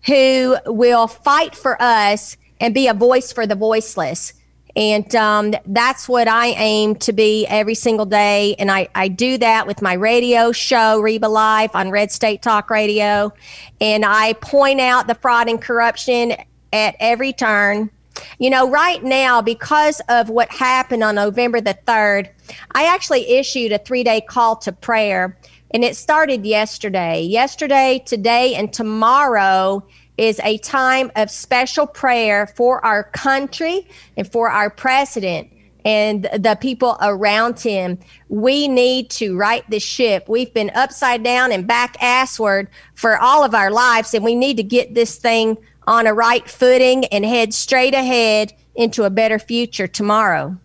who 0.05 0.57
will 0.65 1.07
fight 1.07 1.55
for 1.55 1.81
us 1.81 2.37
and 2.59 2.73
be 2.73 2.87
a 2.87 2.93
voice 2.93 3.31
for 3.31 3.45
the 3.45 3.55
voiceless. 3.55 4.33
And 4.75 5.15
um, 5.15 5.53
that's 5.67 6.09
what 6.09 6.27
I 6.27 6.47
aim 6.47 6.95
to 6.95 7.13
be 7.13 7.45
every 7.45 7.75
single 7.75 8.07
day. 8.07 8.55
And 8.57 8.71
I, 8.71 8.87
I 8.95 9.07
do 9.07 9.37
that 9.37 9.67
with 9.67 9.81
my 9.81 9.93
radio 9.93 10.51
show, 10.51 10.99
Reba 10.99 11.27
Live 11.27 11.75
on 11.75 11.91
Red 11.91 12.11
State 12.11 12.41
Talk 12.41 12.69
Radio. 12.69 13.31
And 13.79 14.03
I 14.03 14.33
point 14.33 14.79
out 14.79 15.07
the 15.07 15.15
fraud 15.15 15.47
and 15.47 15.61
corruption 15.61 16.33
at 16.71 16.95
every 16.99 17.33
turn. 17.33 17.91
You 18.39 18.49
know, 18.49 18.69
right 18.69 19.03
now, 19.03 19.41
because 19.41 20.01
of 20.09 20.29
what 20.29 20.51
happened 20.51 21.03
on 21.03 21.15
November 21.15 21.61
the 21.61 21.77
3rd, 21.85 22.29
I 22.71 22.85
actually 22.85 23.29
issued 23.29 23.71
a 23.71 23.79
three 23.79 24.03
day 24.03 24.21
call 24.21 24.55
to 24.57 24.71
prayer, 24.71 25.37
and 25.73 25.83
it 25.83 25.95
started 25.95 26.45
yesterday. 26.45 27.21
Yesterday, 27.21 28.03
today, 28.05 28.55
and 28.55 28.71
tomorrow 28.71 29.83
is 30.17 30.39
a 30.43 30.57
time 30.59 31.11
of 31.15 31.31
special 31.31 31.87
prayer 31.87 32.47
for 32.47 32.85
our 32.85 33.05
country 33.05 33.87
and 34.15 34.31
for 34.31 34.49
our 34.49 34.69
president 34.69 35.49
and 35.85 36.29
the 36.37 36.57
people 36.61 36.97
around 37.01 37.59
him. 37.59 37.97
We 38.29 38.67
need 38.67 39.09
to 39.11 39.35
right 39.35 39.67
the 39.69 39.79
ship. 39.79 40.29
We've 40.29 40.53
been 40.53 40.71
upside 40.75 41.23
down 41.23 41.51
and 41.51 41.67
back 41.67 41.97
assward 41.97 42.67
for 42.95 43.17
all 43.17 43.43
of 43.43 43.53
our 43.53 43.71
lives, 43.71 44.13
and 44.13 44.23
we 44.23 44.35
need 44.35 44.57
to 44.57 44.63
get 44.63 44.93
this 44.93 45.17
thing 45.17 45.57
on 45.85 46.07
a 46.07 46.13
right 46.13 46.47
footing 46.49 47.05
and 47.05 47.25
head 47.25 47.53
straight 47.53 47.93
ahead 47.93 48.53
into 48.75 49.03
a 49.03 49.09
better 49.09 49.39
future 49.39 49.87
tomorrow. 49.87 50.57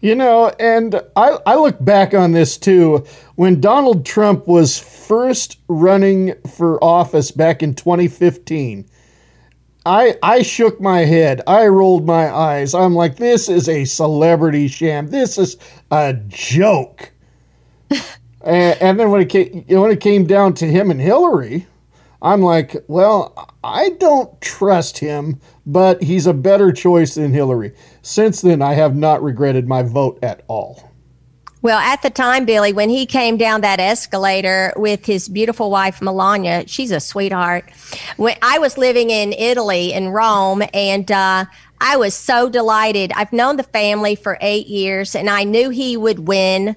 You 0.00 0.14
know, 0.14 0.48
and 0.58 0.94
I, 1.14 1.38
I 1.44 1.56
look 1.56 1.82
back 1.84 2.14
on 2.14 2.32
this 2.32 2.56
too. 2.56 3.04
When 3.34 3.60
Donald 3.60 4.06
Trump 4.06 4.46
was 4.46 4.78
first 4.78 5.58
running 5.68 6.34
for 6.56 6.82
office 6.82 7.30
back 7.30 7.62
in 7.62 7.74
2015, 7.74 8.88
I 9.84 10.16
I 10.22 10.42
shook 10.42 10.80
my 10.80 11.00
head. 11.00 11.42
I 11.46 11.66
rolled 11.66 12.06
my 12.06 12.34
eyes. 12.34 12.74
I'm 12.74 12.94
like, 12.94 13.16
this 13.16 13.48
is 13.48 13.68
a 13.68 13.84
celebrity 13.84 14.68
sham. 14.68 15.08
This 15.08 15.36
is 15.36 15.56
a 15.90 16.14
joke. 16.28 17.12
and, 17.90 18.80
and 18.80 19.00
then 19.00 19.10
when 19.10 19.22
it 19.22 19.28
came 19.28 19.64
when 19.68 19.90
it 19.90 20.00
came 20.00 20.26
down 20.26 20.54
to 20.54 20.66
him 20.66 20.90
and 20.90 21.00
Hillary, 21.00 21.66
I'm 22.22 22.42
like, 22.42 22.76
well, 22.88 23.50
I 23.64 23.90
don't 23.98 24.38
trust 24.40 24.98
him, 24.98 25.40
but 25.66 26.02
he's 26.02 26.26
a 26.26 26.34
better 26.34 26.72
choice 26.72 27.14
than 27.14 27.32
Hillary. 27.32 27.72
Since 28.02 28.42
then, 28.42 28.62
I 28.62 28.74
have 28.74 28.94
not 28.94 29.22
regretted 29.22 29.68
my 29.68 29.82
vote 29.82 30.18
at 30.22 30.42
all. 30.48 30.90
Well, 31.62 31.78
at 31.78 32.00
the 32.00 32.08
time, 32.08 32.46
Billy, 32.46 32.72
when 32.72 32.88
he 32.88 33.04
came 33.04 33.36
down 33.36 33.60
that 33.60 33.80
escalator 33.80 34.72
with 34.76 35.04
his 35.04 35.28
beautiful 35.28 35.70
wife, 35.70 36.00
Melania, 36.00 36.64
she's 36.66 36.90
a 36.90 37.00
sweetheart. 37.00 37.70
When 38.16 38.34
I 38.40 38.58
was 38.58 38.78
living 38.78 39.10
in 39.10 39.34
Italy, 39.34 39.92
in 39.92 40.08
Rome, 40.08 40.62
and 40.72 41.12
uh, 41.12 41.44
I 41.78 41.96
was 41.98 42.14
so 42.14 42.48
delighted. 42.48 43.12
I've 43.14 43.32
known 43.32 43.56
the 43.56 43.62
family 43.62 44.14
for 44.14 44.38
eight 44.40 44.68
years, 44.68 45.14
and 45.14 45.28
I 45.28 45.44
knew 45.44 45.68
he 45.68 45.98
would 45.98 46.26
win. 46.26 46.76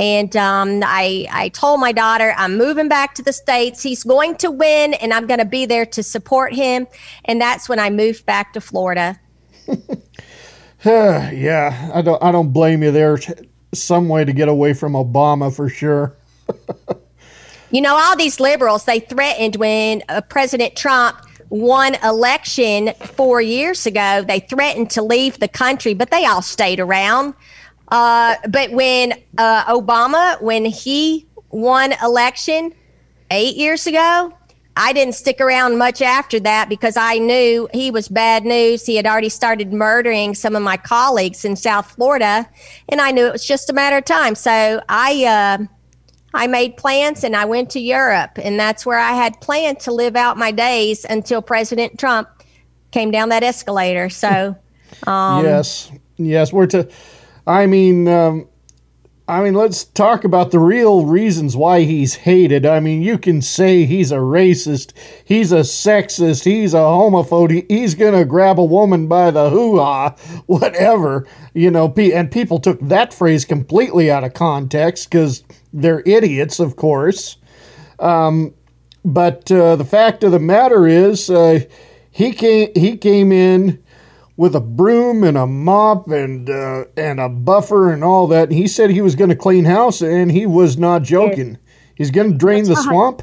And 0.00 0.36
um, 0.36 0.82
I, 0.84 1.26
I 1.30 1.48
told 1.50 1.80
my 1.80 1.92
daughter, 1.92 2.34
I'm 2.36 2.56
moving 2.56 2.88
back 2.88 3.14
to 3.14 3.22
the 3.22 3.32
States. 3.32 3.82
He's 3.82 4.02
going 4.02 4.36
to 4.36 4.50
win, 4.50 4.94
and 4.94 5.12
I'm 5.12 5.26
going 5.26 5.38
to 5.38 5.44
be 5.44 5.66
there 5.66 5.86
to 5.86 6.02
support 6.02 6.54
him. 6.54 6.86
And 7.24 7.40
that's 7.40 7.68
when 7.68 7.78
I 7.78 7.90
moved 7.90 8.26
back 8.26 8.52
to 8.54 8.60
Florida. 8.60 9.18
yeah, 10.84 11.90
I 11.94 12.02
don't 12.02 12.22
I 12.22 12.30
don't 12.30 12.52
blame 12.52 12.82
you. 12.82 12.90
There's 12.90 13.30
some 13.72 14.08
way 14.08 14.24
to 14.24 14.32
get 14.32 14.48
away 14.48 14.74
from 14.74 14.92
Obama 14.92 15.54
for 15.54 15.68
sure. 15.68 16.16
You 17.70 17.80
know, 17.80 17.96
all 17.96 18.16
these 18.16 18.38
liberals, 18.38 18.84
they 18.84 19.00
threatened 19.00 19.56
when 19.56 20.04
uh, 20.08 20.20
President 20.28 20.76
Trump 20.76 21.16
won 21.48 21.96
election 22.04 22.92
four 23.00 23.40
years 23.40 23.84
ago, 23.84 24.22
they 24.22 24.38
threatened 24.40 24.90
to 24.90 25.02
leave 25.02 25.40
the 25.40 25.48
country, 25.48 25.92
but 25.94 26.10
they 26.12 26.24
all 26.24 26.40
stayed 26.40 26.78
around. 26.78 27.34
Uh, 27.88 28.36
but 28.48 28.70
when 28.72 29.12
uh, 29.38 29.64
Obama, 29.64 30.40
when 30.40 30.64
he 30.64 31.26
won 31.50 31.94
election 32.02 32.74
eight 33.30 33.56
years 33.56 33.86
ago, 33.86 34.32
I 34.76 34.92
didn't 34.92 35.14
stick 35.14 35.40
around 35.40 35.78
much 35.78 36.02
after 36.02 36.40
that 36.40 36.68
because 36.68 36.96
I 36.96 37.18
knew 37.18 37.68
he 37.72 37.90
was 37.90 38.08
bad 38.08 38.44
news. 38.44 38.84
He 38.84 38.96
had 38.96 39.06
already 39.06 39.28
started 39.28 39.72
murdering 39.72 40.34
some 40.34 40.56
of 40.56 40.62
my 40.62 40.76
colleagues 40.76 41.44
in 41.44 41.54
South 41.54 41.92
Florida, 41.92 42.48
and 42.88 43.00
I 43.00 43.12
knew 43.12 43.26
it 43.26 43.32
was 43.32 43.46
just 43.46 43.70
a 43.70 43.72
matter 43.72 43.98
of 43.98 44.04
time. 44.04 44.34
So 44.34 44.82
I, 44.88 45.24
uh, 45.24 45.66
I 46.34 46.48
made 46.48 46.76
plans 46.76 47.22
and 47.22 47.36
I 47.36 47.44
went 47.44 47.70
to 47.70 47.80
Europe, 47.80 48.32
and 48.42 48.58
that's 48.58 48.84
where 48.84 48.98
I 48.98 49.12
had 49.12 49.40
planned 49.40 49.78
to 49.80 49.92
live 49.92 50.16
out 50.16 50.36
my 50.36 50.50
days 50.50 51.06
until 51.08 51.40
President 51.40 51.98
Trump 51.98 52.28
came 52.90 53.12
down 53.12 53.28
that 53.28 53.44
escalator. 53.44 54.10
So, 54.10 54.56
um, 55.06 55.44
yes, 55.44 55.92
yes, 56.16 56.52
we're 56.52 56.66
to. 56.66 56.88
I 57.46 57.66
mean, 57.66 58.08
um, 58.08 58.48
I 59.26 59.42
mean, 59.42 59.54
let's 59.54 59.84
talk 59.84 60.24
about 60.24 60.50
the 60.50 60.58
real 60.58 61.06
reasons 61.06 61.56
why 61.56 61.80
he's 61.80 62.14
hated. 62.14 62.66
I 62.66 62.80
mean, 62.80 63.00
you 63.00 63.16
can 63.16 63.40
say 63.40 63.86
he's 63.86 64.12
a 64.12 64.16
racist, 64.16 64.92
he's 65.24 65.50
a 65.50 65.60
sexist, 65.60 66.44
he's 66.44 66.74
a 66.74 66.78
homophobe, 66.78 67.64
he's 67.70 67.94
gonna 67.94 68.26
grab 68.26 68.60
a 68.60 68.64
woman 68.64 69.06
by 69.06 69.30
the 69.30 69.48
hoo 69.48 69.78
ha, 69.78 70.14
whatever, 70.46 71.26
you 71.54 71.70
know. 71.70 71.92
And 71.96 72.30
people 72.30 72.58
took 72.58 72.78
that 72.80 73.14
phrase 73.14 73.46
completely 73.46 74.10
out 74.10 74.24
of 74.24 74.34
context 74.34 75.08
because 75.08 75.42
they're 75.72 76.02
idiots, 76.04 76.60
of 76.60 76.76
course. 76.76 77.38
Um, 77.98 78.52
but 79.06 79.50
uh, 79.50 79.76
the 79.76 79.84
fact 79.86 80.22
of 80.24 80.32
the 80.32 80.38
matter 80.38 80.86
is, 80.86 81.30
uh, 81.30 81.60
he 82.10 82.32
came 82.32 82.70
he 82.74 82.96
came 82.96 83.32
in 83.32 83.82
with 84.36 84.54
a 84.56 84.60
broom 84.60 85.22
and 85.22 85.36
a 85.36 85.46
mop 85.46 86.08
and 86.08 86.50
uh, 86.50 86.84
and 86.96 87.20
a 87.20 87.28
buffer 87.28 87.92
and 87.92 88.02
all 88.02 88.26
that. 88.28 88.48
And 88.48 88.52
he 88.58 88.66
said 88.66 88.90
he 88.90 89.00
was 89.00 89.14
going 89.14 89.30
to 89.30 89.36
clean 89.36 89.64
house, 89.64 90.00
and 90.02 90.30
he 90.30 90.46
was 90.46 90.76
not 90.76 91.02
joking. 91.02 91.58
He's 91.94 92.10
going 92.10 92.32
to 92.32 92.36
drain 92.36 92.64
the 92.64 92.74
That's 92.74 92.84
swamp. 92.86 93.22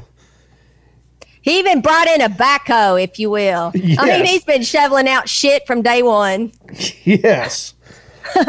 he 1.42 1.58
even 1.58 1.82
brought 1.82 2.08
in 2.08 2.22
a 2.22 2.28
backhoe, 2.30 3.02
if 3.02 3.18
you 3.18 3.28
will. 3.30 3.72
I 3.74 4.06
mean, 4.06 4.24
he's 4.24 4.44
been 4.44 4.62
shoveling 4.62 5.08
out 5.08 5.28
shit 5.28 5.66
from 5.66 5.82
day 5.82 6.02
one. 6.02 6.52
Yes. 7.04 7.74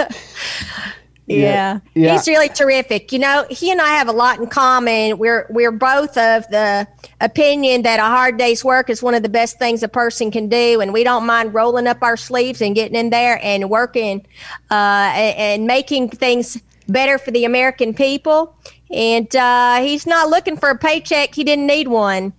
Yeah. 1.42 1.80
Yeah. 1.94 2.14
He's 2.14 2.28
really 2.28 2.50
terrific. 2.50 3.12
You 3.12 3.20
know, 3.20 3.46
he 3.50 3.72
and 3.72 3.82
I 3.82 3.90
have 3.90 4.08
a 4.08 4.12
lot 4.12 4.40
in 4.40 4.48
common. 4.48 5.18
We're 5.18 5.48
we're 5.50 5.72
both 5.72 6.18
of 6.18 6.48
the 6.50 6.88
opinion 7.22 7.84
that 7.84 8.00
a 8.00 8.04
hard 8.04 8.38
day's 8.38 8.64
work 8.64 8.90
is 8.90 9.02
one 9.02 9.16
of 9.16 9.24
the 9.24 9.30
best 9.30 9.60
things 9.60 9.84
a 9.84 9.88
person 9.88 10.32
can 10.32 10.50
do, 10.50 10.82
and 10.82 10.94
we 10.94 11.04
don't 11.04 11.26
mind 11.26 11.54
rolling 11.54 11.88
up 11.88 12.02
our 12.02 12.18
sleeves 12.18 12.62
and 12.62 12.76
getting 12.76 12.96
in 12.96 13.10
there 13.10 13.40
and 13.44 13.70
working 13.70 14.26
uh, 14.72 15.12
and, 15.16 15.38
and 15.38 15.68
making 15.68 16.10
things 16.10 16.62
better 16.88 17.18
for 17.18 17.32
the 17.32 17.46
American 17.46 17.94
people. 17.94 18.56
And 18.92 19.34
uh, 19.36 19.82
he's 19.82 20.06
not 20.06 20.30
looking 20.30 20.58
for 20.58 20.70
a 20.70 20.78
paycheck. 20.78 21.34
He 21.34 21.44
didn't 21.44 21.66
need 21.68 21.88
one. 21.88 22.34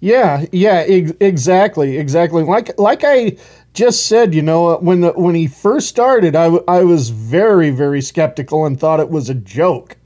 Yeah, 0.00 0.44
yeah, 0.52 0.84
ex- 0.86 1.12
exactly, 1.20 1.96
exactly. 1.96 2.42
Like 2.42 2.78
like 2.78 3.02
I 3.04 3.36
just 3.76 4.06
said, 4.06 4.34
you 4.34 4.42
know, 4.42 4.68
uh, 4.68 4.78
when 4.78 5.02
the, 5.02 5.12
when 5.12 5.34
he 5.34 5.46
first 5.46 5.88
started, 5.88 6.34
I, 6.34 6.44
w- 6.44 6.64
I 6.66 6.82
was 6.82 7.10
very 7.10 7.70
very 7.70 8.00
skeptical 8.00 8.64
and 8.64 8.80
thought 8.80 9.00
it 9.00 9.10
was 9.10 9.28
a 9.28 9.34
joke. 9.34 9.96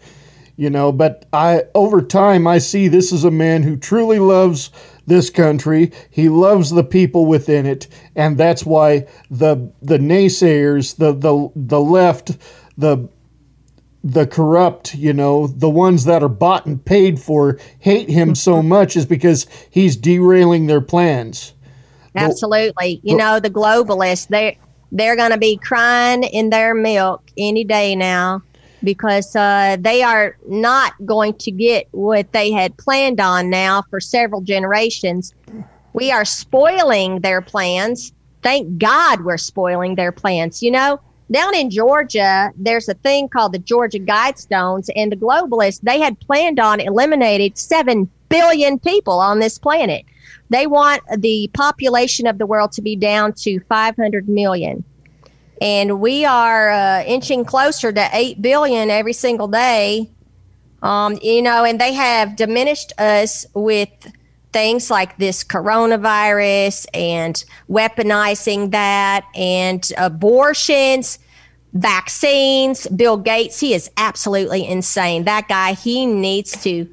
You 0.57 0.69
know, 0.69 0.93
but 0.93 1.25
I 1.33 1.63
over 1.75 2.03
time 2.03 2.47
I 2.47 2.59
see 2.59 2.89
this 2.89 3.13
is 3.13 3.25
a 3.25 3.31
man 3.31 3.63
who 3.63 3.79
truly 3.79 4.19
loves 4.19 4.71
this 5.07 5.31
country. 5.31 5.93
He 6.11 6.29
loves 6.29 6.71
the 6.71 6.85
people 6.85 7.25
within 7.25 7.65
it, 7.65 7.87
and 8.15 8.37
that's 8.37 8.67
why 8.67 9.07
the 9.31 9.73
the 9.81 9.99
naysayers, 9.99 10.97
the 10.97 11.13
the 11.13 11.51
the 11.57 11.81
left, 11.81 12.37
the 12.77 13.09
the 14.03 14.27
corrupt, 14.27 14.95
you 14.95 15.13
know, 15.13 15.47
the 15.47 15.71
ones 15.71 16.05
that 16.05 16.23
are 16.23 16.29
bought 16.29 16.67
and 16.67 16.85
paid 16.85 17.21
for 17.21 17.59
hate 17.79 18.09
him 18.09 18.35
so 18.35 18.63
much 18.63 18.97
is 18.97 19.07
because 19.07 19.47
he's 19.71 19.97
derailing 19.97 20.67
their 20.67 20.81
plans. 20.81 21.55
Absolutely. 22.15 23.01
You 23.03 23.17
know, 23.17 23.41
the 23.41 23.51
globalists, 23.51 24.29
they 24.29 24.59
they're 24.93 25.17
going 25.17 25.31
to 25.31 25.39
be 25.39 25.57
crying 25.57 26.25
in 26.25 26.51
their 26.51 26.75
milk 26.75 27.23
any 27.37 27.65
day 27.65 27.95
now 27.95 28.43
because 28.83 29.37
uh, 29.37 29.77
they 29.79 30.03
are 30.03 30.37
not 30.49 30.95
going 31.05 31.35
to 31.35 31.51
get 31.51 31.87
what 31.93 32.33
they 32.33 32.51
had 32.51 32.77
planned 32.77 33.21
on 33.21 33.51
now 33.51 33.83
for 33.91 34.01
several 34.01 34.41
generations. 34.41 35.35
We 35.93 36.11
are 36.11 36.25
spoiling 36.25 37.21
their 37.21 37.41
plans. 37.41 38.13
Thank 38.43 38.79
God 38.79 39.23
we're 39.25 39.37
spoiling 39.37 39.97
their 39.97 40.13
plans. 40.13 40.63
You 40.63 40.71
know, 40.71 41.01
down 41.31 41.55
in 41.55 41.71
Georgia, 41.71 42.51
there's 42.57 42.89
a 42.89 42.95
thing 42.95 43.29
called 43.29 43.53
the 43.53 43.59
Georgia 43.59 43.99
Guidestones, 44.01 44.89
and 44.97 45.13
the 45.13 45.17
globalists, 45.17 45.81
they 45.83 46.01
had 46.01 46.19
planned 46.21 46.59
on 46.59 46.81
eliminating 46.81 47.55
7 47.55 48.11
billion 48.29 48.79
people 48.79 49.21
on 49.21 49.39
this 49.39 49.59
planet. 49.59 50.05
They 50.51 50.67
want 50.67 51.03
the 51.19 51.49
population 51.55 52.27
of 52.27 52.39
the 52.39 52.47
world 52.47 52.73
to 52.73 52.83
be 52.83 52.97
down 52.97 53.33
to 53.35 53.61
500 53.61 54.29
million. 54.29 54.85
And 55.61 56.01
we 56.01 56.25
are 56.25 56.71
uh, 56.71 57.05
inching 57.05 57.45
closer 57.45 57.93
to 57.93 58.09
8 58.13 58.43
billion 58.43 58.91
every 58.91 59.13
single 59.13 59.49
day. 59.49 60.11
Um, 60.83 61.19
you 61.23 61.43
know, 61.43 61.65
and 61.65 61.81
they 61.81 61.93
have 61.93 62.37
diminished 62.37 62.93
us 62.99 63.47
with 63.55 63.91
things 64.53 64.91
like 64.91 65.17
this 65.19 65.45
coronavirus 65.45 66.87
and 66.95 67.45
weaponizing 67.69 68.73
that 68.73 69.25
and 69.37 69.93
abortions, 69.99 71.19
vaccines. 71.75 72.89
Bill 72.89 73.17
Gates, 73.17 73.61
he 73.61 73.75
is 73.75 73.91
absolutely 73.97 74.67
insane. 74.67 75.25
That 75.25 75.49
guy, 75.49 75.75
he 75.75 76.07
needs 76.07 76.61
to 76.65 76.89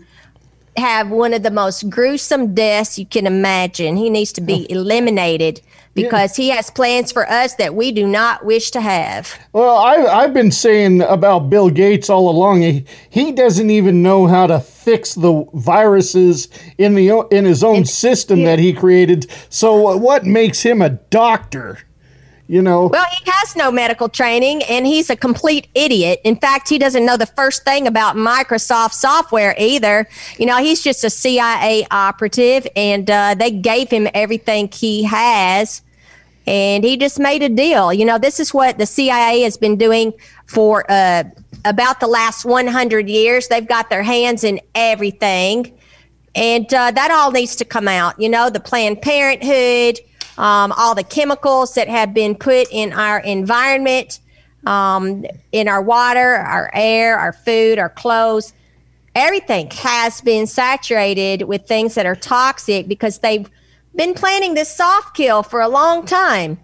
have 0.78 1.10
one 1.10 1.34
of 1.34 1.44
the 1.44 1.52
most 1.52 1.90
gruesome 1.90 2.54
deaths 2.54 3.00
you 3.00 3.06
can 3.06 3.26
imagine. 3.26 3.98
He 3.98 4.10
needs 4.10 4.32
to 4.34 4.42
be 4.42 4.70
eliminated 4.72 5.62
because 5.94 6.36
he 6.36 6.50
has 6.50 6.70
plans 6.70 7.12
for 7.12 7.28
us 7.30 7.56
that 7.56 7.74
we 7.74 7.92
do 7.92 8.06
not 8.08 8.46
wish 8.46 8.70
to 8.72 8.82
have. 8.82 9.38
Well, 9.52 9.76
I, 9.78 9.96
I've 10.06 10.34
been 10.34 10.52
saying 10.52 11.02
about 11.02 11.50
Bill 11.50 11.70
Gates 11.70 12.10
all 12.10 12.30
along. 12.30 12.62
He, 12.62 12.86
he 13.10 13.32
doesn't 13.32 13.70
even 13.70 14.04
know 14.04 14.28
how 14.28 14.46
to 14.48 14.60
fix 14.60 15.16
the 15.16 15.46
viruses 15.54 16.50
in 16.78 16.94
the 16.94 17.28
in 17.32 17.46
his 17.46 17.64
own 17.64 17.86
system 17.86 18.44
that 18.44 18.60
he 18.60 18.74
created. 18.74 19.30
So 19.50 19.98
what 19.98 20.26
makes 20.26 20.62
him 20.62 20.82
a 20.82 20.90
doctor? 20.90 21.80
You 22.48 22.62
know. 22.62 22.88
Well, 22.88 23.06
he 23.12 23.30
has 23.30 23.58
no 23.58 23.72
medical 23.72 24.08
training 24.08 24.64
and 24.64 24.88
he's 24.88 25.10
a 25.10 25.18
complete 25.18 25.68
idiot. 25.76 26.22
In 26.24 26.38
fact, 26.38 26.70
he 26.70 26.78
doesn't 26.78 27.06
know 27.06 27.18
the 27.18 27.26
first 27.26 27.66
thing 27.66 27.88
about 27.88 28.16
Microsoft 28.16 28.94
software 28.94 29.54
either. 29.58 30.08
You 30.38 30.46
know, 30.46 30.58
he's 30.58 30.82
just 30.82 31.04
a 31.04 31.10
CIA 31.10 31.86
operative 31.92 32.66
and 32.76 33.10
uh, 33.10 33.36
they 33.36 33.52
gave 33.52 33.90
him 33.90 34.08
everything 34.14 34.70
he 34.72 35.04
has 35.04 35.82
and 36.48 36.86
he 36.86 36.96
just 36.96 37.20
made 37.20 37.44
a 37.44 37.50
deal. 37.50 37.92
You 37.92 38.06
know, 38.06 38.18
this 38.18 38.40
is 38.40 38.54
what 38.54 38.78
the 38.78 38.86
CIA 38.86 39.42
has 39.42 39.58
been 39.58 39.76
doing 39.76 40.14
for 40.46 40.90
uh, 40.90 41.26
about 41.66 42.00
the 42.00 42.08
last 42.08 42.46
100 42.46 43.10
years. 43.10 43.50
They've 43.50 43.68
got 43.68 43.90
their 43.90 44.04
hands 44.04 44.46
in 44.46 44.62
everything. 44.74 45.78
And 46.34 46.74
uh, 46.74 46.92
that 46.92 47.12
all 47.12 47.32
needs 47.32 47.58
to 47.58 47.66
come 47.66 47.88
out. 47.88 48.20
You 48.20 48.30
know, 48.30 48.50
the 48.50 48.62
Planned 48.62 49.02
Parenthood, 49.02 50.00
um, 50.38 50.72
all 50.78 50.94
the 50.94 51.04
chemicals 51.04 51.74
that 51.76 51.88
have 51.88 52.14
been 52.14 52.36
put 52.36 52.68
in 52.72 52.94
our 52.94 53.20
environment, 53.20 54.20
um, 54.66 55.26
in 55.52 55.68
our 55.68 55.82
water, 55.82 56.36
our 56.36 56.70
air, 56.74 57.18
our 57.18 57.34
food, 57.34 57.80
our 57.80 57.90
clothes. 57.90 58.54
Everything 59.16 59.70
has 59.72 60.22
been 60.22 60.46
saturated 60.46 61.44
with 61.44 61.68
things 61.68 61.96
that 61.96 62.06
are 62.06 62.16
toxic 62.16 62.88
because 62.88 63.20
they've 63.20 63.50
been 63.96 64.14
planning 64.14 64.54
this 64.54 64.74
soft 64.74 65.16
kill 65.16 65.42
for 65.42 65.62
a 65.62 65.68
long 65.68 66.06
time 66.06 66.60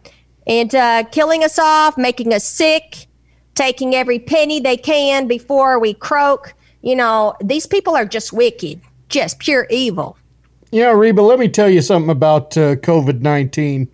and 0.46 0.76
uh, 0.76 1.04
killing 1.12 1.44
us 1.44 1.58
off, 1.58 1.98
making 1.98 2.34
us 2.34 2.44
sick, 2.44 3.08
taking 3.56 3.96
every 3.96 4.20
penny 4.20 4.60
they 4.60 4.78
can 4.78 5.28
before 5.28 5.80
we 5.80 5.94
croak. 5.94 6.54
You 6.82 6.96
know, 6.96 7.36
these 7.42 7.66
people 7.66 7.96
are 7.96 8.06
just 8.06 8.34
wicked, 8.34 8.82
just 9.10 9.40
pure 9.40 9.66
evil. 9.70 10.18
Yeah, 10.74 10.90
Reba, 10.94 11.22
let 11.22 11.38
me 11.38 11.50
tell 11.50 11.70
you 11.70 11.84
something 11.84 12.10
about 12.10 12.58
uh, 12.58 12.76
COVID 12.78 13.22
19. 13.22 13.88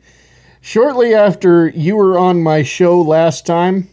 Shortly 0.62 1.14
after 1.14 1.68
you 1.68 1.98
were 1.98 2.18
on 2.18 2.42
my 2.42 2.64
show 2.64 3.02
last 3.02 3.46
time, 3.46 3.90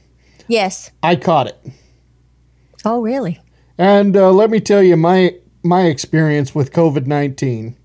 Yes. 0.46 0.92
I 1.02 1.16
caught 1.16 1.48
it. 1.48 1.58
Oh, 2.84 3.02
really? 3.02 3.40
And 3.76 4.16
uh, 4.16 4.30
let 4.30 4.50
me 4.50 4.60
tell 4.60 4.84
you 4.84 4.96
my 4.96 5.34
my 5.64 5.86
experience 5.86 6.54
with 6.54 6.72
COVID 6.72 7.06
nineteen. 7.06 7.76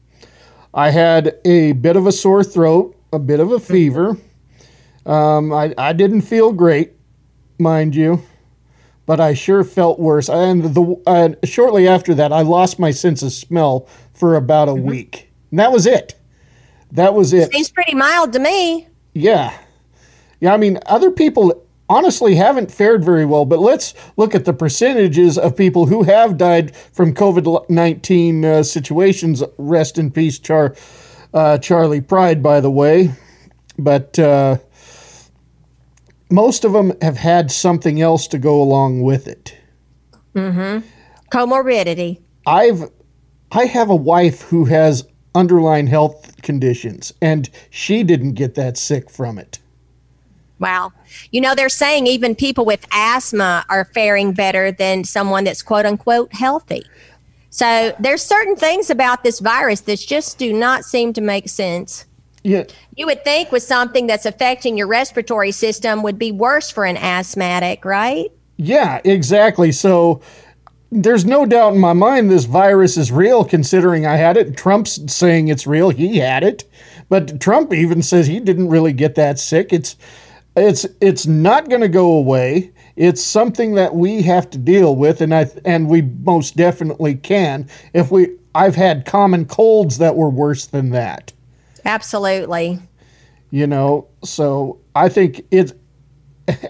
I 0.71 0.91
had 0.91 1.33
a 1.45 1.71
bit 1.71 1.95
of 1.95 2.05
a 2.05 2.11
sore 2.11 2.43
throat, 2.43 2.95
a 3.11 3.17
bit 3.17 3.39
of 3.39 3.51
a 3.51 3.59
fever. 3.59 4.19
Um, 5.07 5.51
I 5.51 5.73
I 5.79 5.93
didn't 5.93 6.21
feel 6.21 6.51
great, 6.51 6.91
mind 7.57 7.95
you, 7.95 8.21
but 9.11 9.19
I 9.19 9.33
sure 9.33 9.65
felt 9.65 9.99
worse. 9.99 10.29
And 10.29 10.73
the 10.73 11.01
uh, 11.05 11.31
shortly 11.43 11.85
after 11.85 12.13
that, 12.13 12.31
I 12.31 12.43
lost 12.43 12.79
my 12.79 12.91
sense 12.91 13.21
of 13.21 13.33
smell 13.33 13.89
for 14.13 14.37
about 14.37 14.69
a 14.69 14.73
week. 14.73 15.29
And 15.49 15.59
that 15.59 15.73
was 15.73 15.85
it. 15.85 16.15
That 16.93 17.13
was 17.13 17.33
it. 17.33 17.51
Seems 17.51 17.69
pretty 17.71 17.93
mild 17.93 18.31
to 18.31 18.39
me. 18.39 18.87
Yeah. 19.13 19.53
Yeah, 20.39 20.53
I 20.53 20.55
mean, 20.55 20.79
other 20.85 21.11
people 21.11 21.61
honestly 21.89 22.35
haven't 22.35 22.71
fared 22.71 23.03
very 23.03 23.25
well, 23.25 23.43
but 23.43 23.59
let's 23.59 23.93
look 24.15 24.33
at 24.33 24.45
the 24.45 24.53
percentages 24.53 25.37
of 25.37 25.57
people 25.57 25.87
who 25.87 26.03
have 26.03 26.37
died 26.37 26.73
from 26.73 27.13
COVID 27.13 27.69
19 27.69 28.45
uh, 28.45 28.63
situations. 28.63 29.43
Rest 29.57 29.97
in 29.97 30.09
peace, 30.11 30.39
Char, 30.39 30.73
uh, 31.33 31.57
Charley 31.57 31.99
Pride, 31.99 32.41
by 32.41 32.61
the 32.61 32.71
way. 32.71 33.11
But 33.77 34.17
uh, 34.17 34.59
most 36.31 36.65
of 36.65 36.73
them 36.73 36.93
have 37.01 37.17
had 37.17 37.51
something 37.51 38.01
else 38.01 38.27
to 38.27 38.37
go 38.37 38.61
along 38.61 39.01
with 39.01 39.27
it. 39.27 39.55
Mm-hmm. 40.33 40.87
Comorbidity. 41.29 42.21
I've 42.47 42.89
I 43.51 43.65
have 43.65 43.89
a 43.89 43.95
wife 43.95 44.41
who 44.43 44.65
has 44.65 45.05
underlying 45.35 45.87
health 45.87 46.41
conditions 46.41 47.13
and 47.21 47.49
she 47.69 48.03
didn't 48.03 48.33
get 48.33 48.55
that 48.55 48.77
sick 48.77 49.09
from 49.09 49.37
it. 49.37 49.59
Wow. 50.59 50.93
You 51.31 51.41
know, 51.41 51.55
they're 51.55 51.69
saying 51.69 52.07
even 52.07 52.35
people 52.35 52.65
with 52.65 52.85
asthma 52.91 53.65
are 53.67 53.85
faring 53.85 54.33
better 54.33 54.71
than 54.71 55.03
someone 55.03 55.43
that's 55.43 55.61
quote 55.61 55.85
unquote 55.85 56.33
healthy. 56.33 56.83
So 57.49 57.93
there's 57.99 58.21
certain 58.21 58.55
things 58.55 58.89
about 58.89 59.23
this 59.23 59.39
virus 59.39 59.81
that 59.81 59.99
just 59.99 60.37
do 60.37 60.53
not 60.53 60.85
seem 60.85 61.11
to 61.13 61.21
make 61.21 61.49
sense. 61.49 62.05
Yeah. 62.43 62.63
You 62.95 63.05
would 63.05 63.23
think 63.23 63.51
with 63.51 63.63
something 63.63 64.07
that's 64.07 64.25
affecting 64.25 64.77
your 64.77 64.87
respiratory 64.87 65.51
system 65.51 66.03
would 66.03 66.17
be 66.17 66.31
worse 66.31 66.71
for 66.71 66.85
an 66.85 66.97
asthmatic, 66.97 67.85
right? 67.85 68.31
Yeah, 68.57 69.01
exactly. 69.03 69.71
So 69.71 70.21
there's 70.91 71.25
no 71.25 71.45
doubt 71.45 71.73
in 71.73 71.79
my 71.79 71.93
mind 71.93 72.29
this 72.29 72.45
virus 72.45 72.97
is 72.97 73.11
real 73.11 73.45
considering 73.45 74.05
I 74.05 74.17
had 74.17 74.37
it. 74.37 74.57
Trump's 74.57 75.13
saying 75.13 75.47
it's 75.47 75.65
real. 75.65 75.89
He 75.89 76.17
had 76.17 76.43
it. 76.43 76.65
But 77.09 77.39
Trump 77.39 77.73
even 77.73 78.01
says 78.01 78.27
he 78.27 78.39
didn't 78.39 78.69
really 78.69 78.93
get 78.93 79.15
that 79.15 79.39
sick. 79.39 79.71
It's 79.71 79.95
it's 80.55 80.85
it's 80.99 81.25
not 81.25 81.69
going 81.69 81.81
to 81.81 81.87
go 81.87 82.11
away. 82.11 82.71
It's 82.95 83.23
something 83.23 83.75
that 83.75 83.95
we 83.95 84.21
have 84.23 84.49
to 84.49 84.57
deal 84.57 84.95
with 84.95 85.21
and 85.21 85.33
I 85.33 85.49
and 85.63 85.87
we 85.87 86.01
most 86.01 86.57
definitely 86.57 87.15
can. 87.15 87.69
If 87.93 88.11
we 88.11 88.37
I've 88.53 88.75
had 88.75 89.05
common 89.05 89.45
colds 89.45 89.97
that 89.99 90.15
were 90.15 90.29
worse 90.29 90.65
than 90.65 90.89
that. 90.89 91.31
Absolutely. 91.85 92.79
You 93.49 93.67
know, 93.67 94.07
so 94.23 94.79
I 94.95 95.09
think 95.09 95.45
it's 95.51 95.73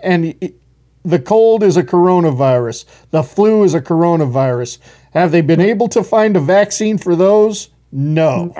and 0.03 0.35
it, 0.41 0.55
the 1.03 1.19
cold 1.19 1.63
is 1.63 1.77
a 1.77 1.83
coronavirus. 1.83 2.85
The 3.11 3.23
flu 3.23 3.63
is 3.63 3.73
a 3.73 3.81
coronavirus. 3.81 4.79
Have 5.13 5.31
they 5.31 5.41
been 5.41 5.61
able 5.61 5.87
to 5.89 6.03
find 6.03 6.35
a 6.37 6.39
vaccine 6.39 6.97
for 6.97 7.15
those? 7.15 7.69
No. 7.91 8.53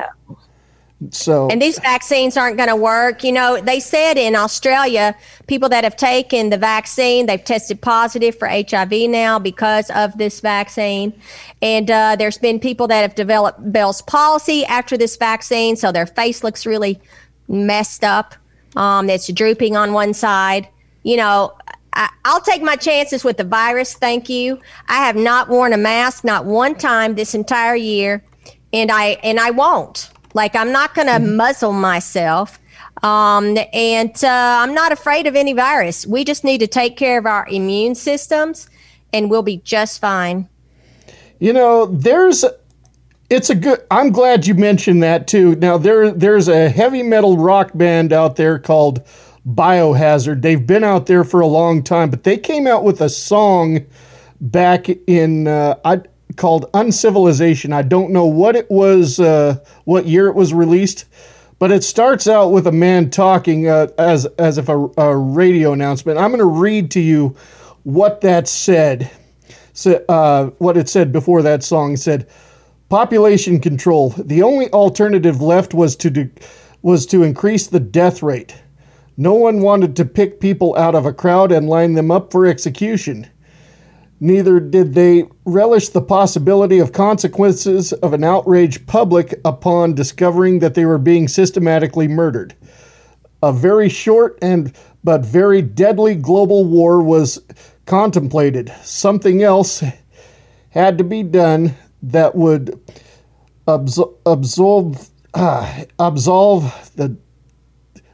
So 1.09 1.49
And 1.49 1.59
these 1.59 1.79
vaccines 1.79 2.37
aren't 2.37 2.57
going 2.57 2.69
to 2.69 2.75
work. 2.75 3.23
You 3.23 3.31
know, 3.31 3.59
they 3.59 3.79
said 3.79 4.17
in 4.17 4.35
Australia, 4.35 5.15
people 5.47 5.67
that 5.69 5.83
have 5.83 5.95
taken 5.95 6.51
the 6.51 6.57
vaccine, 6.57 7.25
they've 7.25 7.43
tested 7.43 7.81
positive 7.81 8.37
for 8.37 8.47
HIV 8.47 8.91
now 9.09 9.39
because 9.39 9.89
of 9.91 10.15
this 10.19 10.41
vaccine. 10.41 11.19
And 11.61 11.89
uh, 11.89 12.15
there's 12.17 12.37
been 12.37 12.59
people 12.59 12.87
that 12.87 13.01
have 13.01 13.15
developed 13.15 13.71
Bell's 13.71 14.03
palsy 14.03 14.63
after 14.65 14.95
this 14.95 15.17
vaccine, 15.17 15.75
so 15.75 15.91
their 15.91 16.05
face 16.05 16.43
looks 16.43 16.67
really 16.67 17.01
messed 17.47 18.03
up. 18.03 18.35
Um, 18.75 19.09
it's 19.09 19.27
drooping 19.31 19.75
on 19.75 19.93
one 19.93 20.13
side. 20.13 20.67
You 21.01 21.17
know, 21.17 21.57
I, 21.93 22.09
I'll 22.25 22.41
take 22.41 22.61
my 22.61 22.75
chances 22.75 23.23
with 23.23 23.37
the 23.37 23.43
virus. 23.43 23.95
Thank 23.95 24.29
you. 24.29 24.59
I 24.87 24.97
have 25.05 25.15
not 25.15 25.49
worn 25.49 25.73
a 25.73 25.77
mask 25.77 26.23
not 26.23 26.45
one 26.45 26.75
time 26.75 27.15
this 27.15 27.33
entire 27.33 27.75
year, 27.75 28.23
and 28.71 28.91
I 28.91 29.17
and 29.23 29.39
I 29.39 29.49
won't. 29.49 30.11
Like 30.33 30.55
I'm 30.55 30.71
not 30.71 30.95
going 30.95 31.07
to 31.07 31.19
muzzle 31.19 31.73
myself. 31.73 32.59
Um, 33.03 33.57
and 33.73 34.23
uh, 34.23 34.59
I'm 34.61 34.73
not 34.73 34.91
afraid 34.91 35.27
of 35.27 35.35
any 35.35 35.53
virus. 35.53 36.05
We 36.05 36.23
just 36.23 36.43
need 36.43 36.59
to 36.59 36.67
take 36.67 36.97
care 36.97 37.17
of 37.17 37.25
our 37.25 37.47
immune 37.49 37.95
systems 37.95 38.69
and 39.13 39.29
we'll 39.29 39.43
be 39.43 39.57
just 39.57 39.99
fine. 39.99 40.47
You 41.39 41.53
know, 41.53 41.87
there's 41.87 42.45
it's 43.29 43.49
a 43.49 43.55
good 43.55 43.79
I'm 43.89 44.11
glad 44.11 44.45
you 44.45 44.53
mentioned 44.53 45.01
that 45.03 45.27
too. 45.27 45.55
Now 45.55 45.77
there 45.77 46.11
there's 46.11 46.47
a 46.47 46.69
heavy 46.69 47.01
metal 47.01 47.37
rock 47.37 47.71
band 47.73 48.13
out 48.13 48.35
there 48.35 48.59
called 48.59 49.03
Biohazard. 49.47 50.41
They've 50.41 50.65
been 50.65 50.83
out 50.83 51.07
there 51.07 51.23
for 51.23 51.39
a 51.39 51.47
long 51.47 51.81
time, 51.81 52.09
but 52.09 52.23
they 52.23 52.37
came 52.37 52.67
out 52.67 52.83
with 52.83 53.01
a 53.01 53.09
song 53.09 53.85
back 54.39 54.89
in 55.07 55.47
uh, 55.47 55.75
I 55.83 56.01
called 56.37 56.69
Uncivilization. 56.73 57.73
I 57.73 57.81
don't 57.81 58.11
know 58.11 58.25
what 58.25 58.55
it 58.55 58.69
was 58.69 59.19
uh, 59.19 59.57
what 59.85 60.05
year 60.05 60.27
it 60.27 60.35
was 60.35 60.53
released, 60.53 61.05
but 61.59 61.71
it 61.71 61.83
starts 61.83 62.27
out 62.27 62.51
with 62.51 62.67
a 62.67 62.71
man 62.71 63.09
talking 63.09 63.67
uh, 63.67 63.87
as 63.97 64.25
as 64.37 64.57
if 64.57 64.69
a, 64.69 64.89
a 64.97 65.15
radio 65.15 65.73
announcement. 65.73 66.17
I'm 66.19 66.29
going 66.29 66.39
to 66.39 66.45
read 66.45 66.91
to 66.91 66.99
you 66.99 67.35
what 67.83 68.21
that 68.21 68.47
said. 68.47 69.09
So, 69.73 70.03
uh, 70.09 70.47
what 70.57 70.77
it 70.77 70.89
said 70.89 71.11
before 71.11 71.41
that 71.41 71.63
song 71.63 71.95
said, 71.95 72.27
"Population 72.89 73.59
control. 73.59 74.09
The 74.17 74.43
only 74.43 74.69
alternative 74.71 75.41
left 75.41 75.73
was 75.73 75.95
to 75.97 76.29
was 76.81 77.05
to 77.07 77.23
increase 77.23 77.67
the 77.67 77.79
death 77.79 78.21
rate. 78.21 78.55
No 79.17 79.33
one 79.33 79.61
wanted 79.61 79.95
to 79.97 80.05
pick 80.05 80.39
people 80.39 80.75
out 80.77 80.95
of 80.95 81.05
a 81.05 81.13
crowd 81.13 81.51
and 81.51 81.69
line 81.69 81.93
them 81.93 82.11
up 82.11 82.31
for 82.31 82.45
execution." 82.45 83.30
Neither 84.23 84.59
did 84.59 84.93
they 84.93 85.23
relish 85.45 85.89
the 85.89 86.01
possibility 86.01 86.77
of 86.77 86.93
consequences 86.93 87.91
of 87.91 88.13
an 88.13 88.23
outraged 88.23 88.85
public 88.85 89.33
upon 89.43 89.95
discovering 89.95 90.59
that 90.59 90.75
they 90.75 90.85
were 90.85 90.99
being 90.99 91.27
systematically 91.27 92.07
murdered. 92.07 92.55
A 93.41 93.51
very 93.51 93.89
short 93.89 94.37
and 94.39 94.71
but 95.03 95.25
very 95.25 95.63
deadly 95.63 96.13
global 96.13 96.63
war 96.63 97.01
was 97.01 97.41
contemplated. 97.87 98.71
Something 98.83 99.41
else 99.41 99.83
had 100.69 100.99
to 100.99 101.03
be 101.03 101.23
done 101.23 101.73
that 102.03 102.35
would 102.35 102.79
absor- 103.67 104.13
absolve 104.27 105.09
ah, 105.33 105.83
absolve 105.97 106.91
the 106.95 107.17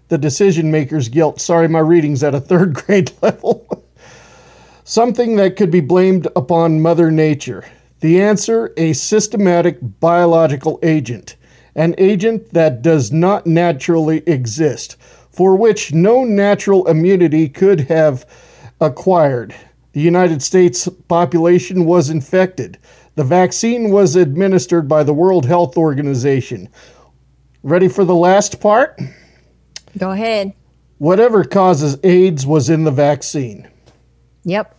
the 0.08 0.18
decision 0.18 0.72
maker's 0.72 1.10
guilt. 1.10 1.42
Sorry, 1.42 1.68
my 1.68 1.80
reading's 1.80 2.24
at 2.24 2.34
a 2.34 2.40
third 2.40 2.74
grade 2.86 3.12
level. 3.22 3.84
Something 4.90 5.36
that 5.36 5.58
could 5.58 5.70
be 5.70 5.82
blamed 5.82 6.30
upon 6.34 6.80
Mother 6.80 7.12
Nature. 7.12 7.66
The 8.00 8.22
answer 8.22 8.74
a 8.78 8.94
systematic 8.94 9.80
biological 9.82 10.80
agent, 10.82 11.36
an 11.76 11.94
agent 11.98 12.54
that 12.54 12.84
does 12.84 13.12
not 13.12 13.46
naturally 13.46 14.24
exist, 14.26 14.96
for 15.30 15.58
which 15.58 15.94
no 15.94 16.24
natural 16.24 16.88
immunity 16.88 17.50
could 17.50 17.82
have 17.90 18.26
acquired. 18.80 19.54
The 19.92 20.00
United 20.00 20.42
States 20.42 20.88
population 21.10 21.84
was 21.84 22.10
infected. 22.10 22.78
The 23.16 23.26
vaccine 23.26 23.90
was 23.90 24.16
administered 24.16 24.88
by 24.88 25.04
the 25.04 25.14
World 25.14 25.46
Health 25.46 25.76
Organization. 25.76 26.70
Ready 27.62 27.90
for 27.90 28.06
the 28.06 28.16
last 28.16 28.62
part? 28.62 28.98
Go 29.98 30.12
ahead. 30.12 30.54
Whatever 30.98 31.44
causes 31.44 31.98
AIDS 32.06 32.46
was 32.46 32.70
in 32.70 32.86
the 32.86 32.92
vaccine. 32.92 33.68
Yep. 34.46 34.76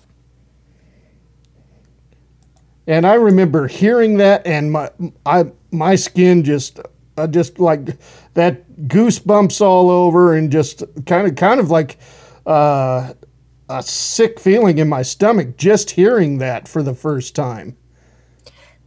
And 2.88 3.06
I 3.06 3.14
remember 3.14 3.68
hearing 3.68 4.16
that, 4.16 4.46
and 4.46 4.72
my 4.72 4.90
I 5.26 5.52
my 5.70 5.94
skin 5.94 6.42
just 6.42 6.80
uh, 7.18 7.26
just 7.26 7.58
like 7.58 7.98
that 8.32 8.88
goosebumps 8.88 9.60
all 9.60 9.90
over, 9.90 10.34
and 10.34 10.50
just 10.50 10.82
kind 11.04 11.28
of 11.28 11.36
kind 11.36 11.60
of 11.60 11.70
like 11.70 11.98
uh, 12.46 13.12
a 13.68 13.82
sick 13.82 14.40
feeling 14.40 14.78
in 14.78 14.88
my 14.88 15.02
stomach 15.02 15.58
just 15.58 15.90
hearing 15.90 16.38
that 16.38 16.66
for 16.66 16.82
the 16.82 16.94
first 16.94 17.34
time. 17.34 17.76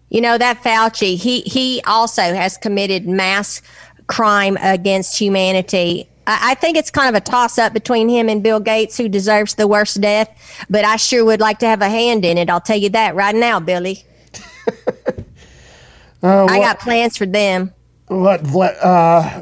You 0.10 0.19
know 0.19 0.36
that 0.36 0.64
Fauci, 0.64 1.15
he 1.15 1.41
he 1.41 1.84
also 1.86 2.23
has 2.23 2.57
committed 2.57 3.07
mass 3.07 3.61
crime 4.07 4.57
against 4.61 5.15
humanity. 5.19 6.10
I 6.41 6.55
think 6.55 6.77
it's 6.77 6.91
kind 6.91 7.09
of 7.09 7.15
a 7.15 7.23
toss 7.23 7.57
up 7.57 7.73
between 7.73 8.07
him 8.09 8.29
and 8.29 8.43
Bill 8.43 8.59
Gates, 8.59 8.97
who 8.97 9.09
deserves 9.09 9.55
the 9.55 9.67
worst 9.67 9.99
death. 9.99 10.29
But 10.69 10.85
I 10.85 10.95
sure 10.95 11.25
would 11.25 11.39
like 11.39 11.59
to 11.59 11.67
have 11.67 11.81
a 11.81 11.89
hand 11.89 12.23
in 12.23 12.37
it. 12.37 12.49
I'll 12.49 12.61
tell 12.61 12.77
you 12.77 12.89
that 12.89 13.15
right 13.15 13.35
now, 13.35 13.59
Billy. 13.59 14.05
Uh, 16.23 16.45
I 16.45 16.59
got 16.59 16.79
plans 16.79 17.17
for 17.17 17.25
them. 17.25 17.73
What 18.07 18.43
Vlad, 18.43 18.77
uh, 18.83 19.41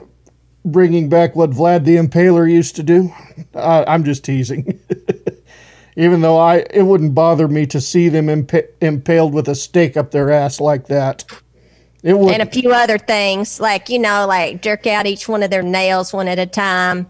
bringing 0.63 1.09
back 1.09 1.35
what 1.35 1.51
Vlad 1.51 1.83
the 1.83 1.97
Impaler 1.97 2.49
used 2.49 2.75
to 2.77 2.83
do? 2.83 3.13
Uh, 3.53 3.83
I'm 3.87 4.03
just 4.03 4.23
teasing. 4.23 4.79
Even 5.97 6.21
though 6.21 6.37
I, 6.37 6.65
it 6.71 6.83
wouldn't 6.83 7.13
bother 7.13 7.49
me 7.49 7.65
to 7.67 7.81
see 7.81 8.07
them 8.07 8.27
impa- 8.27 8.69
impaled 8.79 9.33
with 9.33 9.49
a 9.49 9.55
stake 9.55 9.97
up 9.97 10.11
their 10.11 10.31
ass 10.31 10.61
like 10.61 10.87
that. 10.87 11.25
And 12.03 12.41
a 12.41 12.45
few 12.45 12.71
other 12.71 12.97
things 12.97 13.59
like 13.59 13.89
you 13.89 13.99
know 13.99 14.25
like 14.27 14.61
jerk 14.61 14.87
out 14.87 15.05
each 15.05 15.27
one 15.27 15.43
of 15.43 15.49
their 15.49 15.63
nails 15.63 16.13
one 16.13 16.27
at 16.27 16.39
a 16.39 16.45
time. 16.45 17.07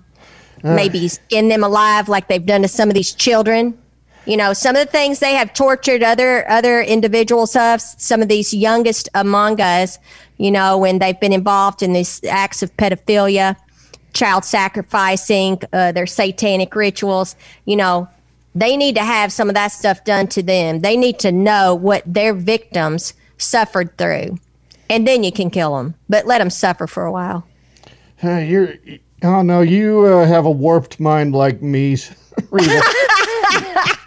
Uh. 0.61 0.75
maybe 0.75 1.07
skin 1.07 1.47
them 1.47 1.63
alive 1.63 2.09
like 2.09 2.27
they've 2.27 2.45
done 2.45 2.61
to 2.63 2.67
some 2.67 2.89
of 2.89 2.95
these 2.95 3.13
children. 3.13 3.77
You 4.25 4.37
know 4.37 4.53
some 4.53 4.75
of 4.75 4.85
the 4.85 4.91
things 4.91 5.19
they 5.19 5.33
have 5.33 5.53
tortured 5.53 6.03
other 6.03 6.49
other 6.49 6.81
individuals 6.81 7.55
of 7.55 7.81
some 7.81 8.21
of 8.21 8.27
these 8.27 8.53
youngest 8.53 9.09
among 9.15 9.61
us 9.61 9.97
you 10.37 10.51
know 10.51 10.77
when 10.77 10.99
they've 10.99 11.19
been 11.19 11.33
involved 11.33 11.81
in 11.81 11.93
these 11.93 12.23
acts 12.25 12.61
of 12.61 12.75
pedophilia 12.77 13.55
child 14.13 14.43
sacrificing 14.43 15.59
uh, 15.73 15.91
their 15.93 16.05
satanic 16.05 16.75
rituals 16.75 17.35
you 17.65 17.75
know 17.75 18.07
they 18.55 18.75
need 18.75 18.95
to 18.95 19.03
have 19.03 19.31
some 19.31 19.49
of 19.49 19.55
that 19.55 19.67
stuff 19.67 20.03
done 20.03 20.27
to 20.27 20.43
them. 20.43 20.81
They 20.81 20.97
need 20.97 21.19
to 21.19 21.31
know 21.31 21.75
what 21.75 22.03
their 22.05 22.33
victims 22.33 23.13
suffered 23.37 23.97
through 23.97 24.37
and 24.89 25.07
then 25.07 25.23
you 25.23 25.31
can 25.31 25.49
kill 25.49 25.77
them 25.77 25.95
but 26.07 26.25
let 26.25 26.39
them 26.39 26.49
suffer 26.49 26.87
for 26.87 27.05
a 27.05 27.11
while. 27.11 27.47
Uh, 28.23 28.37
you're. 28.37 28.75
Oh 29.21 29.41
no, 29.41 29.61
you 29.61 30.05
uh, 30.05 30.25
have 30.25 30.45
a 30.45 30.51
warped 30.51 30.99
mind 30.99 31.33
like 31.33 31.61
me. 31.61 31.97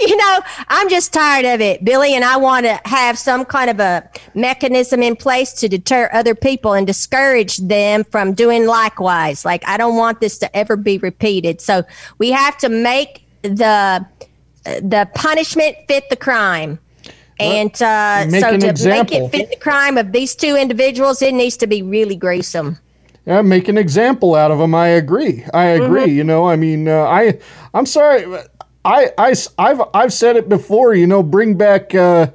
You 0.00 0.16
know 0.16 0.40
i'm 0.68 0.88
just 0.88 1.12
tired 1.12 1.44
of 1.44 1.60
it 1.60 1.84
billy 1.84 2.14
and 2.14 2.24
i 2.24 2.36
want 2.36 2.66
to 2.66 2.80
have 2.84 3.18
some 3.18 3.44
kind 3.44 3.70
of 3.70 3.80
a 3.80 4.08
mechanism 4.34 5.02
in 5.02 5.16
place 5.16 5.52
to 5.54 5.68
deter 5.68 6.10
other 6.12 6.34
people 6.34 6.72
and 6.74 6.86
discourage 6.86 7.58
them 7.58 8.04
from 8.04 8.34
doing 8.34 8.66
likewise. 8.66 9.44
Like 9.44 9.66
i 9.66 9.76
don't 9.76 9.96
want 9.96 10.20
this 10.20 10.38
to 10.38 10.56
ever 10.56 10.76
be 10.76 10.98
repeated. 10.98 11.60
So 11.60 11.84
we 12.18 12.30
have 12.30 12.56
to 12.58 12.68
make 12.68 13.26
the 13.42 14.06
the 14.64 15.08
punishment 15.14 15.76
fit 15.86 16.10
the 16.10 16.16
crime 16.16 16.78
and 17.38 17.82
uh, 17.82 18.28
so 18.30 18.48
an 18.48 18.60
to 18.60 18.68
example. 18.68 19.20
make 19.20 19.24
it 19.26 19.30
fit 19.30 19.50
the 19.50 19.56
crime 19.56 19.98
of 19.98 20.12
these 20.12 20.34
two 20.34 20.56
individuals 20.56 21.20
it 21.22 21.34
needs 21.34 21.56
to 21.56 21.66
be 21.66 21.82
really 21.82 22.16
gruesome 22.16 22.78
Yeah, 23.26 23.42
make 23.42 23.68
an 23.68 23.76
example 23.76 24.34
out 24.34 24.50
of 24.50 24.58
them. 24.58 24.74
I 24.74 24.88
agree. 24.88 25.44
I 25.52 25.64
agree. 25.64 26.12
You 26.12 26.24
know, 26.24 26.48
I 26.48 26.56
mean, 26.56 26.86
uh, 26.88 27.02
I, 27.02 27.38
I'm 27.74 27.86
sorry. 27.86 28.24
I, 28.84 29.10
I, 29.18 29.34
have 29.58 29.82
I've 29.92 30.12
said 30.12 30.36
it 30.36 30.48
before. 30.48 30.94
You 30.94 31.08
know, 31.08 31.24
bring 31.24 31.56
back, 31.56 31.92
uh, 31.92 32.28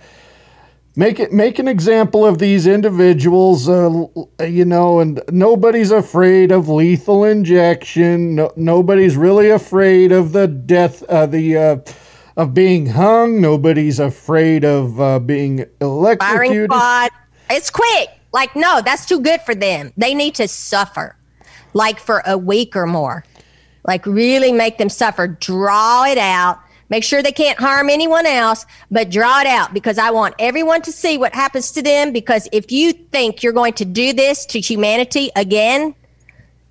make 0.98 1.18
it, 1.18 1.32
make 1.32 1.60
an 1.60 1.68
example 1.70 2.26
of 2.26 2.40
these 2.40 2.68
individuals. 2.68 3.70
Uh, 3.70 4.06
you 4.46 4.66
know, 4.66 5.00
and 5.00 5.22
nobody's 5.32 5.92
afraid 5.92 6.52
of 6.52 6.68
lethal 6.68 7.24
injection. 7.24 8.36
No, 8.36 8.52
nobody's 8.58 9.16
really 9.16 9.50
afraid 9.50 10.12
of 10.12 10.34
the 10.34 10.46
death. 10.48 11.04
Uh, 11.04 11.26
the 11.26 11.58
uh, 11.58 11.78
of 12.42 12.54
being 12.56 12.88
hung. 12.88 13.40
Nobody's 13.40 14.00
afraid 14.00 14.66
of 14.66 15.00
uh, 15.00 15.20
being 15.20 15.58
firing 15.58 15.72
electrocuted. 15.80 16.72
squad. 16.72 17.12
It's 17.50 17.70
quick. 17.70 18.10
Like, 18.34 18.56
no, 18.56 18.82
that's 18.84 19.06
too 19.06 19.20
good 19.20 19.42
for 19.42 19.54
them. 19.54 19.94
They 19.96 20.16
need 20.16 20.36
to 20.36 20.48
suffer, 20.48 21.16
like 21.74 22.00
for 22.00 22.24
a 22.26 22.38
week 22.38 22.76
or 22.76 22.88
more. 22.88 23.24
Like, 23.86 24.06
really 24.06 24.52
make 24.52 24.78
them 24.78 24.90
suffer. 24.90 25.28
Draw 25.28 26.06
it 26.06 26.18
out. 26.18 26.60
Make 26.90 27.04
sure 27.04 27.22
they 27.22 27.32
can't 27.32 27.60
harm 27.60 27.90
anyone 27.90 28.26
else, 28.26 28.66
but 28.90 29.10
draw 29.10 29.40
it 29.40 29.48
out 29.48 29.74
because 29.74 29.98
I 29.98 30.12
want 30.12 30.36
everyone 30.40 30.82
to 30.82 30.92
see 30.92 31.18
what 31.18 31.34
happens 31.34 31.72
to 31.72 31.82
them. 31.82 32.12
Because 32.12 32.50
if 32.52 32.72
you 32.72 32.92
think 32.92 33.44
you're 33.44 33.54
going 33.54 33.74
to 33.74 33.86
do 33.86 34.14
this 34.14 34.46
to 34.48 34.60
humanity 34.60 35.30
again, 35.36 35.96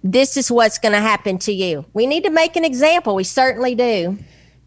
this 0.03 0.37
is 0.37 0.51
what's 0.51 0.79
going 0.79 0.93
to 0.93 1.01
happen 1.01 1.39
to 1.39 1.53
you. 1.53 1.85
We 1.95 2.07
need 2.07 2.25
to 2.25 2.31
make 2.31 2.57
an 2.57 2.65
example. 2.65 3.15
We 3.15 3.25
certainly 3.25 3.75
do. 3.75 4.19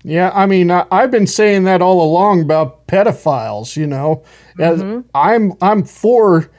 Yeah, 0.04 0.32
I 0.34 0.46
mean, 0.46 0.70
I, 0.70 0.86
I've 0.92 1.12
been 1.12 1.28
saying 1.28 1.64
that 1.64 1.82
all 1.82 2.04
along 2.04 2.42
about 2.42 2.88
pedophiles. 2.88 3.78
You 3.78 3.88
know, 3.88 4.24
As 4.60 4.82
mm-hmm. 4.82 5.08
I'm 5.16 5.54
I'm 5.62 5.84
for 5.84 6.52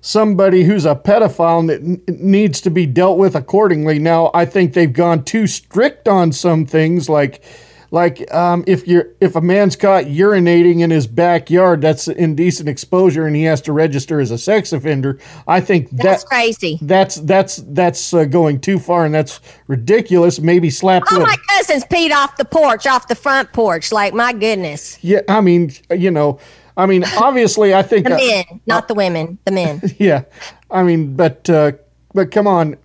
somebody 0.00 0.64
who's 0.64 0.84
a 0.84 0.94
pedophile 0.94 1.60
and 1.60 1.68
that 1.68 1.80
n- 1.80 2.02
needs 2.08 2.60
to 2.62 2.70
be 2.70 2.86
dealt 2.86 3.18
with 3.18 3.34
accordingly. 3.34 3.98
Now, 3.98 4.30
I 4.32 4.44
think 4.44 4.72
they've 4.72 4.92
gone 4.92 5.24
too 5.24 5.46
strict 5.46 6.08
on 6.08 6.32
some 6.32 6.66
things, 6.66 7.08
like 7.08 7.42
like 7.90 8.32
um, 8.34 8.64
if 8.66 8.86
you're 8.86 9.08
if 9.20 9.34
a 9.34 9.40
man's 9.40 9.74
caught 9.76 10.04
urinating 10.04 10.80
in 10.80 10.90
his 10.90 11.06
backyard, 11.06 11.80
that's 11.80 12.06
indecent 12.08 12.68
exposure, 12.68 13.26
and 13.26 13.34
he 13.34 13.44
has 13.44 13.60
to 13.62 13.72
register 13.72 14.20
as 14.20 14.30
a 14.30 14.38
sex 14.38 14.72
offender. 14.72 15.18
I 15.46 15.60
think 15.60 15.88
That's 15.90 16.22
that 16.24 16.28
crazy. 16.28 16.78
that's 16.82 17.16
that's 17.16 17.56
that's 17.56 18.12
uh, 18.12 18.24
going 18.24 18.60
too 18.60 18.78
far, 18.78 19.06
and 19.06 19.14
that's 19.14 19.40
ridiculous. 19.68 20.38
Maybe 20.38 20.68
slap. 20.70 21.04
All 21.10 21.20
my 21.20 21.36
cousins 21.48 21.84
peed 21.84 22.12
off 22.12 22.36
the 22.36 22.44
porch, 22.44 22.86
off 22.86 23.08
the 23.08 23.14
front 23.14 23.52
porch. 23.52 23.90
Like 23.90 24.12
my 24.12 24.32
goodness. 24.32 25.02
yeah, 25.02 25.20
I 25.28 25.40
mean, 25.40 25.72
you 25.90 26.10
know, 26.10 26.38
I 26.76 26.86
mean, 26.86 27.04
obviously, 27.16 27.74
I 27.74 27.82
think 27.82 28.06
The 28.06 28.14
uh, 28.14 28.18
men, 28.18 28.60
not 28.66 28.88
the 28.88 28.94
women. 28.94 29.38
The 29.46 29.52
men. 29.52 29.80
yeah, 29.98 30.24
I 30.70 30.82
mean, 30.82 31.16
but 31.16 31.48
uh, 31.48 31.72
but 32.12 32.30
come 32.30 32.46
on, 32.46 32.76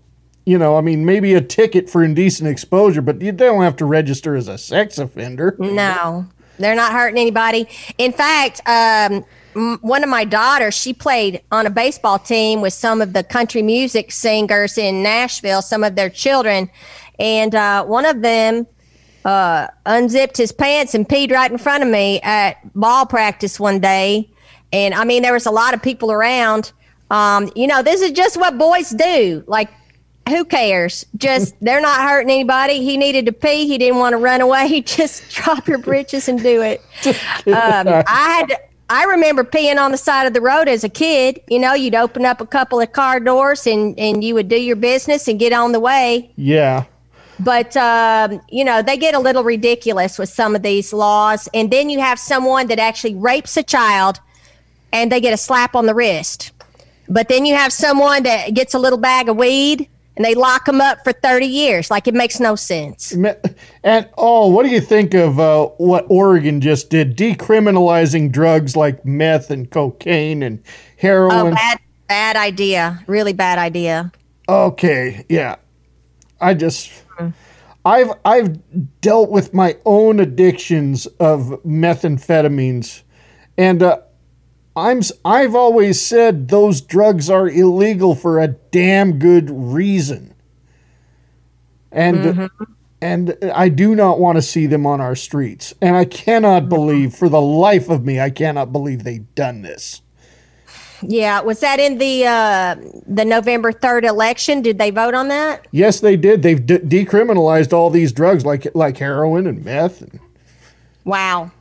you 0.46 0.58
know, 0.58 0.78
I 0.78 0.82
mean, 0.82 1.06
maybe 1.06 1.34
a 1.34 1.42
ticket 1.42 1.90
for 1.90 2.04
indecent 2.04 2.50
exposure, 2.50 3.02
but 3.02 3.22
you 3.22 3.32
don't 3.32 3.64
have 3.64 3.76
to 3.78 3.86
register 3.86 4.36
as 4.36 4.48
a 4.48 4.58
sex 4.58 4.98
offender. 4.98 5.56
No, 5.60 6.26
they're 6.60 6.76
not 6.76 6.92
hurting 6.92 7.20
anybody. 7.20 7.68
In 7.98 8.12
fact, 8.12 8.62
um, 8.68 9.24
one 9.82 10.04
of 10.04 10.10
my 10.10 10.26
daughters, 10.26 10.74
she 10.74 10.94
played 10.94 11.42
on 11.52 11.66
a 11.66 11.70
baseball 11.70 12.20
team 12.20 12.62
with 12.62 12.74
some 12.74 13.02
of 13.02 13.14
the 13.14 13.24
country 13.24 13.62
music 13.62 14.12
singers 14.12 14.78
in 14.78 15.04
Nashville, 15.04 15.62
some 15.62 15.84
of 15.84 15.96
their 15.96 16.10
children. 16.10 16.70
And 17.20 17.54
uh, 17.56 17.86
one 17.86 18.06
of 18.06 18.22
them 18.22 18.68
uh, 19.24 19.68
unzipped 19.86 20.38
his 20.38 20.52
pants 20.52 20.94
and 20.94 21.08
peed 21.08 21.32
right 21.32 21.52
in 21.52 21.58
front 21.58 21.84
of 21.84 21.90
me 21.90 22.20
at 22.22 22.58
ball 22.74 23.06
practice 23.06 23.60
one 23.60 23.80
day. 23.80 24.30
And 24.74 24.94
I 24.94 25.06
mean, 25.06 25.22
there 25.22 25.34
was 25.34 25.46
a 25.46 25.52
lot 25.52 25.74
of 25.74 25.82
people 25.82 26.12
around. 26.12 26.72
Um, 27.12 27.52
you 27.56 27.68
know, 27.68 27.84
this 27.84 28.02
is 28.02 28.12
just 28.12 28.38
what 28.38 28.58
boys 28.58 28.90
do. 28.90 29.44
Like, 29.46 29.70
who 30.30 30.46
cares? 30.46 31.06
Just 31.18 31.56
they're 31.62 31.82
not 31.82 32.02
hurting 32.02 32.30
anybody. 32.30 32.84
He 32.84 32.98
needed 32.98 33.26
to 33.26 33.32
pee. 33.32 33.68
He 33.68 33.78
didn't 33.78 34.00
want 34.00 34.14
to 34.14 34.18
run 34.18 34.42
away. 34.42 34.82
Just 34.86 35.30
drop 35.32 35.68
your 35.68 35.78
britches 35.78 36.28
and 36.28 36.42
do 36.42 36.62
it. 36.62 36.82
Um, 37.46 37.88
I 37.88 38.38
had. 38.40 38.50
To, 38.50 38.60
I 38.90 39.06
remember 39.06 39.44
peeing 39.44 39.78
on 39.78 39.92
the 39.92 39.98
side 39.98 40.28
of 40.28 40.34
the 40.34 40.42
road 40.42 40.68
as 40.68 40.84
a 40.84 40.90
kid. 40.90 41.42
You 41.48 41.60
know, 41.60 41.74
you'd 41.74 41.96
open 41.96 42.26
up 42.26 42.42
a 42.42 42.46
couple 42.46 42.80
of 42.80 42.92
car 42.92 43.20
doors 43.20 43.66
and 43.68 43.98
and 44.00 44.24
you 44.24 44.34
would 44.34 44.48
do 44.48 44.56
your 44.56 44.76
business 44.76 45.28
and 45.28 45.40
get 45.40 45.52
on 45.52 45.72
the 45.72 45.80
way. 45.80 46.32
Yeah. 46.36 46.86
But 47.40 47.76
um, 47.76 48.42
you 48.50 48.64
know, 48.64 48.82
they 48.82 48.98
get 48.98 49.14
a 49.14 49.20
little 49.20 49.44
ridiculous 49.44 50.18
with 50.18 50.30
some 50.30 50.56
of 50.56 50.62
these 50.62 50.94
laws. 50.94 51.50
And 51.54 51.72
then 51.72 51.90
you 51.90 52.00
have 52.00 52.20
someone 52.20 52.68
that 52.68 52.80
actually 52.80 53.16
rapes 53.16 53.58
a 53.58 53.64
child, 53.64 54.20
and 54.92 55.12
they 55.12 55.20
get 55.20 55.34
a 55.34 55.38
slap 55.38 55.76
on 55.76 55.86
the 55.86 55.96
wrist. 55.96 56.52
But 57.10 57.28
then 57.28 57.46
you 57.46 57.56
have 57.56 57.74
someone 57.74 58.24
that 58.24 58.54
gets 58.54 58.74
a 58.74 58.80
little 58.80 59.00
bag 59.00 59.28
of 59.28 59.36
weed 59.36 59.90
and 60.16 60.24
they 60.26 60.36
lock 60.36 60.66
them 60.66 60.82
up 60.82 61.04
for 61.04 61.12
30 61.12 61.46
years. 61.46 61.90
Like 61.92 62.08
it 62.08 62.14
makes 62.14 62.40
no 62.40 62.56
sense. 62.56 63.16
And 63.84 64.10
oh, 64.18 64.48
what 64.48 64.64
do 64.64 64.70
you 64.70 64.82
think 64.82 65.14
of 65.14 65.40
uh, 65.40 65.68
what 65.78 66.06
Oregon 66.10 66.62
just 66.62 66.90
did, 66.90 67.18
decriminalizing 67.18 68.32
drugs 68.32 68.76
like 68.76 69.06
meth 69.06 69.50
and 69.52 69.70
cocaine 69.70 70.44
and 70.44 70.60
Oh, 70.66 70.70
heroin? 70.98 71.54
bad, 71.54 71.80
bad 72.08 72.36
idea. 72.36 73.04
Really 73.08 73.34
bad 73.34 73.58
idea. 73.60 74.12
Okay, 74.48 75.26
yeah. 75.30 75.56
I 76.40 76.54
just 76.54 76.92
I've 77.86 78.12
I've 78.26 78.58
dealt 79.02 79.30
with 79.30 79.54
my 79.54 79.78
own 79.86 80.20
addictions 80.20 81.06
of 81.20 81.60
methamphetamines 81.66 83.04
and 83.58 83.82
uh, 83.84 84.00
I'm 84.76 85.02
I've 85.24 85.56
always 85.56 86.02
said 86.02 86.48
those 86.48 86.82
drugs 86.82 87.30
are 87.30 87.48
illegal 87.48 88.16
for 88.16 88.40
a 88.40 88.48
damn 88.48 89.20
good 89.20 89.50
reason. 89.52 90.34
And 91.92 92.50
and 93.02 93.38
I 93.54 93.70
do 93.70 93.94
not 93.96 94.20
want 94.20 94.38
to 94.38 94.42
see 94.42 94.66
them 94.66 94.86
on 94.86 95.00
our 95.00 95.16
streets. 95.16 95.74
And 95.82 95.96
I 95.96 96.06
cannot 96.06 96.70
believe 96.70 97.14
for 97.14 97.30
the 97.30 97.42
life 97.42 97.90
of 97.90 98.04
me 98.04 98.20
I 98.20 98.30
cannot 98.32 98.72
believe 98.72 99.04
they've 99.04 99.34
done 99.36 99.62
this. 99.62 100.02
Yeah. 101.06 101.42
Was 101.42 101.60
that 101.60 101.80
in 101.80 101.98
the 101.98 102.26
uh, 102.26 102.76
the 103.06 103.26
November 103.26 103.72
3rd 103.74 104.06
election? 104.06 104.62
Did 104.62 104.78
they 104.80 104.90
vote 104.90 105.14
on 105.14 105.28
that? 105.28 105.68
Yes, 105.72 106.00
they 106.00 106.16
did. 106.16 106.42
They've 106.42 106.66
de- 106.66 106.80
decriminalized 106.80 107.74
all 107.74 107.90
these 107.90 108.12
drugs 108.12 108.46
like 108.46 108.66
like 108.74 108.98
heroin 108.98 109.46
and 109.46 109.64
meth. 109.64 110.02
And, 110.02 110.20
Wow. 111.06 111.52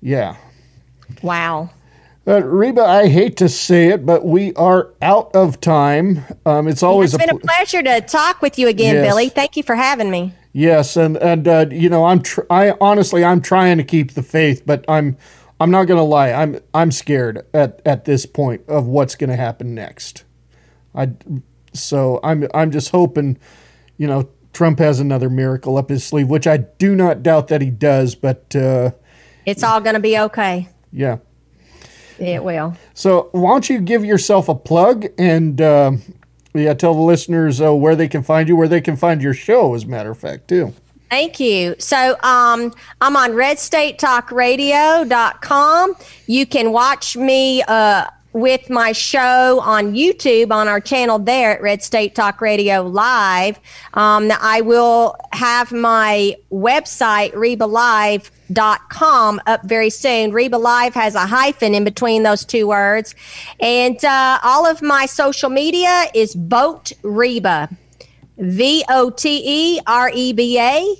yeah. 0.00 0.36
Wow. 1.22 1.70
Uh, 2.26 2.42
Reba, 2.44 2.82
I 2.82 3.08
hate 3.08 3.36
to 3.38 3.48
say 3.48 3.88
it, 3.88 4.04
but 4.04 4.24
we 4.24 4.52
are 4.54 4.90
out 5.00 5.34
of 5.34 5.58
time. 5.60 6.22
Um, 6.44 6.68
it's 6.68 6.82
always 6.82 7.14
It's 7.14 7.22
a 7.22 7.26
been 7.26 7.34
a 7.36 7.38
pl- 7.38 7.48
pleasure 7.48 7.82
to 7.82 8.00
talk 8.02 8.42
with 8.42 8.58
you 8.58 8.68
again, 8.68 8.96
Yes. 8.96 9.06
Billy. 9.08 9.28
Thank 9.30 9.56
you 9.56 9.62
for 9.62 9.74
having 9.74 10.10
me. 10.10 10.34
yes, 10.52 10.96
and 10.96 11.16
and 11.16 11.48
uh, 11.48 11.66
you 11.70 11.88
know 11.88 12.04
I'm 12.04 12.20
tr- 12.22 12.42
I 12.50 12.74
honestly 12.80 13.24
I'm 13.24 13.40
trying 13.40 13.78
to 13.78 13.84
keep 13.84 14.12
the 14.12 14.22
faith, 14.22 14.62
but 14.66 14.84
I'm 14.88 15.16
I'm 15.58 15.70
not 15.70 15.84
gonna 15.84 16.04
lie 16.04 16.30
I'm 16.32 16.60
I'm 16.74 16.90
scared 16.92 17.46
at 17.54 17.80
at 17.86 18.04
this 18.04 18.26
point 18.26 18.62
of 18.68 18.86
what's 18.86 19.14
gonna 19.14 19.36
happen 19.36 19.74
next. 19.74 20.24
I 20.94 21.10
so 21.72 22.20
I'm 22.22 22.46
I'm 22.52 22.70
just 22.70 22.90
hoping, 22.90 23.38
you 23.96 24.06
know, 24.06 24.28
Trump 24.52 24.78
has 24.80 25.00
another 25.00 25.30
miracle 25.30 25.78
up 25.78 25.88
his 25.88 26.04
sleeve, 26.04 26.28
which 26.28 26.46
I 26.46 26.58
do 26.58 26.94
not 26.94 27.22
doubt 27.22 27.48
that 27.48 27.62
he 27.62 27.70
does, 27.70 28.14
but 28.14 28.54
uh, 28.54 28.90
It's 29.46 29.62
all 29.62 29.80
going 29.80 29.94
to 29.94 30.00
be 30.00 30.18
okay. 30.18 30.68
yeah. 30.92 31.18
It 32.20 32.44
will. 32.44 32.76
So 32.94 33.30
why 33.32 33.50
don't 33.50 33.68
you 33.68 33.80
give 33.80 34.04
yourself 34.04 34.48
a 34.48 34.54
plug 34.54 35.06
and 35.18 35.60
uh, 35.60 35.92
yeah, 36.54 36.74
tell 36.74 36.94
the 36.94 37.00
listeners 37.00 37.60
uh, 37.60 37.74
where 37.74 37.96
they 37.96 38.06
can 38.08 38.22
find 38.22 38.48
you, 38.48 38.56
where 38.56 38.68
they 38.68 38.80
can 38.80 38.96
find 38.96 39.20
your 39.22 39.34
show, 39.34 39.74
as 39.74 39.84
a 39.84 39.88
matter 39.88 40.10
of 40.10 40.18
fact, 40.18 40.48
too. 40.48 40.72
Thank 41.08 41.38
you. 41.40 41.74
So 41.78 42.16
um, 42.22 42.72
I'm 43.00 43.16
on 43.16 43.30
redstatetalkradio.com. 43.32 45.94
You 46.26 46.46
can 46.46 46.70
watch 46.70 47.16
me 47.16 47.62
uh, 47.62 48.04
with 48.32 48.70
my 48.70 48.92
show 48.92 49.60
on 49.60 49.92
YouTube 49.94 50.52
on 50.52 50.68
our 50.68 50.80
channel 50.80 51.18
there 51.18 51.52
at 51.52 51.62
Red 51.62 51.82
State 51.82 52.14
Talk 52.14 52.40
Radio 52.40 52.82
Live. 52.82 53.58
Um, 53.94 54.30
I 54.40 54.60
will 54.60 55.16
have 55.32 55.72
my 55.72 56.36
website, 56.52 57.32
RebaLive.com, 57.32 58.30
up 59.46 59.64
very 59.64 59.90
soon. 59.90 60.32
Reba 60.32 60.56
Live 60.56 60.94
has 60.94 61.14
a 61.14 61.26
hyphen 61.26 61.74
in 61.74 61.84
between 61.84 62.22
those 62.22 62.44
two 62.44 62.68
words. 62.68 63.14
And 63.58 64.04
uh, 64.04 64.38
all 64.42 64.66
of 64.66 64.80
my 64.80 65.06
social 65.06 65.50
media 65.50 66.04
is 66.14 66.34
Vote 66.34 66.92
Reba. 67.02 67.68
V 68.40 68.84
O 68.88 69.10
T 69.10 69.42
E 69.44 69.80
R 69.86 70.10
E 70.14 70.32
B 70.32 70.58
A. 70.58 70.94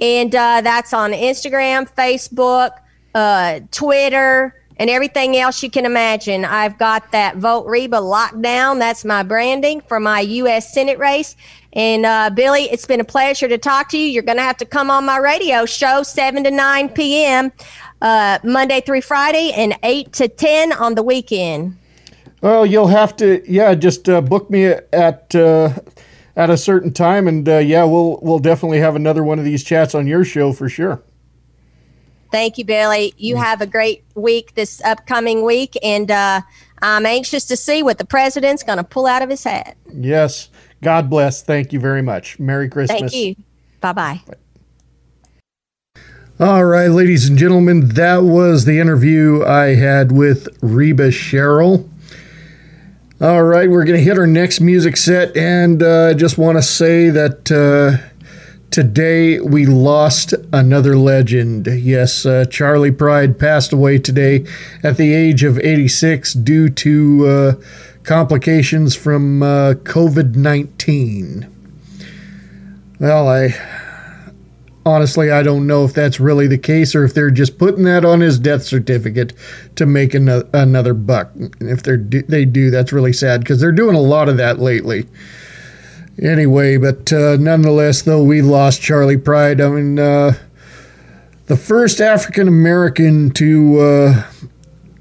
And 0.00 0.34
uh, 0.34 0.60
that's 0.62 0.92
on 0.94 1.12
Instagram, 1.12 1.88
Facebook, 1.94 2.70
uh, 3.14 3.60
Twitter, 3.70 4.54
and 4.78 4.88
everything 4.88 5.36
else 5.36 5.62
you 5.62 5.70
can 5.70 5.84
imagine. 5.84 6.44
I've 6.44 6.78
got 6.78 7.10
that 7.12 7.36
Vote 7.36 7.66
Reba 7.66 7.96
locked 7.96 8.40
down. 8.42 8.78
That's 8.78 9.04
my 9.04 9.22
branding 9.22 9.80
for 9.82 9.98
my 9.98 10.20
U.S. 10.20 10.72
Senate 10.72 10.98
race. 10.98 11.36
And 11.72 12.06
uh, 12.06 12.30
Billy, 12.30 12.62
it's 12.64 12.86
been 12.86 13.00
a 13.00 13.04
pleasure 13.04 13.48
to 13.48 13.58
talk 13.58 13.88
to 13.90 13.98
you. 13.98 14.06
You're 14.06 14.22
going 14.22 14.38
to 14.38 14.42
have 14.42 14.56
to 14.58 14.64
come 14.64 14.90
on 14.90 15.04
my 15.04 15.18
radio 15.18 15.66
show, 15.66 16.02
7 16.02 16.44
to 16.44 16.50
9 16.50 16.88
p.m., 16.90 17.52
uh, 18.00 18.38
Monday 18.44 18.80
through 18.80 19.02
Friday, 19.02 19.52
and 19.52 19.76
8 19.82 20.12
to 20.14 20.28
10 20.28 20.72
on 20.72 20.94
the 20.94 21.02
weekend. 21.02 21.76
Well, 22.40 22.64
you'll 22.64 22.86
have 22.86 23.16
to, 23.16 23.42
yeah, 23.50 23.74
just 23.74 24.08
uh, 24.08 24.20
book 24.20 24.48
me 24.48 24.66
at 24.66 25.34
uh, 25.34 25.72
at 26.36 26.50
a 26.50 26.56
certain 26.56 26.92
time, 26.92 27.26
and 27.26 27.46
uh, 27.48 27.58
yeah, 27.58 27.82
we'll 27.82 28.20
we'll 28.22 28.38
definitely 28.38 28.78
have 28.78 28.94
another 28.94 29.24
one 29.24 29.40
of 29.40 29.44
these 29.44 29.64
chats 29.64 29.92
on 29.92 30.06
your 30.06 30.24
show 30.24 30.52
for 30.52 30.68
sure. 30.68 31.02
Thank 32.30 32.58
you, 32.58 32.64
Billy. 32.64 33.14
You 33.16 33.36
have 33.36 33.60
a 33.60 33.66
great 33.66 34.04
week 34.14 34.54
this 34.54 34.82
upcoming 34.82 35.44
week, 35.44 35.76
and 35.82 36.10
uh, 36.10 36.42
I'm 36.82 37.06
anxious 37.06 37.44
to 37.46 37.56
see 37.56 37.82
what 37.82 37.98
the 37.98 38.04
president's 38.04 38.62
going 38.62 38.78
to 38.78 38.84
pull 38.84 39.06
out 39.06 39.22
of 39.22 39.30
his 39.30 39.44
hat. 39.44 39.76
Yes, 39.92 40.50
God 40.82 41.08
bless. 41.08 41.42
Thank 41.42 41.72
you 41.72 41.80
very 41.80 42.02
much. 42.02 42.38
Merry 42.38 42.68
Christmas. 42.68 43.00
Thank 43.00 43.14
you. 43.14 43.36
Bye 43.80 43.92
bye. 43.92 44.20
All 46.40 46.64
right, 46.64 46.86
ladies 46.86 47.28
and 47.28 47.36
gentlemen, 47.36 47.88
that 47.94 48.22
was 48.22 48.64
the 48.64 48.78
interview 48.78 49.44
I 49.44 49.74
had 49.74 50.12
with 50.12 50.48
Reba 50.62 51.08
Cheryl. 51.08 51.88
All 53.20 53.42
right, 53.42 53.68
we're 53.68 53.84
going 53.84 53.98
to 53.98 54.04
hit 54.04 54.16
our 54.16 54.26
next 54.28 54.60
music 54.60 54.96
set, 54.96 55.36
and 55.36 55.82
I 55.82 55.86
uh, 55.86 56.14
just 56.14 56.38
want 56.38 56.56
to 56.56 56.62
say 56.62 57.10
that 57.10 57.50
uh, 57.50 58.06
today 58.70 59.40
we 59.40 59.66
lost 59.66 60.34
another 60.52 60.96
legend. 60.96 61.66
Yes, 61.66 62.24
uh, 62.26 62.44
Charley 62.46 62.90
Pride 62.90 63.38
passed 63.38 63.72
away 63.72 63.98
today 63.98 64.44
at 64.82 64.96
the 64.96 65.14
age 65.14 65.42
of 65.44 65.58
86 65.58 66.34
due 66.34 66.68
to 66.70 67.26
uh, 67.26 67.52
complications 68.02 68.94
from 68.94 69.42
uh, 69.42 69.74
COVID 69.74 70.36
19. 70.36 71.54
Well, 73.00 73.28
I 73.28 73.54
honestly, 74.88 75.30
I 75.30 75.42
don't 75.42 75.66
know 75.66 75.84
if 75.84 75.92
that's 75.92 76.18
really 76.18 76.46
the 76.46 76.58
case 76.58 76.94
or 76.94 77.04
if 77.04 77.14
they're 77.14 77.30
just 77.30 77.58
putting 77.58 77.84
that 77.84 78.04
on 78.04 78.20
his 78.20 78.38
death 78.38 78.64
certificate 78.64 79.32
to 79.76 79.86
make 79.86 80.14
another, 80.14 80.48
another 80.52 80.94
buck. 80.94 81.30
If 81.60 81.82
they 81.82 81.96
do, 81.96 82.22
they 82.22 82.44
do, 82.44 82.70
that's 82.70 82.92
really 82.92 83.12
sad 83.12 83.40
because 83.40 83.60
they're 83.60 83.72
doing 83.72 83.94
a 83.94 84.00
lot 84.00 84.28
of 84.28 84.36
that 84.38 84.58
lately. 84.58 85.06
Anyway, 86.20 86.76
but 86.76 87.12
uh, 87.12 87.36
nonetheless, 87.36 88.02
though, 88.02 88.22
we 88.22 88.42
lost 88.42 88.82
Charley 88.82 89.16
Pride. 89.16 89.60
I 89.60 89.68
mean, 89.68 89.98
uh, 89.98 90.32
the 91.46 91.56
first 91.56 92.00
African 92.00 92.48
American 92.48 93.30
to 93.30 93.80
uh, 93.80 94.22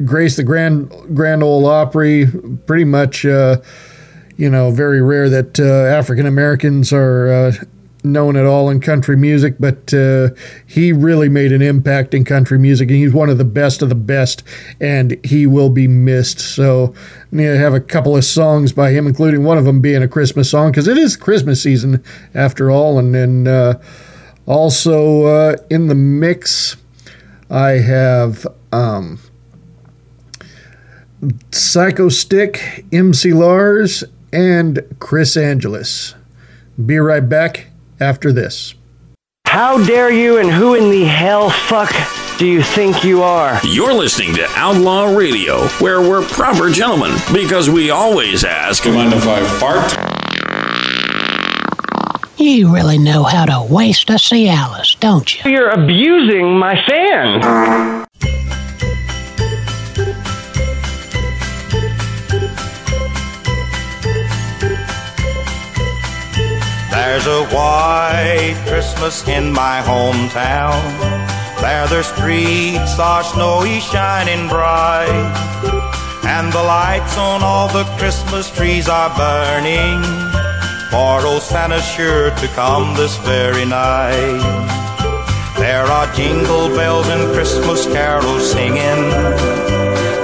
grace 0.06 0.36
the 0.36 0.44
Grand 0.44 0.90
Grand 1.16 1.42
Ole 1.42 1.66
Opry. 1.66 2.28
Pretty 2.68 2.86
much, 2.86 3.26
uh, 3.26 3.58
you 4.36 4.50
know, 4.50 4.70
very 4.70 5.02
rare 5.02 5.30
that 5.30 5.60
uh, 5.60 5.64
African 5.64 6.28
Americans 6.28 6.94
are 6.94 7.28
uh, 7.32 7.52
known 8.12 8.36
at 8.36 8.46
all 8.46 8.70
in 8.70 8.80
country 8.80 9.16
music, 9.16 9.56
but 9.60 9.94
uh, 9.94 10.30
he 10.66 10.92
really 10.92 11.30
made 11.30 11.52
an 11.52 11.62
impact 11.62 12.14
in 12.14 12.26
country 12.26 12.58
music, 12.58 12.90
and 12.90 12.98
he's 12.98 13.14
one 13.14 13.30
of 13.30 13.38
the 13.38 13.46
best 13.46 13.82
of 13.82 13.90
the 13.90 13.96
best, 13.96 14.44
and 14.80 15.18
he 15.26 15.46
will 15.46 15.70
be 15.70 15.88
missed. 15.88 16.40
So, 16.40 16.94
I 17.34 17.42
have 17.42 17.74
a 17.74 17.80
couple 17.80 18.16
of 18.16 18.26
songs 18.26 18.74
by 18.74 18.92
him, 18.92 19.08
including 19.08 19.44
one 19.44 19.58
of 19.58 19.66
them 19.66 19.82
being 19.82 20.04
a 20.04 20.08
Christmas 20.08 20.50
song, 20.50 20.72
because 20.72 20.88
it 20.88 20.98
is 20.98 21.16
Christmas 21.16 21.62
season 21.62 22.04
after 22.34 22.72
all, 22.72 23.00
and 23.00 23.14
then 23.14 23.48
uh, 23.48 23.82
also 24.46 25.24
uh, 25.26 25.58
in 25.70 25.88
the 25.88 25.96
mix, 25.96 26.78
I 27.50 27.72
have. 27.72 28.46
Um, 28.72 29.20
Psychostick, 31.22 32.86
MC 32.94 33.34
Lars, 33.34 34.04
and 34.32 34.84
Chris 35.00 35.36
Angeles. 35.36 36.14
Be 36.86 36.98
right 37.00 37.28
back 37.28 37.68
after 38.00 38.32
this. 38.32 38.74
How 39.46 39.84
dare 39.86 40.12
you 40.12 40.38
and 40.38 40.52
who 40.52 40.76
in 40.76 40.92
the 40.92 41.06
hell 41.06 41.50
fuck 41.50 41.94
do 42.38 42.46
you 42.46 42.62
think 42.62 43.04
you 43.04 43.24
are? 43.24 43.60
You're 43.64 43.94
listening 43.94 44.36
to 44.36 44.46
Outlaw 44.56 45.16
Radio, 45.16 45.68
where 45.80 46.02
we're 46.02 46.24
proper 46.28 46.70
gentlemen 46.70 47.16
because 47.34 47.70
we 47.70 47.90
always 47.90 48.44
ask. 48.44 48.84
Do 48.84 48.90
you 48.90 48.96
mind 48.96 49.14
if 49.14 49.26
I 49.26 49.44
fart? 49.60 50.18
You 52.40 52.74
really 52.74 53.00
know 53.00 53.24
how 53.24 53.46
to 53.46 53.74
waste 53.74 54.10
a 54.12 54.14
Cialis, 54.14 55.00
don't 55.00 55.44
you? 55.44 55.50
You're 55.50 55.70
abusing 55.70 56.58
my 56.58 56.76
fan. 56.86 58.07
There's 66.98 67.28
a 67.28 67.46
white 67.54 68.58
Christmas 68.66 69.28
in 69.28 69.54
my 69.54 69.84
hometown. 69.86 70.82
There 71.62 71.88
the 71.88 72.02
streets 72.02 72.98
are 72.98 73.24
snowy, 73.24 73.80
shining 73.82 74.50
bright. 74.50 75.30
And 76.24 76.52
the 76.52 76.64
lights 76.64 77.16
on 77.16 77.44
all 77.44 77.68
the 77.68 77.84
Christmas 78.00 78.50
trees 78.50 78.90
are 78.90 79.14
burning. 79.16 80.02
For 80.90 81.24
old 81.24 81.44
Santa's 81.44 81.86
sure 81.86 82.32
to 82.32 82.48
come 82.56 82.96
this 82.96 83.16
very 83.18 83.66
night. 83.66 84.42
There 85.60 85.86
are 85.86 86.12
jingle 86.16 86.70
bells 86.70 87.08
and 87.10 87.32
Christmas 87.32 87.86
carols 87.86 88.52
singing 88.52 89.02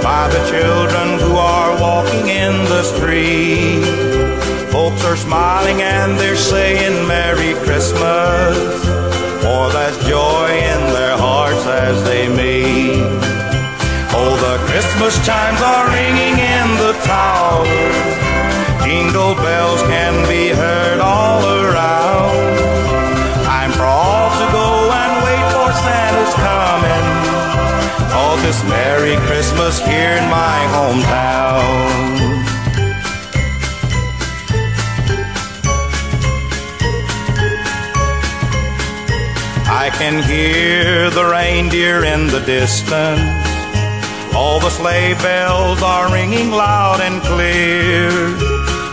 by 0.02 0.28
the 0.34 0.42
children 0.50 1.20
who 1.20 1.36
are 1.36 1.80
walking 1.80 2.30
in 2.30 2.54
the 2.66 2.82
street. 2.82 4.03
Folks 4.74 5.06
are 5.06 5.16
smiling 5.16 5.84
and 5.84 6.18
they're 6.18 6.36
saying 6.36 7.08
Merry 7.08 7.54
Christmas. 7.62 8.58
For 9.46 9.70
there's 9.70 10.00
joy 10.10 10.50
in 10.50 10.82
their 10.98 11.16
hearts 11.16 11.64
as 11.68 12.04
they 12.04 12.28
meet. 12.28 13.06
Oh, 14.18 14.34
the 14.34 14.58
Christmas 14.66 15.14
chimes 15.24 15.62
are 15.62 15.86
ringing 15.94 16.42
in 16.42 16.68
the 16.82 16.94
tower. 17.06 17.70
Jingle 18.82 19.36
bells 19.46 19.84
can 19.84 20.28
be 20.28 20.50
heard 20.50 21.00
all 21.00 21.46
around. 21.46 22.34
I'm 23.46 23.72
for 23.78 23.86
all 23.86 24.34
to 24.42 24.48
go 24.58 24.90
and 24.90 25.14
wait 25.22 25.46
for 25.54 25.70
Santa's 25.86 26.34
coming. 26.42 27.06
All 28.10 28.38
this 28.38 28.58
Merry 28.66 29.18
Christmas 29.30 29.78
here 29.86 30.18
in 30.18 30.26
my 30.34 30.58
hometown. 30.74 32.13
Can 40.04 40.22
hear 40.24 41.10
the 41.12 41.24
reindeer 41.24 42.04
in 42.04 42.28
the 42.28 42.42
distance. 42.42 43.24
All 44.36 44.60
the 44.60 44.70
sleigh 44.70 45.14
bells 45.24 45.82
are 45.82 46.12
ringing 46.12 46.52
loud 46.52 47.00
and 47.00 47.22
clear. 47.22 48.12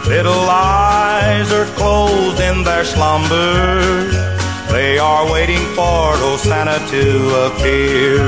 Little 0.06 0.46
eyes 0.48 1.50
are 1.50 1.66
closed 1.74 2.38
in 2.38 2.62
their 2.62 2.84
slumber. 2.84 4.06
They 4.70 4.98
are 5.00 5.24
waiting 5.32 5.64
for 5.74 6.14
old 6.26 6.38
Santa 6.38 6.78
to 6.94 7.04
appear. 7.46 8.20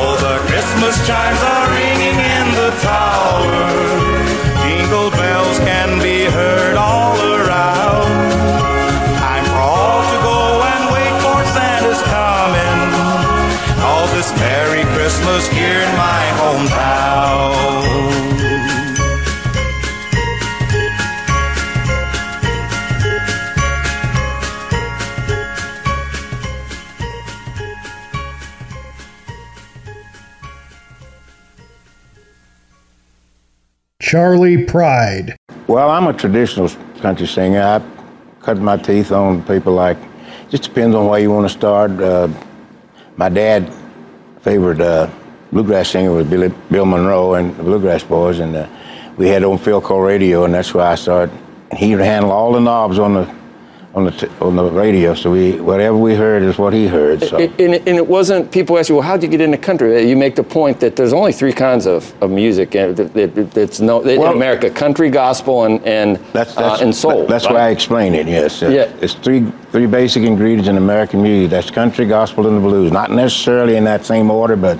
Oh, 0.00 0.14
the 0.26 0.36
Christmas 0.48 0.96
chimes 1.06 1.42
are 1.52 1.68
ringing 1.80 2.18
in 2.36 2.46
the 2.60 2.70
tower. 2.80 3.68
Jingle 4.64 5.10
bells 5.10 5.58
can 5.58 6.00
be 6.00 6.24
heard 6.32 6.76
all 6.76 7.16
around. 7.34 7.77
Christmas 15.08 15.48
here 15.48 15.80
in 15.80 15.96
my 15.96 16.22
hometown. 16.36 17.78
Charley 34.02 34.66
Pride. 34.66 35.38
Well, 35.68 35.88
I'm 35.88 36.06
a 36.06 36.12
traditional 36.12 36.68
country 37.00 37.26
singer. 37.26 37.62
I 37.62 37.80
cut 38.42 38.58
my 38.58 38.76
teeth 38.76 39.10
on 39.10 39.42
people 39.44 39.72
like, 39.72 39.96
just 40.50 40.64
depends 40.64 40.94
on 40.94 41.06
where 41.06 41.18
you 41.18 41.30
want 41.30 41.46
to 41.46 41.58
start. 41.58 41.92
Uh, 41.92 42.28
my 43.16 43.30
dad 43.30 43.72
favorite 44.48 44.80
uh, 44.80 45.10
bluegrass 45.52 45.90
singer 45.90 46.10
was 46.10 46.26
Billy, 46.26 46.48
Bill 46.70 46.86
Monroe 46.86 47.34
and 47.34 47.54
the 47.54 47.62
Bluegrass 47.62 48.02
Boys, 48.02 48.38
and 48.38 48.56
uh, 48.56 48.66
we 49.18 49.28
had 49.28 49.44
on 49.44 49.58
Philco 49.58 50.02
radio, 50.02 50.44
and 50.44 50.54
that's 50.54 50.72
where 50.72 50.86
I 50.86 50.94
started. 50.94 51.38
He 51.76 51.94
would 51.94 52.02
handle 52.02 52.30
all 52.32 52.52
the 52.52 52.60
knobs 52.60 52.98
on 52.98 53.12
the 53.12 53.37
on 53.98 54.04
the 54.04 54.10
t- 54.12 54.28
on 54.40 54.54
the 54.56 54.64
radio, 54.70 55.12
so 55.14 55.30
we 55.32 55.60
whatever 55.60 55.96
we 55.96 56.14
heard 56.14 56.42
is 56.42 56.56
what 56.56 56.72
he 56.72 56.86
heard. 56.86 57.22
So. 57.22 57.36
And, 57.36 57.60
and 57.74 57.96
it 58.02 58.06
wasn't, 58.06 58.50
people 58.52 58.78
ask 58.78 58.88
you, 58.88 58.94
well, 58.94 59.02
how'd 59.02 59.22
you 59.22 59.28
get 59.28 59.40
in 59.40 59.50
the 59.50 59.58
country? 59.58 60.08
You 60.08 60.16
make 60.16 60.36
the 60.36 60.42
point 60.44 60.78
that 60.80 60.94
there's 60.96 61.12
only 61.12 61.32
three 61.32 61.52
kinds 61.52 61.86
of, 61.86 62.14
of 62.22 62.30
music 62.30 62.74
and 62.76 62.96
that- 62.96 63.12
that- 63.34 63.50
that's 63.50 63.80
no, 63.80 64.00
in 64.02 64.20
Well- 64.20 64.32
America 64.32 64.70
country, 64.70 65.10
gospel, 65.10 65.64
and, 65.64 65.84
and, 65.84 66.16
That's, 66.32 66.56
uh, 66.56 66.78
and 66.80 66.94
soul. 66.94 67.26
That's 67.26 67.46
right? 67.46 67.54
why 67.54 67.60
I 67.62 67.70
explain 67.70 68.14
it. 68.14 68.26
Yes. 68.28 68.62
Uh, 68.62 68.68
Yeah. 68.68 68.92
It's 69.02 69.14
three 69.14 69.44
three 69.72 69.86
basic 69.86 70.22
ingredients 70.22 70.68
in 70.68 70.76
American 70.78 71.22
music. 71.22 71.50
That's 71.50 71.70
country, 71.70 72.06
gospel, 72.06 72.46
and 72.46 72.56
the 72.56 72.60
blues. 72.60 72.90
Not 72.92 73.10
necessarily 73.10 73.76
in 73.76 73.84
that 73.84 74.06
same 74.06 74.30
order, 74.30 74.56
but 74.56 74.78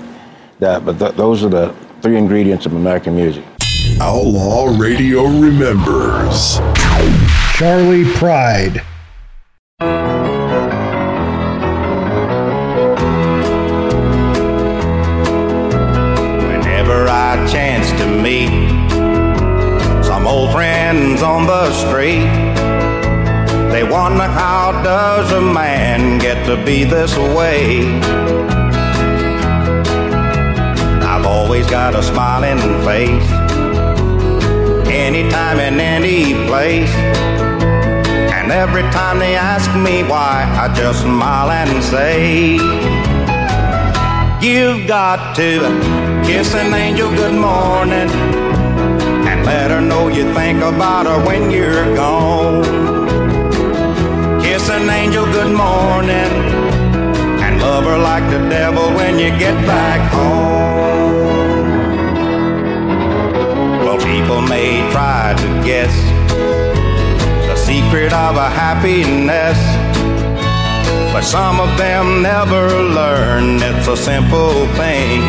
that, 0.59 0.85
but 0.85 0.97
th- 0.97 1.13
those 1.15 1.43
are 1.43 1.49
the 1.49 1.73
three 2.01 2.17
ingredients 2.17 2.65
of 2.65 2.73
American 2.73 3.15
music. 3.15 3.43
Outlaw 4.01 4.73
Radio 4.77 5.23
remembers. 5.25 6.59
Charley 7.57 8.05
Pride. 8.13 8.81
Whenever 9.79 9.95
I 17.07 17.47
chance 17.49 17.89
to 17.91 18.05
meet 18.05 18.49
some 20.03 20.27
old 20.27 20.51
friends 20.51 21.21
on 21.21 21.45
the 21.45 21.71
street, 21.71 22.27
they 23.71 23.83
wonder 23.83 24.23
how 24.23 24.81
does 24.83 25.31
a 25.31 25.39
man 25.39 26.19
get 26.19 26.45
to 26.47 26.57
be 26.65 26.83
this 26.83 27.15
way? 27.15 28.01
I've 31.01 31.25
always 31.25 31.65
got 31.69 31.95
a 31.95 32.03
smiling 32.03 32.59
face, 32.83 33.31
anytime 34.89 35.59
and 35.59 35.79
any 35.79 36.33
place. 36.47 37.38
And 38.49 38.57
every 38.57 38.81
time 38.89 39.19
they 39.19 39.35
ask 39.35 39.69
me 39.75 40.01
why, 40.01 40.41
I 40.59 40.73
just 40.73 41.01
smile 41.01 41.51
and 41.51 41.83
say, 41.83 42.53
You've 44.41 44.87
got 44.87 45.35
to 45.35 45.59
kiss 46.25 46.55
an 46.55 46.73
angel 46.73 47.11
good 47.11 47.35
morning 47.35 48.09
and 49.29 49.45
let 49.45 49.69
her 49.69 49.81
know 49.81 50.07
you 50.07 50.33
think 50.33 50.63
about 50.63 51.05
her 51.05 51.23
when 51.27 51.51
you're 51.51 51.95
gone. 51.95 52.63
Kiss 54.41 54.67
an 54.71 54.89
angel 54.89 55.25
good 55.25 55.55
morning 55.55 56.31
and 57.45 57.61
love 57.61 57.83
her 57.83 57.99
like 57.99 58.23
the 58.31 58.39
devil 58.49 58.87
when 58.95 59.19
you 59.19 59.29
get 59.37 59.53
back 59.67 60.11
home. 60.11 61.69
Well, 63.85 63.99
people 63.99 64.41
may 64.41 64.89
try 64.91 65.35
to 65.37 65.47
guess 65.63 66.18
secret 67.69 68.11
of 68.11 68.35
a 68.35 68.49
happiness. 68.49 69.59
But 71.13 71.21
some 71.21 71.59
of 71.59 71.77
them 71.77 72.23
never 72.23 72.65
learn 72.99 73.61
it's 73.61 73.87
a 73.87 73.95
simple 73.95 74.55
thing. 74.81 75.21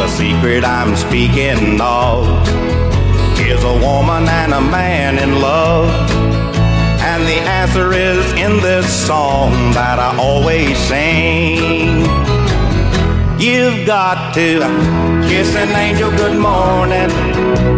The 0.00 0.08
secret 0.20 0.64
I'm 0.64 0.96
speaking 0.96 1.78
of 1.78 2.24
is 3.38 3.62
a 3.64 3.76
woman 3.88 4.24
and 4.40 4.54
a 4.54 4.62
man 4.62 5.18
in 5.18 5.32
love. 5.42 5.90
And 7.10 7.20
the 7.24 7.40
answer 7.60 7.92
is 7.92 8.24
in 8.44 8.62
this 8.62 8.88
song 9.06 9.52
that 9.78 9.98
I 9.98 10.16
always 10.16 10.74
sing. 10.88 12.00
You've 13.38 13.86
got 13.86 14.32
to 14.36 14.48
kiss 15.28 15.54
an 15.54 15.68
angel 15.84 16.10
good 16.12 16.38
morning 16.40 17.77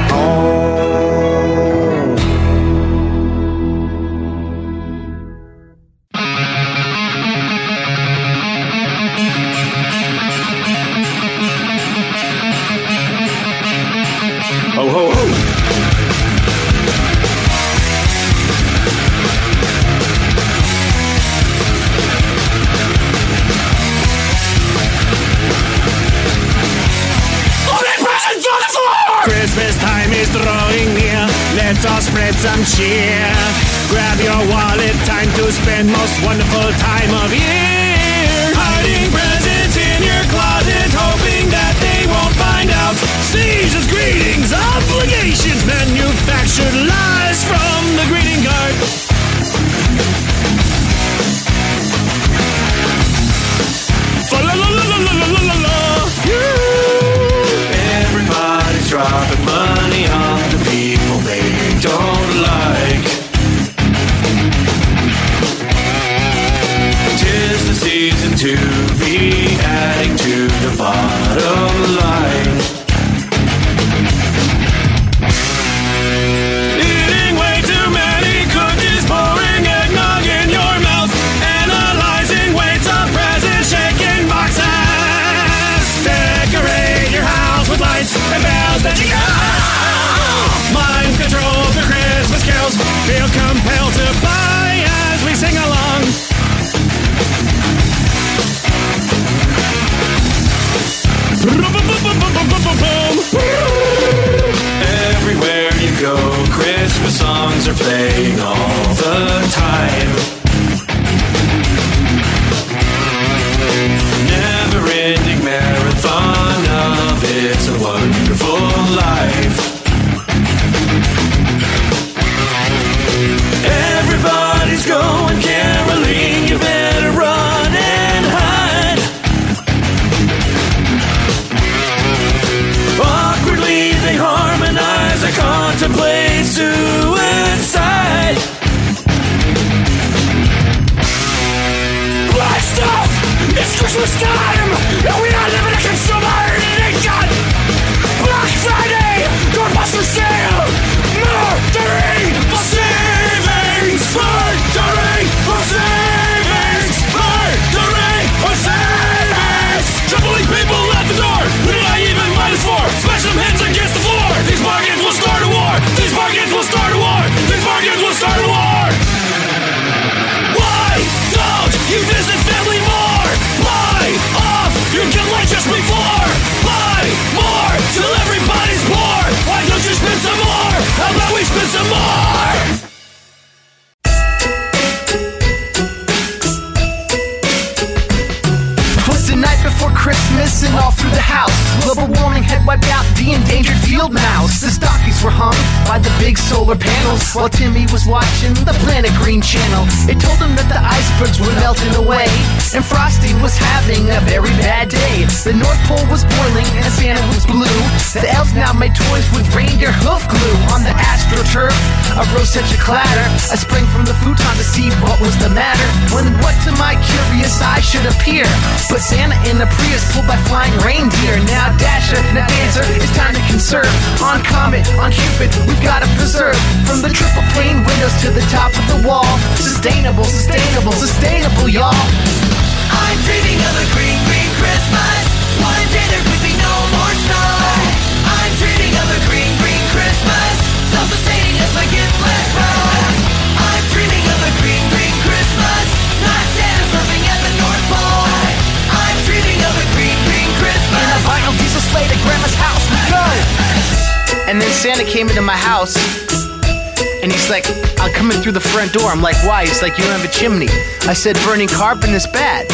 chimney. 260.41 260.69
I 261.05 261.13
said, 261.13 261.35
burning 261.45 261.67
carbon 261.67 262.15
is 262.15 262.25
bad. 262.25 262.65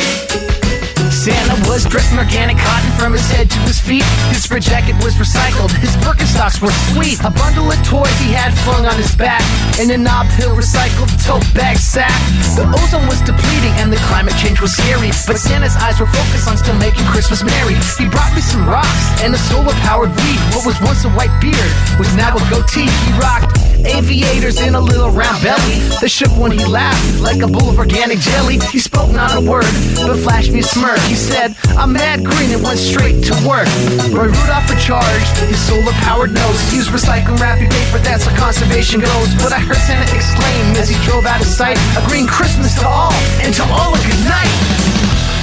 Santa 1.11 1.69
was 1.69 1.83
dressed 1.83 2.13
in 2.13 2.17
organic 2.17 2.55
cotton 2.55 2.86
from 2.97 3.13
his 3.13 3.25
head 3.29 3.49
to 3.49 3.59
his 3.69 3.79
feet. 3.79 4.03
His 4.33 4.43
spread 4.43 4.63
jacket 4.63 4.97
was 5.05 5.13
recycled. 5.21 5.71
His 5.77 5.93
Birkenstocks 6.01 6.59
were 6.61 6.73
sweet. 6.91 7.21
A 7.21 7.29
bundle 7.29 7.69
of 7.69 7.77
toys 7.85 8.11
he 8.17 8.33
had 8.33 8.51
flung 8.65 8.85
on 8.85 8.97
his 8.97 9.13
back. 9.15 9.41
And 9.79 9.91
a 9.93 9.97
Knob 9.97 10.25
Hill 10.33 10.57
recycled 10.57 11.09
tote 11.21 11.45
bag 11.53 11.77
sack. 11.77 12.11
The 12.57 12.65
ozone 12.65 13.05
was 13.05 13.21
depleting 13.21 13.73
and 13.77 13.93
the 13.93 14.01
climate 14.09 14.35
change 14.41 14.59
was 14.59 14.73
scary. 14.73 15.13
But 15.29 15.37
Santa's 15.37 15.77
eyes 15.77 16.01
were 16.01 16.09
focused 16.09 16.49
on 16.49 16.57
still 16.57 16.77
making 16.81 17.05
Christmas 17.05 17.45
merry. 17.45 17.77
He 18.01 18.09
brought 18.09 18.33
me 18.33 18.41
some 18.41 18.67
rocks 18.67 19.21
and 19.21 19.33
a 19.33 19.41
solar 19.49 19.77
powered 19.85 20.11
weed. 20.25 20.41
What 20.57 20.65
was 20.65 20.77
once 20.81 21.05
a 21.05 21.11
white 21.13 21.33
beard 21.39 21.71
was 22.01 22.09
now 22.17 22.33
a 22.33 22.41
goatee. 22.49 22.89
He 22.89 23.11
rocked 23.21 23.53
aviators 23.85 24.59
in 24.59 24.75
a 24.75 24.81
little 24.81 25.11
round 25.11 25.41
belly. 25.43 25.79
The 26.01 26.09
shook 26.09 26.33
when 26.37 26.51
he 26.51 26.65
laughed 26.65 27.21
like 27.21 27.41
a 27.41 27.47
bowl 27.47 27.69
of 27.69 27.77
organic 27.77 28.19
jelly. 28.19 28.59
He 28.71 28.79
spoke 28.79 29.11
not 29.11 29.37
a 29.37 29.41
word, 29.41 29.69
but 29.95 30.17
flashed 30.17 30.51
me 30.51 30.59
a 30.59 30.63
smirk. 30.63 30.99
He 31.07 31.15
said, 31.15 31.55
I'm 31.77 31.93
mad 31.93 32.25
green 32.25 32.49
and 32.49 32.63
went 32.65 32.81
straight 32.81 33.21
to 33.29 33.33
work. 33.45 33.69
Roy 34.09 34.33
Rudolph 34.33 34.65
in 34.73 34.81
charge, 34.81 35.25
his 35.45 35.61
solar 35.61 35.93
powered 36.01 36.33
nose. 36.33 36.57
Used 36.73 36.89
recycling 36.89 37.37
wrapping 37.37 37.69
paper, 37.69 38.01
that's 38.01 38.25
how 38.25 38.33
conservation 38.33 38.99
goes. 38.99 39.29
But 39.37 39.53
I 39.53 39.61
heard 39.61 39.77
Santa 39.85 40.09
exclaim 40.09 40.73
as 40.73 40.89
he 40.89 40.97
drove 41.05 41.29
out 41.29 41.39
of 41.39 41.45
sight, 41.45 41.77
a 41.93 42.01
green 42.09 42.25
Christmas 42.25 42.73
to 42.81 42.87
all, 42.89 43.13
and 43.45 43.53
to 43.53 43.63
all 43.69 43.93
a 43.93 44.01
good 44.01 44.23
night. 44.25 44.49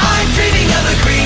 I'm 0.03 0.27
dreaming 0.35 0.69
of 0.75 0.83
a 0.91 0.97
green, 1.07 1.24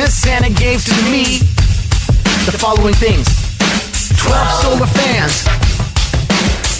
Christmas, 0.00 0.22
Santa 0.22 0.48
gave 0.48 0.82
to 0.84 0.96
me 1.12 1.24
the 2.48 2.56
following 2.56 2.94
things 2.94 3.28
12 4.16 4.48
solar 4.64 4.86
fans, 4.86 5.44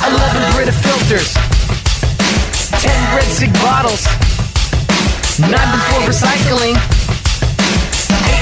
11 0.01 0.57
Brita 0.57 0.73
filters, 0.73 1.35
10 2.81 3.17
red 3.17 3.29
SIGG 3.29 3.53
bottles, 3.61 4.07
9 5.37 5.53
bins 5.53 5.85
for 5.93 6.01
recycling, 6.09 6.77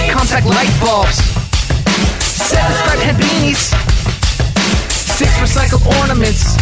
8 0.07 0.13
compact 0.13 0.47
light 0.47 0.71
bulbs, 0.79 1.19
7 2.23 2.73
striped 2.79 3.03
head 3.03 3.17
beanies, 3.17 3.75
6 4.95 5.31
recycled 5.43 5.85
ornaments, 5.99 6.55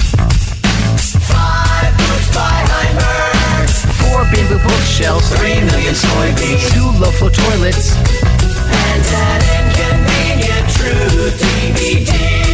Five 1.21 1.93
books 1.99 2.35
by 2.35 2.65
Heinberg. 2.65 3.16
4 4.47 4.59
bamboo 4.59 4.69
bookshelves, 4.69 5.29
Three 5.31 5.61
million 5.61 5.95
soybeans. 5.95 6.73
2 6.73 7.01
low 7.01 7.11
flow 7.11 7.29
toilets, 7.29 7.95
And 7.95 9.05
an 9.15 9.41
inconvenient 9.59 10.69
true 10.71 11.31
DVD. 11.39 12.46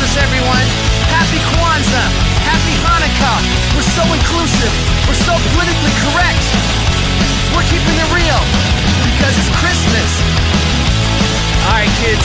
Christmas, 0.00 0.24
everyone. 0.24 0.66
Happy 1.12 1.36
Kwanzaa. 1.52 2.08
Happy 2.48 2.72
Hanukkah. 2.88 3.36
We're 3.76 3.84
so 3.84 4.00
inclusive. 4.16 4.72
We're 5.04 5.20
so 5.28 5.36
politically 5.52 5.92
correct. 6.00 6.40
We're 7.52 7.68
keeping 7.68 8.00
it 8.00 8.08
real 8.08 8.40
because 9.04 9.36
it's 9.36 9.52
Christmas. 9.60 10.08
All 11.68 11.76
right, 11.76 11.92
kids. 12.00 12.24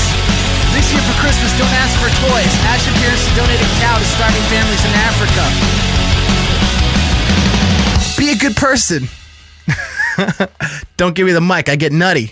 This 0.71 0.87
year 0.87 1.03
for 1.03 1.19
Christmas, 1.19 1.51
don't 1.59 1.75
ask 1.83 1.91
for 1.99 2.07
toys. 2.31 2.47
Ask 2.71 2.87
your 2.87 2.95
parents 2.95 3.27
to 3.27 3.31
donate 3.35 3.59
a 3.59 3.67
cow 3.83 3.99
to 3.99 4.07
starving 4.07 4.47
families 4.47 4.79
in 4.87 4.95
Africa. 5.11 5.43
Be 8.15 8.31
a 8.31 8.39
good 8.39 8.55
person. 8.55 9.11
don't 10.95 11.13
give 11.13 11.27
me 11.27 11.33
the 11.33 11.43
mic. 11.43 11.67
I 11.67 11.75
get 11.75 11.91
nutty. 11.91 12.31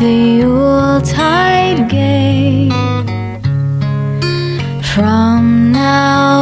the 0.00 0.38
Yuletide 0.38 1.88
gay. 1.90 2.68
From 4.94 5.72
now 5.72 6.37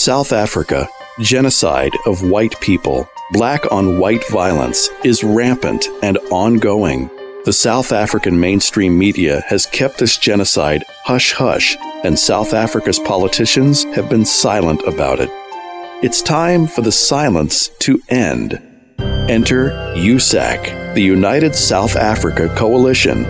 South 0.00 0.32
Africa, 0.32 0.88
genocide 1.18 1.92
of 2.06 2.22
white 2.22 2.58
people, 2.62 3.06
black 3.32 3.70
on 3.70 3.98
white 3.98 4.26
violence, 4.30 4.88
is 5.04 5.22
rampant 5.22 5.88
and 6.02 6.16
ongoing. 6.30 7.10
The 7.44 7.52
South 7.52 7.92
African 7.92 8.40
mainstream 8.40 8.98
media 8.98 9.42
has 9.48 9.66
kept 9.66 9.98
this 9.98 10.16
genocide 10.16 10.84
hush 11.04 11.32
hush, 11.32 11.76
and 12.02 12.18
South 12.18 12.54
Africa's 12.54 12.98
politicians 12.98 13.84
have 13.94 14.08
been 14.08 14.24
silent 14.24 14.80
about 14.86 15.20
it. 15.20 15.28
It's 16.02 16.22
time 16.22 16.66
for 16.66 16.80
the 16.80 16.92
silence 16.92 17.68
to 17.80 18.00
end. 18.08 18.58
Enter 19.28 19.68
USAC, 19.96 20.94
the 20.94 21.02
United 21.02 21.54
South 21.54 21.94
Africa 21.96 22.48
Coalition. 22.56 23.26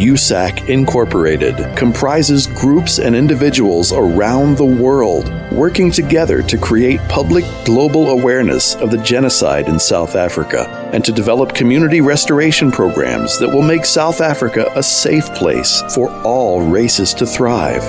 USAC 0.00 0.68
Incorporated 0.70 1.76
comprises 1.76 2.46
groups 2.46 2.98
and 2.98 3.14
individuals 3.14 3.92
around 3.92 4.56
the 4.56 4.64
world 4.64 5.30
working 5.52 5.90
together 5.90 6.42
to 6.42 6.56
create 6.56 7.00
public 7.10 7.44
global 7.66 8.08
awareness 8.08 8.76
of 8.76 8.90
the 8.90 8.96
genocide 9.02 9.68
in 9.68 9.78
South 9.78 10.16
Africa 10.16 10.90
and 10.94 11.04
to 11.04 11.12
develop 11.12 11.54
community 11.54 12.00
restoration 12.00 12.72
programs 12.72 13.38
that 13.38 13.48
will 13.50 13.60
make 13.60 13.84
South 13.84 14.22
Africa 14.22 14.72
a 14.74 14.82
safe 14.82 15.26
place 15.34 15.82
for 15.94 16.08
all 16.22 16.62
races 16.62 17.12
to 17.12 17.26
thrive. 17.26 17.82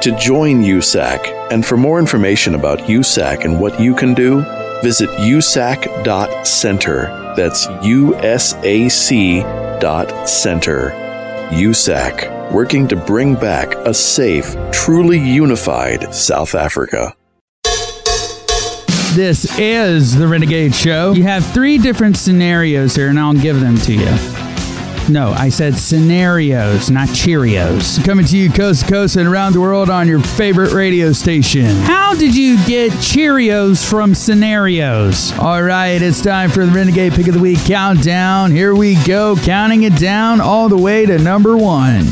To 0.00 0.16
join 0.18 0.62
USAC 0.62 1.50
and 1.52 1.66
for 1.66 1.76
more 1.76 1.98
information 1.98 2.54
about 2.54 2.78
USAC 2.80 3.44
and 3.44 3.60
what 3.60 3.78
you 3.78 3.94
can 3.94 4.14
do, 4.14 4.40
visit 4.82 5.10
usac.center. 5.10 6.04
That's 7.36 7.66
U-S-A-C 7.82 9.40
dot 9.80 10.26
center. 10.26 11.03
USAC, 11.50 12.52
working 12.52 12.88
to 12.88 12.96
bring 12.96 13.34
back 13.34 13.74
a 13.86 13.94
safe, 13.94 14.54
truly 14.72 15.18
unified 15.18 16.14
South 16.14 16.54
Africa. 16.54 17.14
This 19.14 19.58
is 19.58 20.16
the 20.16 20.26
Renegade 20.26 20.74
Show. 20.74 21.12
You 21.12 21.22
have 21.22 21.46
three 21.46 21.78
different 21.78 22.16
scenarios 22.16 22.96
here, 22.96 23.08
and 23.08 23.18
I'll 23.18 23.32
give 23.32 23.60
them 23.60 23.76
to 23.78 23.92
you. 23.92 24.33
No, 25.08 25.32
I 25.32 25.50
said 25.50 25.76
scenarios, 25.76 26.90
not 26.90 27.08
Cheerios. 27.08 28.02
Coming 28.04 28.24
to 28.26 28.38
you 28.38 28.50
coast 28.50 28.86
to 28.86 28.90
coast 28.90 29.16
and 29.16 29.28
around 29.28 29.52
the 29.52 29.60
world 29.60 29.90
on 29.90 30.08
your 30.08 30.20
favorite 30.20 30.72
radio 30.72 31.12
station. 31.12 31.66
How 31.82 32.14
did 32.14 32.34
you 32.34 32.56
get 32.64 32.90
Cheerios 32.92 33.88
from 33.88 34.14
scenarios? 34.14 35.32
All 35.38 35.62
right, 35.62 36.00
it's 36.00 36.22
time 36.22 36.48
for 36.50 36.64
the 36.64 36.72
Renegade 36.72 37.12
Pick 37.12 37.28
of 37.28 37.34
the 37.34 37.40
Week 37.40 37.58
countdown. 37.66 38.50
Here 38.50 38.74
we 38.74 38.94
go, 39.04 39.36
counting 39.36 39.82
it 39.82 39.96
down 39.96 40.40
all 40.40 40.70
the 40.70 40.78
way 40.78 41.04
to 41.04 41.18
number 41.18 41.54
one. 41.54 42.06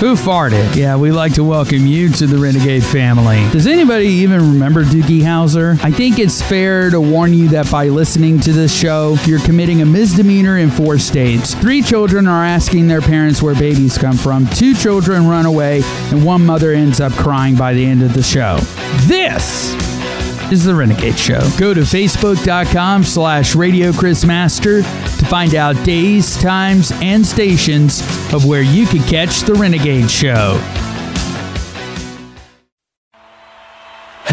Who 0.00 0.16
farted? 0.16 0.76
Yeah, 0.76 0.96
we 0.96 1.12
like 1.12 1.34
to 1.34 1.44
welcome 1.44 1.86
you 1.86 2.08
to 2.10 2.26
the 2.26 2.36
Renegade 2.36 2.84
family. 2.84 3.48
Does 3.52 3.66
anybody 3.66 4.06
even 4.06 4.52
remember 4.52 4.84
Doogie 4.84 5.20
Howser? 5.20 5.82
I 5.84 5.92
think 5.92 6.18
it's 6.18 6.42
fair 6.42 6.90
to 6.90 7.00
warn 7.00 7.32
you 7.32 7.48
that 7.50 7.70
by 7.70 7.88
listening 7.88 8.40
to 8.40 8.52
this 8.52 8.76
show, 8.76 9.16
you're 9.24 9.40
committing 9.40 9.82
a 9.82 9.86
misdemeanor 9.86 10.58
in 10.58 10.70
four 10.70 10.98
states. 10.98 11.54
Three 11.54 11.80
children 11.80 12.03
are 12.12 12.44
asking 12.44 12.86
their 12.86 13.00
parents 13.00 13.40
where 13.40 13.54
babies 13.54 13.96
come 13.96 14.16
from, 14.16 14.46
two 14.48 14.74
children 14.74 15.26
run 15.26 15.46
away, 15.46 15.80
and 16.10 16.24
one 16.24 16.44
mother 16.44 16.72
ends 16.72 17.00
up 17.00 17.12
crying 17.12 17.56
by 17.56 17.72
the 17.72 17.84
end 17.84 18.02
of 18.02 18.12
the 18.12 18.22
show. 18.22 18.58
This 19.06 19.72
is 20.52 20.64
the 20.64 20.74
Renegade 20.74 21.18
Show. 21.18 21.40
Go 21.58 21.72
to 21.72 21.80
facebook.com 21.80 23.04
slash 23.04 23.54
Radio 23.54 23.90
Chris 23.92 24.24
Master 24.24 24.82
to 24.82 25.26
find 25.26 25.54
out 25.54 25.82
days, 25.84 26.36
times, 26.36 26.92
and 26.96 27.24
stations 27.24 28.00
of 28.34 28.44
where 28.44 28.62
you 28.62 28.86
can 28.86 29.02
catch 29.04 29.40
the 29.40 29.54
Renegade 29.54 30.10
Show. 30.10 30.60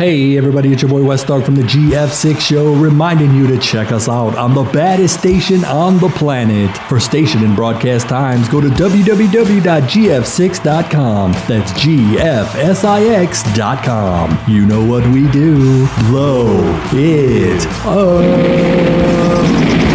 Hey 0.02 0.36
everybody, 0.36 0.74
it's 0.74 0.82
your 0.82 0.90
boy 0.90 1.04
West 1.04 1.28
Dog 1.28 1.46
from 1.46 1.54
the 1.54 1.62
GF6 1.62 2.40
Show, 2.40 2.74
reminding 2.74 3.36
you 3.36 3.46
to 3.46 3.60
check 3.60 3.92
us 3.92 4.10
out 4.10 4.36
on 4.36 4.56
the 4.56 4.64
baddest 4.64 5.20
station 5.20 5.64
on 5.64 6.00
the 6.00 6.10
planet. 6.10 6.76
For 6.90 7.00
station 7.00 7.44
and 7.44 7.56
broadcast 7.56 8.10
times, 8.10 8.50
go 8.50 8.60
to 8.60 8.70
www.gf6.com. 8.70 11.32
That's 11.34 11.72
GFSIX.com. 11.74 14.40
You 14.48 14.66
know 14.66 14.84
what 14.84 15.06
we 15.06 15.30
do. 15.30 15.86
Blow 16.08 16.48
it 16.94 17.68
up. 17.86 19.91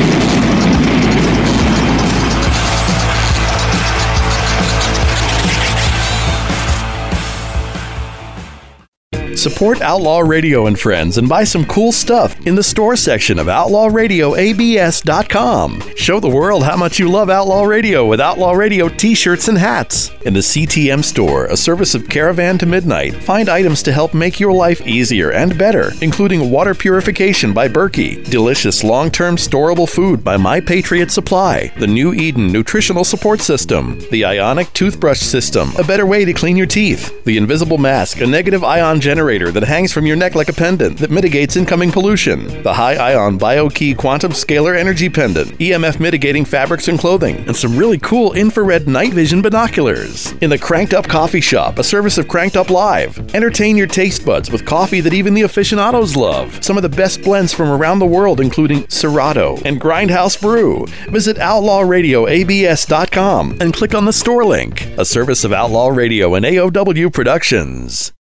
Support 9.46 9.80
Outlaw 9.80 10.22
Radio 10.22 10.66
and 10.66 10.76
Friends 10.76 11.18
and 11.18 11.28
buy 11.28 11.44
some 11.44 11.64
cool 11.66 11.92
stuff 11.92 12.34
in 12.48 12.56
the 12.56 12.64
store 12.64 12.96
section 12.96 13.38
of 13.38 13.46
OutlawRadioABS.com. 13.46 15.82
Show 15.94 16.18
the 16.18 16.28
world 16.28 16.64
how 16.64 16.76
much 16.76 16.98
you 16.98 17.08
love 17.08 17.30
Outlaw 17.30 17.62
Radio 17.62 18.04
with 18.04 18.20
Outlaw 18.20 18.54
Radio 18.54 18.88
t 18.88 19.14
shirts 19.14 19.46
and 19.46 19.56
hats. 19.56 20.10
In 20.22 20.34
the 20.34 20.40
CTM 20.40 21.04
store, 21.04 21.44
a 21.44 21.56
service 21.56 21.94
of 21.94 22.08
Caravan 22.08 22.58
to 22.58 22.66
Midnight, 22.66 23.14
find 23.14 23.48
items 23.48 23.84
to 23.84 23.92
help 23.92 24.14
make 24.14 24.40
your 24.40 24.52
life 24.52 24.84
easier 24.84 25.30
and 25.30 25.56
better, 25.56 25.92
including 26.02 26.50
water 26.50 26.74
purification 26.74 27.52
by 27.52 27.68
Berkey, 27.68 28.28
delicious 28.28 28.82
long 28.82 29.12
term 29.12 29.36
storable 29.36 29.88
food 29.88 30.24
by 30.24 30.36
My 30.36 30.58
Patriot 30.58 31.12
Supply, 31.12 31.72
the 31.78 31.86
New 31.86 32.12
Eden 32.14 32.48
Nutritional 32.48 33.04
Support 33.04 33.40
System, 33.40 34.00
the 34.10 34.24
Ionic 34.24 34.72
Toothbrush 34.72 35.20
System, 35.20 35.70
a 35.78 35.84
better 35.84 36.04
way 36.04 36.24
to 36.24 36.32
clean 36.32 36.56
your 36.56 36.66
teeth, 36.66 37.22
the 37.22 37.36
Invisible 37.36 37.78
Mask, 37.78 38.20
a 38.20 38.26
negative 38.26 38.64
ion 38.64 39.00
generator 39.00 39.35
that 39.36 39.64
hangs 39.64 39.92
from 39.92 40.06
your 40.06 40.16
neck 40.16 40.34
like 40.34 40.48
a 40.48 40.52
pendant 40.52 40.96
that 40.98 41.10
mitigates 41.10 41.56
incoming 41.56 41.92
pollution, 41.92 42.62
the 42.62 42.72
High 42.72 42.94
Ion 42.94 43.38
BioKey 43.38 43.94
Quantum 43.96 44.32
Scalar 44.32 44.74
Energy 44.76 45.10
Pendant, 45.10 45.50
EMF 45.58 46.00
mitigating 46.00 46.46
fabrics 46.46 46.88
and 46.88 46.98
clothing, 46.98 47.36
and 47.46 47.54
some 47.54 47.76
really 47.76 47.98
cool 47.98 48.32
infrared 48.32 48.88
night 48.88 49.12
vision 49.12 49.42
binoculars. 49.42 50.32
In 50.40 50.48
the 50.48 50.56
Cranked 50.58 50.94
Up 50.94 51.06
Coffee 51.06 51.42
Shop, 51.42 51.78
a 51.78 51.84
service 51.84 52.16
of 52.16 52.28
Cranked 52.28 52.56
Up 52.56 52.70
Live, 52.70 53.18
entertain 53.34 53.76
your 53.76 53.86
taste 53.86 54.24
buds 54.24 54.50
with 54.50 54.64
coffee 54.64 55.02
that 55.02 55.12
even 55.12 55.34
the 55.34 55.42
aficionados 55.42 56.16
love. 56.16 56.64
Some 56.64 56.78
of 56.78 56.82
the 56.82 56.88
best 56.88 57.20
blends 57.22 57.52
from 57.52 57.68
around 57.68 57.98
the 57.98 58.06
world, 58.06 58.40
including 58.40 58.88
Serato 58.88 59.58
and 59.66 59.78
Grindhouse 59.78 60.40
Brew. 60.40 60.86
Visit 61.10 61.36
OutlawRadioABS.com 61.36 63.58
and 63.60 63.74
click 63.74 63.94
on 63.94 64.06
the 64.06 64.12
store 64.12 64.44
link, 64.44 64.86
a 64.96 65.04
service 65.04 65.44
of 65.44 65.52
Outlaw 65.52 65.88
Radio 65.88 66.34
and 66.34 66.46
AOW 66.46 67.12
Productions. 67.12 68.14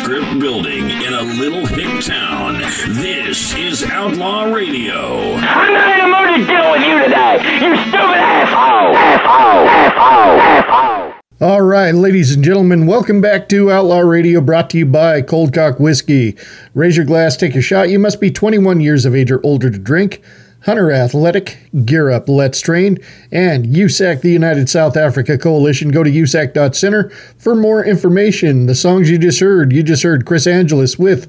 Nondescript 0.00 0.40
building 0.40 0.90
in 0.90 1.12
a 1.12 1.22
little 1.22 1.66
hick 1.66 2.04
town, 2.04 2.58
this 2.94 3.54
is 3.54 3.82
Outlaw 3.84 4.44
Radio. 4.44 5.34
I'm 5.34 5.72
not 5.72 5.98
in 5.98 6.10
the 6.10 6.16
mood 6.16 6.40
to 6.40 6.52
deal 6.52 6.70
with 6.70 6.82
you 6.82 7.02
today, 7.02 7.36
you 7.54 7.76
stupid 7.76 8.16
asshole! 8.16 8.96
Asshole! 8.96 9.68
Asshole! 9.68 10.40
Asshole! 10.40 11.14
All 11.40 11.62
right, 11.62 11.94
ladies 11.94 12.34
and 12.34 12.44
gentlemen, 12.44 12.86
welcome 12.86 13.20
back 13.20 13.48
to 13.50 13.70
Outlaw 13.70 14.00
Radio, 14.00 14.40
brought 14.40 14.70
to 14.70 14.78
you 14.78 14.86
by 14.86 15.22
Cold 15.22 15.52
Cock 15.52 15.78
Whiskey. 15.78 16.36
Raise 16.74 16.96
your 16.96 17.06
glass, 17.06 17.36
take 17.36 17.54
your 17.54 17.62
shot. 17.62 17.90
You 17.90 17.98
must 17.98 18.20
be 18.20 18.30
21 18.30 18.80
years 18.80 19.04
of 19.04 19.14
age 19.14 19.30
or 19.30 19.44
older 19.44 19.70
to 19.70 19.78
drink. 19.78 20.22
Hunter 20.64 20.92
Athletic, 20.92 21.58
Gear 21.84 22.10
Up, 22.10 22.28
Let's 22.28 22.60
Train, 22.60 22.98
and 23.32 23.64
USAC, 23.64 24.20
the 24.20 24.30
United 24.30 24.68
South 24.68 24.96
Africa 24.96 25.38
Coalition. 25.38 25.90
Go 25.90 26.04
to 26.04 26.10
usac.center 26.10 27.08
for 27.38 27.54
more 27.54 27.84
information. 27.84 28.66
The 28.66 28.74
songs 28.74 29.10
you 29.10 29.18
just 29.18 29.40
heard, 29.40 29.72
you 29.72 29.82
just 29.82 30.02
heard 30.02 30.26
Chris 30.26 30.46
Angelus 30.46 30.98
with 30.98 31.28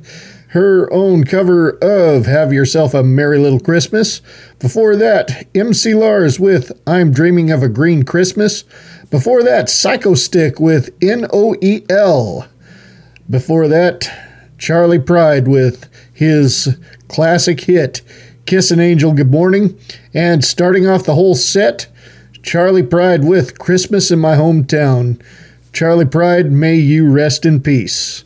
her 0.50 0.92
own 0.92 1.24
cover 1.24 1.78
of 1.82 2.26
Have 2.26 2.52
Yourself 2.52 2.94
a 2.94 3.04
Merry 3.04 3.40
Little 3.40 3.60
Christmas. 3.60 4.22
Before 4.60 4.98
that, 4.98 5.48
MC 5.56 5.94
Lars 5.94 6.38
with 6.38 6.74
I'm 6.86 7.12
Dreaming 7.12 7.52
of 7.52 7.64
a 7.64 7.70
Green 7.70 8.04
Christmas. 8.04 8.66
Before 9.10 9.44
that, 9.44 9.68
Psychostick 9.68 10.60
with 10.60 10.90
N 11.02 11.26
O 11.32 11.56
E 11.62 11.86
L. 11.90 12.50
Before 13.30 13.70
that, 13.70 14.12
Charley 14.58 15.00
Pride 15.00 15.48
with 15.48 15.90
his 16.14 16.78
classic 17.08 17.62
hit, 17.62 18.02
Kiss 18.52 18.70
an 18.70 18.82
Angel 18.82 19.14
Good 19.14 19.32
Morning. 19.32 19.80
And 20.14 20.44
starting 20.44 20.86
off 20.86 21.06
the 21.06 21.16
whole 21.16 21.36
set, 21.36 21.88
Charley 22.44 22.84
Pride 22.84 23.24
with 23.24 23.58
Christmas 23.58 24.12
in 24.12 24.20
My 24.20 24.36
Hometown. 24.36 25.22
Charley 25.72 26.04
Pride, 26.04 26.52
may 26.52 26.76
you 26.76 27.10
rest 27.10 27.46
in 27.46 27.62
peace. 27.62 28.26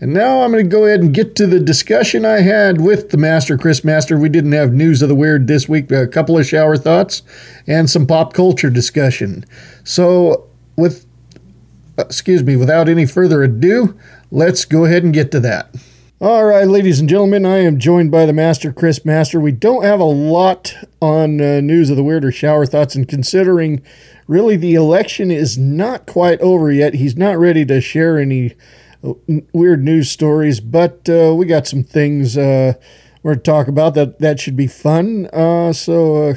And 0.00 0.12
now 0.12 0.42
I'm 0.42 0.50
going 0.50 0.64
to 0.64 0.68
go 0.68 0.86
ahead 0.86 1.02
and 1.02 1.14
get 1.14 1.36
to 1.36 1.46
the 1.46 1.60
discussion 1.60 2.24
I 2.24 2.40
had 2.40 2.80
with 2.80 3.10
the 3.10 3.16
Master, 3.16 3.56
Chris 3.56 3.84
Master. 3.84 4.18
We 4.18 4.28
didn't 4.28 4.50
have 4.50 4.72
news 4.72 5.02
of 5.02 5.08
the 5.08 5.14
weird 5.14 5.46
this 5.46 5.68
week, 5.68 5.92
a 5.92 6.08
couple 6.08 6.36
of 6.36 6.48
shower 6.48 6.76
thoughts 6.76 7.22
and 7.68 7.88
some 7.88 8.08
pop 8.08 8.32
culture 8.32 8.70
discussion. 8.70 9.44
So, 9.84 10.48
with 10.74 11.06
excuse 11.96 12.42
me, 12.42 12.56
without 12.56 12.88
any 12.88 13.06
further 13.06 13.44
ado, 13.44 13.96
let's 14.32 14.64
go 14.64 14.84
ahead 14.84 15.04
and 15.04 15.14
get 15.14 15.30
to 15.30 15.38
that. 15.38 15.72
All 16.22 16.44
right, 16.44 16.68
ladies 16.68 17.00
and 17.00 17.08
gentlemen, 17.08 17.46
I 17.46 17.60
am 17.60 17.78
joined 17.78 18.10
by 18.10 18.26
the 18.26 18.34
Master, 18.34 18.74
Chris 18.74 19.06
Master. 19.06 19.40
We 19.40 19.52
don't 19.52 19.84
have 19.84 20.00
a 20.00 20.04
lot 20.04 20.74
on 21.00 21.40
uh, 21.40 21.62
news 21.62 21.88
of 21.88 21.96
the 21.96 22.02
weirder 22.04 22.30
shower 22.30 22.66
thoughts, 22.66 22.94
and 22.94 23.08
considering 23.08 23.82
really 24.26 24.54
the 24.56 24.74
election 24.74 25.30
is 25.30 25.56
not 25.56 26.04
quite 26.04 26.38
over 26.42 26.70
yet, 26.70 26.92
he's 26.92 27.16
not 27.16 27.38
ready 27.38 27.64
to 27.64 27.80
share 27.80 28.18
any 28.18 28.54
weird 29.54 29.82
news 29.82 30.10
stories, 30.10 30.60
but 30.60 31.08
uh, 31.08 31.34
we 31.34 31.46
got 31.46 31.66
some 31.66 31.82
things 31.82 32.36
uh, 32.36 32.74
we're 33.22 33.36
to 33.36 33.40
talk 33.40 33.66
about 33.66 33.94
that 33.94 34.18
that 34.18 34.38
should 34.38 34.56
be 34.56 34.66
fun. 34.66 35.26
Uh, 35.32 35.72
so, 35.72 36.28
uh, 36.28 36.34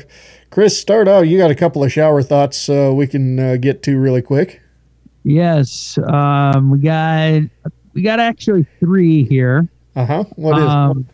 Chris, 0.50 0.80
start 0.80 1.10
out. 1.10 1.28
You 1.28 1.38
got 1.38 1.52
a 1.52 1.56
couple 1.56 1.84
of 1.84 1.92
shower 1.92 2.24
thoughts 2.24 2.70
uh, 2.70 2.94
we 2.96 3.06
can 3.06 3.38
uh, 3.38 3.58
get 3.58 3.84
to 3.84 4.00
really 4.00 4.22
quick. 4.22 4.62
Yes, 5.26 6.00
um, 6.08 6.72
we 6.72 6.78
got 6.78 7.42
we 7.94 8.02
got 8.02 8.22
actually 8.22 8.66
three 8.80 9.26
here. 9.26 9.68
Uh 9.96 10.06
huh. 10.06 10.24
What 10.36 10.58
is? 10.58 10.66
Um, 10.66 11.08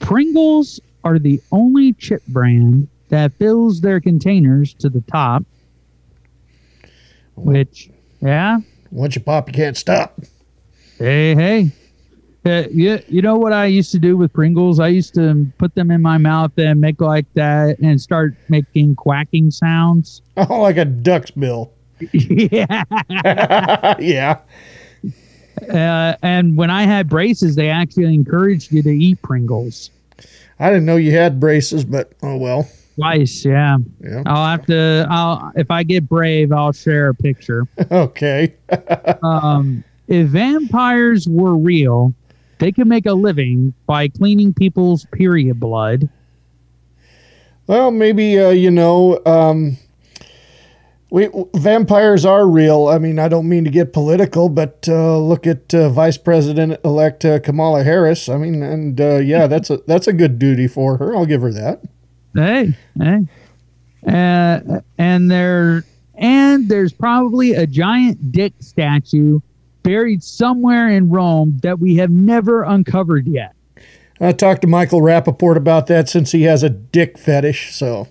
Pringles 0.00 0.80
are 1.04 1.18
the 1.18 1.40
only 1.52 1.92
chip 1.94 2.22
brand 2.28 2.88
that 3.08 3.32
fills 3.34 3.80
their 3.80 4.00
containers 4.00 4.74
to 4.74 4.88
the 4.88 5.02
top. 5.02 5.44
Which, 7.36 7.90
yeah, 8.20 8.58
once 8.90 9.14
you 9.14 9.20
pop, 9.22 9.48
you 9.48 9.54
can't 9.54 9.76
stop. 9.76 10.20
Hey, 10.98 11.34
hey. 11.34 11.72
Uh, 12.44 12.64
you, 12.70 12.98
you 13.06 13.20
know 13.20 13.36
what 13.36 13.52
I 13.52 13.66
used 13.66 13.92
to 13.92 13.98
do 13.98 14.16
with 14.16 14.32
Pringles? 14.32 14.80
I 14.80 14.88
used 14.88 15.14
to 15.14 15.46
put 15.58 15.74
them 15.74 15.90
in 15.90 16.00
my 16.00 16.16
mouth 16.16 16.52
and 16.56 16.80
make 16.80 17.00
like 17.00 17.26
that 17.34 17.78
and 17.80 18.00
start 18.00 18.34
making 18.48 18.96
quacking 18.96 19.50
sounds. 19.50 20.22
Oh, 20.36 20.62
like 20.62 20.78
a 20.78 20.86
duck's 20.86 21.30
bill. 21.30 21.70
yeah. 22.12 22.84
yeah. 23.98 24.38
Uh, 25.68 26.16
and 26.22 26.56
when 26.56 26.70
I 26.70 26.82
had 26.82 27.08
braces, 27.08 27.56
they 27.56 27.68
actually 27.68 28.14
encouraged 28.14 28.72
you 28.72 28.82
to 28.82 28.90
eat 28.90 29.20
Pringles. 29.22 29.90
I 30.58 30.68
didn't 30.68 30.84
know 30.84 30.96
you 30.96 31.12
had 31.12 31.40
braces, 31.40 31.84
but 31.84 32.12
oh 32.22 32.36
well. 32.36 32.68
Twice, 32.96 33.44
yeah. 33.46 33.78
Yeah. 34.00 34.22
I'll 34.26 34.46
have 34.46 34.66
to. 34.66 35.06
I'll 35.08 35.52
if 35.56 35.70
I 35.70 35.82
get 35.82 36.08
brave, 36.08 36.52
I'll 36.52 36.72
share 36.72 37.08
a 37.08 37.14
picture. 37.14 37.66
okay. 37.90 38.54
um, 39.22 39.82
if 40.08 40.28
vampires 40.28 41.26
were 41.26 41.56
real, 41.56 42.12
they 42.58 42.72
could 42.72 42.86
make 42.86 43.06
a 43.06 43.14
living 43.14 43.72
by 43.86 44.08
cleaning 44.08 44.52
people's 44.52 45.06
period 45.12 45.58
blood. 45.58 46.10
Well, 47.66 47.90
maybe 47.90 48.38
uh, 48.38 48.50
you 48.50 48.70
know, 48.70 49.20
um, 49.24 49.78
we 51.10 51.28
vampires 51.54 52.24
are 52.24 52.46
real. 52.46 52.86
I 52.86 52.98
mean, 52.98 53.18
I 53.18 53.28
don't 53.28 53.48
mean 53.48 53.64
to 53.64 53.70
get 53.70 53.92
political, 53.92 54.48
but 54.48 54.86
uh, 54.88 55.18
look 55.18 55.46
at 55.46 55.74
uh, 55.74 55.88
Vice 55.88 56.16
President 56.16 56.78
elect 56.84 57.24
uh, 57.24 57.40
Kamala 57.40 57.82
Harris. 57.82 58.28
I 58.28 58.36
mean, 58.36 58.62
and 58.62 59.00
uh, 59.00 59.16
yeah, 59.16 59.46
that's 59.48 59.70
a 59.70 59.78
that's 59.88 60.06
a 60.06 60.12
good 60.12 60.38
duty 60.38 60.68
for 60.68 60.96
her. 60.98 61.14
I'll 61.14 61.26
give 61.26 61.42
her 61.42 61.52
that. 61.52 61.82
Hey, 62.34 62.76
hey, 62.96 63.26
uh, 64.06 64.80
and 64.98 65.30
there 65.30 65.84
and 66.14 66.68
there's 66.68 66.92
probably 66.92 67.54
a 67.54 67.66
giant 67.66 68.30
dick 68.30 68.54
statue 68.60 69.40
buried 69.82 70.22
somewhere 70.22 70.88
in 70.88 71.10
Rome 71.10 71.58
that 71.62 71.80
we 71.80 71.96
have 71.96 72.10
never 72.10 72.62
uncovered 72.62 73.26
yet. 73.26 73.54
I 74.20 74.32
talked 74.32 74.62
to 74.62 74.68
Michael 74.68 75.00
Rappaport 75.00 75.56
about 75.56 75.86
that 75.88 76.08
since 76.08 76.30
he 76.30 76.42
has 76.42 76.62
a 76.62 76.70
dick 76.70 77.18
fetish. 77.18 77.74
So. 77.74 78.06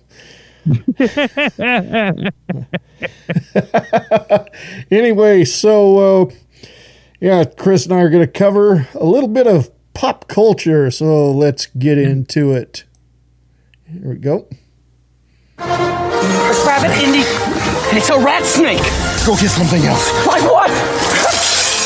anyway, 4.90 5.44
so 5.44 5.98
uh, 5.98 6.26
yeah, 7.20 7.44
Chris 7.44 7.84
and 7.84 7.94
I 7.94 8.00
are 8.00 8.10
going 8.10 8.26
to 8.26 8.32
cover 8.32 8.88
a 8.94 9.04
little 9.04 9.28
bit 9.28 9.46
of 9.46 9.70
pop 9.94 10.26
culture. 10.28 10.90
So 10.90 11.30
let's 11.30 11.66
get 11.66 11.98
into 11.98 12.52
it. 12.52 12.84
Here 13.86 14.08
we 14.10 14.16
go. 14.16 14.48
There's 15.58 16.66
rabbit 16.66 16.90
in 17.02 17.12
the. 17.12 17.24
And 17.90 17.98
it's 17.98 18.08
a 18.08 18.18
rat 18.18 18.44
snake. 18.44 18.82
Go 19.26 19.36
get 19.36 19.50
something 19.50 19.82
else. 19.82 20.10
Like 20.26 20.42
what? 20.42 20.70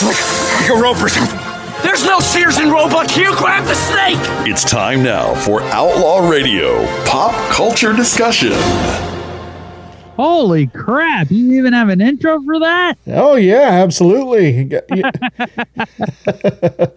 Like, 0.05 0.16
like 0.61 0.70
a 0.70 0.81
rope 0.81 1.02
or 1.02 1.09
something. 1.09 1.44
There's 1.85 2.06
no 2.06 2.19
Sears 2.19 2.56
and 2.56 2.73
Roebuck 2.73 3.11
here. 3.11 3.31
Grab 3.36 3.66
the 3.66 3.74
snake. 3.74 4.16
It's 4.51 4.65
time 4.65 5.02
now 5.02 5.35
for 5.35 5.61
Outlaw 5.65 6.27
Radio 6.27 6.86
Pop 7.05 7.35
Culture 7.52 7.93
Discussion. 7.93 8.52
Holy 10.16 10.66
crap! 10.69 11.31
You 11.31 11.59
even 11.59 11.74
have 11.74 11.90
an 11.90 12.01
intro 12.01 12.40
for 12.40 12.59
that? 12.61 12.94
Oh 13.09 13.35
yeah, 13.35 13.82
absolutely. 13.82 14.70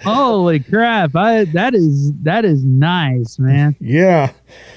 Holy 0.04 0.60
crap! 0.62 1.16
I, 1.18 1.44
that 1.46 1.76
is 1.76 2.14
that 2.22 2.46
is 2.46 2.64
nice, 2.64 3.38
man. 3.38 3.76
Yeah. 3.82 4.32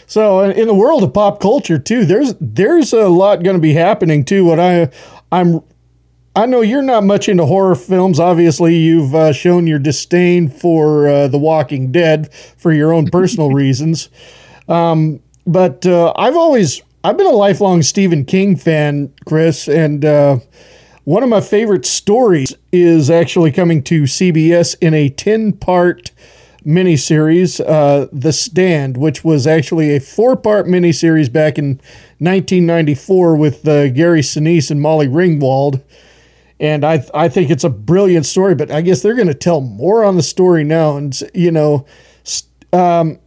So 0.07 0.43
in 0.43 0.67
the 0.67 0.75
world 0.75 1.05
of 1.05 1.15
pop 1.15 1.39
culture 1.39 1.79
too, 1.79 2.05
there's 2.05 2.35
there's 2.41 2.93
a 2.93 3.09
lot 3.09 3.45
going 3.45 3.57
to 3.57 3.63
be 3.63 3.75
happening 3.75 4.25
too. 4.25 4.45
What 4.45 4.59
I 4.59 4.91
I'm 5.31 5.63
I 6.37 6.47
know 6.47 6.61
you're 6.61 6.83
not 6.83 7.03
much 7.03 7.29
into 7.29 7.45
horror 7.45 7.75
films. 7.75 8.21
Obviously, 8.21 8.77
you've 8.77 9.15
uh, 9.15 9.33
shown 9.33 9.67
your 9.67 9.81
disdain 9.81 10.49
for 10.49 11.09
uh, 11.09 11.29
The 11.29 11.39
Walking 11.39 11.91
Dead 11.91 12.33
for 12.33 12.73
your 12.73 12.93
own 12.93 13.07
personal 13.07 13.51
reasons. 13.53 14.09
Um, 14.69 15.21
but 15.47 15.85
uh, 15.87 16.13
I've 16.15 16.37
always 16.37 16.83
I've 17.03 17.17
been 17.17 17.27
a 17.27 17.31
lifelong 17.31 17.83
Stephen 17.83 18.25
King 18.25 18.57
fan, 18.57 19.13
Chris, 19.27 19.67
and 19.67 20.05
uh, 20.05 20.39
one 21.03 21.25
of 21.25 21.29
my 21.29 21.41
favorite 21.41 21.85
stories 21.85 22.55
is 22.71 23.11
actually 23.11 23.51
coming 23.51 23.83
to 23.85 24.03
CBS 24.03 24.77
in 24.81 24.95
a 24.95 25.09
ten 25.09 25.53
part 25.53 26.13
miniseries, 26.65 27.61
uh, 27.67 28.07
The 28.13 28.33
Stand, 28.33 28.97
which 28.97 29.25
was 29.25 29.49
actually 29.49 29.97
a 29.97 30.01
four 30.01 30.37
part 30.37 30.67
miniseries 30.67 31.33
back 31.33 31.59
in 31.59 31.81
1994 32.19 33.35
with 33.35 33.67
uh, 33.67 33.89
Gary 33.89 34.21
Sinise 34.21 34.71
and 34.71 34.81
Molly 34.81 35.09
Ringwald. 35.09 35.83
And 36.61 36.85
I, 36.85 37.03
I 37.15 37.31
think 37.31 37.51
it's 37.51 37.65
a 37.65 37.71
brilliant 37.71 38.27
story, 38.27 38.55
but 38.55 38.71
I 38.71 38.83
guess 38.83 39.01
they're 39.01 39.15
going 39.15 39.29
to 39.29 39.35
tell 39.35 39.63
more 39.63 40.05
on 40.05 40.17
the 40.17 40.23
story 40.23 40.63
now. 40.63 40.99
And, 40.99 41.19
you 41.35 41.51
know, 41.51 41.87
um, 42.73 43.19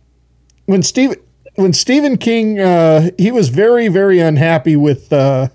when 0.68 0.84
Steve, 0.84 1.16
when 1.56 1.74
Stephen 1.74 2.18
King, 2.18 2.60
uh, 2.60 3.10
he 3.18 3.32
was 3.32 3.50
very, 3.50 3.88
very 3.88 4.20
unhappy 4.20 4.76
with 4.76 5.12
uh, 5.12 5.50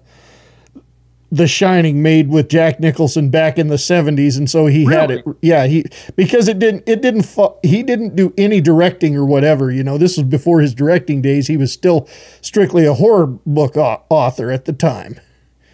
The 1.30 1.46
Shining, 1.46 2.02
made 2.02 2.30
with 2.30 2.48
Jack 2.48 2.80
Nicholson 2.80 3.30
back 3.30 3.58
in 3.58 3.68
the 3.68 3.78
seventies, 3.78 4.36
and 4.36 4.50
so 4.50 4.66
he 4.66 4.84
had 4.84 5.10
it. 5.10 5.24
Yeah, 5.40 5.66
he 5.66 5.84
because 6.16 6.48
it 6.48 6.58
didn't, 6.58 6.84
it 6.88 7.00
didn't, 7.00 7.30
he 7.62 7.82
didn't 7.82 8.16
do 8.16 8.34
any 8.36 8.60
directing 8.60 9.16
or 9.16 9.24
whatever. 9.24 9.70
You 9.70 9.84
know, 9.84 9.98
this 9.98 10.16
was 10.16 10.24
before 10.24 10.60
his 10.60 10.74
directing 10.74 11.22
days. 11.22 11.46
He 11.46 11.56
was 11.56 11.72
still 11.72 12.08
strictly 12.40 12.86
a 12.86 12.94
horror 12.94 13.26
book 13.26 13.76
author 13.76 14.50
at 14.50 14.64
the 14.64 14.72
time. 14.72 15.20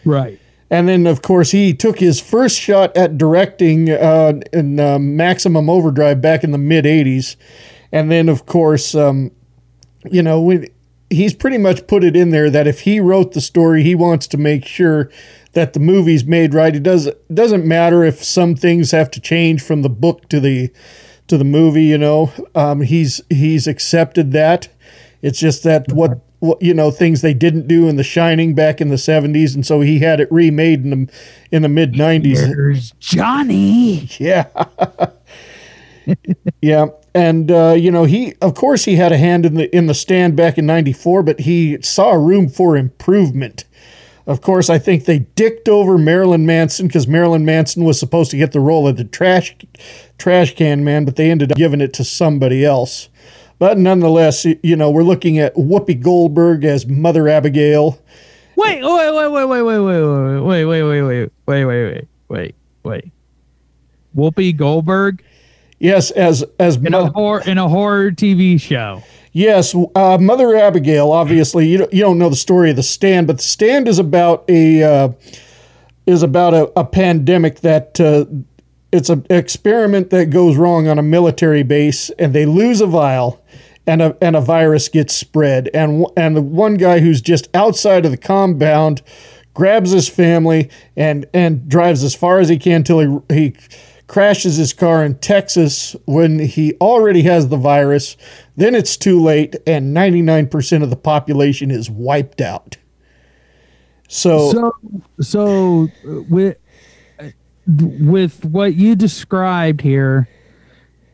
Right. 0.05 0.39
And 0.71 0.89
then, 0.89 1.07
of 1.07 1.23
course, 1.23 1.51
he 1.51 1.75
took 1.75 1.99
his 1.99 2.21
first 2.21 2.59
shot 2.59 2.97
at 2.97 3.19
directing 3.19 3.91
uh, 3.91 4.41
in 4.53 4.81
uh, 4.81 4.99
Maximum 4.99 5.69
Overdrive 5.69 6.21
back 6.21 6.43
in 6.43 6.53
the 6.53 6.59
mid 6.59 6.85
'80s, 6.85 7.37
and 7.93 8.11
then, 8.11 8.29
of 8.29 8.47
course, 8.47 8.95
um, 8.95 9.31
you 10.11 10.23
know, 10.23 10.41
when 10.41 10.67
he's 11.11 11.35
pretty 11.35 11.59
much 11.59 11.87
put 11.87 12.03
it 12.03 12.17
in 12.17 12.31
there 12.31 12.51
that 12.51 12.67
if 12.67 12.81
he 12.81 13.01
wrote 13.01 13.33
the 13.33 13.41
story, 13.41 13.83
he 13.83 13.95
wants 13.95 14.27
to 14.29 14.37
make 14.37 14.67
sure 14.67 15.11
that 15.53 15.73
the 15.73 15.81
movie's 15.81 16.25
made 16.25 16.55
right. 16.55 16.75
It 16.75 16.83
does 16.83 17.09
doesn't 17.33 17.65
matter 17.65 18.05
if 18.05 18.25
some 18.25 18.57
things 18.57 18.91
have 18.91 19.11
to 19.13 19.21
change 19.21 19.63
from 19.63 19.83
the 19.83 19.91
book 19.91 20.29
to 20.31 20.41
the 20.41 20.71
to 21.29 21.39
the 21.39 21.45
movie. 21.45 21.85
You 21.85 21.99
know, 21.99 22.33
um, 22.55 22.83
he's 22.83 23.21
he's 23.31 23.67
accepted 23.67 24.33
that, 24.33 24.69
It's 25.23 25.39
just 25.39 25.63
that 25.63 25.93
what, 25.93 26.11
what 26.11 26.24
you 26.61 26.75
know 26.75 26.91
things 26.91 27.21
they 27.21 27.35
didn't 27.35 27.69
do 27.69 27.89
in 27.89 27.97
The 27.97 28.05
Shining 28.05 28.55
back 28.55 28.81
in 28.81 28.89
the 28.89 28.97
'70s, 28.97 29.55
and 29.55 29.67
so 29.67 29.81
he 29.81 30.01
had 30.01 30.21
it 30.21 30.31
remade 30.31 30.85
in 30.85 30.91
the 30.91 31.13
in 31.51 31.63
the 31.63 31.69
mid 31.69 31.93
'90s. 31.93 32.99
Johnny. 32.99 34.09
Yeah. 34.19 34.49
yeah, 36.63 36.87
and 37.15 37.51
uh, 37.51 37.75
you 37.77 37.91
know 37.91 38.05
he, 38.05 38.35
of 38.41 38.55
course, 38.55 38.85
he 38.85 38.97
had 38.97 39.13
a 39.13 39.19
hand 39.19 39.47
in 39.47 39.55
the 39.55 39.75
in 39.75 39.87
the 39.87 39.95
stand 39.95 40.37
back 40.37 40.59
in 40.59 40.67
'94, 40.67 41.23
but 41.23 41.41
he 41.41 41.81
saw 41.83 42.13
room 42.13 42.49
for 42.49 42.77
improvement. 42.77 43.65
Of 44.27 44.41
course, 44.41 44.71
I 44.71 44.79
think 44.79 45.05
they 45.05 45.19
dicked 45.19 45.69
over 45.69 45.99
Marilyn 45.99 46.47
Manson 46.47 46.87
because 46.87 47.07
Marilyn 47.07 47.45
Manson 47.45 47.85
was 47.85 48.01
supposed 48.01 48.31
to 48.31 48.39
get 48.39 48.53
the 48.53 48.61
role 48.61 48.89
of 48.89 48.97
the 48.97 49.05
trash 49.05 49.55
trash 50.17 50.55
can 50.55 50.83
man, 50.83 51.05
but 51.05 51.17
they 51.17 51.31
ended 51.31 51.53
up 51.53 51.59
giving 51.59 51.81
it 51.81 51.93
to 51.95 52.05
somebody 52.05 52.65
else. 52.65 53.09
But 53.59 53.79
nonetheless, 53.79 54.45
you 54.45 54.77
know, 54.77 54.91
we're 54.91 55.03
looking 55.05 55.39
at 55.39 55.55
Whoopi 55.55 56.01
Goldberg 56.01 56.65
as 56.65 56.87
Mother 56.87 57.29
Abigail. 57.29 57.99
Wait, 58.57 58.83
wait, 58.83 59.15
wait, 59.15 59.29
wait, 59.33 59.45
wait, 59.47 59.63
wait, 59.63 59.81
wait, 59.81 60.43
wait, 60.43 60.65
wait, 60.65 60.65
wait, 60.65 60.83
wait, 60.83 61.03
wait, 61.03 61.31
wait, 61.47 61.65
wait, 61.65 62.09
wait, 62.29 62.55
wait. 62.83 63.13
Whoopi 64.17 64.57
Goldberg. 64.57 65.23
Yes, 65.79 66.11
as 66.13 66.45
as 66.59 66.77
in 66.77 66.95
a 66.95 67.11
horror 67.11 67.43
in 67.45 67.59
a 67.59 67.69
horror 67.69 68.11
TV 68.11 68.61
show. 68.61 69.03
Yes, 69.33 69.75
uh, 69.97 70.19
Mother 70.19 70.55
Abigail. 70.55 71.11
Obviously, 71.11 71.69
you 71.69 71.79
don't, 71.79 71.93
you 71.93 72.01
don't 72.01 72.19
know 72.19 72.31
the 72.31 72.37
story 72.37 72.71
of 72.71 72.77
the 72.77 72.85
Stand, 72.85 73.27
but 73.27 73.39
the 73.39 73.43
Stand 73.43 73.89
is 73.89 73.99
about 73.99 74.45
a 74.49 74.83
uh, 74.83 75.09
is 76.07 76.23
about 76.23 76.55
a, 76.55 76.73
a 76.79 76.85
pandemic 76.85 77.61
that 77.61 78.01
uh, 78.01 78.27
it's 78.93 79.11
an 79.11 79.27
experiment 79.29 80.11
that 80.11 80.31
goes 80.31 80.57
wrong 80.57 80.87
on 80.87 80.99
a 80.99 81.03
military 81.03 81.65
base, 81.65 82.11
and 82.11 82.33
they 82.33 82.47
lose 82.47 82.81
a 82.81 82.87
vial, 82.87 83.44
and 83.87 84.03
a 84.03 84.17
and 84.21 84.35
a 84.37 84.41
virus 84.41 84.89
gets 84.89 85.15
spread, 85.15 85.69
and 85.75 86.07
and 86.17 86.37
the 86.37 86.43
one 86.43 86.75
guy 86.75 87.01
who's 87.01 87.21
just 87.21 87.49
outside 87.55 88.05
of 88.05 88.11
the 88.11 88.17
compound 88.17 89.03
grabs 89.53 89.91
his 89.91 90.09
family 90.09 90.71
and 90.97 91.27
and 91.33 91.69
drives 91.69 92.03
as 92.03 92.15
far 92.15 92.39
as 92.39 92.49
he 92.49 92.59
can 92.59 92.83
till 92.83 93.23
he 93.29 93.35
he 93.35 93.57
crashes 94.07 94.57
his 94.57 94.73
car 94.73 95.05
in 95.05 95.17
Texas 95.19 95.97
when 96.05 96.39
he 96.39 96.75
already 96.75 97.23
has 97.23 97.49
the 97.49 97.57
virus. 97.57 98.17
Then 98.57 98.75
it's 98.75 98.97
too 98.97 99.21
late, 99.21 99.57
and 99.67 99.97
99% 99.97 100.83
of 100.83 100.91
the 100.91 100.97
population 100.97 101.71
is 101.71 101.91
wiped 101.91 102.41
out. 102.41 102.77
So, 104.09 104.53
so, 104.53 104.73
so 105.21 105.89
uh, 106.07 106.23
with 106.29 106.59
uh, 107.19 107.31
with 107.67 108.45
what 108.45 108.75
you 108.75 108.95
described 108.95 109.81
here, 109.81 110.29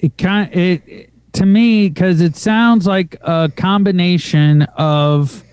it 0.00 0.18
kind 0.18 0.52
it 0.52 1.09
to 1.32 1.46
me 1.46 1.88
because 1.88 2.20
it 2.20 2.36
sounds 2.36 2.86
like 2.86 3.16
a 3.22 3.50
combination 3.56 4.62
of 4.76 5.44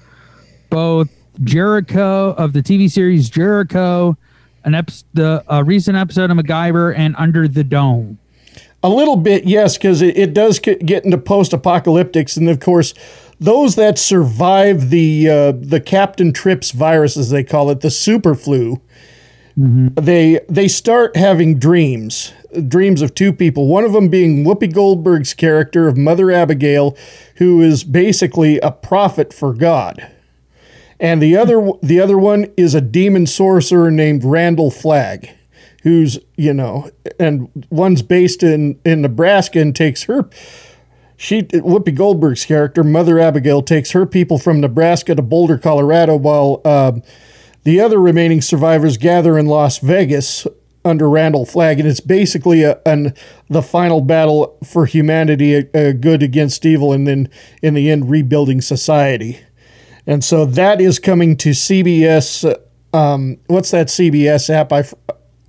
both 0.69 1.09
Jericho 1.43 2.33
of 2.33 2.53
the 2.53 2.61
TV 2.61 2.89
series 2.89 3.29
Jericho 3.29 4.17
an 4.67 4.75
ep- 4.75 4.91
the 5.13 5.43
a 5.47 5.63
recent 5.63 5.97
episode 5.97 6.29
of 6.29 6.37
MacGyver 6.37 6.95
and 6.95 7.15
Under 7.17 7.47
the 7.47 7.63
Dome. 7.63 8.19
A 8.83 8.89
little 8.89 9.15
bit, 9.15 9.45
yes, 9.45 9.77
because 9.77 10.01
it, 10.01 10.15
it 10.17 10.33
does 10.33 10.59
get 10.59 11.03
into 11.03 11.17
post-apocalyptics, 11.17 12.37
and 12.37 12.47
of 12.47 12.59
course, 12.59 12.93
those 13.39 13.75
that 13.75 13.97
survive 13.97 14.89
the 14.89 15.29
uh, 15.29 15.51
the 15.53 15.79
Captain 15.79 16.31
Trips 16.31 16.71
virus, 16.71 17.17
as 17.17 17.29
they 17.29 17.43
call 17.43 17.71
it, 17.71 17.79
the 17.79 17.89
super 17.89 18.35
flu, 18.35 18.81
mm-hmm. 19.57 19.87
they 19.95 20.41
they 20.49 20.67
start 20.67 21.15
having 21.15 21.57
dreams, 21.57 22.33
dreams 22.67 23.01
of 23.01 23.15
two 23.15 23.33
people. 23.33 23.67
One 23.67 23.83
of 23.83 23.93
them 23.93 24.09
being 24.09 24.43
Whoopi 24.43 24.73
Goldberg's 24.73 25.33
character 25.33 25.87
of 25.87 25.97
Mother 25.97 26.31
Abigail, 26.31 26.97
who 27.35 27.61
is 27.61 27.83
basically 27.83 28.59
a 28.59 28.71
prophet 28.71 29.33
for 29.33 29.53
God 29.53 30.11
and 30.99 31.21
the 31.21 31.35
other 31.37 31.71
the 31.81 31.99
other 31.99 32.17
one 32.17 32.51
is 32.57 32.73
a 32.73 32.81
demon 32.81 33.27
sorcerer 33.27 33.91
named 33.91 34.23
Randall 34.23 34.71
Flagg, 34.71 35.29
who's 35.83 36.19
you 36.35 36.53
know, 36.53 36.89
and 37.19 37.49
one's 37.69 38.01
based 38.01 38.43
in 38.43 38.79
in 38.83 39.01
Nebraska 39.01 39.59
and 39.59 39.75
takes 39.75 40.03
her. 40.03 40.29
She 41.15 41.43
Whoopi 41.43 41.95
Goldberg's 41.95 42.45
character, 42.45 42.83
Mother 42.83 43.19
Abigail, 43.19 43.61
takes 43.61 43.91
her 43.91 44.05
people 44.05 44.37
from 44.37 44.59
Nebraska 44.59 45.15
to 45.15 45.21
Boulder, 45.21 45.57
Colorado, 45.57 46.15
while 46.15 46.61
uh, 46.65 46.93
the 47.63 47.79
other 47.79 47.99
remaining 47.99 48.41
survivors 48.41 48.97
gather 48.97 49.37
in 49.37 49.45
Las 49.45 49.79
Vegas 49.79 50.47
under 50.87 51.09
Randall 51.09 51.45
Flagg, 51.45 51.79
and 51.79 51.87
it's 51.87 51.99
basically 51.99 52.63
a, 52.63 52.79
an 52.85 53.13
the 53.49 53.61
final 53.61 54.01
battle 54.01 54.57
for 54.63 54.85
humanity, 54.85 55.55
a, 55.55 55.69
a 55.73 55.93
good 55.93 56.23
against 56.23 56.65
evil, 56.65 56.93
and 56.93 57.07
then 57.07 57.29
in 57.61 57.73
the 57.73 57.91
end 57.91 58.09
rebuilding 58.09 58.61
society. 58.61 59.39
And 60.05 60.23
so 60.23 60.45
that 60.45 60.79
is 60.79 60.99
coming 60.99 61.35
to 61.37 61.49
CBS. 61.49 62.55
Um, 62.93 63.37
what's 63.47 63.71
that 63.71 63.87
CBS 63.87 64.49
app 64.49 64.71
I 64.71 64.79
f- 64.79 64.93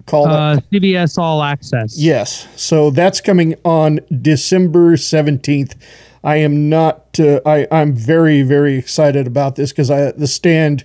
call 0.07 0.29
uh, 0.29 0.57
it? 0.57 0.65
CBS 0.71 1.17
All 1.17 1.43
Access. 1.43 1.97
Yes. 1.97 2.49
So 2.57 2.91
that's 2.91 3.21
coming 3.21 3.55
on 3.65 4.01
December 4.21 4.97
17th. 4.97 5.77
I 6.25 6.37
am 6.37 6.69
not, 6.69 7.21
uh, 7.21 7.41
I, 7.47 7.69
I'm 7.71 7.95
very, 7.95 8.43
very 8.43 8.77
excited 8.77 9.29
about 9.29 9.55
this 9.55 9.71
because 9.71 9.91
I 9.91 10.11
The 10.11 10.27
Stand 10.27 10.85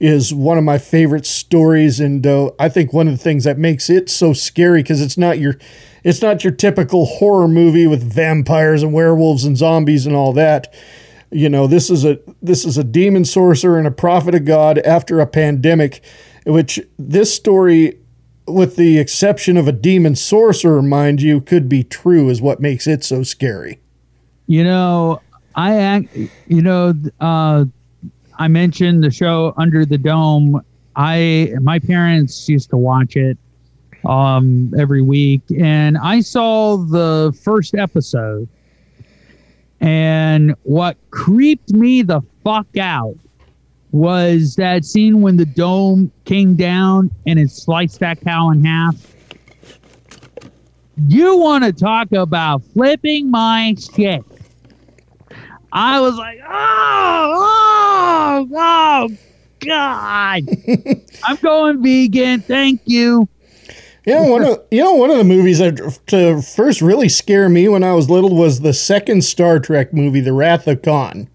is 0.00 0.32
one 0.32 0.58
of 0.58 0.64
my 0.64 0.78
favorite 0.78 1.26
stories. 1.26 2.00
And 2.00 2.26
uh, 2.26 2.50
I 2.58 2.68
think 2.68 2.92
one 2.92 3.08
of 3.08 3.14
the 3.16 3.22
things 3.22 3.44
that 3.44 3.58
makes 3.58 3.90
it 3.90 4.08
so 4.08 4.32
scary 4.32 4.82
because 4.82 5.00
it's 5.00 5.18
not 5.18 5.38
your, 5.38 5.56
it's 6.04 6.22
not 6.22 6.44
your 6.44 6.52
typical 6.52 7.06
horror 7.06 7.48
movie 7.48 7.86
with 7.86 8.02
vampires 8.02 8.82
and 8.82 8.92
werewolves 8.92 9.44
and 9.44 9.56
zombies 9.56 10.06
and 10.06 10.14
all 10.14 10.32
that 10.34 10.72
you 11.30 11.48
know 11.48 11.66
this 11.66 11.90
is 11.90 12.04
a 12.04 12.18
this 12.40 12.64
is 12.64 12.78
a 12.78 12.84
demon 12.84 13.24
sorcerer 13.24 13.78
and 13.78 13.86
a 13.86 13.90
prophet 13.92 14.34
of 14.34 14.44
god 14.44 14.78
after 14.78 15.20
a 15.20 15.26
pandemic 15.26 16.02
which 16.46 16.80
this 16.98 17.34
story 17.34 17.98
with 18.46 18.76
the 18.76 18.98
exception 18.98 19.56
of 19.56 19.68
a 19.68 19.72
demon 19.72 20.16
sorcerer 20.16 20.82
mind 20.82 21.20
you 21.20 21.40
could 21.40 21.68
be 21.68 21.84
true 21.84 22.28
is 22.30 22.40
what 22.40 22.60
makes 22.60 22.86
it 22.86 23.04
so 23.04 23.22
scary 23.22 23.78
you 24.46 24.64
know 24.64 25.20
i 25.54 25.74
act 25.74 26.08
you 26.46 26.62
know 26.62 26.94
uh 27.20 27.64
i 28.38 28.48
mentioned 28.48 29.02
the 29.02 29.10
show 29.10 29.52
under 29.56 29.84
the 29.84 29.98
dome 29.98 30.60
i 30.96 31.52
my 31.60 31.78
parents 31.78 32.48
used 32.48 32.70
to 32.70 32.76
watch 32.76 33.16
it 33.16 33.36
um 34.06 34.72
every 34.78 35.02
week 35.02 35.42
and 35.58 35.98
i 35.98 36.20
saw 36.20 36.76
the 36.76 37.36
first 37.42 37.74
episode 37.74 38.48
and 39.80 40.54
what 40.64 40.96
creeped 41.10 41.72
me 41.72 42.02
the 42.02 42.20
fuck 42.42 42.76
out 42.76 43.14
was 43.92 44.56
that 44.56 44.84
scene 44.84 45.20
when 45.22 45.36
the 45.36 45.46
dome 45.46 46.10
came 46.24 46.54
down 46.54 47.10
and 47.26 47.38
it 47.38 47.50
sliced 47.50 48.00
that 48.00 48.20
cow 48.20 48.50
in 48.50 48.64
half. 48.64 48.96
You 51.06 51.38
want 51.38 51.64
to 51.64 51.72
talk 51.72 52.12
about 52.12 52.62
flipping 52.74 53.30
my 53.30 53.74
shit? 53.94 54.22
I 55.72 56.00
was 56.00 56.16
like, 56.16 56.38
oh, 56.48 58.48
oh, 58.50 58.54
oh, 58.54 59.08
God. 59.60 60.48
I'm 61.24 61.36
going 61.36 61.82
vegan. 61.82 62.40
Thank 62.40 62.82
you. 62.86 63.28
You 64.06 64.14
know, 64.14 64.22
one 64.24 64.42
of 64.42 64.64
you 64.70 64.82
know 64.82 64.94
one 64.94 65.10
of 65.10 65.18
the 65.18 65.24
movies 65.24 65.58
that 65.58 66.00
to 66.06 66.40
first 66.40 66.80
really 66.80 67.10
scare 67.10 67.50
me 67.50 67.68
when 67.68 67.84
I 67.84 67.92
was 67.92 68.08
little 68.08 68.34
was 68.34 68.60
the 68.60 68.72
second 68.72 69.22
Star 69.22 69.58
Trek 69.58 69.92
movie, 69.92 70.20
The 70.20 70.32
Wrath 70.32 70.66
of 70.66 70.80
Khan. 70.80 71.28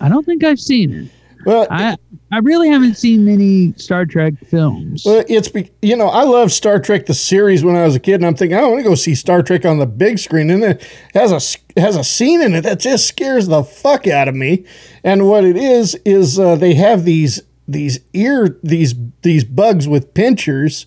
I 0.00 0.08
don't 0.08 0.24
think 0.24 0.44
I've 0.44 0.60
seen 0.60 0.92
it. 0.92 1.10
Well, 1.46 1.66
I 1.70 1.96
I 2.32 2.38
really 2.38 2.68
haven't 2.68 2.96
seen 2.96 3.24
many 3.24 3.72
Star 3.74 4.04
Trek 4.04 4.34
films. 4.46 5.04
Well, 5.06 5.24
it's 5.28 5.48
you 5.80 5.96
know 5.96 6.08
I 6.08 6.24
love 6.24 6.50
Star 6.50 6.80
Trek 6.80 7.06
the 7.06 7.14
series 7.14 7.62
when 7.62 7.76
I 7.76 7.84
was 7.84 7.94
a 7.94 8.00
kid, 8.00 8.16
and 8.16 8.26
I'm 8.26 8.34
thinking 8.34 8.58
I 8.58 8.66
want 8.66 8.78
to 8.78 8.82
go 8.82 8.96
see 8.96 9.14
Star 9.14 9.44
Trek 9.44 9.64
on 9.64 9.78
the 9.78 9.86
big 9.86 10.18
screen, 10.18 10.50
and 10.50 10.64
it 10.64 10.82
has 11.14 11.30
a 11.30 11.80
has 11.80 11.94
a 11.94 12.02
scene 12.02 12.42
in 12.42 12.54
it 12.54 12.62
that 12.62 12.80
just 12.80 13.06
scares 13.06 13.46
the 13.46 13.62
fuck 13.62 14.08
out 14.08 14.26
of 14.26 14.34
me. 14.34 14.64
And 15.04 15.28
what 15.28 15.44
it 15.44 15.56
is 15.56 15.94
is 16.04 16.36
uh, 16.36 16.56
they 16.56 16.74
have 16.74 17.04
these 17.04 17.42
these 17.68 18.00
ear 18.12 18.58
these 18.64 18.96
these 19.22 19.44
bugs 19.44 19.86
with 19.86 20.14
pinchers 20.14 20.86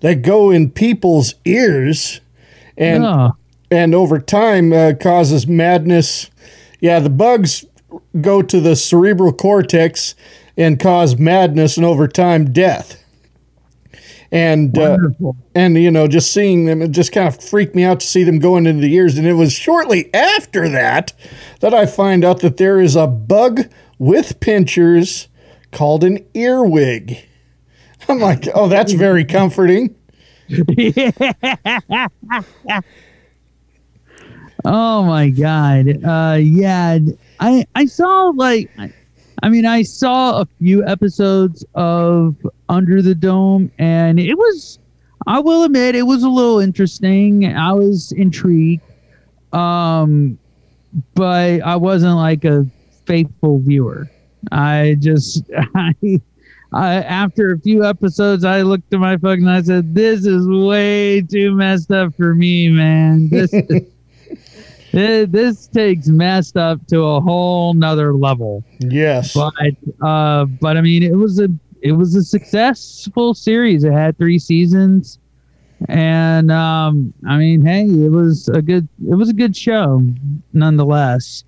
that 0.00 0.22
go 0.22 0.50
in 0.50 0.70
people's 0.70 1.34
ears 1.44 2.20
and 2.76 3.04
yeah. 3.04 3.30
and 3.70 3.94
over 3.94 4.18
time 4.18 4.72
uh, 4.72 4.94
causes 5.00 5.46
madness. 5.46 6.30
Yeah, 6.80 6.98
the 6.98 7.10
bugs 7.10 7.64
go 8.20 8.42
to 8.42 8.60
the 8.60 8.76
cerebral 8.76 9.32
cortex 9.32 10.14
and 10.56 10.78
cause 10.78 11.18
madness 11.18 11.76
and 11.76 11.86
over 11.86 12.08
time 12.08 12.52
death. 12.52 13.02
And 14.32 14.78
uh, 14.78 14.96
and 15.56 15.76
you 15.76 15.90
know, 15.90 16.06
just 16.06 16.32
seeing 16.32 16.66
them, 16.66 16.82
it 16.82 16.92
just 16.92 17.10
kind 17.10 17.26
of 17.26 17.42
freaked 17.42 17.74
me 17.74 17.82
out 17.82 17.98
to 18.00 18.06
see 18.06 18.22
them 18.22 18.38
going 18.38 18.66
into 18.66 18.82
the 18.82 18.94
ears. 18.94 19.18
And 19.18 19.26
it 19.26 19.32
was 19.32 19.52
shortly 19.52 20.12
after 20.14 20.68
that 20.68 21.12
that 21.60 21.74
I 21.74 21.86
find 21.86 22.24
out 22.24 22.38
that 22.40 22.56
there 22.56 22.80
is 22.80 22.94
a 22.94 23.08
bug 23.08 23.62
with 23.98 24.38
pinchers 24.38 25.26
called 25.72 26.04
an 26.04 26.24
earwig. 26.34 27.24
I'm 28.08 28.20
like, 28.20 28.46
oh, 28.54 28.68
that's 28.68 28.92
very 28.92 29.24
comforting. 29.24 29.96
oh 34.64 35.02
my 35.04 35.30
god. 35.30 36.04
Uh, 36.04 36.38
yeah. 36.40 36.98
I 37.40 37.66
I 37.74 37.86
saw 37.86 38.32
like 38.36 38.70
I, 38.78 38.92
I 39.42 39.48
mean 39.48 39.66
I 39.66 39.82
saw 39.82 40.42
a 40.42 40.46
few 40.58 40.86
episodes 40.86 41.64
of 41.74 42.36
Under 42.68 43.02
the 43.02 43.14
Dome 43.14 43.72
and 43.78 44.20
it 44.20 44.36
was 44.36 44.78
I 45.26 45.40
will 45.40 45.64
admit 45.64 45.94
it 45.94 46.02
was 46.02 46.22
a 46.22 46.28
little 46.28 46.60
interesting. 46.60 47.46
I 47.46 47.72
was 47.72 48.12
intrigued. 48.12 48.82
Um 49.52 50.38
but 51.14 51.62
I 51.62 51.76
wasn't 51.76 52.16
like 52.16 52.44
a 52.44 52.66
faithful 53.06 53.60
viewer. 53.60 54.10
I 54.52 54.96
just 54.98 55.44
I, 55.74 55.94
I 56.72 56.94
after 56.96 57.52
a 57.52 57.58
few 57.58 57.84
episodes 57.86 58.44
I 58.44 58.62
looked 58.62 58.92
at 58.92 59.00
my 59.00 59.16
phone 59.16 59.38
and 59.38 59.50
I 59.50 59.62
said 59.62 59.94
this 59.94 60.26
is 60.26 60.46
way 60.46 61.22
too 61.22 61.54
messed 61.54 61.90
up 61.90 62.14
for 62.16 62.34
me, 62.34 62.68
man. 62.68 63.30
This 63.30 63.50
this, 63.50 63.82
this 64.92 65.66
takes 65.68 66.08
messed 66.08 66.56
up 66.56 66.86
to 66.88 67.02
a 67.02 67.20
whole 67.20 67.74
nother 67.74 68.14
level. 68.14 68.64
Yes. 68.80 69.34
But 69.34 69.52
uh 70.00 70.44
but 70.44 70.76
I 70.76 70.80
mean 70.80 71.02
it 71.02 71.16
was 71.16 71.40
a 71.40 71.48
it 71.82 71.92
was 71.92 72.14
a 72.14 72.22
successful 72.22 73.34
series. 73.34 73.84
It 73.84 73.92
had 73.92 74.18
three 74.18 74.38
seasons. 74.38 75.18
And 75.88 76.50
um 76.50 77.14
I 77.28 77.36
mean, 77.38 77.64
hey, 77.64 77.84
it 77.84 78.10
was 78.10 78.48
a 78.48 78.62
good 78.62 78.88
it 79.08 79.14
was 79.14 79.28
a 79.28 79.34
good 79.34 79.56
show 79.56 80.04
nonetheless. 80.52 81.44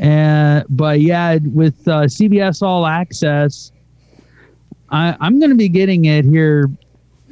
And 0.00 0.64
but 0.70 1.00
yeah, 1.02 1.38
with 1.52 1.86
uh, 1.86 2.04
CBS 2.04 2.62
All 2.62 2.86
Access, 2.86 3.70
I, 4.88 5.14
I'm 5.20 5.38
going 5.38 5.50
to 5.50 5.56
be 5.56 5.68
getting 5.68 6.06
it 6.06 6.24
here 6.24 6.70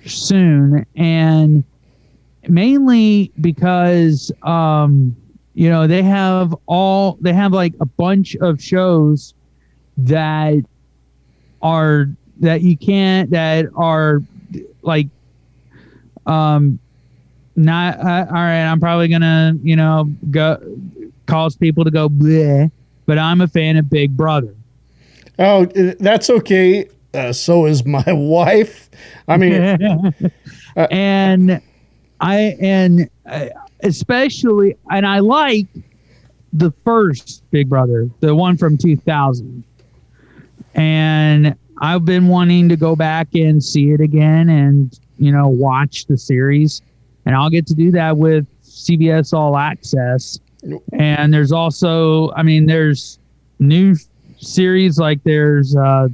soon, 0.05 0.85
and 0.95 1.65
mainly 2.47 3.33
because 3.41 4.31
um, 4.43 5.17
you 5.59 5.69
know 5.69 5.89
they 5.89 6.05
have 6.05 6.55
all 6.67 7.19
they 7.21 7.33
have 7.33 7.53
like 7.53 7.75
a 7.81 7.87
bunch 7.87 8.37
of 8.37 8.63
shows 8.63 9.35
that 9.97 10.63
are 11.61 12.07
that 12.39 12.63
you 12.63 12.77
can't 12.77 13.29
that 13.31 13.67
are 13.75 14.23
like 14.83 15.09
um 16.27 16.79
not 17.57 17.99
uh, 17.99 18.27
all 18.29 18.35
right 18.35 18.65
i'm 18.65 18.79
probably 18.79 19.09
gonna 19.09 19.53
you 19.61 19.75
know 19.75 20.09
go 20.31 20.57
cause 21.27 21.57
people 21.57 21.85
to 21.85 21.91
go 21.91 22.09
bleh, 22.09 22.71
but 23.07 23.19
i'm 23.19 23.41
a 23.41 23.49
fan 23.49 23.77
of 23.77 23.91
big 23.91 24.17
brother 24.17 24.55
Oh, 25.41 25.63
uh, 25.67 25.95
that's 26.01 26.31
okay. 26.31 26.89
Uh, 27.15 27.33
so 27.33 27.67
is 27.67 27.87
my 27.87 28.03
wife. 28.09 28.91
I 29.29 29.37
mean, 29.37 29.53
and 30.91 31.63
I 32.21 32.57
and 32.61 33.09
uh, 33.25 33.47
especially 33.83 34.77
and 34.91 35.07
I 35.07 35.19
like 35.21 35.67
the 36.53 36.71
first 36.85 37.43
Big 37.51 37.69
Brother, 37.69 38.09
the 38.21 38.35
one 38.35 38.57
from 38.57 38.77
2000. 38.79 39.63
And 40.75 41.55
I've 41.81 42.05
been 42.05 42.29
wanting 42.29 42.69
to 42.71 42.77
go 42.77 42.97
back 42.97 43.29
and 43.35 43.63
see 43.63 43.91
it 43.91 44.01
again 44.01 44.49
and 44.49 44.99
you 45.19 45.33
know 45.33 45.49
watch 45.49 46.07
the 46.07 46.17
series 46.17 46.81
and 47.27 47.35
I'll 47.35 47.51
get 47.51 47.67
to 47.69 47.75
do 47.75 47.91
that 47.93 48.17
with 48.17 48.47
CBS 48.63 49.33
All 49.33 49.57
Access. 49.57 50.39
And 50.93 51.33
there's 51.33 51.53
also 51.53 52.31
I 52.33 52.43
mean 52.43 52.67
there's 52.67 53.19
new 53.59 53.95
series 54.39 54.99
like 54.99 55.23
there's 55.25 55.75
uh 55.77 56.09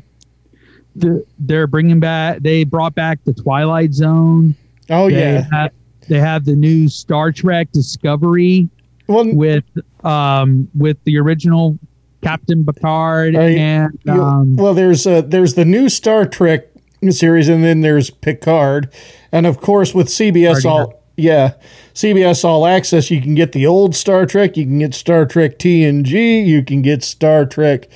the, 0.96 1.26
they're 1.40 1.66
bringing 1.66 1.98
back 2.00 2.38
they 2.40 2.64
brought 2.64 2.94
back 2.94 3.18
the 3.24 3.32
twilight 3.34 3.92
zone 3.92 4.54
Oh, 4.90 5.08
They 5.10 5.16
yeah. 5.34 5.46
have- 5.52 5.72
they 6.08 6.18
have 6.20 6.44
the 6.44 6.54
new 6.56 6.88
star 6.88 7.32
trek 7.32 7.70
discovery 7.72 8.68
with 9.08 9.64
um 10.04 10.68
with 10.74 10.96
the 11.04 11.18
original 11.18 11.78
captain 12.22 12.64
picard 12.64 13.36
Uh, 13.36 13.40
and 13.40 13.98
you- 14.04 14.12
um 14.12 14.56
well, 14.56 14.72
there's 14.74 15.06
uh, 15.06 15.20
there's 15.22 15.54
the 15.54 15.64
new 15.64 15.88
Star 15.88 16.24
Trek 16.26 16.68
series, 17.10 17.50
and 17.50 17.62
then 17.62 17.82
there's 17.82 18.08
Picard, 18.08 18.90
and 19.30 19.46
of 19.46 19.60
course 19.60 19.94
with 19.94 20.08
CBS 20.08 20.64
All 20.64 21.02
yeah 21.16 21.52
CBS 21.92 22.44
All 22.46 22.66
Access, 22.66 23.10
you 23.10 23.20
can 23.20 23.34
get 23.34 23.52
the 23.52 23.66
old 23.66 23.94
Star 23.94 24.24
Trek, 24.24 24.56
you 24.56 24.64
can 24.64 24.78
get 24.78 24.94
Star 24.94 25.26
Trek 25.26 25.58
TNG, 25.58 26.46
you 26.46 26.62
can 26.64 26.80
get 26.80 27.04
Star 27.04 27.44
Trek 27.44 27.88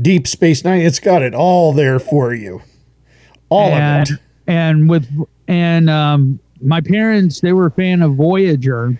Deep 0.00 0.26
Space 0.26 0.64
Nine. 0.64 0.80
It's 0.80 0.98
got 0.98 1.22
it 1.22 1.32
all 1.32 1.72
there 1.72 2.00
for 2.00 2.34
you, 2.34 2.62
all 3.48 3.70
and, 3.70 4.08
of 4.10 4.14
it. 4.16 4.20
and 4.48 4.88
with 4.90 5.06
and 5.46 5.88
um 5.88 6.40
my 6.60 6.80
parents 6.80 7.40
they 7.40 7.52
were 7.52 7.66
a 7.66 7.70
fan 7.70 8.02
of 8.02 8.14
voyager 8.14 8.98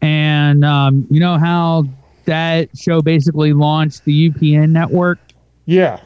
and 0.00 0.64
um 0.64 1.06
you 1.10 1.20
know 1.20 1.38
how 1.38 1.84
that 2.24 2.68
show 2.76 3.02
basically 3.02 3.52
launched 3.52 4.04
the 4.04 4.30
upn 4.30 4.70
network 4.70 5.18
Yeah. 5.66 6.00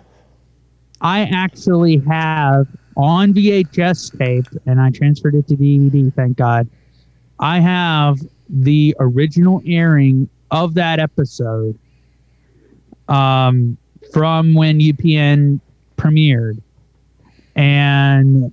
I 1.01 1.23
actually 1.23 1.99
have 2.09 2.67
on 2.97 3.35
VHS 3.35 4.19
tape, 4.19 4.47
and 4.65 4.81
I 4.81 4.91
transferred 4.91 5.35
it 5.35 5.47
to 5.49 5.55
DVD. 5.57 6.13
Thank 6.15 6.39
God. 6.39 6.67
I 7.39 7.61
have 7.61 8.19
the 8.49 8.97
original 8.99 9.61
airing 9.67 10.29
of 10.51 10.73
that 10.75 10.99
episode 10.99 11.79
um, 13.09 13.77
from 14.13 14.55
when 14.55 14.79
UPN 14.81 15.61
premiered, 15.99 16.63
and 17.55 18.53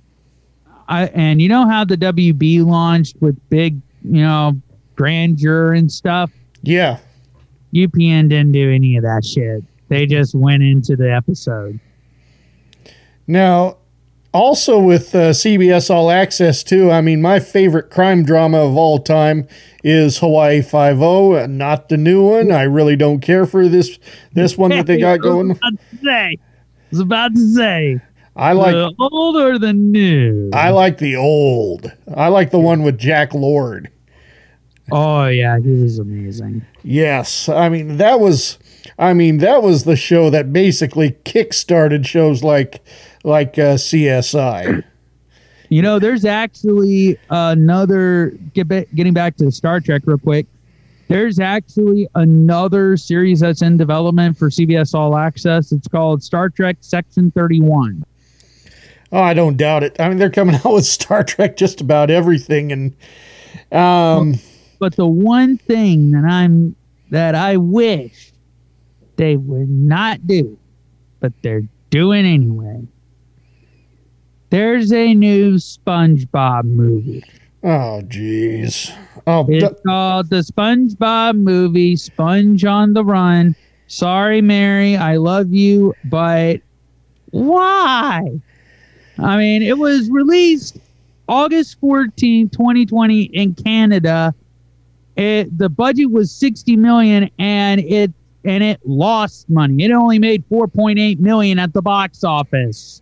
I 0.88 1.06
and 1.06 1.40
you 1.40 1.48
know 1.48 1.66
how 1.68 1.84
the 1.84 1.96
WB 1.96 2.64
launched 2.64 3.16
with 3.20 3.38
big, 3.48 3.80
you 4.02 4.22
know, 4.22 4.60
grandeur 4.96 5.72
and 5.74 5.90
stuff. 5.90 6.30
Yeah. 6.62 6.98
UPN 7.74 8.28
didn't 8.28 8.52
do 8.52 8.72
any 8.72 8.96
of 8.96 9.02
that 9.02 9.24
shit. 9.24 9.64
They 9.88 10.06
just 10.06 10.34
went 10.34 10.62
into 10.62 10.96
the 10.96 11.12
episode. 11.12 11.80
Now, 13.26 13.78
also 14.32 14.78
with 14.78 15.14
uh, 15.14 15.30
CBS 15.30 15.90
All 15.90 16.10
Access 16.10 16.62
too. 16.62 16.90
I 16.90 17.00
mean, 17.00 17.22
my 17.22 17.40
favorite 17.40 17.90
crime 17.90 18.24
drama 18.24 18.58
of 18.58 18.76
all 18.76 18.98
time 18.98 19.48
is 19.82 20.18
Hawaii 20.18 20.60
Five 20.60 21.00
O. 21.00 21.46
Not 21.46 21.88
the 21.88 21.96
new 21.96 22.28
one. 22.28 22.52
I 22.52 22.62
really 22.62 22.96
don't 22.96 23.20
care 23.20 23.46
for 23.46 23.68
this 23.68 23.98
this 24.32 24.58
one 24.58 24.70
that 24.70 24.86
they 24.86 24.98
got 24.98 25.20
going. 25.20 25.58
I 25.62 25.70
was 25.70 25.70
about 25.70 25.90
to 25.90 26.04
say. 26.04 26.36
I 26.36 26.90
was 26.90 27.00
about 27.00 27.34
to 27.34 27.54
say. 27.54 28.00
I 28.36 28.52
like 28.52 28.74
the 28.74 28.94
old 28.98 29.36
or 29.36 29.58
the 29.58 29.72
new. 29.72 30.50
I 30.52 30.70
like 30.70 30.98
the 30.98 31.16
old. 31.16 31.90
I 32.14 32.28
like 32.28 32.50
the 32.50 32.58
one 32.58 32.82
with 32.82 32.98
Jack 32.98 33.32
Lord. 33.32 33.90
Oh 34.90 35.26
yeah, 35.26 35.58
he 35.60 35.70
was 35.70 35.98
amazing. 35.98 36.64
Yes, 36.82 37.48
I 37.48 37.68
mean 37.68 37.96
that 37.98 38.20
was. 38.20 38.58
I 38.98 39.14
mean 39.14 39.38
that 39.38 39.62
was 39.62 39.84
the 39.84 39.96
show 39.96 40.30
that 40.30 40.52
basically 40.52 41.16
kick-started 41.24 42.06
shows 42.06 42.44
like 42.44 42.84
like 43.22 43.58
uh, 43.58 43.74
CSI. 43.74 44.84
You 45.70 45.82
know, 45.82 45.98
there's 45.98 46.24
actually 46.24 47.18
another 47.30 48.36
get 48.52 48.68
ba- 48.68 48.86
getting 48.94 49.14
back 49.14 49.36
to 49.36 49.50
Star 49.50 49.80
Trek 49.80 50.02
real 50.04 50.18
quick. 50.18 50.46
There's 51.08 51.38
actually 51.38 52.08
another 52.14 52.96
series 52.96 53.40
that's 53.40 53.62
in 53.62 53.76
development 53.76 54.36
for 54.36 54.50
CBS 54.50 54.94
All 54.94 55.16
Access. 55.16 55.72
It's 55.72 55.88
called 55.88 56.22
Star 56.22 56.48
Trek 56.48 56.76
Section 56.80 57.30
31. 57.30 58.04
Oh, 59.14 59.22
I 59.22 59.32
don't 59.32 59.56
doubt 59.56 59.84
it. 59.84 59.94
I 60.00 60.08
mean, 60.08 60.18
they're 60.18 60.28
coming 60.28 60.54
out 60.64 60.74
with 60.74 60.84
Star 60.84 61.22
Trek 61.22 61.56
just 61.56 61.80
about 61.80 62.10
everything, 62.10 62.72
and 62.72 62.96
um, 63.72 64.34
But 64.80 64.96
the 64.96 65.06
one 65.06 65.56
thing 65.56 66.10
that 66.10 66.24
I'm 66.24 66.74
that 67.10 67.34
I 67.36 67.56
wish 67.56 68.32
they 69.16 69.36
would 69.36 69.70
not 69.70 70.26
do, 70.26 70.58
but 71.20 71.32
they're 71.42 71.62
doing 71.90 72.26
anyway. 72.26 72.82
There's 74.50 74.92
a 74.92 75.14
new 75.14 75.54
SpongeBob 75.54 76.64
movie. 76.64 77.22
oh, 77.62 78.02
jeez. 78.06 78.92
Oh, 79.26 79.46
It's 79.48 79.80
called 79.86 80.28
the 80.30 80.40
SpongeBob 80.42 81.36
movie, 81.36 81.94
Sponge 81.96 82.64
on 82.64 82.92
the 82.92 83.04
Run. 83.04 83.54
Sorry, 83.86 84.40
Mary, 84.40 84.96
I 84.96 85.16
love 85.16 85.52
you, 85.52 85.94
but 86.04 86.60
why? 87.30 88.40
I 89.18 89.36
mean, 89.36 89.62
it 89.62 89.78
was 89.78 90.10
released 90.10 90.78
August 91.28 91.78
14, 91.80 92.48
2020 92.48 93.22
in 93.22 93.54
Canada. 93.54 94.34
It 95.16 95.56
the 95.56 95.68
budget 95.68 96.10
was 96.10 96.32
60 96.32 96.76
million 96.76 97.30
and 97.38 97.80
it 97.80 98.12
and 98.44 98.62
it 98.62 98.80
lost 98.84 99.48
money. 99.48 99.84
It 99.84 99.90
only 99.92 100.18
made 100.18 100.46
4.8 100.48 101.18
million 101.18 101.58
at 101.58 101.72
the 101.72 101.82
box 101.82 102.24
office. 102.24 103.00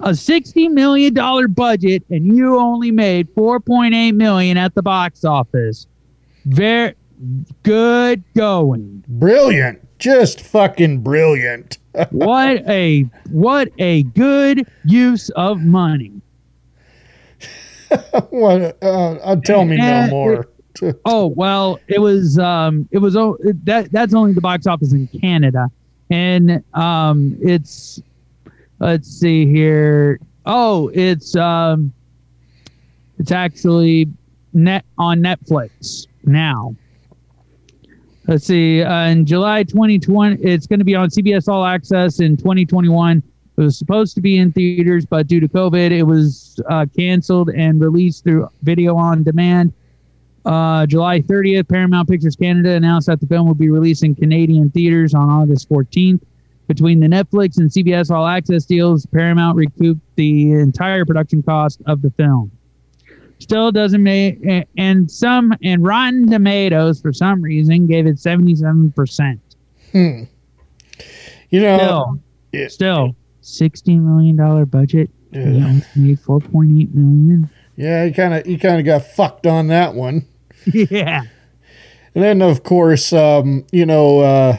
A 0.00 0.14
60 0.14 0.68
million 0.68 1.14
dollar 1.14 1.48
budget 1.48 2.02
and 2.10 2.36
you 2.36 2.58
only 2.58 2.90
made 2.90 3.32
4.8 3.34 4.14
million 4.14 4.56
at 4.56 4.74
the 4.74 4.82
box 4.82 5.24
office. 5.24 5.86
Very 6.46 6.94
good 7.62 8.22
going. 8.34 9.04
brilliant, 9.08 9.80
just 9.98 10.40
fucking 10.40 11.00
brilliant. 11.00 11.78
what 12.10 12.68
a 12.68 13.02
what 13.30 13.70
a 13.78 14.02
good 14.02 14.66
use 14.84 15.30
of 15.30 15.60
money. 15.60 16.20
what? 18.30 18.76
Uh, 18.82 19.12
uh, 19.12 19.36
tell 19.36 19.64
me 19.64 19.76
no 19.76 20.08
more. 20.08 20.48
oh 21.04 21.26
well, 21.26 21.78
it 21.88 22.00
was 22.00 22.38
um, 22.38 22.88
it 22.90 22.98
was 22.98 23.16
oh 23.16 23.38
that 23.64 23.90
that's 23.92 24.14
only 24.14 24.32
the 24.32 24.40
box 24.40 24.66
office 24.66 24.92
in 24.92 25.08
Canada, 25.08 25.70
and 26.10 26.62
um, 26.74 27.36
it's 27.40 28.02
let's 28.78 29.08
see 29.08 29.46
here. 29.46 30.20
Oh, 30.44 30.88
it's 30.92 31.34
um, 31.34 31.92
it's 33.18 33.32
actually 33.32 34.06
net 34.52 34.84
on 34.98 35.20
Netflix 35.20 36.06
now. 36.24 36.74
Let's 38.28 38.44
see. 38.44 38.82
Uh, 38.82 39.06
in 39.06 39.24
July 39.24 39.62
2020, 39.62 40.42
it's 40.42 40.66
going 40.66 40.80
to 40.80 40.84
be 40.84 40.96
on 40.96 41.10
CBS 41.10 41.46
All 41.46 41.64
Access 41.64 42.18
in 42.18 42.36
2021. 42.36 43.22
It 43.56 43.60
was 43.60 43.78
supposed 43.78 44.16
to 44.16 44.20
be 44.20 44.38
in 44.38 44.50
theaters, 44.50 45.06
but 45.06 45.28
due 45.28 45.38
to 45.38 45.46
COVID, 45.46 45.92
it 45.92 46.02
was 46.02 46.60
uh, 46.68 46.86
canceled 46.96 47.50
and 47.50 47.80
released 47.80 48.24
through 48.24 48.48
video 48.62 48.96
on 48.96 49.22
demand. 49.22 49.72
Uh, 50.44 50.86
July 50.86 51.20
30th, 51.20 51.68
Paramount 51.68 52.08
Pictures 52.08 52.34
Canada 52.34 52.70
announced 52.72 53.06
that 53.06 53.20
the 53.20 53.26
film 53.28 53.46
will 53.46 53.54
be 53.54 53.70
released 53.70 54.02
in 54.02 54.14
Canadian 54.16 54.70
theaters 54.70 55.14
on 55.14 55.30
August 55.30 55.68
14th. 55.68 56.20
Between 56.66 56.98
the 56.98 57.06
Netflix 57.06 57.58
and 57.58 57.70
CBS 57.70 58.10
All 58.10 58.26
Access 58.26 58.64
deals, 58.64 59.06
Paramount 59.06 59.56
recouped 59.56 60.00
the 60.16 60.50
entire 60.50 61.04
production 61.04 61.44
cost 61.44 61.80
of 61.86 62.02
the 62.02 62.10
film. 62.10 62.50
Still 63.38 63.70
doesn't 63.70 64.02
make, 64.02 64.38
and 64.78 65.10
some, 65.10 65.54
and 65.62 65.84
Rotten 65.84 66.30
Tomatoes 66.30 67.00
for 67.00 67.12
some 67.12 67.42
reason 67.42 67.86
gave 67.86 68.06
it 68.06 68.16
77%. 68.16 69.38
Hmm. 69.92 70.22
You 71.50 71.60
know, 71.60 72.18
Still, 72.58 72.68
still, 72.68 73.16
$60 73.42 74.00
million 74.02 74.64
budget. 74.64 75.10
Yeah. 75.32 75.80
Made 75.94 76.18
4.8 76.18 76.94
million. 76.94 77.50
Yeah, 77.76 78.04
you 78.04 78.14
kind 78.14 78.32
of 78.32 78.46
you 78.46 78.58
kind 78.58 78.78
of 78.78 78.86
got 78.86 79.06
fucked 79.06 79.46
on 79.46 79.68
that 79.68 79.94
one. 79.94 80.26
Yeah. 80.72 81.22
And 82.14 82.24
then, 82.24 82.42
of 82.42 82.62
course, 82.62 83.12
um, 83.12 83.66
you 83.70 83.84
know, 83.84 84.20
uh, 84.20 84.56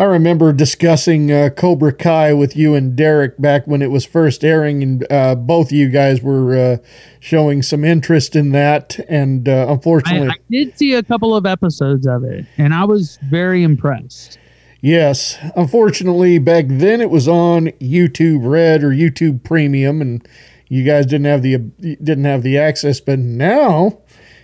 I 0.00 0.04
remember 0.04 0.54
discussing 0.54 1.30
uh, 1.30 1.50
Cobra 1.54 1.92
Kai 1.92 2.32
with 2.32 2.56
you 2.56 2.74
and 2.74 2.96
Derek 2.96 3.38
back 3.38 3.66
when 3.66 3.82
it 3.82 3.90
was 3.90 4.06
first 4.06 4.42
airing, 4.42 4.82
and 4.82 5.06
uh, 5.12 5.34
both 5.34 5.66
of 5.66 5.72
you 5.72 5.90
guys 5.90 6.22
were 6.22 6.56
uh, 6.56 6.76
showing 7.18 7.60
some 7.60 7.84
interest 7.84 8.34
in 8.34 8.52
that. 8.52 8.98
And 9.10 9.46
uh, 9.46 9.66
I, 9.68 9.72
unfortunately, 9.72 10.30
I 10.30 10.36
did 10.50 10.78
see 10.78 10.94
a 10.94 11.02
couple 11.02 11.36
of 11.36 11.44
episodes 11.44 12.06
of 12.06 12.24
it, 12.24 12.46
and 12.56 12.72
I 12.72 12.84
was 12.84 13.18
very 13.28 13.62
impressed. 13.62 14.38
Yes, 14.80 15.36
unfortunately, 15.54 16.38
back 16.38 16.64
then 16.68 17.02
it 17.02 17.10
was 17.10 17.28
on 17.28 17.66
YouTube 17.72 18.50
Red 18.50 18.82
or 18.82 18.92
YouTube 18.92 19.44
Premium, 19.44 20.00
and 20.00 20.26
you 20.68 20.82
guys 20.82 21.04
didn't 21.04 21.26
have 21.26 21.42
the 21.42 21.58
didn't 21.58 22.24
have 22.24 22.42
the 22.42 22.56
access. 22.56 23.00
But 23.00 23.18
now, 23.18 23.98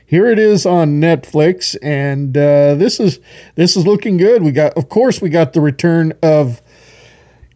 here 0.07 0.27
it 0.27 0.39
is 0.39 0.65
on 0.65 1.01
Netflix, 1.01 1.77
and 1.83 2.37
uh, 2.37 2.75
this 2.75 3.01
is 3.01 3.21
this 3.55 3.77
is 3.77 3.87
looking 3.87 4.17
good. 4.17 4.43
We 4.43 4.53
got, 4.53 4.73
of 4.75 4.89
course, 4.89 5.21
we 5.21 5.29
got 5.29 5.53
the 5.53 5.61
return 5.61 6.13
of 6.23 6.63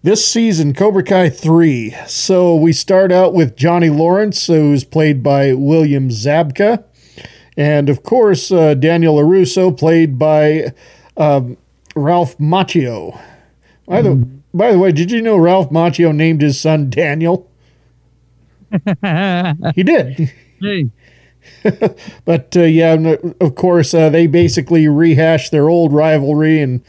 this 0.03 0.27
season, 0.27 0.75
Cobra 0.75 1.03
Kai 1.03 1.31
three. 1.31 1.95
So 2.07 2.55
we 2.55 2.73
start 2.73 3.13
out 3.13 3.33
with 3.35 3.57
Johnny 3.57 3.91
Lawrence, 3.91 4.47
who's 4.47 4.85
played 4.85 5.23
by 5.23 5.55
William 5.55 6.09
Zabka, 6.09 6.85
and 7.57 7.89
of 7.89 8.03
course 8.03 8.51
uh, 8.51 8.75
Daniel 8.75 9.17
Larusso, 9.17 9.77
played 9.77 10.19
by. 10.19 10.75
Um, 11.17 11.57
Ralph 11.95 12.39
Macchio. 12.39 13.21
By 13.87 14.03
the 14.03 14.15
by 14.55 14.73
the 14.73 14.79
way, 14.79 14.93
did 14.93 15.11
you 15.11 15.23
know 15.23 15.37
Ralph 15.37 15.71
Macchio 15.71 16.15
named 16.15 16.43
his 16.43 16.61
son 16.61 16.91
Daniel? 16.91 17.49
he 19.75 19.83
did. 19.83 20.33
Hey. 20.61 20.91
but 22.25 22.57
uh, 22.57 22.63
yeah, 22.63 23.17
of 23.41 23.55
course, 23.55 23.95
uh, 23.95 24.09
they 24.09 24.27
basically 24.27 24.89
rehashed 24.89 25.51
their 25.51 25.69
old 25.69 25.93
rivalry. 25.93 26.61
And 26.61 26.83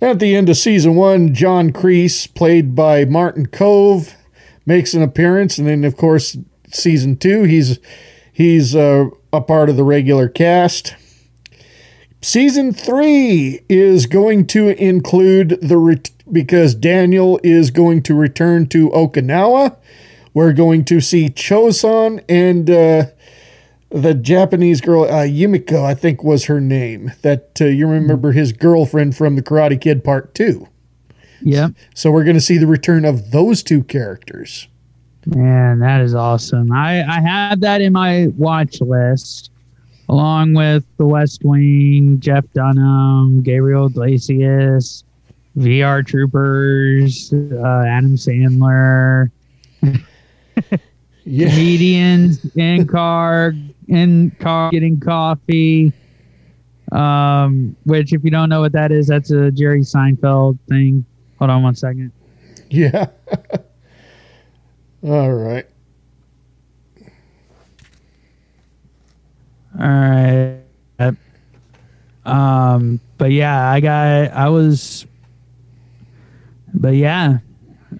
at 0.00 0.18
the 0.18 0.34
end 0.34 0.48
of 0.48 0.56
season 0.56 0.96
one, 0.96 1.34
John 1.34 1.72
Kreese, 1.72 2.32
played 2.34 2.74
by 2.74 3.04
Martin 3.04 3.46
Kove, 3.46 4.14
makes 4.66 4.94
an 4.94 5.02
appearance. 5.02 5.58
And 5.58 5.66
then, 5.66 5.84
of 5.84 5.96
course, 5.96 6.36
season 6.70 7.16
two, 7.16 7.44
he's 7.44 7.78
he's 8.32 8.74
uh, 8.74 9.06
a 9.32 9.40
part 9.40 9.68
of 9.68 9.76
the 9.76 9.84
regular 9.84 10.28
cast. 10.28 10.94
Season 12.20 12.72
three 12.72 13.62
is 13.68 14.06
going 14.06 14.46
to 14.46 14.68
include 14.80 15.58
the 15.60 16.10
because 16.30 16.74
Daniel 16.74 17.40
is 17.42 17.70
going 17.70 18.02
to 18.04 18.14
return 18.14 18.68
to 18.68 18.90
Okinawa. 18.90 19.76
We're 20.34 20.52
going 20.52 20.84
to 20.86 21.00
see 21.00 21.28
Chozen 21.28 22.24
and 22.28 22.70
uh, 22.70 23.06
the 23.92 24.14
Japanese 24.14 24.80
girl 24.80 25.04
uh, 25.04 25.24
Yumiko, 25.24 25.84
I 25.84 25.94
think 25.94 26.24
was 26.24 26.46
her 26.46 26.60
name. 26.60 27.12
That 27.22 27.58
uh, 27.60 27.66
you 27.66 27.86
remember 27.86 28.32
his 28.32 28.52
girlfriend 28.52 29.16
from 29.16 29.36
the 29.36 29.42
Karate 29.42 29.80
Kid 29.80 30.02
Part 30.02 30.34
Two. 30.34 30.68
Yeah. 31.40 31.68
So 31.94 32.10
we're 32.10 32.24
going 32.24 32.36
to 32.36 32.40
see 32.40 32.58
the 32.58 32.66
return 32.66 33.04
of 33.04 33.30
those 33.30 33.62
two 33.62 33.82
characters. 33.82 34.68
Man, 35.26 35.78
that 35.80 36.00
is 36.00 36.14
awesome. 36.14 36.72
I, 36.72 37.02
I 37.04 37.20
have 37.20 37.60
that 37.60 37.80
in 37.80 37.92
my 37.92 38.28
watch 38.36 38.80
list, 38.80 39.50
along 40.08 40.54
with 40.54 40.84
The 40.96 41.06
West 41.06 41.42
Wing, 41.44 42.18
Jeff 42.18 42.44
Dunham, 42.54 43.42
Gabriel 43.42 43.86
Iglesias, 43.86 45.04
VR 45.56 46.04
Troopers, 46.04 47.32
uh, 47.32 47.84
Adam 47.86 48.16
Sandler, 48.16 49.30
comedians 51.24 52.44
in 52.56 52.86
car, 52.88 53.54
in 53.88 54.30
car 54.40 54.70
getting 54.70 55.00
coffee. 55.00 55.92
Um, 56.90 57.74
which, 57.84 58.12
if 58.12 58.22
you 58.22 58.30
don't 58.30 58.48
know 58.48 58.60
what 58.60 58.72
that 58.72 58.92
is, 58.92 59.06
that's 59.06 59.30
a 59.30 59.50
Jerry 59.50 59.80
Seinfeld 59.80 60.58
thing. 60.68 61.06
Hold 61.38 61.50
on 61.50 61.62
one 61.62 61.74
second. 61.74 62.12
Yeah. 62.70 63.06
All 65.02 65.32
right. 65.32 65.66
All 69.80 69.88
right. 69.88 70.58
Um, 72.24 73.00
but 73.18 73.32
yeah, 73.32 73.68
I 73.68 73.80
got 73.80 74.32
I 74.32 74.48
was 74.48 75.06
but 76.72 76.94
yeah. 76.94 77.38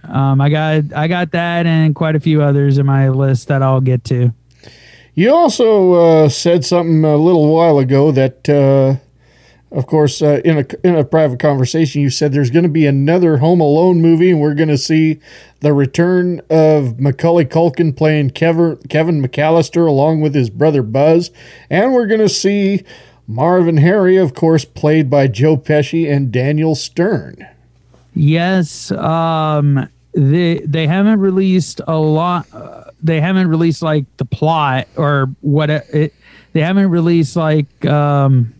Um 0.05 0.41
I 0.41 0.49
got 0.49 0.93
I 0.95 1.09
got 1.09 1.33
that 1.33 1.67
and 1.67 1.95
quite 1.95 2.15
a 2.15 2.21
few 2.21 2.43
others 2.43 2.79
in 2.79 2.87
my 2.87 3.09
list 3.09 3.49
that 3.49 3.63
I'll 3.63 3.81
get 3.81 4.05
to. 4.05 4.33
You 5.15 5.35
also 5.35 5.93
uh, 5.93 6.29
said 6.31 6.65
something 6.65 7.05
a 7.05 7.17
little 7.17 7.53
while 7.53 7.79
ago 7.79 8.13
that, 8.13 8.49
uh, 8.49 8.97
of 9.77 9.87
course, 9.87 10.23
uh, 10.23 10.41
in 10.43 10.59
a 10.59 10.87
in 10.87 10.97
a 10.97 11.05
private 11.05 11.39
conversation, 11.39 12.01
you 12.01 12.09
said 12.09 12.33
there's 12.33 12.51
going 12.51 12.63
to 12.63 12.71
be 12.71 12.87
another 12.87 13.37
Home 13.39 13.61
Alone 13.61 14.01
movie, 14.01 14.31
and 14.31 14.41
we're 14.41 14.55
going 14.55 14.71
to 14.71 14.79
see 14.79 15.21
the 15.61 15.75
return 15.75 16.41
of 16.49 16.99
Macaulay 16.99 17.45
Culkin 17.45 17.95
playing 17.95 18.31
Kevin 18.31 18.79
Kevin 18.89 19.23
McAllister 19.23 19.87
along 19.87 20.23
with 20.23 20.35
his 20.35 20.49
brother 20.49 20.83
Buzz, 20.83 21.31
and 21.69 21.93
we're 21.93 22.07
going 22.07 22.21
to 22.21 22.29
see 22.29 22.83
Marvin 23.27 23.77
Harry, 23.79 24.17
of 24.17 24.33
course, 24.33 24.65
played 24.65 25.11
by 25.11 25.27
Joe 25.27 25.59
Pesci 25.59 26.11
and 26.11 26.33
Daniel 26.33 26.75
Stern. 26.75 27.47
Yes, 28.15 28.91
um 28.93 29.91
they 30.15 30.59
they 30.61 30.87
haven't 30.87 31.21
released 31.21 31.81
a 31.87 31.99
lot 31.99 32.47
uh, 32.53 32.85
they 33.03 33.21
haven't 33.21 33.49
released 33.49 33.83
like 33.83 34.05
the 34.17 34.25
plot 34.25 34.89
or 34.97 35.35
what 35.41 35.71
it, 35.71 35.87
it 35.93 36.15
they 36.53 36.61
haven't 36.61 36.91
released 36.91 37.37
like 37.37 37.85
um 37.85 38.55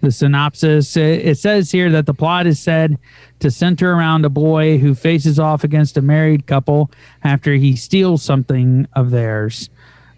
the 0.00 0.12
synopsis. 0.12 0.96
It, 0.96 1.26
it 1.26 1.38
says 1.38 1.72
here 1.72 1.90
that 1.90 2.06
the 2.06 2.14
plot 2.14 2.46
is 2.46 2.60
said 2.60 2.98
to 3.40 3.50
center 3.50 3.92
around 3.92 4.24
a 4.24 4.28
boy 4.28 4.78
who 4.78 4.94
faces 4.94 5.40
off 5.40 5.64
against 5.64 5.96
a 5.96 6.02
married 6.02 6.46
couple 6.46 6.90
after 7.24 7.54
he 7.54 7.74
steals 7.74 8.22
something 8.22 8.86
of 8.94 9.10
theirs. 9.10 9.70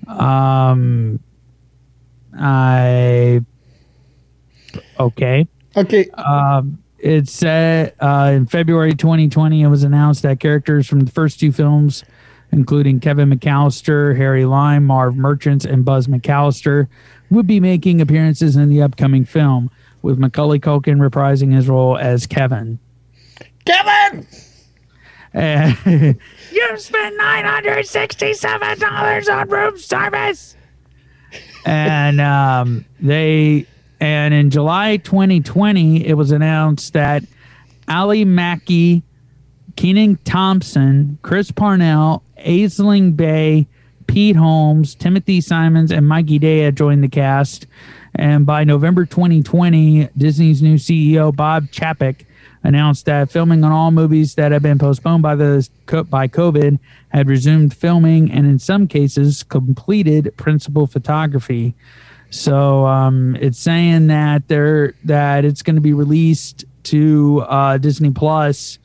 Um 0.07 1.20
i 2.39 3.45
okay. 4.99 5.49
Okay. 5.77 6.11
um, 6.11 6.83
it 6.99 7.29
said 7.29 7.95
uh, 8.01 8.33
in 8.35 8.47
February 8.47 8.95
2020, 8.95 9.62
it 9.62 9.69
was 9.69 9.83
announced 9.83 10.23
that 10.23 10.39
characters 10.39 10.87
from 10.87 11.01
the 11.01 11.11
first 11.11 11.41
two 11.41 11.53
films, 11.53 12.05
including 12.53 13.01
Kevin 13.01 13.31
McAllister, 13.31 14.17
Harry 14.17 14.45
Lyme, 14.45 14.87
Marv 14.87 15.15
Murchins, 15.15 15.65
and 15.65 15.85
Buzz 15.85 16.07
McAllister, 16.07 16.89
would 17.31 17.47
be 17.47 17.61
making 17.61 18.01
appearances 18.01 18.57
in 18.57 18.69
the 18.69 18.83
upcoming 18.83 19.25
film, 19.25 19.70
with 20.03 20.19
Macaulay 20.19 20.59
Culkin 20.59 20.99
reprising 20.99 21.53
his 21.53 21.69
role 21.69 21.97
as 21.97 22.27
Kevin. 22.27 22.79
Kevin! 23.65 24.27
Uh, 25.33 25.73
you 26.53 26.79
spent 26.79 27.20
$967 27.20 29.33
on 29.33 29.49
room 29.49 29.79
service. 29.79 30.57
and 31.65 32.20
um, 32.20 32.85
they 32.99 33.65
and 34.01 34.33
in 34.33 34.51
July 34.51 34.97
2020, 34.97 36.07
it 36.07 36.15
was 36.15 36.33
announced 36.33 36.95
that 36.95 37.23
Ally 37.87 38.25
Maki, 38.25 39.03
Kenan 39.77 40.17
Thompson, 40.25 41.19
Chris 41.23 41.51
Parnell, 41.51 42.23
Aisling 42.44 43.17
Bea, 43.17 43.67
Pete 44.07 44.36
Holmes, 44.36 44.94
Timothy 44.94 45.41
Simons, 45.41 45.93
and 45.93 46.09
Mikey 46.09 46.39
Day 46.39 46.70
joined 46.73 47.05
the 47.05 47.09
cast 47.09 47.67
And 48.15 48.44
by 48.44 48.65
November 48.65 49.07
2020, 49.07 50.09
Disney's 50.17 50.62
new 50.62 50.77
CEO 50.77 51.35
Bob 51.35 51.67
Chapek 51.67 52.25
announced 52.62 53.07
that 53.07 53.31
filming 53.31 53.65
on 53.65 53.73
all 53.73 53.91
movies 53.91 54.35
that 54.35 54.52
had 54.52 54.62
been 54.62 54.78
postponed 54.78 55.23
by 55.23 55.35
the 55.35 55.69
by 56.10 56.28
COVID 56.28 56.78
had 57.10 57.28
resumed 57.28 57.75
filming, 57.75 58.31
and 58.31 58.47
in 58.47 58.59
some 58.59 58.86
cases, 58.86 59.43
completed 59.43 60.35
principal 60.36 60.86
photography. 60.86 61.75
So 62.31 62.86
um, 62.86 63.36
it's 63.36 63.59
saying 63.59 64.09
that 64.09 64.49
they're 64.49 64.94
that 65.05 65.44
it's 65.44 65.62
going 65.62 65.77
to 65.77 65.83
be 65.83 65.93
released 65.93 66.65
to 66.85 67.44
uh, 67.49 67.78
Disney 67.78 68.10
Plus, 68.10 68.78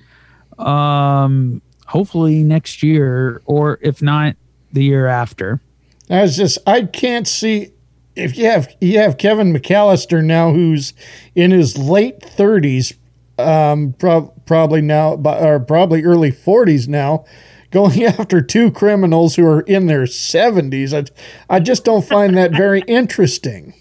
um, 0.57 1.61
hopefully 1.85 2.43
next 2.43 2.83
year, 2.83 3.41
or 3.45 3.79
if 3.81 4.01
not, 4.01 4.35
the 4.71 4.83
year 4.83 5.07
after. 5.07 5.61
I 6.09 6.21
was 6.21 6.37
just 6.37 6.59
I 6.67 6.83
can't 6.83 7.27
see 7.27 7.71
if 8.15 8.37
you 8.37 8.45
have 8.45 8.73
you 8.79 8.99
have 8.99 9.17
Kevin 9.17 9.53
McAllister 9.53 10.23
now 10.23 10.51
who's 10.51 10.93
in 11.33 11.51
his 11.51 11.77
late 11.77 12.21
thirties, 12.21 12.93
um, 13.37 13.93
pro- 13.97 14.33
probably 14.45 14.81
now 14.81 15.15
or 15.15 15.59
probably 15.59 16.03
early 16.03 16.31
forties 16.31 16.87
now, 16.87 17.25
going 17.71 18.03
after 18.05 18.41
two 18.41 18.71
criminals 18.71 19.35
who 19.35 19.45
are 19.45 19.61
in 19.61 19.87
their 19.87 20.05
seventies. 20.05 20.93
I 20.93 21.05
I 21.49 21.59
just 21.59 21.83
don't 21.83 22.05
find 22.05 22.37
that 22.37 22.51
very 22.51 22.81
interesting. 22.87 23.73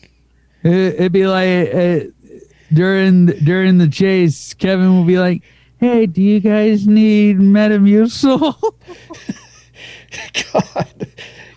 It, 0.63 0.99
would 0.99 1.13
be 1.13 1.27
like 1.27 1.75
uh, 1.75 2.01
during 2.73 3.27
during 3.27 3.79
the 3.79 3.89
chase, 3.89 4.55
Kevin 4.55 4.97
will 4.97 5.05
be 5.05 5.19
like, 5.19 5.43
"Hey, 5.85 6.07
do 6.07 6.23
you 6.23 6.41
guys 6.41 6.87
need 6.87 7.37
Metamucil?" 7.37 8.57
God, 10.53 11.07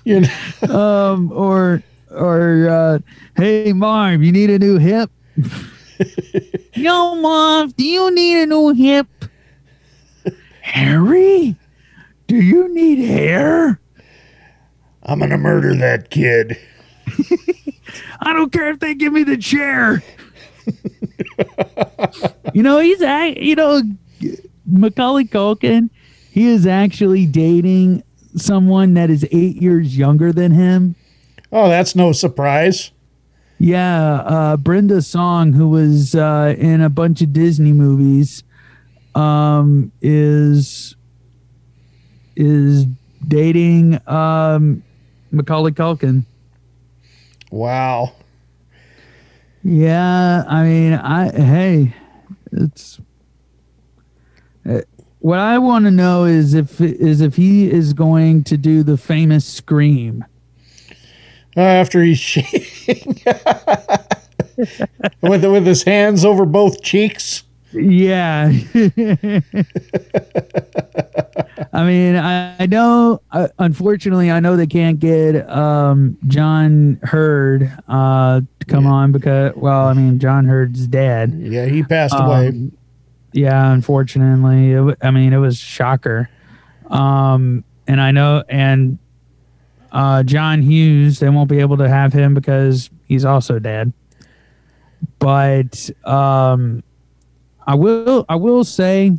you 0.03 0.19
know, 0.19 0.75
um, 0.75 1.31
or 1.31 1.81
or 2.11 2.67
uh, 2.69 2.99
hey, 3.37 3.71
Marv, 3.71 4.21
you 4.21 4.33
need 4.33 4.49
a 4.49 4.59
new 4.59 4.77
hip? 4.77 5.09
Yo, 6.73 7.15
Marv, 7.15 7.73
do 7.77 7.85
you 7.85 8.13
need 8.13 8.43
a 8.43 8.45
new 8.47 8.73
hip? 8.73 9.07
Harry, 10.59 11.55
do 12.27 12.35
you 12.35 12.67
need 12.73 13.07
hair? 13.07 13.79
I'm 15.03 15.19
gonna 15.19 15.37
murder 15.37 15.73
that 15.75 16.09
kid. 16.09 16.57
I 18.19 18.33
don't 18.33 18.51
care 18.51 18.71
if 18.71 18.79
they 18.79 18.93
give 18.93 19.13
me 19.13 19.23
the 19.23 19.37
chair. 19.37 20.03
you 22.53 22.61
know, 22.61 22.79
he's 22.79 22.99
you 23.39 23.55
know 23.55 23.81
Macaulay 24.65 25.25
Culkin. 25.25 25.89
He 26.31 26.47
is 26.47 26.67
actually 26.67 27.25
dating 27.25 28.03
someone 28.35 28.93
that 28.93 29.09
is 29.09 29.27
eight 29.31 29.55
years 29.61 29.97
younger 29.97 30.31
than 30.31 30.51
him. 30.51 30.95
Oh, 31.51 31.69
that's 31.69 31.95
no 31.95 32.11
surprise. 32.11 32.91
Yeah, 33.59 34.15
uh, 34.17 34.57
Brenda 34.57 35.01
Song, 35.01 35.53
who 35.53 35.69
was 35.69 36.13
uh, 36.13 36.53
in 36.57 36.81
a 36.81 36.89
bunch 36.89 37.21
of 37.21 37.33
Disney 37.33 37.73
movies, 37.73 38.43
um, 39.15 39.91
is 39.99 40.95
is 42.35 42.85
dating 43.27 43.99
um, 44.07 44.83
Macaulay 45.31 45.71
Culkin. 45.71 46.25
Wow. 47.49 48.13
Yeah, 49.63 50.43
I 50.47 50.63
mean, 50.63 50.93
I 50.93 51.31
hey, 51.31 51.95
it's 52.51 52.99
what 55.27 55.39
I 55.39 55.57
want 55.57 55.83
to 55.83 55.91
know 55.91 56.23
is 56.23 56.53
if 56.53 56.79
is 56.79 57.19
if 57.19 57.35
he 57.35 57.69
is 57.69 57.91
going 57.91 58.45
to 58.45 58.55
do 58.55 58.81
the 58.81 58.95
famous 58.95 59.43
scream 59.43 60.23
after 61.57 62.01
he's 62.01 62.17
shaking 62.19 63.19
with 65.21 65.43
with 65.43 65.67
his 65.67 65.83
hands 65.83 66.23
over 66.23 66.45
both 66.45 66.81
cheeks. 66.81 67.43
Yeah. 67.73 68.53
I 71.73 71.83
mean, 71.83 72.15
I, 72.15 72.55
I 72.63 72.65
know. 72.65 73.21
Uh, 73.29 73.49
unfortunately, 73.59 74.31
I 74.31 74.39
know 74.39 74.55
they 74.55 74.65
can't 74.65 74.97
get 74.97 75.47
um, 75.49 76.17
John 76.27 77.01
Heard 77.03 77.69
uh, 77.89 78.39
to 78.59 78.65
come 78.67 78.85
yeah. 78.85 78.91
on 78.91 79.11
because, 79.11 79.53
well, 79.57 79.87
I 79.87 79.93
mean, 79.93 80.19
John 80.19 80.45
Heard's 80.45 80.87
dead. 80.87 81.33
Yeah, 81.37 81.65
he 81.65 81.83
passed 81.83 82.13
um, 82.13 82.25
away. 82.25 82.71
Yeah, 83.33 83.71
unfortunately, 83.71 84.95
I 85.01 85.11
mean, 85.11 85.33
it 85.33 85.37
was 85.37 85.57
shocker. 85.57 86.29
Um, 86.87 87.63
and 87.87 88.01
I 88.01 88.11
know, 88.11 88.43
and 88.49 88.97
uh, 89.91 90.23
John 90.23 90.61
Hughes, 90.61 91.19
they 91.19 91.29
won't 91.29 91.49
be 91.49 91.59
able 91.59 91.77
to 91.77 91.89
have 91.89 92.13
him 92.13 92.33
because 92.33 92.89
he's 93.05 93.25
also 93.25 93.59
dead. 93.59 93.93
But 95.19 95.89
um, 96.05 96.83
I 97.65 97.75
will, 97.75 98.25
I 98.29 98.35
will 98.35 98.63
say, 98.63 99.17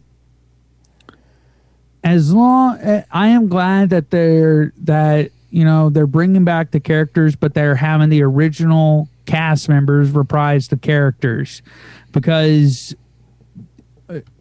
as 2.04 2.32
long 2.32 2.78
I 3.10 3.28
am 3.28 3.48
glad 3.48 3.90
that 3.90 4.10
they're 4.10 4.72
that 4.78 5.30
you 5.50 5.64
know 5.64 5.90
they're 5.90 6.06
bringing 6.06 6.44
back 6.44 6.70
the 6.70 6.80
characters, 6.80 7.36
but 7.36 7.54
they're 7.54 7.74
having 7.74 8.08
the 8.08 8.22
original 8.22 9.08
cast 9.26 9.68
members 9.68 10.10
reprise 10.10 10.68
the 10.68 10.76
characters 10.76 11.62
because, 12.12 12.94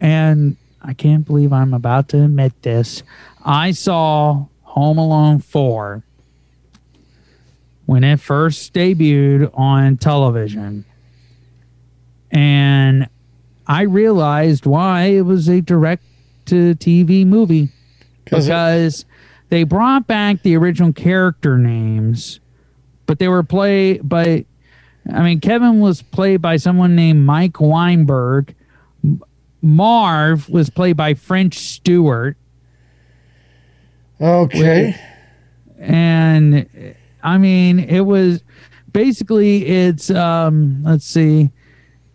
and 0.00 0.56
I 0.82 0.94
can't 0.94 1.26
believe 1.26 1.52
I'm 1.52 1.74
about 1.74 2.08
to 2.10 2.24
admit 2.24 2.62
this. 2.62 3.02
I 3.44 3.72
saw 3.72 4.46
Home 4.62 4.98
Alone 4.98 5.40
4 5.40 6.02
when 7.86 8.04
it 8.04 8.20
first 8.20 8.72
debuted 8.74 9.50
on 9.54 9.96
television. 9.96 10.84
And 12.30 13.08
I 13.66 13.82
realized 13.82 14.66
why 14.66 15.04
it 15.04 15.22
was 15.22 15.48
a 15.48 15.60
direct 15.60 16.02
to 16.46 16.74
TV 16.74 17.26
movie 17.26 17.70
because 18.24 19.04
they 19.48 19.64
brought 19.64 20.06
back 20.06 20.42
the 20.42 20.56
original 20.56 20.92
character 20.92 21.56
names, 21.56 22.40
but 23.06 23.18
they 23.18 23.28
were 23.28 23.42
played 23.42 24.06
by, 24.06 24.44
I 25.10 25.22
mean, 25.22 25.40
Kevin 25.40 25.80
was 25.80 26.02
played 26.02 26.42
by 26.42 26.56
someone 26.56 26.94
named 26.94 27.24
Mike 27.24 27.58
Weinberg. 27.58 28.54
Marv 29.60 30.48
was 30.48 30.70
played 30.70 30.96
by 30.96 31.14
French 31.14 31.58
Stewart. 31.58 32.36
Okay. 34.20 34.94
And 35.78 36.94
I 37.22 37.38
mean, 37.38 37.78
it 37.78 38.00
was 38.00 38.42
basically 38.92 39.66
it's 39.66 40.10
um 40.10 40.82
let's 40.82 41.04
see. 41.04 41.50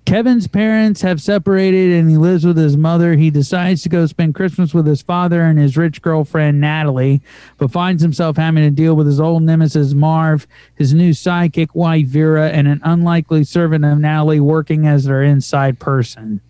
Kevin's 0.06 0.50
parents 0.50 1.02
have 1.02 1.22
separated 1.22 1.94
and 1.94 2.10
he 2.10 2.18
lives 2.18 2.46
with 2.46 2.58
his 2.58 2.76
mother. 2.76 3.14
He 3.14 3.30
decides 3.30 3.84
to 3.84 3.90
go 3.90 4.06
spend 4.06 4.36
Christmas 4.36 4.74
with 4.74 4.86
his 4.86 5.02
father 5.02 5.42
and 5.44 5.58
his 5.58 5.78
rich 5.78 6.02
girlfriend, 6.02 6.60
Natalie, 6.60 7.22
but 7.58 7.72
finds 7.72 8.04
himself 8.04 8.36
having 8.36 8.64
to 8.64 8.70
deal 8.70 8.96
with 8.96 9.08
his 9.08 9.22
old 9.22 9.44
nemesis, 9.44 9.94
Marv, 9.94 10.46
his 10.76 10.94
new 10.94 11.12
sidekick, 11.12 11.74
wife, 11.74 12.08
Vera, 12.08 12.50
and 12.50 12.68
an 12.68 12.82
unlikely 12.84 13.46
servant 13.46 13.86
of 13.86 13.98
Natalie 13.98 14.42
working 14.42 14.86
as 14.86 15.06
their 15.06 15.24
inside 15.24 15.80
person. 15.80 16.42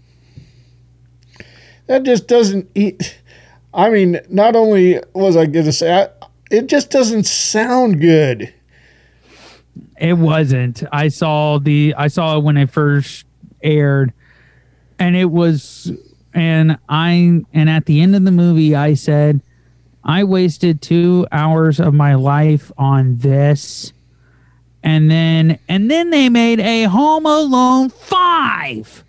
That 1.88 2.04
just 2.04 2.28
doesn't 2.28 2.70
eat. 2.76 3.20
I 3.74 3.90
mean, 3.90 4.20
not 4.30 4.56
only 4.56 5.02
was 5.14 5.36
I 5.36 5.46
going 5.46 5.66
to 5.66 5.72
say, 5.72 6.10
it 6.52 6.68
just 6.68 6.92
doesn't 6.92 7.26
sound 7.26 8.00
good. 8.00 8.54
It 10.00 10.14
wasn't. 10.14 10.84
I 10.92 11.08
saw 11.08 11.60
the 11.60 11.96
I 11.98 12.08
saw 12.08 12.38
it 12.38 12.44
when 12.44 12.58
it 12.58 12.70
first 12.70 13.26
aired 13.62 14.14
and 15.00 15.16
it 15.16 15.32
was 15.32 15.92
and 16.34 16.78
I 16.90 17.42
and 17.54 17.70
at 17.70 17.86
the 17.86 18.02
end 18.02 18.16
of 18.16 18.24
the 18.24 18.32
movie 18.32 18.76
I 18.76 18.94
said 18.94 19.42
I 20.04 20.24
wasted 20.26 20.82
2 20.82 21.28
hours 21.32 21.80
of 21.80 21.94
my 21.94 22.16
life 22.16 22.72
on 22.78 23.18
this 23.18 23.94
and 24.84 25.10
then 25.10 25.60
and 25.68 25.90
then 25.90 26.10
they 26.10 26.30
made 26.30 26.60
a 26.60 26.84
Home 26.84 27.26
Alone 27.26 27.90
5 27.90 29.04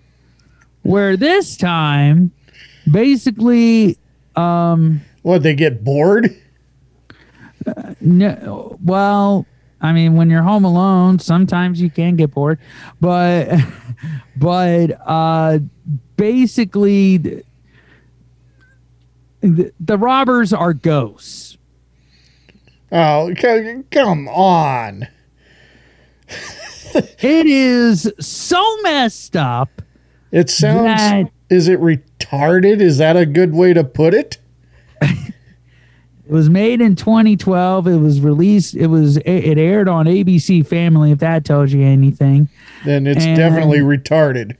where 0.83 1.17
this 1.17 1.57
time 1.57 2.33
basically 2.91 3.99
um 4.37 5.01
what 5.23 5.43
they 5.43 5.55
get 5.55 5.83
bored 5.85 6.31
no, 8.01 8.79
well, 8.83 9.47
I 9.81 9.93
mean, 9.93 10.15
when 10.15 10.31
you're 10.31 10.43
home 10.43 10.65
alone, 10.65 11.19
sometimes 11.19 11.81
you 11.81 11.91
can 11.91 12.17
get 12.17 12.33
bored, 12.33 12.59
but 13.01 13.59
but 14.37 14.99
uh, 15.05 15.61
basically, 16.17 17.17
the, 19.41 19.73
the 19.81 19.99
robbers 19.99 20.53
are 20.53 20.75
ghosts. 20.75 21.59
Oh, 22.93 23.33
come 23.91 24.29
on! 24.29 25.09
it 26.29 27.47
is 27.47 28.13
so 28.21 28.77
messed 28.83 29.37
up. 29.37 29.83
It 30.31 30.51
sounds. 30.51 30.85
That, 30.85 31.31
is 31.51 31.69
it 31.69 31.81
Is 32.81 32.99
that 32.99 33.17
a 33.17 33.27
good 33.27 33.55
way 33.55 33.73
to 33.75 33.85
put 33.85 34.15
it? 34.15 34.39
It 36.27 36.33
was 36.33 36.49
made 36.49 36.81
in 36.81 36.97
2012. 36.97 37.87
It 37.87 37.97
was 37.99 38.23
released. 38.23 38.75
It 38.75 38.87
was 38.87 39.19
it 39.19 39.59
aired 39.59 39.89
on 39.91 40.07
ABC 40.07 40.67
Family. 40.67 41.11
If 41.13 41.19
that 41.19 41.45
tells 41.45 41.71
you 41.75 41.83
anything, 41.83 42.49
Then 42.87 43.07
it's 43.07 43.23
And- 43.23 43.37
definitely 43.37 43.81
retarded. 43.81 44.57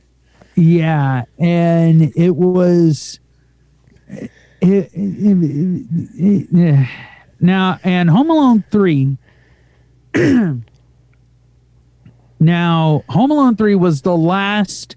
Yeah, 0.53 1.23
and 1.39 2.13
it 2.15 2.35
was. 2.35 3.19
It, 4.07 4.29
it- 4.61 4.91
it- 6.53 6.87
now 7.39 7.79
and 7.83 8.11
Home 8.11 8.29
Alone 8.29 8.63
three. 8.69 9.17
now 12.39 13.03
Home 13.09 13.31
Alone 13.31 13.55
three 13.55 13.73
was 13.75 14.01
the 14.03 14.15
last 14.15 14.95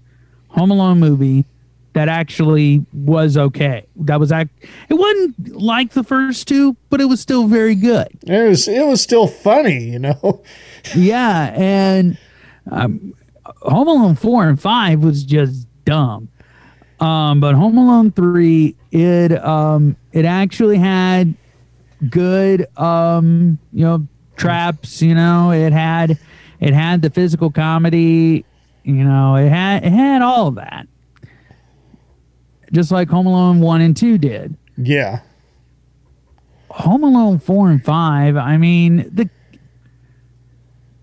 Home 0.49 0.71
Alone 0.71 0.99
movie 0.99 1.45
that 1.93 2.07
actually 2.07 2.85
was 2.93 3.37
okay. 3.37 3.85
That 3.95 4.19
was 4.19 4.31
act. 4.31 4.51
It 4.89 4.93
wasn't 4.93 5.55
like 5.55 5.91
the 5.91 6.03
first 6.03 6.47
two, 6.47 6.75
but 6.89 7.01
it 7.01 7.05
was 7.05 7.19
still 7.19 7.47
very 7.47 7.75
good. 7.75 8.07
It 8.25 8.49
was 8.49 8.67
it 8.67 8.85
was 8.85 9.01
still 9.01 9.27
funny, 9.27 9.83
you 9.83 9.99
know. 9.99 10.43
Yeah, 10.95 11.53
and 11.57 12.17
um, 12.71 13.13
Home 13.63 13.87
Alone 13.89 14.15
four 14.15 14.47
and 14.47 14.59
five 14.59 15.03
was 15.03 15.23
just 15.25 15.67
dumb. 15.83 16.29
Um, 17.01 17.41
but 17.41 17.53
Home 17.55 17.77
Alone 17.77 18.11
three, 18.11 18.77
it 18.91 19.31
um, 19.43 19.97
it 20.13 20.23
actually 20.23 20.77
had 20.77 21.35
good 22.09 22.65
um, 22.77 23.59
you 23.73 23.83
know 23.83 24.07
traps. 24.37 25.01
You 25.01 25.15
know, 25.15 25.51
it 25.51 25.73
had 25.73 26.17
it 26.59 26.73
had 26.73 27.01
the 27.01 27.09
physical 27.09 27.51
comedy. 27.51 28.45
You 28.83 29.03
know, 29.03 29.35
it 29.35 29.49
had 29.49 29.83
it 29.83 29.91
had 29.91 30.21
all 30.21 30.47
of 30.47 30.55
that, 30.55 30.87
just 32.71 32.91
like 32.91 33.09
Home 33.09 33.25
Alone 33.25 33.59
one 33.59 33.81
and 33.81 33.95
two 33.95 34.17
did. 34.17 34.55
Yeah. 34.77 35.21
Home 36.69 37.03
Alone 37.03 37.39
four 37.39 37.69
and 37.69 37.83
five. 37.83 38.37
I 38.37 38.57
mean 38.57 39.09
the 39.13 39.29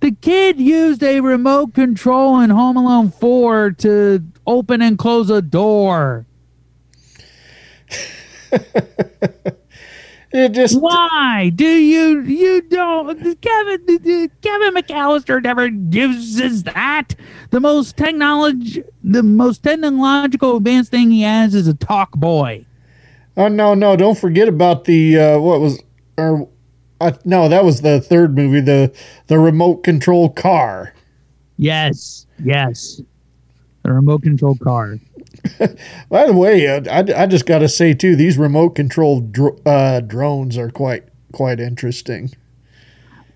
the 0.01 0.13
kid 0.13 0.61
used 0.61 1.03
a 1.03 1.21
remote 1.21 1.75
control 1.75 2.41
in 2.41 2.51
Home 2.51 2.77
Alone 2.77 3.11
four 3.11 3.71
to 3.73 4.23
open 4.47 4.83
and 4.83 4.99
close 4.99 5.31
a 5.31 5.43
door. 5.43 6.27
It 10.33 10.51
just 10.51 10.81
why 10.81 11.53
do 11.55 11.65
you 11.65 12.21
you 12.23 12.61
don't 12.63 13.41
Kevin 13.41 14.31
Kevin 14.43 14.75
McAllister 14.75 15.43
never 15.43 15.67
uses 15.67 16.65
that 16.65 17.15
the 17.51 17.61
most 17.61 17.97
technology 17.97 18.83
the 19.05 19.23
most 19.23 19.63
technological 19.63 20.57
advanced 20.57 20.91
thing 20.91 21.11
he 21.11 21.23
has 21.23 21.55
is 21.55 21.69
a 21.69 21.75
talk 21.75 22.11
boy. 22.13 22.67
Oh 23.37 23.49
no, 23.49 23.75
no! 23.75 23.97
Don't 23.97 24.19
forget 24.19 24.49
about 24.49 24.85
the 24.85 25.19
uh, 25.19 25.39
what 25.39 25.61
was 25.61 25.81
or 26.17 26.49
uh, 27.01 27.13
no, 27.25 27.49
that 27.49 27.65
was 27.65 27.83
the 27.83 28.01
third 28.01 28.35
movie 28.35 28.61
the 28.61 28.93
the 29.29 29.39
remote 29.39 29.85
control 29.85 30.31
car. 30.31 30.93
Yes, 31.57 32.27
yes, 32.43 33.01
the 33.83 33.93
remote 33.93 34.23
control 34.23 34.57
car. 34.57 34.99
By 36.09 36.27
the 36.27 36.33
way, 36.33 36.67
uh, 36.67 36.83
I, 36.91 37.23
I 37.23 37.27
just 37.27 37.47
got 37.47 37.59
to 37.59 37.69
say 37.69 37.95
too, 37.95 38.17
these 38.17 38.39
remote 38.39 38.71
controlled 38.71 39.33
dr- 39.33 39.61
uh, 39.67 40.01
drones 40.01 40.57
are 40.57 40.71
quite 40.71 41.05
quite 41.33 41.61
interesting. 41.61 42.31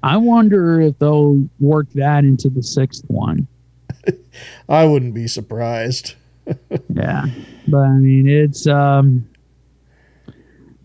I 0.02 0.16
wonder 0.16 0.80
if 0.80 0.98
they'll 0.98 1.48
work 1.58 1.90
that 1.94 2.24
into 2.24 2.48
the 2.48 2.62
sixth 2.62 3.04
one. 3.08 3.46
I 4.68 4.84
wouldn't 4.84 5.14
be 5.14 5.28
surprised. 5.28 6.14
yeah, 6.88 7.26
but 7.68 7.78
I 7.78 7.92
mean, 7.94 8.28
it's 8.28 8.66
um. 8.66 9.26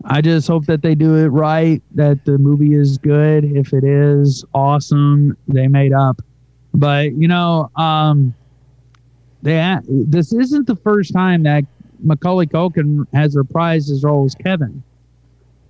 I 0.08 0.20
just 0.20 0.46
hope 0.46 0.66
that 0.66 0.82
they 0.82 0.94
do 0.94 1.16
it 1.16 1.28
right. 1.28 1.82
That 1.92 2.24
the 2.24 2.38
movie 2.38 2.74
is 2.74 2.96
good. 2.96 3.44
If 3.44 3.72
it 3.72 3.82
is 3.82 4.44
awesome, 4.54 5.36
they 5.48 5.66
made 5.66 5.92
up. 5.92 6.22
But 6.74 7.12
you 7.14 7.26
know, 7.26 7.70
um, 7.74 8.34
they 9.46 9.78
this 9.88 10.32
isn't 10.32 10.66
the 10.66 10.76
first 10.76 11.12
time 11.12 11.44
that 11.44 11.64
Macaulay 12.00 12.46
Culkin 12.46 13.06
has 13.14 13.36
reprised 13.36 13.88
his 13.88 14.02
role 14.02 14.24
as 14.24 14.34
Kevin. 14.34 14.82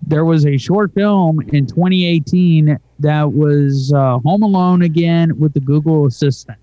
There 0.06 0.24
was 0.24 0.46
a 0.46 0.56
short 0.56 0.94
film 0.94 1.40
in 1.52 1.66
2018 1.66 2.78
that 3.00 3.32
was 3.32 3.92
uh, 3.92 4.18
Home 4.20 4.42
Alone 4.42 4.82
again 4.82 5.38
with 5.38 5.52
the 5.52 5.60
Google 5.60 6.06
Assistant, 6.06 6.58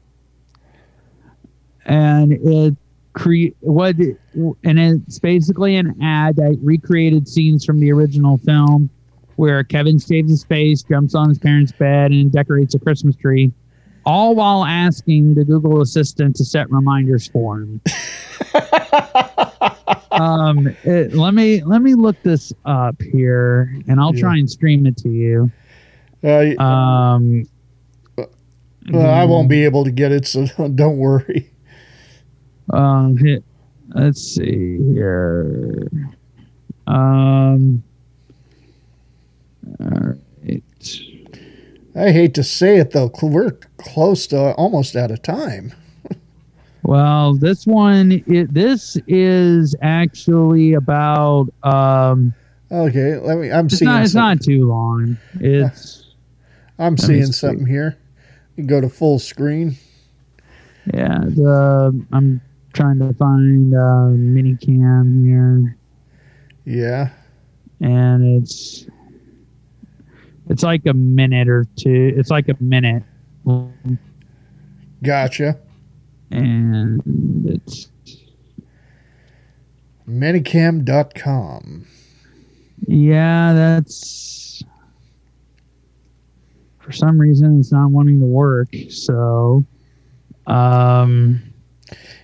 and 1.85 2.33
it 2.33 2.75
cre- 3.13 3.53
what 3.59 3.95
and 4.63 4.79
it's 4.79 5.19
basically 5.19 5.75
an 5.75 5.95
ad 6.01 6.37
that 6.37 6.57
recreated 6.63 7.27
scenes 7.27 7.63
from 7.63 7.79
the 7.79 7.91
original 7.91 8.37
film 8.39 8.89
where 9.35 9.63
Kevin 9.63 9.99
shaves 9.99 10.29
his 10.29 10.43
face, 10.43 10.83
jumps 10.83 11.15
on 11.15 11.29
his 11.29 11.39
parents' 11.39 11.71
bed, 11.71 12.11
and 12.11 12.31
decorates 12.31 12.75
a 12.75 12.79
Christmas 12.79 13.15
tree, 13.15 13.51
all 14.05 14.35
while 14.35 14.63
asking 14.65 15.33
the 15.35 15.43
Google 15.45 15.81
Assistant 15.81 16.35
to 16.37 16.45
set 16.45 16.69
reminders 16.71 17.27
for 17.27 17.59
him. 17.61 17.81
um, 20.11 20.67
it- 20.83 21.13
let 21.13 21.33
me 21.33 21.63
let 21.63 21.81
me 21.81 21.93
look 21.95 22.21
this 22.23 22.53
up 22.65 23.01
here, 23.01 23.75
and 23.87 23.99
I'll 23.99 24.13
try 24.13 24.37
and 24.37 24.49
stream 24.49 24.85
it 24.85 24.97
to 24.97 25.09
you. 25.09 25.51
Uh, 26.23 26.53
Um, 26.61 27.45
well, 28.91 29.09
I 29.13 29.23
won't 29.25 29.49
be 29.49 29.63
able 29.63 29.83
to 29.85 29.91
get 29.91 30.11
it, 30.11 30.27
so 30.27 30.45
don't 30.75 30.97
worry. 30.97 31.49
Um, 32.69 33.17
hit, 33.17 33.43
let's 33.89 34.21
see 34.21 34.77
here. 34.93 35.87
Um, 36.87 37.83
all 39.79 39.87
right. 39.89 40.17
I 41.95 42.11
hate 42.11 42.33
to 42.35 42.43
say 42.43 42.77
it 42.77 42.91
though, 42.91 43.11
we're 43.21 43.51
close 43.77 44.25
to 44.27 44.53
almost 44.53 44.95
out 44.95 45.11
of 45.11 45.21
time. 45.21 45.73
Well, 46.85 47.35
this 47.35 47.65
one, 47.65 48.23
it, 48.27 48.53
this 48.53 48.97
is 49.07 49.73
actually 49.81 50.73
about. 50.73 51.47
Um, 51.63 52.33
Okay, 52.69 53.15
let 53.17 53.37
me. 53.37 53.51
I'm 53.51 53.67
it's 53.67 53.77
seeing. 53.77 53.89
not. 53.89 54.03
It's 54.03 54.11
something. 54.13 54.29
not 54.37 54.41
too 54.41 54.67
long. 54.67 55.17
It's. 55.39 56.13
I'm 56.79 56.97
seeing 56.97 57.27
see. 57.27 57.31
something 57.31 57.65
here. 57.65 57.97
You 58.57 58.65
go 58.65 58.81
to 58.81 58.89
full 58.89 59.17
screen. 59.19 59.77
Yeah, 60.93 61.19
the 61.19 62.05
I'm 62.11 62.41
trying 62.73 62.99
to 62.99 63.13
find 63.13 63.73
uh, 63.73 64.07
mini 64.09 64.57
cam 64.57 65.23
here, 65.25 65.77
Yeah. 66.65 67.11
and 67.79 68.41
it's 68.41 68.87
it's 70.49 70.63
like 70.63 70.85
a 70.85 70.93
minute 70.93 71.47
or 71.47 71.65
two. 71.77 72.13
It's 72.15 72.29
like 72.29 72.49
a 72.49 72.55
minute, 72.59 73.03
Gotcha. 75.03 75.57
and 76.31 77.01
it's 77.45 77.87
Minicam.com. 80.07 81.85
yeah, 82.87 83.53
that's 83.53 84.63
for 86.79 86.91
some 86.91 87.17
reason 87.19 87.59
it's 87.59 87.71
not 87.71 87.91
wanting 87.91 88.19
to 88.19 88.25
work. 88.25 88.67
So, 88.89 89.63
um, 90.47 91.41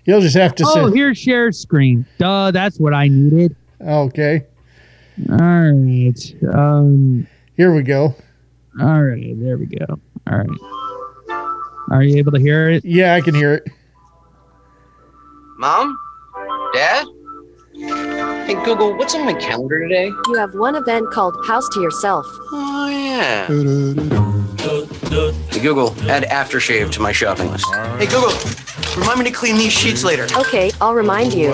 You'll 0.05 0.21
just 0.21 0.35
have 0.35 0.55
to 0.55 0.63
oh, 0.65 0.89
say. 0.89 0.95
here's 0.97 1.17
share 1.17 1.51
screen. 1.51 2.05
Duh, 2.17 2.51
that's 2.51 2.79
what 2.79 2.93
I 2.93 3.07
needed. 3.07 3.55
Okay. 3.81 4.45
All 5.29 5.37
right. 5.37 6.35
Um, 6.53 7.27
Here 7.59 7.73
we 7.73 7.83
go. 7.83 8.15
all 8.79 9.03
right, 9.03 9.37
there 9.37 9.57
we 9.57 9.65
go. 9.65 9.85
All 10.31 10.37
right. 10.37 10.47
Are 11.91 12.01
you 12.01 12.15
able 12.15 12.31
to 12.31 12.39
hear 12.39 12.69
it? 12.69 12.85
Yeah, 12.85 13.15
I 13.15 13.19
can 13.19 13.35
hear 13.35 13.55
it. 13.55 13.67
Mom? 15.57 15.99
Dad? 16.73 17.05
Hey, 17.75 18.55
Google, 18.63 18.95
what's 18.95 19.13
on 19.13 19.25
my 19.25 19.33
calendar 19.33 19.85
today? 19.85 20.05
You 20.05 20.35
have 20.35 20.55
one 20.55 20.77
event 20.77 21.11
called 21.11 21.35
House 21.47 21.67
to 21.73 21.81
Yourself. 21.81 22.25
Oh, 22.29 22.87
yeah. 22.87 23.47
Hey, 25.49 25.59
Google, 25.59 25.89
add 26.09 26.23
aftershave 26.29 26.93
to 26.93 27.01
my 27.01 27.11
shopping 27.11 27.51
list. 27.51 27.65
Hey, 27.97 28.05
Google, 28.05 28.31
remind 28.97 29.19
me 29.19 29.25
to 29.25 29.31
clean 29.31 29.57
these 29.57 29.73
sheets 29.73 30.03
later. 30.03 30.27
Okay, 30.35 30.71
I'll 30.81 30.93
remind 30.93 31.33
you. 31.33 31.51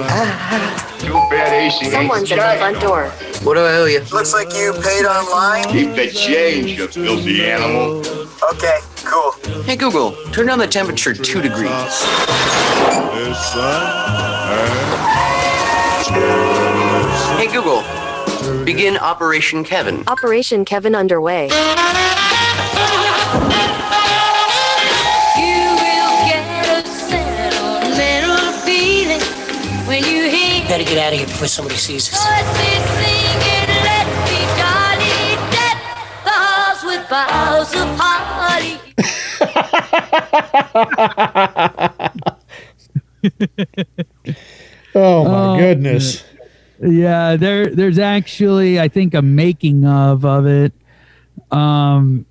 Too 1.00 1.14
bad 1.30 1.54
AC 1.54 1.86
Someone's 1.92 2.32
at 2.32 2.54
the 2.54 2.58
front 2.60 2.80
door. 2.82 3.10
What 3.44 3.56
do 3.56 3.62
I 3.62 3.76
owe 3.76 3.86
you? 3.86 4.00
Looks 4.12 4.34
like 4.34 4.54
you 4.54 4.74
paid 4.84 5.06
online. 5.06 5.66
Keep 5.66 5.96
the 5.96 6.08
change, 6.10 6.72
you 6.72 6.88
filthy 6.88 7.46
animal. 7.46 8.04
Okay, 8.52 8.80
cool. 9.04 9.34
Hey, 9.64 9.76
Google, 9.76 10.16
turn 10.32 10.48
down 10.48 10.60
the 10.60 10.68
temperature 10.68 11.14
two 11.14 11.42
degrees. 11.42 11.70
Uh, 13.58 14.16
uh, 16.08 17.38
hey, 17.38 17.48
Google, 17.52 17.84
begin 18.64 18.98
Operation 18.98 19.64
Kevin. 19.64 20.04
Operation 20.08 20.66
Kevin 20.66 20.96
underway. 20.96 21.50
Better 30.76 30.90
get 30.90 30.98
out 30.98 31.14
of 31.14 31.20
here 31.20 31.28
before 31.30 31.48
somebody 31.48 31.78
sees 31.78 32.12
us. 32.12 32.20
Oh 44.94 45.24
my 45.24 45.56
Oh, 45.56 45.58
goodness. 45.58 46.26
Yeah, 46.82 47.38
there 47.38 47.74
there's 47.74 47.98
actually 47.98 48.78
I 48.78 48.90
think 48.90 49.14
a 49.14 49.22
making 49.22 49.86
of 49.86 50.26
of 50.26 50.46
it. 50.46 50.74
Um 51.52 52.26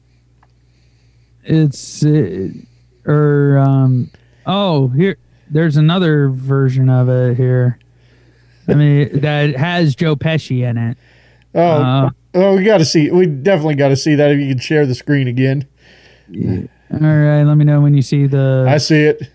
it's 1.45 2.05
uh, 2.05 2.49
or 3.07 3.57
um 3.57 4.11
oh, 4.45 4.89
here 4.89 5.17
there's 5.49 5.79
another 5.79 6.29
version 6.29 6.91
of 6.91 7.09
it 7.09 7.39
here. 7.39 7.79
I 8.68 8.75
mean 8.75 9.20
that 9.20 9.57
has 9.57 9.94
Joe 9.94 10.17
Pesci 10.17 10.60
in 10.68 10.76
it. 10.78 10.99
Oh, 11.55 11.60
Uh, 11.60 12.10
oh, 12.34 12.57
we 12.57 12.65
got 12.65 12.78
to 12.78 12.84
see. 12.84 13.10
We 13.10 13.26
definitely 13.26 13.75
got 13.76 13.89
to 13.89 13.97
see 13.97 14.15
that. 14.15 14.31
If 14.31 14.41
you 14.41 14.49
can 14.49 14.59
share 14.59 14.86
the 14.86 14.94
screen 14.94 15.28
again, 15.28 15.67
All 16.34 16.99
right, 17.01 17.43
let 17.44 17.55
me 17.57 17.65
know 17.65 17.81
when 17.81 17.94
you 17.94 18.02
see 18.02 18.26
the 18.26 18.67
I 18.68 18.78
see 18.78 19.05
it. 19.05 19.31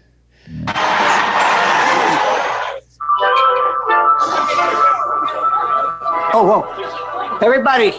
Oh, 6.32 6.44
whoa. 6.46 7.38
Everybody. 7.46 7.92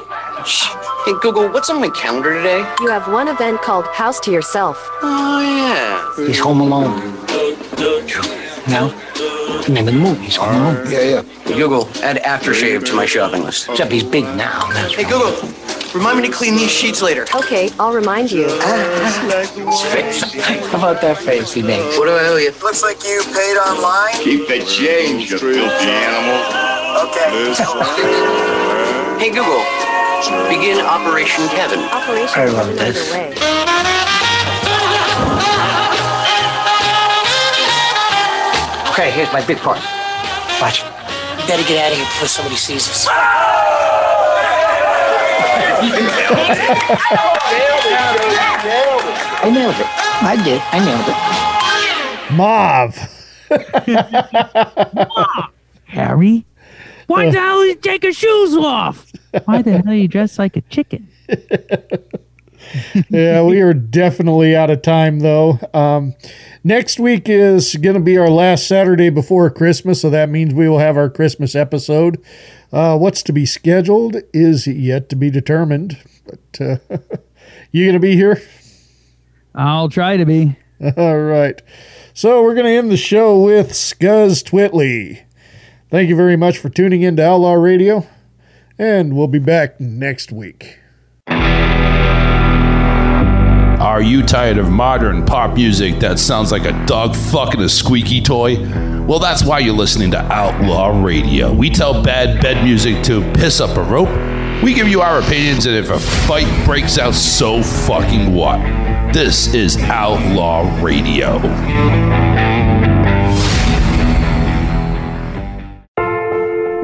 Shh. 0.47 0.69
Hey, 1.05 1.13
Google, 1.21 1.49
what's 1.49 1.69
on 1.71 1.81
my 1.81 1.89
calendar 1.91 2.35
today? 2.35 2.59
You 2.81 2.89
have 2.89 3.11
one 3.13 3.29
event 3.29 3.61
called 3.63 3.87
House 3.89 4.21
to 4.21 4.31
Yourself. 4.31 4.77
Oh, 5.03 5.41
yeah. 5.41 6.27
He's 6.27 6.39
home 6.39 6.61
alone. 6.61 7.01
No? 8.69 8.95
The 9.67 9.73
name 9.73 9.89
of 9.89 9.95
the 9.95 10.01
movie, 10.01 10.25
he's 10.25 10.37
home 10.37 10.49
uh, 10.49 10.73
alone. 10.73 10.91
Yeah, 10.91 11.03
yeah. 11.03 11.23
Google, 11.57 11.89
add 12.03 12.17
aftershave 12.23 12.85
to 12.87 12.95
my 12.95 13.05
shopping 13.05 13.43
list. 13.43 13.69
Except 13.69 13.93
he's 13.93 14.03
big 14.03 14.25
now. 14.25 14.69
That's 14.73 14.95
Hey, 14.95 15.05
Google, 15.05 15.37
remind 15.95 16.21
me 16.21 16.29
to 16.29 16.33
clean 16.33 16.57
these 16.57 16.71
sheets 16.71 17.03
later. 17.03 17.27
Okay, 17.35 17.71
I'll 17.79 17.93
remind 17.93 18.33
you. 18.33 18.47
Ah, 18.49 18.65
ah. 18.65 19.41
his 19.55 19.83
face. 19.93 20.23
How 20.71 20.79
about 20.79 21.03
that 21.03 21.19
face 21.19 21.53
he 21.53 21.63
makes? 21.63 21.99
What 21.99 22.07
do 22.07 22.13
I 22.13 22.27
owe 22.29 22.37
you? 22.37 22.53
Looks 22.63 22.83
like 22.83 23.05
you 23.05 23.23
paid 23.35 23.57
online. 23.59 24.15
Keep 24.25 24.49
the 24.49 24.65
change, 24.65 25.31
you 25.31 25.39
filthy 25.39 25.91
animal. 25.91 26.41
Okay. 27.09 28.47
Hey, 29.21 29.29
Google, 29.29 29.63
begin 30.49 30.81
Operation 30.81 31.47
Kevin. 31.49 31.81
Operation 31.81 32.41
I 32.41 32.47
love 32.47 32.75
Kevin 32.75 32.95
this. 32.95 34.00
Okay, 39.01 39.13
here's 39.13 39.33
my 39.33 39.41
big 39.47 39.57
part. 39.57 39.81
Watch. 40.61 40.83
We 40.83 41.47
better 41.47 41.67
get 41.67 41.87
out 41.87 41.91
of 41.91 41.97
here 41.97 42.05
before 42.05 42.29
somebody 42.29 42.57
sees 42.57 42.87
us. 42.87 43.07
I 49.43 49.51
nailed 49.51 49.77
it. 49.77 49.87
I 50.23 50.37
did. 50.45 50.61
I 50.71 50.81
nailed 50.85 51.09
it. 51.09 51.17
Marv. 52.37 52.95
Harry? 55.87 56.45
Why 57.07 57.31
the 57.31 57.41
hell 57.41 57.63
did 57.63 57.69
you 57.69 57.77
take 57.77 58.03
his 58.03 58.19
shoes 58.19 58.55
off? 58.55 59.11
Why 59.47 59.63
the 59.63 59.79
hell 59.79 59.89
are 59.89 59.95
you 59.95 60.09
dressed 60.09 60.39
like 60.39 60.59
a 60.59 60.61
chicken? 60.61 61.09
yeah, 63.09 63.43
we 63.43 63.63
are 63.63 63.73
definitely 63.73 64.55
out 64.55 64.69
of 64.69 64.83
time 64.83 65.21
though. 65.21 65.59
Um, 65.73 66.15
next 66.65 66.99
week 66.99 67.29
is 67.29 67.77
going 67.77 67.95
to 67.95 68.01
be 68.01 68.19
our 68.19 68.29
last 68.29 68.67
Saturday 68.67 69.11
before 69.11 69.51
Christmas, 69.51 70.01
so 70.01 70.11
that 70.11 70.29
means 70.29 70.55
we 70.55 70.69
will 70.69 70.79
have 70.79 70.97
our 70.97 71.11
Christmas 71.11 71.55
episode. 71.55 72.23
Uh, 72.73 72.97
what's 72.97 73.23
to 73.25 73.33
be 73.33 73.47
scheduled 73.47 74.17
is 74.33 74.67
yet 74.67 75.09
to 75.09 75.17
be 75.17 75.31
determined. 75.31 75.99
But 76.25 76.61
uh, 76.61 76.77
you 77.73 77.85
going 77.85 77.95
to 77.95 78.01
be 78.01 78.17
here? 78.17 78.43
I'll 79.55 79.89
try 79.89 80.17
to 80.17 80.25
be. 80.25 80.57
All 80.97 81.19
right. 81.19 81.61
So 82.15 82.43
we're 82.43 82.55
going 82.55 82.67
to 82.67 82.73
end 82.73 82.91
the 82.91 82.97
show 82.97 83.41
with 83.41 83.71
Scuzz 83.71 84.43
Twitty. 84.43 85.25
Thank 85.91 86.09
you 86.09 86.17
very 86.17 86.37
much 86.37 86.59
for 86.59 86.69
tuning 86.69 87.03
in 87.03 87.17
to 87.17 87.27
Outlaw 87.27 87.55
Radio, 87.55 88.07
and 88.79 89.17
we'll 89.17 89.27
be 89.27 89.41
back 89.41 89.81
next 89.81 90.31
week. 90.31 90.79
Are 93.81 94.03
you 94.03 94.23
tired 94.23 94.59
of 94.59 94.69
modern 94.69 95.25
pop 95.25 95.55
music 95.55 96.01
that 96.01 96.19
sounds 96.19 96.53
like 96.53 96.67
a 96.67 96.85
dog 96.85 97.17
fucking 97.17 97.63
a 97.63 97.69
squeaky 97.71 98.21
toy? 98.21 98.59
Well, 99.07 99.19
that's 99.19 99.43
why 99.43 99.61
you're 99.61 99.75
listening 99.75 100.11
to 100.11 100.19
Outlaw 100.19 101.03
Radio. 101.03 101.51
We 101.51 101.71
tell 101.71 102.03
bad 102.03 102.43
bed 102.43 102.63
music 102.63 103.03
to 103.05 103.23
piss 103.33 103.59
up 103.59 103.79
a 103.79 103.83
rope. 103.83 104.11
We 104.63 104.75
give 104.75 104.87
you 104.87 105.01
our 105.01 105.21
opinions, 105.21 105.65
and 105.65 105.75
if 105.75 105.89
a 105.89 105.99
fight 105.99 106.67
breaks 106.67 106.99
out, 106.99 107.15
so 107.15 107.63
fucking 107.63 108.35
what? 108.35 108.59
This 109.15 109.55
is 109.55 109.79
Outlaw 109.79 110.83
Radio. 110.85 111.39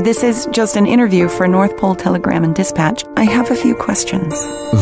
This 0.03 0.23
is 0.23 0.49
just 0.51 0.77
an 0.77 0.87
interview 0.87 1.29
for 1.29 1.47
North 1.47 1.77
Pole 1.77 1.95
Telegram 1.95 2.43
and 2.43 2.55
Dispatch. 2.55 3.05
I 3.19 3.25
have 3.25 3.51
a 3.51 3.57
few 3.57 3.75
questions. 3.75 4.33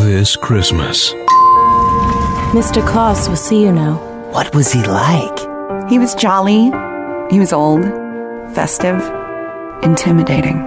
This 0.04 0.36
Christmas. 0.36 1.12
Mr. 2.54 2.86
Claus 2.86 3.28
will 3.28 3.34
see 3.34 3.64
you 3.64 3.72
now. 3.72 3.96
What 4.30 4.54
was 4.54 4.70
he 4.70 4.80
like? 4.84 5.40
He 5.90 5.98
was 5.98 6.14
jolly. 6.14 6.70
He 7.28 7.40
was 7.40 7.52
old, 7.52 7.82
festive, 8.54 9.00
intimidating. 9.82 10.62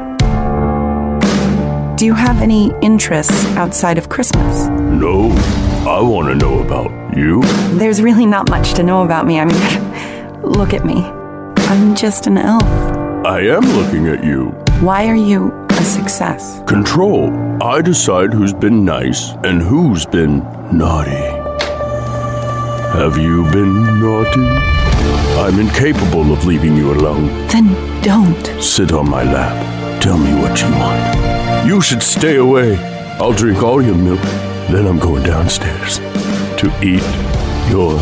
Do 1.96 2.06
you 2.06 2.14
have 2.14 2.42
any 2.42 2.74
interests 2.82 3.46
outside 3.56 3.98
of 3.98 4.10
Christmas? 4.10 4.68
No, 4.68 5.30
I 5.88 6.02
want 6.02 6.28
to 6.28 6.36
know 6.36 6.60
about 6.60 6.92
you. 7.16 7.42
There's 7.80 8.02
really 8.02 8.26
not 8.26 8.50
much 8.50 8.74
to 8.74 8.84
know 8.84 9.04
about 9.04 9.26
me. 9.26 9.40
I 9.40 9.46
mean, 9.46 10.42
look 10.42 10.74
at 10.74 10.84
me. 10.86 11.04
I'm 11.70 11.96
just 11.96 12.28
an 12.28 12.38
elf. 12.38 12.64
I 13.26 13.40
am 13.44 13.62
looking 13.62 14.10
at 14.10 14.26
you. 14.26 14.48
Why 14.82 15.08
are 15.08 15.16
you 15.16 15.54
a 15.70 15.84
success? 15.86 16.62
Control. 16.68 17.32
I 17.64 17.82
decide 17.82 18.34
who's 18.34 18.54
been 18.54 18.84
nice 18.84 19.32
and 19.46 19.62
who's 19.62 20.06
been 20.06 20.40
naughty. 20.78 21.37
Have 22.94 23.18
you 23.18 23.44
been 23.52 24.00
naughty? 24.00 24.42
I'm 25.40 25.60
incapable 25.60 26.32
of 26.34 26.46
leaving 26.46 26.76
you 26.76 26.92
alone. 26.94 27.28
Then 27.48 27.68
don't. 28.02 28.46
Sit 28.62 28.92
on 28.92 29.10
my 29.10 29.24
lap. 29.24 30.02
Tell 30.02 30.18
me 30.18 30.34
what 30.34 30.62
you 30.62 30.70
want. 30.72 31.68
You 31.68 31.82
should 31.82 32.02
stay 32.02 32.38
away. 32.38 32.78
I'll 33.20 33.34
drink 33.34 33.62
all 33.62 33.82
your 33.82 33.96
milk. 33.96 34.22
Then 34.72 34.88
I'm 34.88 35.00
going 35.00 35.24
downstairs 35.24 36.00
to 36.60 36.68
eat 36.82 37.04
your 37.70 38.00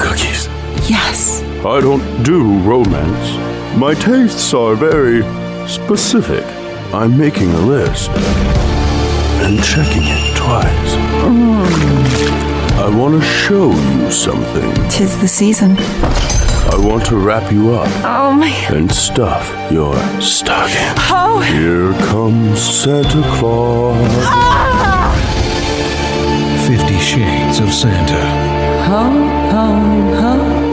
cookies. 0.00 0.48
Yes. 0.88 1.42
I 1.64 1.80
don't 1.80 2.22
do 2.24 2.58
romance. 2.60 3.78
My 3.78 3.94
tastes 3.94 4.52
are 4.52 4.74
very 4.74 5.22
specific. 5.68 6.44
I'm 6.92 7.16
making 7.16 7.50
a 7.50 7.60
list 7.60 8.10
and 8.10 9.62
checking 9.62 10.04
it 10.06 10.36
twice. 10.36 11.13
I 12.84 12.88
want 12.96 13.14
to 13.20 13.26
show 13.26 13.70
you 13.70 14.10
something. 14.10 14.70
Tis 14.90 15.18
the 15.20 15.28
season. 15.28 15.76
I 15.78 16.76
want 16.78 17.04
to 17.06 17.16
wrap 17.16 17.50
you 17.52 17.74
up 17.74 17.88
Oh 18.04 18.32
my. 18.32 18.48
and 18.76 18.90
stuff 18.92 19.44
your 19.72 19.94
stocking. 20.20 20.92
Oh. 21.10 21.40
Here 21.40 21.92
comes 22.08 22.60
Santa 22.60 23.22
Claus. 23.36 23.96
Ah! 24.26 25.12
Fifty 26.66 26.98
Shades 26.98 27.58
of 27.60 27.72
Santa. 27.72 28.22
Ho, 28.88 29.02
ho, 29.52 29.66
ho, 30.20 30.20
ho, 30.20 30.60
ho, 30.60 30.63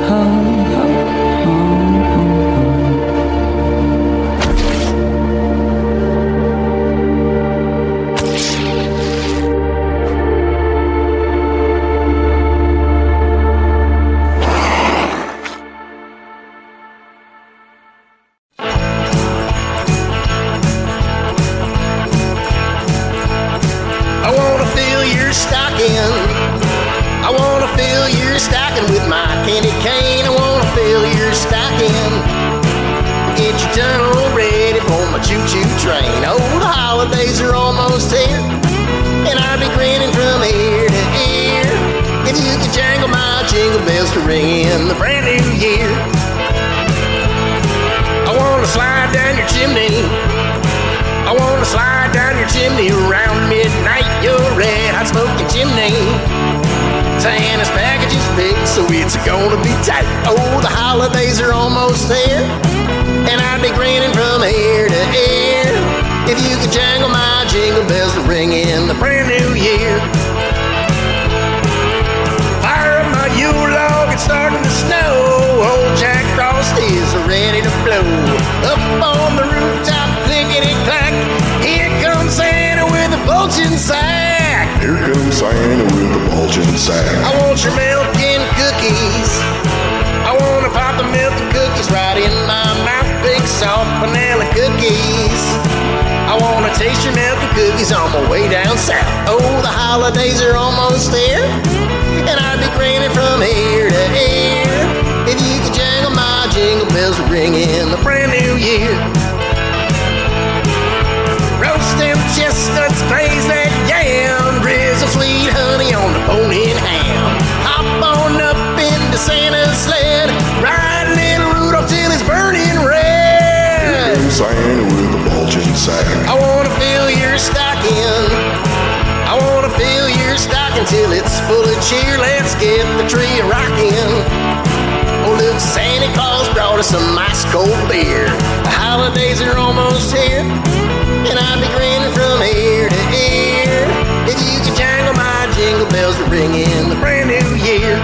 jingle 146.32 146.54
bells 146.54 146.64
to 146.64 146.72
ring 146.72 146.84
in 146.84 146.88
the 146.88 146.96
brand 146.96 147.28
new 147.28 147.56
year. 147.64 147.98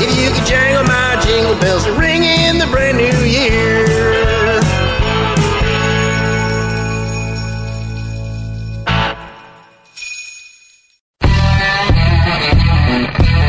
If 0.00 0.18
you 0.18 0.30
could 0.30 0.46
jangle 0.46 0.84
my 0.84 1.20
jingle 1.24 1.54
bells 1.60 1.88
ring 1.98 2.24
in 2.24 2.58
the 2.58 2.66
brand 2.66 2.98
new 2.98 3.24
year. 3.24 3.86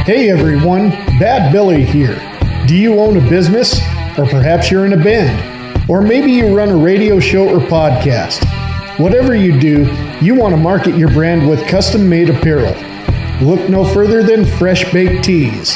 Hey 0.05 0.29
everyone, 0.29 0.89
Bad 1.19 1.51
Billy 1.51 1.83
here. 1.83 2.19
Do 2.67 2.75
you 2.75 2.99
own 2.99 3.17
a 3.17 3.29
business? 3.29 3.79
Or 4.17 4.27
perhaps 4.27 4.69
you're 4.69 4.85
in 4.85 4.93
a 4.93 5.03
band? 5.03 5.89
Or 5.89 6.01
maybe 6.01 6.31
you 6.31 6.55
run 6.55 6.69
a 6.69 6.77
radio 6.77 7.19
show 7.19 7.49
or 7.49 7.59
podcast? 7.59 8.45
Whatever 8.99 9.35
you 9.35 9.59
do, 9.59 9.85
you 10.23 10.35
want 10.35 10.53
to 10.53 10.57
market 10.57 10.95
your 10.95 11.11
brand 11.11 11.47
with 11.49 11.67
custom 11.67 12.07
made 12.07 12.29
apparel. 12.29 12.73
Look 13.45 13.69
no 13.69 13.83
further 13.83 14.23
than 14.23 14.45
Fresh 14.45 14.93
Baked 14.93 15.25
Tees. 15.25 15.75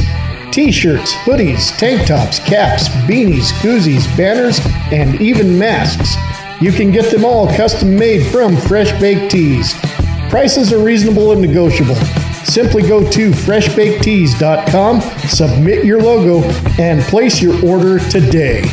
T 0.52 0.72
shirts, 0.72 1.14
hoodies, 1.26 1.78
tank 1.78 2.08
tops, 2.08 2.40
caps, 2.40 2.88
beanies, 3.08 3.52
koozies, 3.60 4.06
banners, 4.16 4.62
and 4.94 5.20
even 5.20 5.60
masks. 5.60 6.16
You 6.62 6.72
can 6.72 6.92
get 6.92 7.12
them 7.12 7.26
all 7.26 7.48
custom 7.58 7.98
made 7.98 8.26
from 8.28 8.56
Fresh 8.56 8.98
Baked 9.02 9.32
Tees. 9.32 9.74
Prices 10.30 10.72
are 10.72 10.84
reasonable 10.84 11.34
and 11.34 11.42
negotiable. 11.42 11.96
Simply 12.46 12.84
go 12.84 13.08
to 13.12 13.32
freshbakedtees.com, 13.32 15.02
submit 15.28 15.84
your 15.84 16.00
logo, 16.00 16.48
and 16.80 17.02
place 17.04 17.42
your 17.42 17.54
order 17.66 18.00
today. 18.10 18.64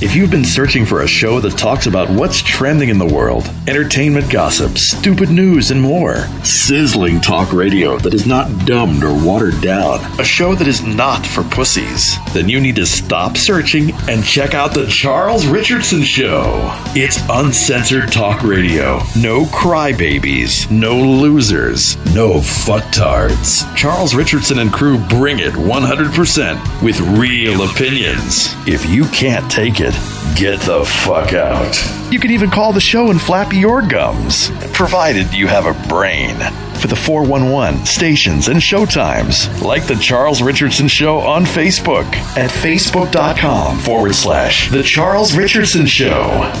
If 0.00 0.14
you've 0.14 0.30
been 0.30 0.44
searching 0.44 0.86
for 0.86 1.02
a 1.02 1.08
show 1.08 1.40
that 1.40 1.58
talks 1.58 1.86
about 1.86 2.08
what's 2.08 2.40
trending 2.40 2.88
in 2.88 2.98
the 2.98 3.12
world, 3.12 3.50
entertainment 3.66 4.30
gossip, 4.30 4.78
stupid 4.78 5.28
news, 5.28 5.72
and 5.72 5.82
more, 5.82 6.18
sizzling 6.44 7.20
talk 7.20 7.52
radio 7.52 7.98
that 7.98 8.14
is 8.14 8.24
not 8.24 8.64
dumbed 8.64 9.02
or 9.02 9.12
watered 9.26 9.60
down, 9.60 9.98
a 10.20 10.24
show 10.24 10.54
that 10.54 10.68
is 10.68 10.84
not 10.84 11.26
for 11.26 11.42
pussies, 11.42 12.16
then 12.32 12.48
you 12.48 12.60
need 12.60 12.76
to 12.76 12.86
stop 12.86 13.36
searching 13.36 13.90
and 14.08 14.24
check 14.24 14.54
out 14.54 14.72
The 14.72 14.86
Charles 14.86 15.48
Richardson 15.48 16.04
Show. 16.04 16.60
It's 16.94 17.18
uncensored 17.28 18.12
talk 18.12 18.44
radio. 18.44 19.00
No 19.20 19.46
crybabies, 19.46 20.70
no 20.70 20.96
losers, 20.96 21.96
no 22.14 22.34
fucktards. 22.34 23.66
Charles 23.74 24.14
Richardson 24.14 24.60
and 24.60 24.72
crew 24.72 24.96
bring 25.08 25.40
it 25.40 25.54
100% 25.54 26.84
with 26.84 27.00
real 27.18 27.68
opinions. 27.68 28.54
If 28.68 28.88
you 28.88 29.04
can't 29.06 29.50
take 29.50 29.80
it, 29.80 29.87
get 30.36 30.60
the 30.60 30.84
fuck 30.84 31.32
out. 31.32 31.76
You 32.12 32.18
can 32.18 32.30
even 32.30 32.50
call 32.50 32.72
the 32.72 32.80
show 32.80 33.10
and 33.10 33.20
flap 33.20 33.52
your 33.52 33.82
gums, 33.82 34.50
provided 34.72 35.32
you 35.34 35.46
have 35.46 35.66
a 35.66 35.88
brain. 35.88 36.36
For 36.80 36.86
the 36.86 36.96
411 36.96 37.84
stations 37.86 38.46
and 38.48 38.58
showtimes, 38.60 39.62
like 39.62 39.86
The 39.86 39.96
Charles 39.96 40.40
Richardson 40.42 40.86
Show 40.86 41.18
on 41.18 41.44
Facebook 41.44 42.06
at 42.36 42.50
facebook.com 42.50 43.78
forward 43.78 44.14
slash 44.14 44.70
The 44.70 44.82
Charles 44.84 45.34
Richardson 45.36 45.86
Show. 45.86 46.52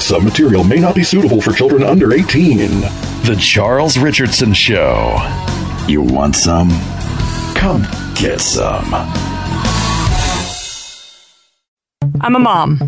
Some 0.00 0.24
material 0.24 0.64
may 0.64 0.78
not 0.78 0.94
be 0.94 1.02
suitable 1.04 1.42
for 1.42 1.52
children 1.52 1.82
under 1.82 2.14
18. 2.14 2.56
The 3.26 3.36
Charles 3.38 3.98
Richardson 3.98 4.54
Show. 4.54 5.16
You 5.86 6.00
want 6.00 6.36
some? 6.36 6.70
Come 7.54 7.82
get 8.14 8.40
some. 8.40 8.84
I'm 12.22 12.36
a 12.36 12.38
mom, 12.38 12.78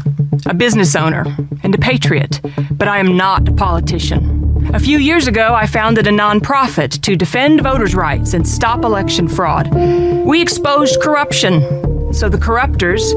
a 0.45 0.53
business 0.53 0.95
owner, 0.95 1.25
and 1.63 1.75
a 1.75 1.79
patriot, 1.79 2.41
but 2.73 2.87
I 2.87 2.99
am 2.99 3.17
not 3.17 3.49
a 3.49 3.53
politician. 3.53 4.71
A 4.75 4.79
few 4.79 4.99
years 4.99 5.27
ago, 5.27 5.55
I 5.55 5.67
founded 5.67 6.07
a 6.07 6.11
nonprofit 6.11 7.01
to 7.03 7.17
defend 7.17 7.63
voters' 7.63 7.95
rights 7.95 8.35
and 8.35 8.47
stop 8.47 8.85
election 8.85 9.29
fraud. 9.29 9.73
We 9.73 10.43
exposed 10.43 11.01
corruption, 11.01 12.13
so 12.13 12.29
the 12.29 12.37
corruptors 12.37 13.15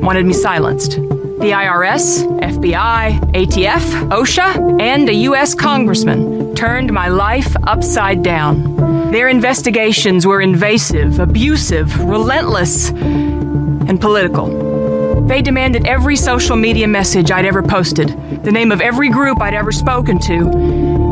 wanted 0.00 0.24
me 0.24 0.32
silenced. 0.32 0.92
The 0.92 1.52
IRS, 1.52 2.24
FBI, 2.40 3.20
ATF, 3.32 4.08
OSHA, 4.08 4.80
and 4.80 5.08
a 5.08 5.14
U.S. 5.14 5.54
congressman 5.54 6.54
turned 6.54 6.92
my 6.92 7.08
life 7.08 7.54
upside 7.64 8.22
down. 8.22 9.10
Their 9.12 9.28
investigations 9.28 10.26
were 10.26 10.40
invasive, 10.40 11.20
abusive, 11.20 11.98
relentless, 12.00 12.88
and 12.90 14.00
political. 14.00 14.77
They 15.26 15.42
demanded 15.42 15.86
every 15.86 16.16
social 16.16 16.56
media 16.56 16.86
message 16.86 17.30
I'd 17.30 17.44
ever 17.44 17.62
posted, 17.62 18.08
the 18.44 18.52
name 18.52 18.70
of 18.72 18.80
every 18.80 19.10
group 19.10 19.40
I'd 19.40 19.54
ever 19.54 19.72
spoken 19.72 20.18
to, 20.20 20.50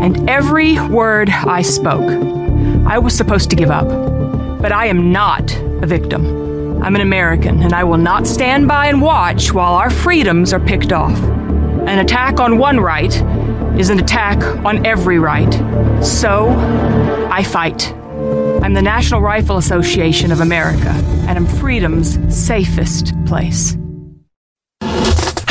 and 0.02 0.28
every 0.28 0.78
word 0.88 1.28
I 1.30 1.62
spoke. 1.62 2.10
I 2.86 2.98
was 2.98 3.16
supposed 3.16 3.50
to 3.50 3.56
give 3.56 3.70
up. 3.70 3.88
But 4.60 4.72
I 4.72 4.86
am 4.86 5.12
not 5.12 5.54
a 5.56 5.86
victim. 5.86 6.82
I'm 6.82 6.94
an 6.94 7.02
American, 7.02 7.62
and 7.62 7.72
I 7.72 7.84
will 7.84 7.98
not 7.98 8.26
stand 8.26 8.68
by 8.68 8.86
and 8.86 9.02
watch 9.02 9.52
while 9.52 9.74
our 9.74 9.90
freedoms 9.90 10.52
are 10.52 10.60
picked 10.60 10.92
off. 10.92 11.18
An 11.86 11.98
attack 11.98 12.40
on 12.40 12.58
one 12.58 12.80
right 12.80 13.14
is 13.78 13.90
an 13.90 13.98
attack 13.98 14.42
on 14.64 14.84
every 14.86 15.18
right. 15.18 15.52
So, 16.02 16.48
I 17.30 17.42
fight. 17.42 17.92
I'm 18.62 18.72
the 18.72 18.82
National 18.82 19.20
Rifle 19.20 19.58
Association 19.58 20.32
of 20.32 20.40
America, 20.40 20.90
and 21.28 21.36
I'm 21.36 21.46
freedom's 21.46 22.18
safest 22.34 23.12
place. 23.26 23.76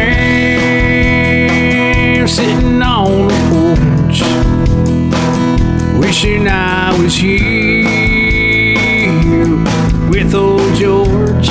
am 2.18 2.28
sitting 2.28 2.82
on 2.82 3.28
the 3.28 3.34
porch, 3.50 4.22
wishing 6.00 6.48
I 6.48 6.96
was 7.00 7.14
here 7.14 7.86
with 10.10 10.34
old 10.34 10.74
George. 10.74 11.50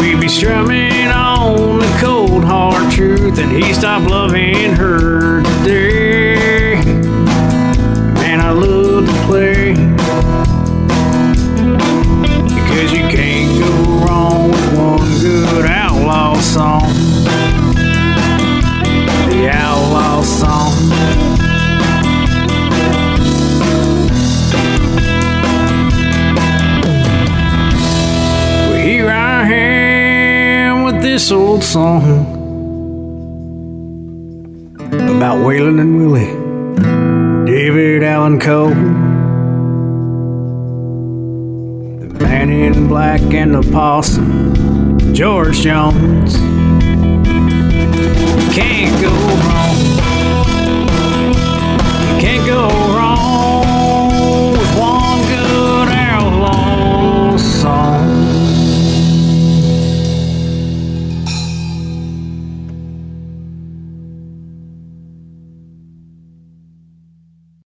We'd 0.00 0.20
be 0.20 0.28
strumming 0.28 1.08
on 1.08 1.78
the 1.78 1.96
cold 2.00 2.44
hard 2.44 2.92
truth, 2.92 3.38
and 3.38 3.50
he 3.50 3.72
stopped 3.72 4.10
loving 4.10 4.74
her 4.74 5.42
today. 5.42 6.03
To 9.04 9.12
play 9.26 9.74
because 12.54 12.90
you 12.92 13.04
can't 13.08 13.50
go 13.60 13.70
wrong 14.04 14.50
with 14.50 14.68
one 14.78 15.04
good 15.20 15.66
outlaw 15.66 16.34
song. 16.40 16.92
The 19.28 19.50
outlaw 19.52 20.22
song. 20.22 20.72
This 31.00 31.30
old 31.30 31.62
song 31.62 32.02
about 34.88 35.38
Waylon 35.46 35.78
and 35.80 35.96
Willie, 35.98 36.32
David 37.46 38.02
Allan 38.02 38.40
Coe, 38.40 38.72
in 42.74 42.88
black 42.88 43.20
and 43.32 43.54
the 43.54 43.62
possum, 43.72 45.14
George 45.14 45.60
Jones. 45.60 46.36
Can't 48.54 49.00
go 49.02 49.63